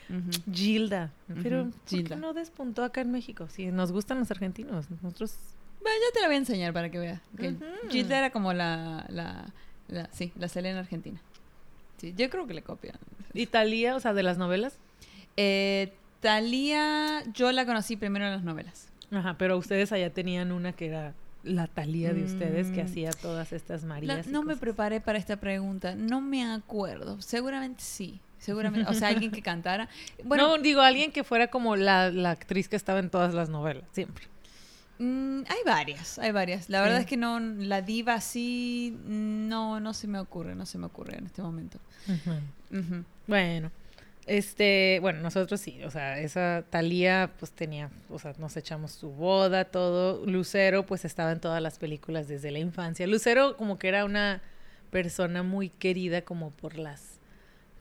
Gilda. 0.53 1.13
Pero 1.43 1.63
Ujú, 1.63 1.71
¿por 1.71 1.89
Gilda. 1.89 2.15
qué 2.17 2.21
no 2.21 2.33
despuntó 2.33 2.83
acá 2.85 3.01
en 3.03 3.13
México? 3.13 3.49
Si 3.49 3.67
nos 3.67 3.93
gustan 3.93 4.19
los 4.19 4.31
argentinos, 4.31 4.91
nosotros... 4.91 5.37
Bueno, 5.81 5.99
ya 6.09 6.15
te 6.15 6.21
la 6.23 6.27
voy 6.29 6.37
a 6.37 6.39
enseñar 6.39 6.73
para 6.73 6.91
que 6.91 6.99
veas. 6.99 7.21
Gilda 7.91 8.19
era 8.19 8.31
como 8.31 8.53
la, 8.55 9.05
la, 9.11 9.53
la, 9.89 10.09
sí, 10.13 10.33
la 10.39 10.49
Selena 10.49 10.81
argentina. 10.81 11.21
Sí, 11.99 12.15
yo 12.17 12.31
creo 12.31 12.47
que 12.47 12.55
le 12.55 12.63
copian. 12.63 12.97
¿Y 13.35 13.47
Talía, 13.47 13.95
o 13.95 14.01
sea, 14.01 14.15
de 14.15 14.23
las 14.23 14.39
novelas? 14.39 14.79
Eh, 15.37 15.93
Talía, 16.21 17.23
yo 17.35 17.53
la 17.53 17.67
conocí 17.67 17.97
primero 17.97 18.25
en 18.25 18.31
las 18.33 18.43
novelas. 18.45 18.89
Ajá, 19.11 19.37
pero 19.39 19.57
ustedes 19.59 19.93
allá 19.93 20.11
tenían 20.11 20.53
una 20.53 20.73
que 20.73 20.87
era 20.89 21.15
la 21.43 21.67
Talía 21.67 22.15
de 22.15 22.25
ustedes 22.25 22.71
que 22.71 22.83
Mm. 22.83 22.87
hacía 22.87 23.11
todas 23.11 23.53
estas 23.53 23.85
Marías. 23.85 24.27
no 24.29 24.43
me 24.43 24.57
preparé 24.57 25.01
para 25.01 25.19
esta 25.19 25.37
pregunta, 25.37 25.95
no 25.95 26.21
me 26.23 26.45
acuerdo. 26.45 27.21
Seguramente 27.21 27.83
sí, 27.85 28.19
seguramente. 28.39 28.91
O 28.91 28.95
sea, 28.95 29.09
alguien 29.09 29.31
que 29.31 29.43
cantara. 29.43 29.89
Bueno, 30.25 30.57
no, 30.57 30.63
digo, 30.63 30.81
alguien 30.81 31.13
que 31.13 31.23
fuera 31.23 31.49
como 31.49 31.77
la, 31.77 32.11
la 32.11 32.31
actriz 32.31 32.69
que 32.69 32.77
estaba 32.77 32.99
en 32.99 33.11
todas 33.11 33.35
las 33.35 33.51
novelas, 33.51 33.85
siempre. 33.93 34.25
mm, 34.99 35.41
hay 35.49 35.59
varias, 35.67 36.19
hay 36.19 36.33
varias. 36.33 36.71
La 36.71 36.81
verdad 36.81 36.97
Sí. 36.99 37.03
es 37.03 37.07
que 37.09 37.17
no, 37.19 37.39
la 37.41 37.83
diva 37.83 38.15
así, 38.15 38.97
no, 39.05 39.81
no 39.81 39.93
se 39.93 40.07
me 40.07 40.19
ocurre, 40.19 40.55
no 40.55 40.65
se 40.65 40.79
me 40.79 40.87
ocurre 40.87 41.19
en 41.19 41.27
este 41.27 41.43
momento. 41.43 41.79
Bueno, 43.27 43.71
este, 44.27 44.99
bueno, 45.01 45.21
nosotros 45.21 45.61
sí, 45.61 45.83
o 45.85 45.91
sea, 45.91 46.19
esa 46.19 46.65
Talía 46.71 47.31
pues 47.39 47.53
tenía, 47.53 47.91
o 48.09 48.19
sea, 48.19 48.35
nos 48.39 48.57
echamos 48.57 48.93
su 48.93 49.11
boda, 49.11 49.67
todo. 49.67 50.25
Lucero 50.27 50.87
pues 50.87 51.05
estaba 51.05 51.33
en 51.33 51.41
todas 51.41 51.63
las 51.63 51.79
películas 51.79 52.29
desde 52.29 52.51
la 52.51 52.59
infancia. 52.59 53.07
Lucero 53.07 53.57
como 53.57 53.79
que 53.79 53.89
era 53.89 54.05
una 54.05 54.43
persona 54.91 55.43
muy 55.43 55.69
querida 55.69 56.23
como 56.23 56.51
por 56.51 56.79
las 56.79 57.15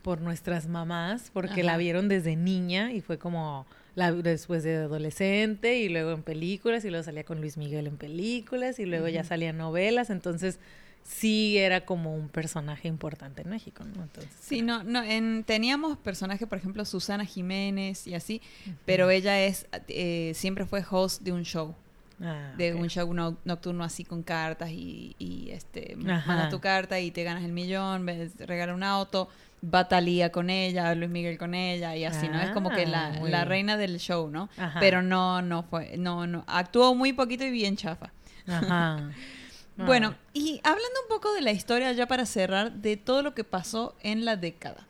por 0.02 0.20
nuestras 0.20 0.68
mamás, 0.68 1.30
porque 1.32 1.62
la 1.62 1.78
vieron 1.78 2.08
desde 2.08 2.36
niña 2.36 2.92
y 2.92 3.00
fue 3.00 3.16
como 3.16 3.66
la, 3.94 4.12
después 4.12 4.62
de 4.62 4.76
adolescente 4.76 5.78
y 5.78 5.88
luego 5.88 6.12
en 6.12 6.22
películas 6.22 6.84
y 6.84 6.90
luego 6.90 7.04
salía 7.04 7.24
con 7.24 7.40
Luis 7.40 7.56
Miguel 7.56 7.86
en 7.86 7.96
películas 7.96 8.78
y 8.78 8.84
luego 8.84 9.08
ya 9.08 9.24
salía 9.24 9.54
novelas, 9.54 10.10
entonces 10.10 10.58
sí 11.04 11.58
era 11.58 11.84
como 11.84 12.14
un 12.14 12.28
personaje 12.28 12.88
importante 12.88 13.42
en 13.42 13.50
México, 13.50 13.84
¿no? 13.84 14.02
Entonces, 14.02 14.32
sí, 14.40 14.62
no, 14.62 14.82
no, 14.82 15.02
en, 15.02 15.44
teníamos 15.44 15.98
personajes, 15.98 16.48
por 16.48 16.58
ejemplo, 16.58 16.84
Susana 16.84 17.24
Jiménez 17.24 18.06
y 18.06 18.14
así, 18.14 18.40
pero 18.86 19.10
ella 19.10 19.40
es, 19.44 19.66
eh, 19.88 20.32
siempre 20.34 20.64
fue 20.64 20.84
host 20.88 21.22
de 21.22 21.32
un 21.32 21.44
show. 21.44 21.74
Ah, 22.22 22.52
de 22.56 22.72
un 22.74 22.88
show 22.88 23.12
nocturno 23.12 23.82
así 23.82 24.04
con 24.04 24.22
cartas 24.22 24.70
y, 24.70 25.16
y 25.18 25.50
este 25.50 25.96
mandas 25.96 26.48
tu 26.48 26.60
carta 26.60 27.00
y 27.00 27.10
te 27.10 27.24
ganas 27.24 27.42
el 27.42 27.50
millón, 27.50 28.06
regala 28.38 28.72
un 28.72 28.84
auto, 28.84 29.28
va 29.62 29.88
con 30.30 30.48
ella, 30.48 30.94
Luis 30.94 31.10
Miguel 31.10 31.38
con 31.38 31.54
ella 31.54 31.96
y 31.96 32.04
así, 32.04 32.28
¿no? 32.28 32.40
Es 32.40 32.50
como 32.50 32.70
que 32.70 32.86
la, 32.86 33.08
ah, 33.08 33.28
la 33.28 33.44
reina 33.44 33.76
del 33.76 33.98
show, 33.98 34.30
¿no? 34.30 34.48
Pero 34.78 35.02
no, 35.02 35.42
no 35.42 35.64
fue, 35.64 35.96
no, 35.96 36.26
no, 36.28 36.44
actuó 36.46 36.94
muy 36.94 37.12
poquito 37.12 37.44
y 37.44 37.50
bien 37.50 37.76
chafa. 37.76 38.12
Ajá. 38.46 39.10
bueno, 39.76 40.14
y 40.32 40.60
hablando 40.62 41.00
un 41.02 41.08
poco 41.08 41.32
de 41.34 41.40
la 41.40 41.52
historia 41.52 41.92
ya 41.92 42.06
para 42.06 42.26
cerrar, 42.26 42.72
de 42.72 42.96
todo 42.96 43.22
lo 43.22 43.34
que 43.34 43.44
pasó 43.44 43.94
en 44.02 44.24
la 44.24 44.36
década. 44.36 44.86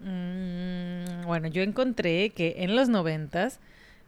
Mm, 0.00 1.24
bueno, 1.24 1.48
yo 1.48 1.62
encontré 1.62 2.30
que 2.30 2.56
en 2.58 2.76
los 2.76 2.88
noventas 2.88 3.58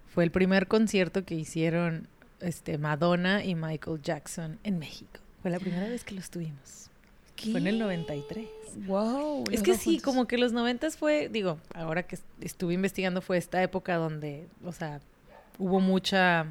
fue 0.06 0.24
el 0.24 0.30
primer 0.30 0.68
concierto 0.68 1.24
que 1.24 1.34
hicieron 1.34 2.06
este, 2.40 2.78
Madonna 2.78 3.44
y 3.44 3.54
Michael 3.54 4.00
Jackson 4.02 4.58
en 4.64 4.78
México. 4.78 5.20
Fue 5.42 5.50
la 5.50 5.58
primera 5.58 5.88
vez 5.88 6.04
que 6.04 6.14
los 6.14 6.30
tuvimos. 6.30 6.90
Fue 7.36 7.60
en 7.60 7.68
el 7.68 7.78
93. 7.78 8.48
Wow. 8.86 9.44
Es 9.52 9.62
que 9.62 9.76
sí, 9.76 10.00
como 10.00 10.26
que 10.26 10.38
los 10.38 10.52
90 10.52 10.90
fue, 10.90 11.28
digo, 11.28 11.58
ahora 11.72 12.02
que 12.02 12.18
estuve 12.40 12.74
investigando 12.74 13.22
fue 13.22 13.38
esta 13.38 13.62
época 13.62 13.96
donde, 13.96 14.48
o 14.64 14.72
sea, 14.72 15.00
hubo 15.58 15.80
mucha 15.80 16.46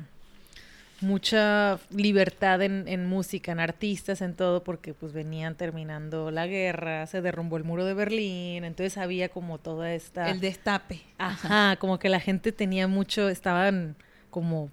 mucha 1.01 1.79
libertad 1.89 2.61
en, 2.61 2.87
en, 2.87 3.05
música, 3.05 3.51
en 3.51 3.59
artistas, 3.59 4.21
en 4.21 4.33
todo, 4.33 4.63
porque 4.63 4.93
pues 4.93 5.13
venían 5.13 5.55
terminando 5.55 6.31
la 6.31 6.47
guerra, 6.47 7.05
se 7.07 7.21
derrumbó 7.21 7.57
el 7.57 7.63
muro 7.63 7.85
de 7.85 7.93
Berlín, 7.93 8.63
entonces 8.63 8.97
había 8.97 9.29
como 9.29 9.57
toda 9.57 9.93
esta... 9.93 10.29
El 10.29 10.39
destape. 10.39 11.01
Ajá, 11.17 11.75
como 11.77 11.99
que 11.99 12.09
la 12.09 12.19
gente 12.19 12.51
tenía 12.51 12.87
mucho, 12.87 13.29
estaban 13.29 13.95
como 14.29 14.69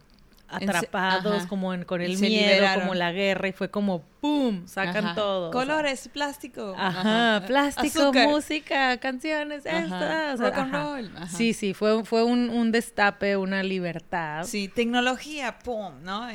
atrapados 0.49 1.47
como 1.47 1.75
en, 1.75 1.85
con 1.85 2.01
el 2.01 2.19
miedo, 2.19 2.67
como 2.75 2.95
la 2.95 3.13
guerra 3.13 3.49
y 3.49 3.53
fue 3.53 3.71
como 3.71 4.03
¡pum! 4.21 4.67
sacan 4.67 5.15
todo. 5.15 5.51
Colores, 5.51 6.09
plástico. 6.09 6.75
Ajá, 6.77 7.45
plástico, 7.47 8.13
música, 8.13 8.99
canciones, 8.99 9.67
esta, 9.67 10.37
rock 10.37 10.59
and 10.59 10.73
roll. 10.73 11.11
Sí, 11.29 11.53
sí, 11.53 11.75
fue, 11.75 12.05
fue 12.05 12.25
un, 12.25 12.51
un, 12.51 12.73
destape, 12.73 13.37
una 13.37 13.63
libertad. 13.63 14.45
Sí, 14.45 14.69
tecnología, 14.69 15.59
¡pum! 15.59 15.95
¿no? 16.03 16.29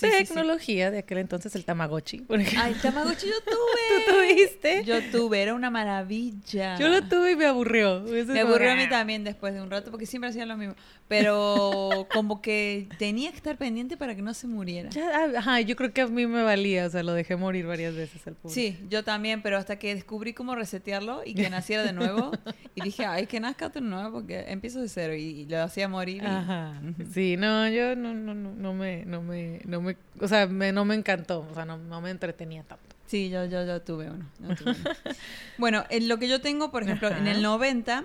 tecnología 0.00 0.90
de 0.90 0.98
aquel 0.98 1.18
entonces, 1.18 1.54
el 1.54 1.64
Tamagotchi. 1.64 2.26
Ay, 2.58 2.74
Tamagotchi 2.80 3.26
yo 3.26 3.40
tuve. 3.44 4.04
¿Tú 4.04 4.12
tuviste? 4.12 4.84
Yo 4.84 5.02
tuve, 5.10 5.42
era 5.42 5.54
una 5.54 5.70
maravilla. 5.70 6.76
Yo 6.78 6.88
lo 6.88 7.02
tuve 7.02 7.32
y 7.32 7.36
me 7.36 7.46
aburrió. 7.46 8.00
me 8.00 8.40
aburrió 8.40 8.72
a 8.72 8.76
mí 8.76 8.88
también 8.88 9.24
después 9.24 9.54
de 9.54 9.62
un 9.62 9.70
rato 9.70 9.90
porque 9.90 10.06
siempre 10.06 10.30
hacía 10.30 10.46
lo 10.46 10.56
mismo. 10.56 10.74
Pero 11.20 12.08
como 12.12 12.42
que 12.42 12.88
tenía 12.98 13.30
que 13.30 13.36
estar 13.36 13.56
pendiente 13.56 13.96
para 13.96 14.16
que 14.16 14.22
no 14.22 14.34
se 14.34 14.48
muriera. 14.48 14.90
Ah, 15.14 15.38
ajá, 15.38 15.60
yo 15.60 15.76
creo 15.76 15.92
que 15.92 16.00
a 16.00 16.08
mí 16.08 16.26
me 16.26 16.42
valía, 16.42 16.86
o 16.86 16.90
sea, 16.90 17.04
lo 17.04 17.12
dejé 17.12 17.36
morir 17.36 17.66
varias 17.66 17.94
veces 17.94 18.26
al 18.26 18.34
pobre. 18.34 18.52
Sí, 18.52 18.78
yo 18.88 19.04
también, 19.04 19.40
pero 19.40 19.56
hasta 19.56 19.78
que 19.78 19.94
descubrí 19.94 20.34
cómo 20.34 20.56
resetearlo 20.56 21.22
y 21.24 21.34
que 21.34 21.48
naciera 21.50 21.84
de 21.84 21.92
nuevo. 21.92 22.32
y 22.74 22.82
dije, 22.82 23.06
ay, 23.06 23.26
que 23.26 23.38
nazca 23.38 23.66
otro 23.66 23.80
nuevo 23.80 24.10
porque 24.10 24.44
empiezo 24.48 24.80
de 24.80 24.88
cero 24.88 25.14
y, 25.14 25.44
lo 25.46 25.62
hacía 25.62 25.88
morir. 25.88 26.26
Ajá. 26.26 26.80
Sí, 27.12 27.36
no, 27.36 27.68
yo 27.68 27.94
no, 27.94 28.12
no, 28.12 28.34
no, 28.34 28.52
no 28.52 28.74
me, 28.74 29.04
no 29.04 29.22
me, 29.22 29.60
no 29.66 29.80
me, 29.80 29.96
o 30.20 30.26
sea, 30.26 30.48
me, 30.48 30.72
no 30.72 30.84
me 30.84 30.96
encantó, 30.96 31.46
o 31.48 31.54
sea, 31.54 31.64
no, 31.64 31.78
no 31.78 32.00
me 32.00 32.10
entretenía 32.10 32.64
tanto. 32.64 32.96
Sí, 33.06 33.30
yo, 33.30 33.44
yo, 33.44 33.64
yo 33.64 33.80
tuve 33.82 34.10
uno. 34.10 34.26
bueno, 35.58 35.84
en 35.90 36.08
lo 36.08 36.18
que 36.18 36.26
yo 36.26 36.40
tengo, 36.40 36.72
por 36.72 36.82
ejemplo, 36.82 37.08
en 37.08 37.28
el 37.28 37.42
90 37.42 38.04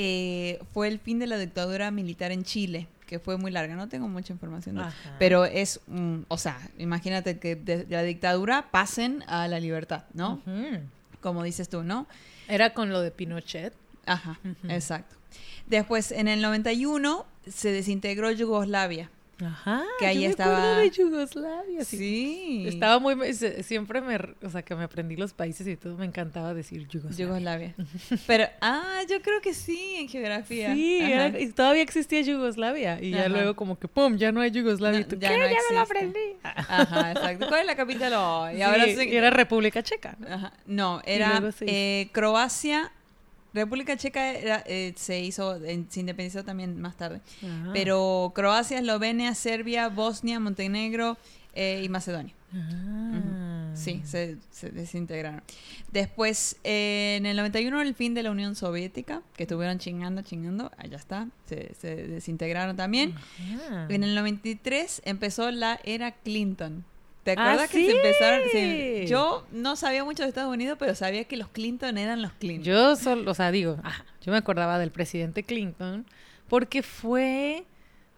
eh, 0.00 0.60
fue 0.72 0.86
el 0.86 1.00
fin 1.00 1.18
de 1.18 1.26
la 1.26 1.36
dictadura 1.38 1.90
militar 1.90 2.30
en 2.30 2.44
Chile, 2.44 2.86
que 3.04 3.18
fue 3.18 3.36
muy 3.36 3.50
larga. 3.50 3.74
No 3.74 3.88
tengo 3.88 4.06
mucha 4.06 4.32
información, 4.32 4.80
pero 5.18 5.44
es, 5.44 5.80
o 6.28 6.38
sea, 6.38 6.56
imagínate 6.78 7.40
que 7.40 7.56
de, 7.56 7.84
la 7.90 8.04
dictadura 8.04 8.70
pasen 8.70 9.24
a 9.26 9.48
la 9.48 9.58
libertad, 9.58 10.04
¿no? 10.14 10.40
Como 11.20 11.42
dices 11.42 11.68
tú, 11.68 11.82
¿no? 11.82 12.06
Era 12.46 12.74
con 12.74 12.90
lo 12.90 13.00
de 13.00 13.10
Pinochet. 13.10 13.74
Ajá, 14.06 14.38
exacto. 14.68 15.16
Después, 15.66 16.12
en 16.12 16.28
el 16.28 16.42
91 16.42 17.26
se 17.48 17.72
desintegró 17.72 18.30
Yugoslavia. 18.30 19.10
Ajá. 19.44 19.84
Que 19.98 20.06
ahí 20.06 20.22
yo 20.22 20.30
estaba. 20.30 20.78
de 20.78 20.90
Yugoslavia. 20.90 21.84
Sí. 21.84 22.64
Estaba 22.66 22.98
muy. 22.98 23.32
Siempre 23.34 24.00
me. 24.00 24.16
O 24.42 24.50
sea, 24.50 24.62
que 24.62 24.74
me 24.74 24.84
aprendí 24.84 25.16
los 25.16 25.32
países 25.32 25.66
y 25.66 25.76
todo. 25.76 25.96
Me 25.96 26.06
encantaba 26.06 26.54
decir 26.54 26.88
Yugoslavia. 26.88 27.24
Yugoslavia. 27.24 27.74
Pero, 28.26 28.46
ah, 28.60 29.00
yo 29.08 29.22
creo 29.22 29.40
que 29.40 29.54
sí, 29.54 29.96
en 29.98 30.08
geografía. 30.08 30.74
Sí, 30.74 31.00
y 31.38 31.48
todavía 31.52 31.82
existía 31.82 32.20
Yugoslavia. 32.22 33.00
Y 33.00 33.10
ya 33.10 33.28
luego, 33.28 33.54
como 33.54 33.78
que, 33.78 33.86
¡pum! 33.86 34.16
Ya 34.16 34.32
no 34.32 34.40
hay 34.40 34.50
Yugoslavia. 34.50 35.00
¿Y 35.00 35.04
ya 35.04 35.28
¿qué? 35.28 35.38
ya 35.38 35.60
me 35.70 35.76
lo 35.76 35.80
aprendí. 35.80 36.36
Ajá, 36.42 37.12
exacto. 37.12 37.46
¿Cuál 37.48 37.60
es 37.60 37.66
la 37.66 37.76
capital 37.76 38.12
hoy? 38.14 38.62
ahora 38.62 38.84
Era 38.86 39.30
República 39.30 39.82
Checa. 39.82 40.16
Ajá. 40.28 40.52
No, 40.66 41.00
era 41.04 41.42
eh, 41.60 42.08
Croacia, 42.12 42.92
República 43.58 43.96
Checa 43.96 44.32
eh, 44.32 44.92
se 44.96 45.20
hizo, 45.20 45.58
se 45.60 46.00
independizó 46.00 46.44
también 46.44 46.80
más 46.80 46.96
tarde. 46.96 47.20
Pero 47.72 48.32
Croacia, 48.34 48.78
Eslovenia, 48.78 49.34
Serbia, 49.34 49.88
Bosnia, 49.88 50.40
Montenegro 50.40 51.18
eh, 51.54 51.82
y 51.84 51.88
Macedonia. 51.88 52.34
Ah. 52.54 53.72
Sí, 53.74 54.02
se, 54.04 54.36
desintegraron. 54.72 55.42
Después, 55.92 56.56
eh, 56.64 57.16
en 57.18 57.26
el 57.26 57.36
91, 57.36 57.80
el 57.82 57.94
fin 57.94 58.14
de 58.14 58.22
la 58.22 58.30
Unión 58.30 58.56
Soviética, 58.56 59.22
que 59.36 59.44
estuvieron 59.44 59.78
chingando, 59.78 60.22
chingando, 60.22 60.70
allá 60.76 60.96
está, 60.96 61.28
se, 61.46 61.74
desintegraron 61.80 62.76
también. 62.76 63.14
En 63.88 64.02
el 64.02 64.14
93 64.14 65.02
empezó 65.04 65.50
la 65.50 65.78
era 65.84 66.12
Clinton. 66.12 66.84
¿Te 67.28 67.32
acuerdas 67.32 67.68
ah, 67.68 67.70
que 67.70 67.84
se 67.84 67.94
empezaron? 67.94 69.06
Yo 69.06 69.46
no 69.52 69.76
sabía 69.76 70.02
mucho 70.02 70.22
de 70.22 70.30
Estados 70.30 70.50
Unidos, 70.50 70.78
pero 70.80 70.94
sabía 70.94 71.24
que 71.24 71.36
los 71.36 71.48
Clinton 71.48 71.98
eran 71.98 72.22
los 72.22 72.32
Clinton. 72.32 72.64
Yo 72.64 72.96
solo, 72.96 73.30
o 73.30 73.34
sea, 73.34 73.50
digo, 73.50 73.76
yo 74.22 74.32
me 74.32 74.38
acordaba 74.38 74.78
del 74.78 74.90
presidente 74.90 75.42
Clinton 75.42 76.06
porque 76.48 76.82
fue, 76.82 77.64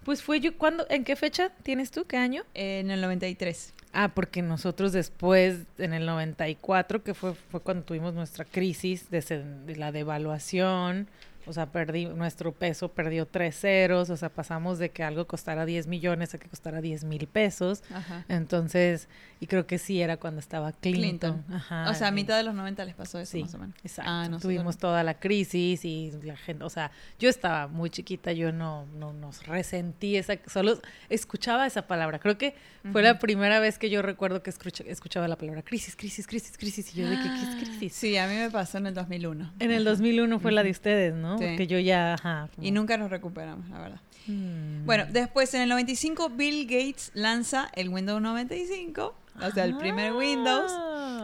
pues 0.05 0.23
fue 0.23 0.39
yo, 0.39 0.57
¿cuándo, 0.57 0.87
en 0.91 1.03
qué 1.03 1.17
fecha 1.17 1.51
tienes 1.65 1.91
tú? 1.91 2.05
¿Qué 2.05 2.19
año? 2.19 2.45
en 2.55 2.93
el 2.93 3.01
93. 3.01 3.75
Ah, 3.93 4.13
porque 4.15 4.43
nosotros 4.43 4.93
después, 4.93 5.67
en 5.79 5.93
el 5.93 6.07
94, 6.07 7.03
que 7.03 7.13
fue, 7.13 7.35
fue 7.35 7.59
cuando 7.59 7.83
tuvimos 7.83 8.15
nuestra 8.15 8.45
crisis 8.45 9.11
de, 9.11 9.23
de 9.67 9.75
la 9.75 9.91
devaluación, 9.91 11.09
o 11.47 11.53
sea, 11.53 11.67
perdí, 11.73 12.07
nuestro 12.07 12.53
peso 12.53 12.89
perdió 12.91 13.27
tres 13.27 13.59
ceros, 13.59 14.11
o 14.11 14.17
sea, 14.17 14.29
pasamos 14.29 14.79
de 14.79 14.91
que 14.91 15.03
algo 15.03 15.27
costara 15.27 15.65
10 15.65 15.87
millones 15.87 16.35
a 16.35 16.39
que 16.39 16.49
costara 16.49 16.81
10 16.81 17.05
mil 17.05 17.27
pesos. 17.27 17.83
Entonces, 18.29 19.09
y 19.43 19.47
creo 19.47 19.67
que 19.67 19.79
sí 19.79 20.03
era 20.03 20.19
cuando 20.19 20.39
estaba 20.39 20.71
Clinton. 20.73 21.43
o 21.89 21.95
sea, 21.95 22.09
a 22.09 22.11
mitad 22.11 22.37
de 22.37 22.43
los 22.43 22.55
90 22.55 22.85
les 22.85 22.95
pasó 22.95 23.19
eso, 23.19 23.39
más 23.39 23.55
o 23.55 23.59
menos. 23.59 23.75
Exacto. 23.83 24.11
Ah, 24.13 24.29
Tuvimos 24.41 24.77
toda 24.77 25.03
la 25.03 25.19
crisis 25.19 25.83
y 25.87 26.13
la 26.23 26.37
gente, 26.37 26.63
o 26.63 26.69
sea, 26.69 26.91
yo 27.19 27.31
estaba 27.31 27.67
muy 27.67 27.89
chiquita, 27.89 28.33
yo 28.33 28.53
no, 28.53 28.85
no 28.99 29.15
nos 29.15 29.47
resentí 29.47 30.17
esa, 30.17 30.35
solo 30.47 30.79
escuchaba 31.09 31.67
esa 31.67 31.87
palabra. 31.87 32.19
Creo 32.19 32.37
que 32.37 32.55
fue 32.93 33.03
la 33.03 33.19
primera 33.19 33.61
vez 33.61 33.79
que 33.79 33.89
yo 33.89 34.03
recuerdo 34.03 34.43
que 34.43 34.51
escuchaba 34.51 35.27
la 35.27 35.37
palabra 35.37 35.63
crisis, 35.63 35.97
crisis, 35.97 36.27
crisis, 36.27 36.59
crisis. 36.59 36.95
Y 36.95 37.01
yo 37.01 37.09
de 37.09 37.17
¿qué 37.17 37.29
es 37.29 37.65
crisis? 37.65 37.95
Sí, 37.95 38.19
a 38.19 38.27
mí 38.27 38.35
me 38.35 38.51
pasó 38.51 38.77
en 38.77 38.89
el 38.89 38.95
2001. 38.95 39.55
En 39.59 39.71
el 39.71 39.85
2001 39.85 40.39
fue 40.39 40.53
la 40.53 40.63
de 40.63 40.71
ustedes, 40.71 41.15
¿no? 41.15 41.39
Que 41.39 41.67
yo 41.67 41.79
ya, 41.79 42.15
ajá. 42.15 42.51
Y 42.61 42.73
nunca 42.73 42.99
nos 42.99 43.11
recuperamos, 43.11 43.71
la 43.71 43.79
verdad. 43.79 44.01
Hmm. 44.27 44.85
Bueno, 44.85 45.07
después 45.11 45.55
en 45.55 45.63
el 45.63 45.71
95 45.71 46.29
Bill 46.31 46.65
Gates 46.65 47.11
lanza 47.15 47.71
el 47.75 47.89
Windows 47.89 48.21
95 48.21 49.15
o 49.43 49.51
sea, 49.51 49.65
el 49.65 49.77
primer 49.77 50.13
Windows. 50.13 50.73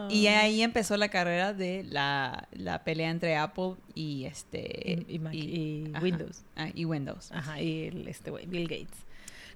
Y 0.09 0.27
ah. 0.27 0.41
ahí 0.41 0.61
empezó 0.61 0.95
la 0.95 1.09
carrera 1.09 1.53
de 1.53 1.83
la, 1.83 2.47
la 2.51 2.83
pelea 2.83 3.09
entre 3.09 3.35
Apple 3.35 3.75
y 3.93 4.25
este 4.25 5.05
y, 5.07 5.19
Windows. 6.01 6.43
Ah, 6.55 6.69
y 6.73 6.85
Windows. 6.85 7.31
Ajá, 7.31 7.61
y 7.61 7.87
el, 7.87 8.07
este 8.07 8.31
Bill 8.31 8.67
Gates. 8.67 9.05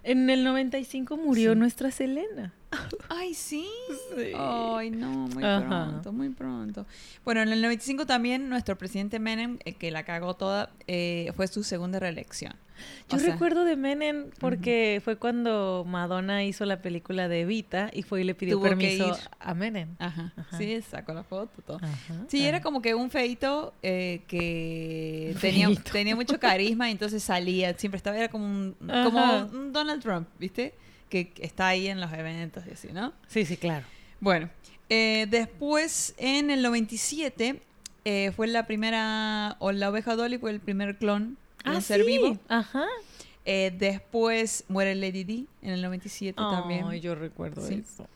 En 0.04 0.30
el 0.30 0.44
95 0.44 1.18
murió 1.18 1.56
nuestra 1.56 1.92
Selena. 1.92 2.54
Ay, 3.10 3.34
sí. 3.34 3.68
Sí. 4.16 4.32
Ay, 4.36 4.92
no, 4.92 5.28
muy 5.28 5.44
Ajá. 5.44 5.68
pronto, 5.68 6.12
muy 6.14 6.30
pronto. 6.30 6.86
Bueno, 7.26 7.42
en 7.42 7.50
el 7.50 7.62
95 7.62 8.06
también 8.06 8.50
nuestro 8.50 8.78
presidente 8.78 9.20
Menem, 9.20 9.60
el 9.66 9.76
que 9.76 9.92
la 9.92 10.04
cagó 10.04 10.36
toda, 10.36 10.72
eh, 10.88 11.32
fue 11.36 11.48
su 11.48 11.64
segunda 11.64 12.00
reelección. 12.00 12.54
Yo 13.10 13.18
O 13.18 13.20
sea, 13.20 13.34
recuerdo 13.34 13.64
de 13.64 13.76
Menem 13.76 14.32
porque 14.40 15.02
fue 15.04 15.16
cuando 15.18 15.86
Madonna 15.88 16.44
hizo 16.44 16.66
la 16.66 16.82
película 16.82 17.28
de 17.28 17.42
Evita 17.42 17.92
y 17.94 18.02
fue 18.02 18.22
y 18.22 18.24
le 18.24 18.34
pidió 18.34 18.60
permiso 18.60 19.16
a 19.40 19.54
Menem. 19.54 19.96
Ajá, 20.00 20.34
Ajá. 20.36 20.58
sí, 20.58 20.82
sacó 20.82 21.14
la 21.14 21.24
foto, 21.24 21.62
todo. 21.62 21.78
Ajá. 21.78 22.26
Sí, 22.28 22.44
era 22.44 22.62
como 22.62 22.82
que 22.82 22.96
un 22.96 23.12
feito 23.12 23.74
eh, 23.84 24.24
que 24.28 25.36
tenía, 25.42 25.70
tenía 25.92 26.16
mucho 26.16 26.40
carisma 26.40 26.90
y 26.90 26.94
entonces 26.94 27.22
salía, 27.22 27.78
siempre 27.78 27.98
estaba, 27.98 28.18
era 28.18 28.30
como 28.30 28.46
un, 28.46 28.76
como 28.80 29.48
un 29.52 29.72
Donald 29.74 30.02
Trump, 30.02 30.28
¿viste? 30.40 30.74
Que 31.12 31.32
está 31.40 31.68
ahí 31.68 31.88
en 31.88 32.02
los 32.02 32.12
eventos 32.14 32.64
y 32.68 32.72
así, 32.72 32.88
¿no? 32.92 33.14
Sí, 33.28 33.46
sí, 33.46 33.58
claro. 33.58 33.86
Bueno, 34.20 34.50
eh, 34.90 35.28
después 35.30 36.16
en 36.18 36.50
el 36.50 36.62
97 36.64 37.62
eh, 38.06 38.32
fue 38.36 38.48
la 38.48 38.66
primera, 38.66 39.58
o 39.60 39.72
la 39.72 39.90
oveja 39.90 40.16
Dolly 40.16 40.38
fue 40.40 40.50
el 40.52 40.60
primer 40.60 40.98
clon 40.98 41.38
en 41.66 41.72
Ah, 41.74 41.82
ser 41.82 42.04
vivo. 42.06 42.40
Ajá. 42.48 42.86
Eh, 43.46 43.72
después 43.78 44.64
muere 44.68 44.96
Lady 44.96 45.24
D 45.24 45.46
en 45.62 45.72
el 45.72 45.82
97 45.82 46.36
también. 46.36 46.86
Ay, 46.88 47.00
yo 47.02 47.14
recuerdo 47.14 47.68
Sí. 47.68 47.84
eso. 47.84 48.08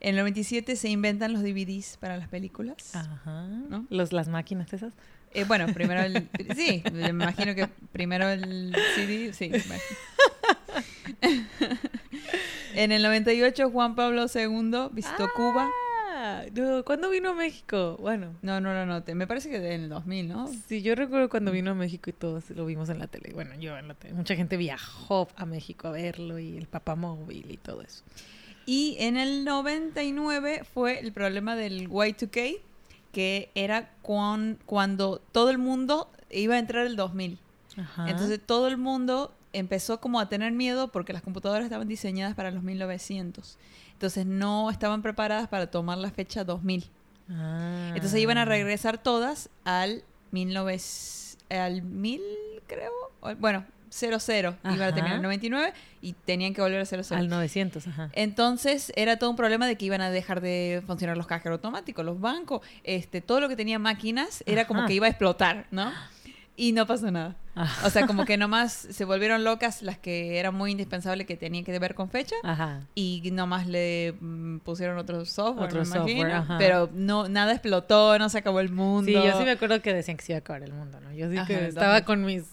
En 0.00 0.10
el 0.10 0.16
97 0.16 0.76
se 0.76 0.88
inventan 0.90 1.32
los 1.32 1.42
DVDs 1.42 1.96
para 1.98 2.16
las 2.18 2.28
películas. 2.28 2.94
Ajá. 2.94 3.46
¿No? 3.46 3.86
Los, 3.88 4.12
las 4.12 4.28
máquinas 4.28 4.72
esas. 4.72 4.92
Eh, 5.34 5.44
bueno, 5.44 5.66
primero 5.74 6.00
el... 6.02 6.28
Sí, 6.56 6.82
me 6.92 7.08
imagino 7.08 7.54
que 7.54 7.68
primero 7.92 8.28
el 8.28 8.74
CD, 8.94 9.32
sí. 9.32 9.50
bueno. 9.66 9.82
en 12.74 12.92
el 12.92 13.02
98 13.02 13.70
Juan 13.70 13.94
Pablo 13.94 14.26
II 14.32 14.88
visitó 14.92 15.28
Cuba. 15.34 15.68
Ah, 16.16 16.44
no, 16.54 16.84
¿Cuándo 16.84 17.10
vino 17.10 17.30
a 17.30 17.34
México? 17.34 17.96
Bueno, 18.00 18.34
No, 18.42 18.60
no 18.60 18.72
lo 18.72 18.86
noté. 18.86 19.14
Me 19.14 19.26
parece 19.26 19.50
que 19.50 19.56
en 19.56 19.82
el 19.82 19.88
2000, 19.88 20.28
¿no? 20.28 20.48
sí, 20.68 20.80
yo 20.80 20.94
recuerdo 20.94 21.28
cuando 21.28 21.50
vino 21.50 21.72
a 21.72 21.74
México 21.74 22.08
y 22.08 22.12
todos 22.12 22.48
lo 22.50 22.64
vimos 22.66 22.88
en 22.88 23.00
la 23.00 23.08
tele. 23.08 23.32
Bueno, 23.34 23.54
yo 23.56 23.76
en 23.76 23.88
la 23.88 23.94
tele. 23.94 24.14
Mucha 24.14 24.36
gente 24.36 24.56
viajó 24.56 25.28
a 25.36 25.44
México 25.44 25.88
a 25.88 25.90
verlo 25.90 26.38
y 26.38 26.56
el 26.56 26.66
papamóvil 26.66 27.50
y 27.50 27.56
todo 27.56 27.82
eso. 27.82 28.04
Y 28.66 28.96
en 29.00 29.16
el 29.16 29.44
99 29.44 30.62
fue 30.72 31.00
el 31.00 31.12
problema 31.12 31.56
del 31.56 31.90
Y2K, 31.90 32.58
que 33.14 33.50
era 33.54 33.90
cuan- 34.02 34.58
cuando 34.66 35.20
todo 35.32 35.48
el 35.50 35.58
mundo 35.58 36.10
iba 36.30 36.56
a 36.56 36.58
entrar 36.58 36.86
el 36.86 36.96
2000. 36.96 37.38
Ajá. 37.78 38.08
Entonces 38.10 38.40
todo 38.44 38.68
el 38.68 38.76
mundo 38.76 39.32
empezó 39.52 40.00
como 40.00 40.20
a 40.20 40.28
tener 40.28 40.52
miedo 40.52 40.88
porque 40.88 41.12
las 41.12 41.22
computadoras 41.22 41.64
estaban 41.64 41.88
diseñadas 41.88 42.34
para 42.34 42.50
los 42.50 42.62
1900. 42.62 43.56
Entonces 43.92 44.26
no 44.26 44.70
estaban 44.70 45.00
preparadas 45.02 45.48
para 45.48 45.68
tomar 45.70 45.96
la 45.98 46.10
fecha 46.10 46.44
2000. 46.44 46.84
Ah. 47.30 47.92
Entonces 47.94 48.20
iban 48.20 48.36
a 48.38 48.44
regresar 48.44 48.98
todas 49.02 49.48
al 49.64 50.02
19 50.32 50.80
al 51.50 51.82
1000, 51.82 52.20
creo. 52.66 52.90
Bueno, 53.38 53.64
00. 53.94 54.56
Iban 54.64 54.82
a 54.82 54.86
terminar 54.86 55.06
Ajá. 55.06 55.14
el 55.16 55.22
99 55.22 55.72
y 56.02 56.12
tenían 56.14 56.52
que 56.54 56.60
volver 56.60 56.80
a 56.80 56.84
00. 56.84 57.16
Al 57.16 57.28
900, 57.28 57.86
ajá. 57.86 58.10
Entonces 58.12 58.92
era 58.96 59.18
todo 59.18 59.30
un 59.30 59.36
problema 59.36 59.66
de 59.66 59.76
que 59.76 59.84
iban 59.86 60.00
a 60.00 60.10
dejar 60.10 60.40
de 60.40 60.82
funcionar 60.86 61.16
los 61.16 61.26
cajeros 61.26 61.56
automáticos, 61.58 62.04
los 62.04 62.20
bancos, 62.20 62.60
este, 62.82 63.20
todo 63.20 63.40
lo 63.40 63.48
que 63.48 63.56
tenía 63.56 63.78
máquinas 63.78 64.42
era 64.46 64.66
como 64.66 64.80
Ajá. 64.80 64.88
que 64.88 64.94
iba 64.94 65.06
a 65.06 65.10
explotar, 65.10 65.66
¿no? 65.70 65.92
Y 66.56 66.70
no 66.72 66.86
pasó 66.86 67.10
nada. 67.10 67.34
Ajá. 67.56 67.86
O 67.86 67.90
sea, 67.90 68.06
como 68.06 68.24
que 68.24 68.36
nomás 68.38 68.72
se 68.72 69.04
volvieron 69.04 69.42
locas 69.42 69.82
las 69.82 69.98
que 69.98 70.38
eran 70.38 70.54
muy 70.54 70.70
indispensables 70.72 71.26
que 71.26 71.36
tenían 71.36 71.64
que 71.64 71.76
ver 71.80 71.94
con 71.96 72.10
fecha 72.10 72.36
Ajá. 72.44 72.82
y 72.94 73.28
nomás 73.32 73.66
le 73.66 74.14
mm, 74.20 74.58
pusieron 74.58 74.96
otro 74.98 75.24
software, 75.24 75.66
Otro 75.66 75.80
me 75.80 75.84
software, 75.86 76.10
imagino. 76.16 76.34
ajá. 76.38 76.58
Pero 76.58 76.90
no, 76.92 77.28
nada 77.28 77.52
explotó, 77.52 78.18
no 78.18 78.28
se 78.28 78.38
acabó 78.38 78.60
el 78.60 78.70
mundo. 78.70 79.06
Sí, 79.06 79.12
yo 79.14 79.36
sí 79.38 79.44
me 79.44 79.50
acuerdo 79.52 79.80
que 79.82 79.92
decían 79.94 80.16
que 80.16 80.24
se 80.24 80.32
iba 80.32 80.38
a 80.38 80.40
acabar 80.40 80.62
el 80.62 80.72
mundo, 80.72 81.00
¿no? 81.00 81.12
Yo 81.12 81.28
sí 81.30 81.36
Ajá, 81.38 81.46
que 81.46 81.66
estaba 81.66 82.00
2000. 82.00 82.04
con 82.04 82.24
mis 82.24 82.44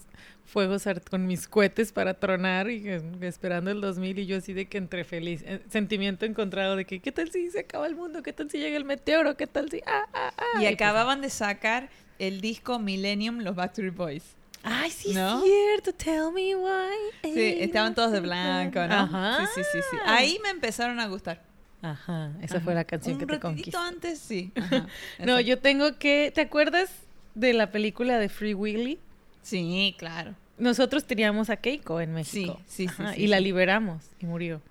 fuegos, 0.52 0.84
con 1.10 1.26
mis 1.28 1.48
cohetes 1.48 1.91
para 1.91 2.14
tronar 2.14 2.69
y 2.69 2.84
que- 2.84 3.02
esperando 3.22 3.72
el 3.72 3.80
2000 3.82 4.19
y 4.19 4.26
yo 4.26 4.38
así 4.38 4.53
de 4.53 4.65
que 4.68 4.78
entre 4.78 5.03
feliz, 5.03 5.41
eh, 5.45 5.61
sentimiento 5.69 6.26
encontrado 6.26 6.76
de 6.76 6.86
que 6.86 6.99
qué 6.99 7.11
tal 7.11 7.32
si 7.32 7.49
se 7.49 7.60
acaba 7.61 7.88
el 7.88 7.95
mundo, 7.95 8.22
qué 8.22 8.34
tal 8.34 8.49
si 8.52 8.57
llega 8.60 8.76
el 8.78 8.86
meteoro, 8.86 9.38
qué 9.38 9.48
tal 9.48 9.69
si... 9.72 9.82
Ah, 9.88 10.06
ah, 10.14 10.34
ah. 10.38 10.44
Y 10.57 10.61
pues, 10.64 10.73
acababan 10.73 11.22
de 11.22 11.30
sacar 11.30 11.90
el 12.19 12.41
disco 12.41 12.78
Millennium, 12.80 13.40
los 13.40 13.56
Backstreet 13.56 13.95
Boys. 13.95 14.23
Ay, 14.64 14.91
sí, 14.91 15.14
¿No? 15.14 15.40
es 15.40 15.44
cierto, 15.45 15.94
tell 15.94 16.32
me 16.34 16.56
why. 16.56 17.34
Sí, 17.34 17.56
estaban 17.61 17.95
todos 17.95 18.11
de 18.11 18.19
blanco, 18.19 18.80
¿no? 18.88 18.94
Ajá. 18.94 19.48
Sí, 19.56 19.61
sí, 19.64 19.68
sí, 19.72 19.80
sí. 19.90 19.98
Ahí 20.06 20.38
me 20.44 20.49
empezaron 20.49 20.99
a 20.99 21.07
gustar. 21.07 21.41
Ajá, 21.82 22.32
esa 22.44 22.57
Ajá. 22.57 22.64
fue 22.65 22.76
la 22.76 22.84
canción 22.84 23.14
Un 23.15 23.19
que 23.22 23.26
te 23.26 23.40
conquistó. 23.40 23.80
antes, 23.80 24.19
sí. 24.19 24.52
Ajá, 24.56 24.86
No, 25.18 25.40
yo 25.40 25.57
tengo 25.60 25.98
que... 25.98 26.32
¿Te 26.36 26.41
acuerdas 26.41 26.91
de 27.34 27.53
la 27.53 27.72
película 27.72 28.19
de 28.19 28.30
Free 28.30 28.53
Willy? 28.53 28.99
Sí, 29.41 29.95
claro. 29.98 30.36
Nosotros 30.62 31.06
teníamos 31.06 31.50
a 31.50 31.58
Keiko 31.58 32.00
en 32.02 32.14
México. 32.14 32.60
Sí, 32.68 32.88
sí, 32.88 32.94
sí, 32.96 33.02
Ajá, 33.04 33.14
sí, 33.14 33.24
Y 33.24 33.28
la 33.28 33.40
liberamos 33.40 34.04
y 34.20 34.26
murió. 34.28 34.62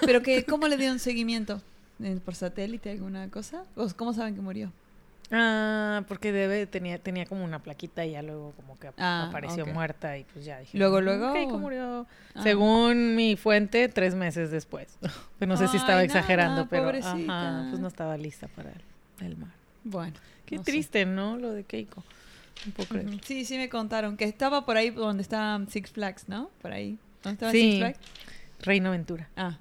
Pero 0.00 0.22
que, 0.22 0.44
¿cómo 0.48 0.66
le 0.68 0.76
dieron 0.76 0.98
seguimiento? 0.98 1.60
¿Eh, 2.02 2.18
¿Por 2.24 2.34
satélite 2.34 2.90
alguna 2.90 3.28
cosa? 3.28 3.64
¿O 3.76 3.86
¿Cómo 3.96 4.12
saben 4.14 4.34
que 4.34 4.40
murió? 4.40 4.72
Ah, 5.30 6.04
porque 6.08 6.32
debe 6.32 6.66
tenía 6.66 6.98
tenía 6.98 7.26
como 7.26 7.44
una 7.44 7.58
plaquita 7.58 8.06
y 8.06 8.12
ya 8.12 8.22
luego 8.22 8.52
como 8.56 8.78
que 8.78 8.88
Ah, 8.96 9.26
apareció 9.28 9.66
muerta 9.66 10.16
y 10.16 10.24
pues 10.24 10.46
ya 10.46 10.58
dije. 10.60 10.78
Luego, 10.78 11.00
"Mm, 11.00 11.04
luego". 11.04 11.32
Keiko 11.34 11.58
murió. 11.58 12.06
Ah. 12.34 12.42
Según 12.42 13.14
mi 13.14 13.36
fuente, 13.36 13.88
tres 13.88 14.14
meses 14.14 14.50
después. 14.50 14.88
No 15.46 15.56
sé 15.58 15.68
si 15.68 15.76
estaba 15.76 16.02
exagerando, 16.02 16.66
pero 16.68 16.88
ajá, 16.88 17.66
pues 17.68 17.78
no 17.80 17.88
estaba 17.88 18.16
lista 18.16 18.48
para 18.48 18.70
el, 18.70 19.26
el 19.26 19.36
mar. 19.36 19.50
Bueno. 19.84 20.14
Qué 20.46 20.56
no 20.56 20.64
sé. 20.64 20.70
triste, 20.72 21.04
¿no? 21.04 21.36
Lo 21.36 21.52
de 21.52 21.62
Keiko. 21.64 22.02
No 22.66 22.72
puedo 22.72 22.88
creer. 22.88 23.20
Sí, 23.24 23.44
sí 23.44 23.56
me 23.56 23.68
contaron 23.68 24.16
que 24.16 24.24
estaba 24.24 24.64
por 24.64 24.76
ahí 24.76 24.90
donde 24.90 25.22
está 25.22 25.60
Six 25.68 25.90
Flags, 25.90 26.28
¿no? 26.28 26.50
Por 26.60 26.72
ahí. 26.72 26.98
¿Dónde 27.22 27.34
estaba 27.34 27.52
Sí. 27.52 27.60
Six 27.60 27.78
Flags? 27.78 27.98
Reino 28.60 28.88
Aventura. 28.88 29.28
Ah, 29.36 29.58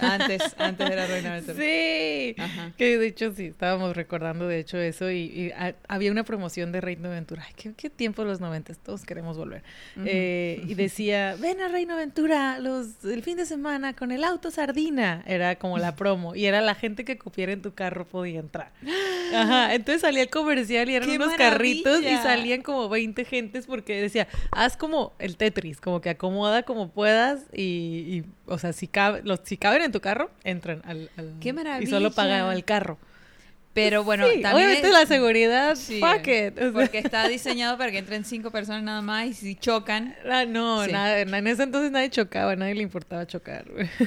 antes, 0.00 0.42
antes 0.58 0.90
era 0.90 1.06
Reina 1.06 1.32
Aventura. 1.32 1.56
Sí. 1.58 2.34
Ajá. 2.38 2.72
Que 2.76 2.98
de 2.98 3.06
hecho 3.06 3.32
sí, 3.34 3.46
estábamos 3.46 3.96
recordando 3.96 4.46
de 4.48 4.58
hecho 4.58 4.78
eso 4.78 5.10
y, 5.10 5.18
y 5.24 5.50
ha- 5.52 5.74
había 5.88 6.10
una 6.12 6.24
promoción 6.24 6.72
de 6.72 6.80
Reino 6.80 7.08
Aventura. 7.08 7.44
Ay, 7.46 7.52
qué, 7.56 7.72
qué 7.76 7.90
tiempo 7.90 8.24
los 8.24 8.40
noventas, 8.40 8.78
todos 8.78 9.04
queremos 9.04 9.36
volver. 9.36 9.62
Ujú. 9.96 10.04
Eh, 10.08 10.62
y 10.68 10.74
decía, 10.74 11.36
ven 11.40 11.60
a 11.60 11.68
Reino 11.68 11.94
Aventura 11.94 12.58
los, 12.58 13.04
el 13.04 13.22
fin 13.22 13.36
de 13.36 13.46
semana 13.46 13.94
con 13.94 14.12
el 14.12 14.24
auto 14.24 14.50
sardina. 14.50 15.22
Era 15.26 15.56
como 15.56 15.78
la 15.78 15.96
promo. 15.96 16.34
Y 16.34 16.46
era 16.46 16.60
la 16.60 16.74
gente 16.74 17.04
que 17.04 17.16
copiara 17.18 17.52
en 17.52 17.62
tu 17.62 17.74
carro 17.74 18.06
podía 18.06 18.40
entrar. 18.40 18.70
Ajá. 19.34 19.74
Entonces 19.74 20.02
salía 20.02 20.22
el 20.22 20.30
comercial 20.30 20.88
y 20.88 20.94
eran 20.94 21.08
¡Qué 21.08 21.16
unos 21.16 21.34
carritos 21.34 21.98
y 22.00 22.04
maravilla! 22.04 22.22
salían 22.22 22.62
como 22.62 22.88
20 22.88 23.24
gentes 23.24 23.66
porque 23.66 24.00
decía, 24.00 24.28
haz 24.52 24.76
como 24.76 25.12
el 25.18 25.36
Tetris, 25.36 25.80
como 25.80 26.00
que 26.00 26.10
acomoda 26.10 26.62
como 26.62 26.90
puedas 26.90 27.40
y, 27.52 27.62
y, 28.45 28.45
o 28.46 28.58
sea, 28.58 28.72
si, 28.72 28.86
cabe, 28.88 29.22
los, 29.24 29.40
si 29.44 29.56
caben 29.56 29.82
en 29.82 29.92
tu 29.92 30.00
carro, 30.00 30.30
entran 30.44 30.82
al... 30.84 31.10
al- 31.16 31.34
¡Qué 31.40 31.48
Y 31.48 31.52
solo 31.52 32.10
maravilla! 32.10 32.10
pagaba 32.10 32.54
el 32.54 32.64
carro. 32.64 32.98
Pero 33.74 34.04
bueno, 34.04 34.24
Sí, 34.26 34.40
también 34.40 34.68
obviamente 34.68 34.86
es- 34.88 34.92
la 34.94 35.04
seguridad, 35.04 35.74
Sí, 35.76 36.00
fuck 36.00 36.26
it. 36.28 36.56
o 36.56 36.60
sea, 36.62 36.72
Porque 36.72 36.96
está 36.98 37.28
diseñado 37.28 37.76
para 37.76 37.90
que 37.90 37.98
entren 37.98 38.24
cinco 38.24 38.50
personas 38.50 38.82
nada 38.82 39.02
más 39.02 39.26
y 39.26 39.34
si 39.34 39.54
chocan. 39.54 40.14
ah, 40.30 40.46
no, 40.46 40.82
Sí. 40.86 40.92
nada, 40.92 41.18
en 41.20 41.46
ese 41.46 41.64
entonces 41.64 41.90
nadie 41.92 42.08
chocaba, 42.08 42.52
a 42.52 42.56
nadie 42.56 42.74
le 42.74 42.82
importaba 42.82 43.26
chocar. 43.26 43.66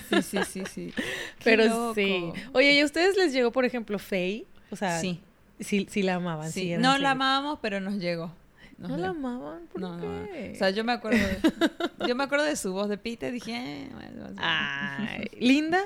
Sí, 0.10 0.22
sí, 0.24 0.38
sí, 0.49 0.64
sí. 0.74 0.94
Pero 1.44 1.66
loco. 1.66 1.94
sí. 1.94 2.32
Oye, 2.53 2.72
¿y 2.74 2.80
a 2.80 2.86
ustedes 2.86 3.16
les 3.16 3.32
llegó, 3.32 3.52
por 3.52 3.64
ejemplo, 3.64 3.99
Faye? 3.99 4.45
O 4.72 4.76
sea, 4.76 4.99
Sí, 4.99 5.20
sí, 5.60 5.86
sí 5.88 6.02
la 6.02 6.16
amaban. 6.16 6.52
sí. 6.52 6.76
no 6.80 6.98
la 6.98 7.11
amábamos, 7.11 7.60
pero 7.61 7.80
nos 7.80 7.95
llegó. 7.99 8.34
¿No 8.80 8.97
la 8.97 9.10
amaban? 9.10 9.68
¿Por 9.72 9.81
No, 9.81 9.97
no, 9.97 10.22
no. 10.22 10.26
qué? 10.27 10.51
O 10.56 10.57
sea, 10.57 10.69
yo 10.69 10.84
me 10.84 10.93
acuerdo 10.93 11.18
de, 11.19 11.38
yo 12.07 12.15
me 12.15 12.23
acuerdo 12.23 12.45
de 12.45 12.56
su 12.56 12.72
voz 12.73 12.88
de 12.89 12.97
Pita 12.97 13.27
y 13.27 13.31
dije, 13.31 13.56
eh, 13.56 13.89
bueno. 13.93 14.30
Ay, 14.38 15.27
¿Linda? 15.39 15.81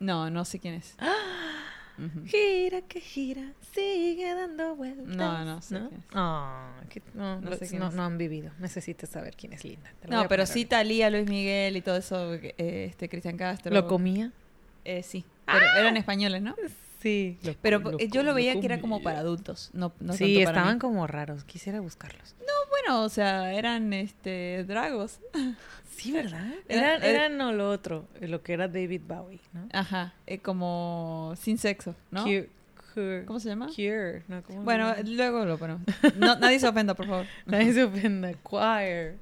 no, 0.00 0.30
no 0.30 0.44
sé 0.44 0.58
quién 0.58 0.74
es. 0.74 0.96
Ujú. 1.96 2.24
Gira 2.26 2.82
que 2.82 3.00
gira, 3.00 3.52
sigue 3.72 4.34
dando 4.34 4.74
vueltas. 4.74 5.06
No, 5.06 5.44
no 5.44 5.62
sé 5.62 5.76
quién 5.78 6.00
es. 6.00 6.04
Ah, 6.12 6.72
que- 6.90 7.02
no, 7.14 7.40
No 7.40 7.52
sé 7.56 7.68
quién 7.68 7.78
no, 7.80 7.88
es. 7.88 7.94
no 7.94 8.02
han 8.04 8.18
vivido. 8.18 8.50
Necesitas 8.58 9.10
saber 9.10 9.36
quién 9.36 9.52
es 9.52 9.64
Linda. 9.64 9.90
No, 10.08 10.26
pero 10.28 10.44
sí 10.46 10.64
Talía, 10.64 11.08
Luis 11.10 11.28
Miguel 11.30 11.76
y 11.76 11.82
todo 11.82 11.96
eso, 11.96 12.34
eh, 12.34 12.86
este 12.90 13.08
Cristian 13.08 13.36
Castro. 13.36 13.72
¿Lo 13.72 13.86
comía? 13.86 14.32
Eh, 14.84 15.02
sí, 15.04 15.24
pero 15.46 15.64
eran 15.78 15.96
españoles, 15.96 16.42
¿no? 16.42 16.56
Sí. 17.04 17.38
Pero 17.60 17.98
eh, 18.00 18.08
yo 18.10 18.22
lo 18.22 18.32
veía 18.32 18.58
que 18.58 18.64
era 18.64 18.80
como 18.80 19.02
para 19.02 19.18
adultos, 19.18 19.68
no, 19.74 19.92
no 20.00 20.14
sí, 20.14 20.24
tanto 20.36 20.44
para 20.46 20.56
estaban 20.58 20.74
mí. 20.76 20.80
como 20.80 21.06
raros. 21.06 21.44
Quisiera 21.44 21.80
buscarlos. 21.80 22.34
Bueno, 22.70 23.02
o 23.04 23.08
sea, 23.08 23.52
eran 23.52 23.92
este 23.92 24.64
dragos. 24.66 25.20
Sí, 25.96 26.10
¿verdad? 26.10 26.44
Era- 26.68 26.96
Eran, 26.96 27.02
eh, 27.04 27.10
eran 27.10 27.36
no 27.38 27.52
lo 27.52 27.70
otro, 27.70 28.08
lo 28.20 28.42
que 28.42 28.52
era 28.54 28.66
David 28.66 29.02
Bowie, 29.06 29.38
¿no? 29.52 29.68
Ajá, 29.72 30.12
eh, 30.26 30.38
como 30.38 31.34
sin 31.40 31.56
sexo, 31.56 31.94
¿no? 32.10 32.24
Cure. 32.24 32.48
Cure. 32.94 33.24
¿Cómo 33.26 33.38
se 33.38 33.48
llama? 33.50 33.66
Cure, 33.68 34.22
¿no? 34.26 34.42
¿Cómo 34.42 34.58
se 34.58 34.64
Bueno, 34.64 34.90
llama? 34.96 35.08
luego 35.08 35.44
lo 35.44 35.56
ponemos. 35.56 35.82
No, 36.18 36.34
nadie 36.36 36.58
se 36.58 36.66
ofenda, 36.66 36.94
por 36.94 37.06
favor. 37.06 37.26
nadie 37.46 37.72
se 37.72 37.84
ofenda. 37.84 38.32
Choir. 38.42 39.16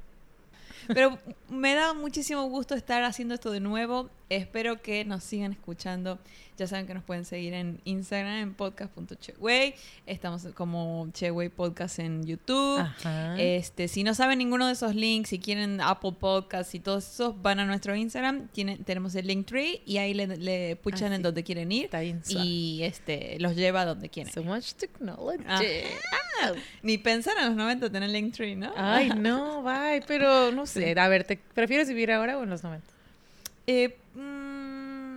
Pero 0.88 1.18
me 1.50 1.74
da 1.74 1.92
muchísimo 1.92 2.44
gusto 2.48 2.74
estar 2.74 3.04
haciendo 3.04 3.34
esto 3.34 3.50
de 3.52 3.60
nuevo. 3.60 4.08
Espero 4.36 4.80
que 4.80 5.04
nos 5.04 5.22
sigan 5.24 5.52
escuchando. 5.52 6.18
Ya 6.58 6.66
saben 6.66 6.86
que 6.86 6.94
nos 6.94 7.02
pueden 7.02 7.24
seguir 7.24 7.54
en 7.54 7.80
Instagram 7.84 8.34
en 8.36 8.54
podcast.cheway. 8.54 9.74
Estamos 10.06 10.46
como 10.54 11.08
Cheway 11.12 11.48
Podcast 11.48 11.98
en 11.98 12.24
YouTube. 12.24 12.78
Ajá. 12.78 13.38
Este, 13.40 13.88
si 13.88 14.04
no 14.04 14.14
saben 14.14 14.38
ninguno 14.38 14.66
de 14.66 14.74
esos 14.74 14.94
links, 14.94 15.30
si 15.30 15.38
quieren 15.38 15.80
Apple 15.80 16.12
Podcasts 16.18 16.74
y 16.74 16.80
todos 16.80 17.06
esos, 17.10 17.40
van 17.42 17.60
a 17.60 17.64
nuestro 17.66 17.94
Instagram. 17.94 18.48
Tienen, 18.48 18.84
tenemos 18.84 19.14
el 19.16 19.26
link 19.26 19.46
tree 19.46 19.82
y 19.86 19.96
ahí 19.98 20.14
le, 20.14 20.26
le 20.26 20.76
puchan 20.76 21.12
Ah, 21.12 21.16
en 21.16 21.20
sí. 21.20 21.22
donde 21.24 21.42
quieren 21.44 21.72
ir 21.72 21.90
y 22.28 22.80
este 22.84 23.38
los 23.40 23.56
lleva 23.56 23.82
a 23.82 23.84
donde 23.86 24.08
quieren. 24.08 24.32
So 24.32 24.42
much 24.42 24.72
technology. 24.74 25.42
Ni 26.82 26.98
pensar 26.98 27.34
en 27.38 27.46
los 27.46 27.54
90 27.56 27.90
tener 27.90 28.08
link 28.10 28.34
tree, 28.34 28.56
¿no? 28.56 28.72
Ay, 28.76 29.10
no, 29.10 29.62
bye. 29.62 30.02
Pero 30.06 30.52
no 30.52 30.66
sé. 30.66 30.98
A 30.98 31.08
ver, 31.08 31.24
¿te 31.24 31.36
prefieres 31.54 31.88
vivir 31.88 32.12
ahora 32.12 32.38
o 32.38 32.42
en 32.44 32.50
los 32.50 32.62
90? 32.62 32.86
Eh, 33.66 33.96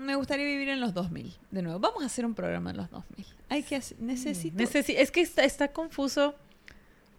me 0.06 0.16
gustaría 0.16 0.46
vivir 0.46 0.70
en 0.70 0.80
los 0.80 0.94
2000. 0.94 1.34
De 1.52 1.62
nuevo, 1.62 1.80
vamos 1.80 2.04
a 2.04 2.06
hacer 2.06 2.26
un 2.26 2.34
programa 2.36 2.70
en 2.72 2.78
los 2.78 2.90
2000. 2.90 3.26
Hay 3.50 3.64
que 3.64 3.76
hacer, 3.76 4.00
necesito. 4.00 4.58
Necesi- 4.58 4.96
es 4.98 5.12
que 5.12 5.22
está, 5.22 5.44
está 5.44 5.70
confuso, 5.70 6.36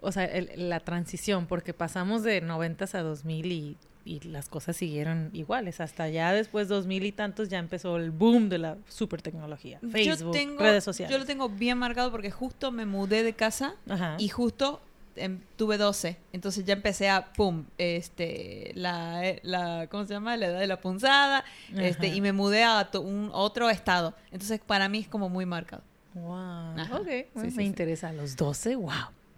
o 0.00 0.12
sea, 0.12 0.24
el- 0.24 0.68
la 0.68 0.80
transición, 0.80 1.46
porque 1.46 1.74
pasamos 1.74 2.22
de 2.22 2.40
90 2.40 2.86
a 2.92 3.02
2000 3.02 3.52
y, 3.52 3.76
y 4.04 4.20
las 4.20 4.48
cosas 4.48 4.76
siguieron 4.76 5.30
iguales. 5.32 5.80
Hasta 5.80 6.08
ya 6.08 6.32
después 6.32 6.68
2000 6.68 7.04
y 7.04 7.12
tantos 7.12 7.48
ya 7.48 7.58
empezó 7.58 7.96
el 7.96 8.10
boom 8.12 8.48
de 8.48 8.58
la 8.58 8.76
super 8.88 9.20
tecnología. 9.22 9.80
Facebook, 9.90 10.18
yo 10.18 10.30
tengo, 10.30 10.58
redes 10.60 10.84
sociales. 10.84 11.12
Yo 11.12 11.18
lo 11.18 11.24
tengo 11.26 11.48
bien 11.48 11.78
marcado 11.78 12.10
porque 12.10 12.30
justo 12.30 12.70
me 12.72 12.86
mudé 12.86 13.22
de 13.24 13.32
casa 13.32 13.74
Ajá. 13.88 14.16
y 14.18 14.28
justo 14.28 14.80
em, 15.16 15.40
tuve 15.56 15.78
12. 15.78 16.16
Entonces 16.32 16.64
ya 16.64 16.74
empecé 16.74 17.08
a, 17.10 17.32
pum, 17.32 17.64
este, 17.78 18.72
la, 18.74 19.26
eh, 19.26 19.40
la, 19.42 19.86
¿cómo 19.90 20.04
se 20.06 20.14
llama? 20.14 20.36
La 20.36 20.46
edad 20.46 20.60
de 20.60 20.66
la 20.66 20.80
punzada. 20.80 21.44
Este, 21.76 22.08
y 22.08 22.20
me 22.20 22.32
mudé 22.32 22.64
a 22.64 22.90
to- 22.90 23.00
un 23.00 23.30
otro 23.32 23.68
estado. 23.70 24.14
Entonces 24.30 24.60
para 24.64 24.88
mí 24.88 24.98
es 25.00 25.08
como 25.08 25.28
muy 25.28 25.46
marcado. 25.46 25.82
Wow. 26.14 26.78
Ajá. 26.78 26.96
Ok, 26.96 27.06
Sí, 27.08 27.26
bueno, 27.34 27.50
sí, 27.50 27.56
me 27.56 27.62
sí. 27.62 27.66
interesa. 27.68 28.08
A 28.08 28.12
los 28.12 28.36
12, 28.36 28.76
wow. 28.76 28.90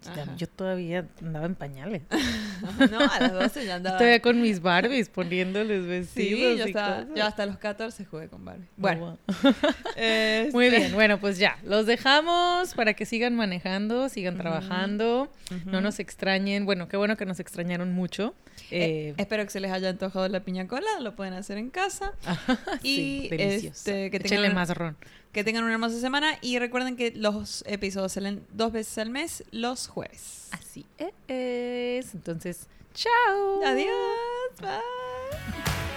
Ajá. 0.07 0.33
Yo 0.37 0.47
todavía 0.47 1.05
andaba 1.21 1.45
en 1.45 1.55
pañales. 1.55 2.03
no, 2.91 2.99
a 2.99 3.19
las 3.19 3.33
12 3.33 3.65
ya 3.65 3.75
andaba. 3.75 3.97
Todavía 3.97 4.21
con 4.21 4.41
mis 4.41 4.61
Barbies 4.61 5.09
poniéndoles 5.09 5.83
Sí, 5.83 5.87
vestidos. 5.87 6.57
yo, 6.57 6.65
y 6.65 6.67
estaba, 6.69 6.95
cosas. 7.01 7.07
yo 7.15 7.25
hasta 7.25 7.45
los 7.45 7.57
14 7.57 8.05
jugué 8.05 8.27
con 8.29 8.45
Barbie. 8.45 8.67
Bueno, 8.77 9.17
Wow. 9.27 9.53
este, 9.95 10.49
Muy 10.53 10.69
bien, 10.69 10.93
bueno, 10.93 11.19
pues 11.19 11.37
ya, 11.37 11.57
los 11.63 11.85
dejamos 11.85 12.73
para 12.75 12.93
que 12.93 13.05
sigan 13.05 13.35
manejando, 13.35 14.09
sigan 14.09 14.37
trabajando, 14.37 15.31
no 15.65 15.81
nos 15.81 15.99
extrañen, 15.99 16.65
bueno, 16.65 16.87
qué 16.87 16.97
bueno 16.97 17.17
que 17.17 17.25
nos 17.25 17.39
extrañaron 17.39 17.91
mucho. 17.93 18.33
Eh, 18.71 19.09
Eh, 19.09 19.13
espero 19.17 19.43
que 19.45 19.49
se 19.51 19.59
les 19.59 19.71
haya 19.71 19.89
antojado 19.89 20.27
la 20.29 20.41
piña 20.41 20.67
colada, 20.67 20.99
lo 20.99 21.15
pueden 21.15 21.33
hacer 21.33 21.57
en 21.57 21.69
casa. 21.69 22.13
sí, 22.81 23.25
y, 23.25 23.29
delicioso. 23.29 23.67
este, 23.77 24.11
que 24.11 24.17
Échenle 24.17 24.49
más 24.51 24.69
ron. 24.75 24.95
Que 25.31 25.43
tengan 25.43 25.63
una 25.63 25.73
hermosa 25.73 25.99
semana 25.99 26.37
y 26.41 26.57
recuerden 26.57 26.95
que 26.95 27.11
los 27.11 27.63
episodios 27.67 28.13
salen 28.13 28.45
dos 28.51 28.71
veces 28.71 28.97
al 28.97 29.11
mes, 29.11 29.43
los 29.51 29.87
jueves. 29.87 30.47
Así 30.51 30.85
es. 30.97 32.13
Entonces, 32.15 32.67
chao. 32.93 33.63
Adiós. 33.63 33.89
Bye. 34.59 35.88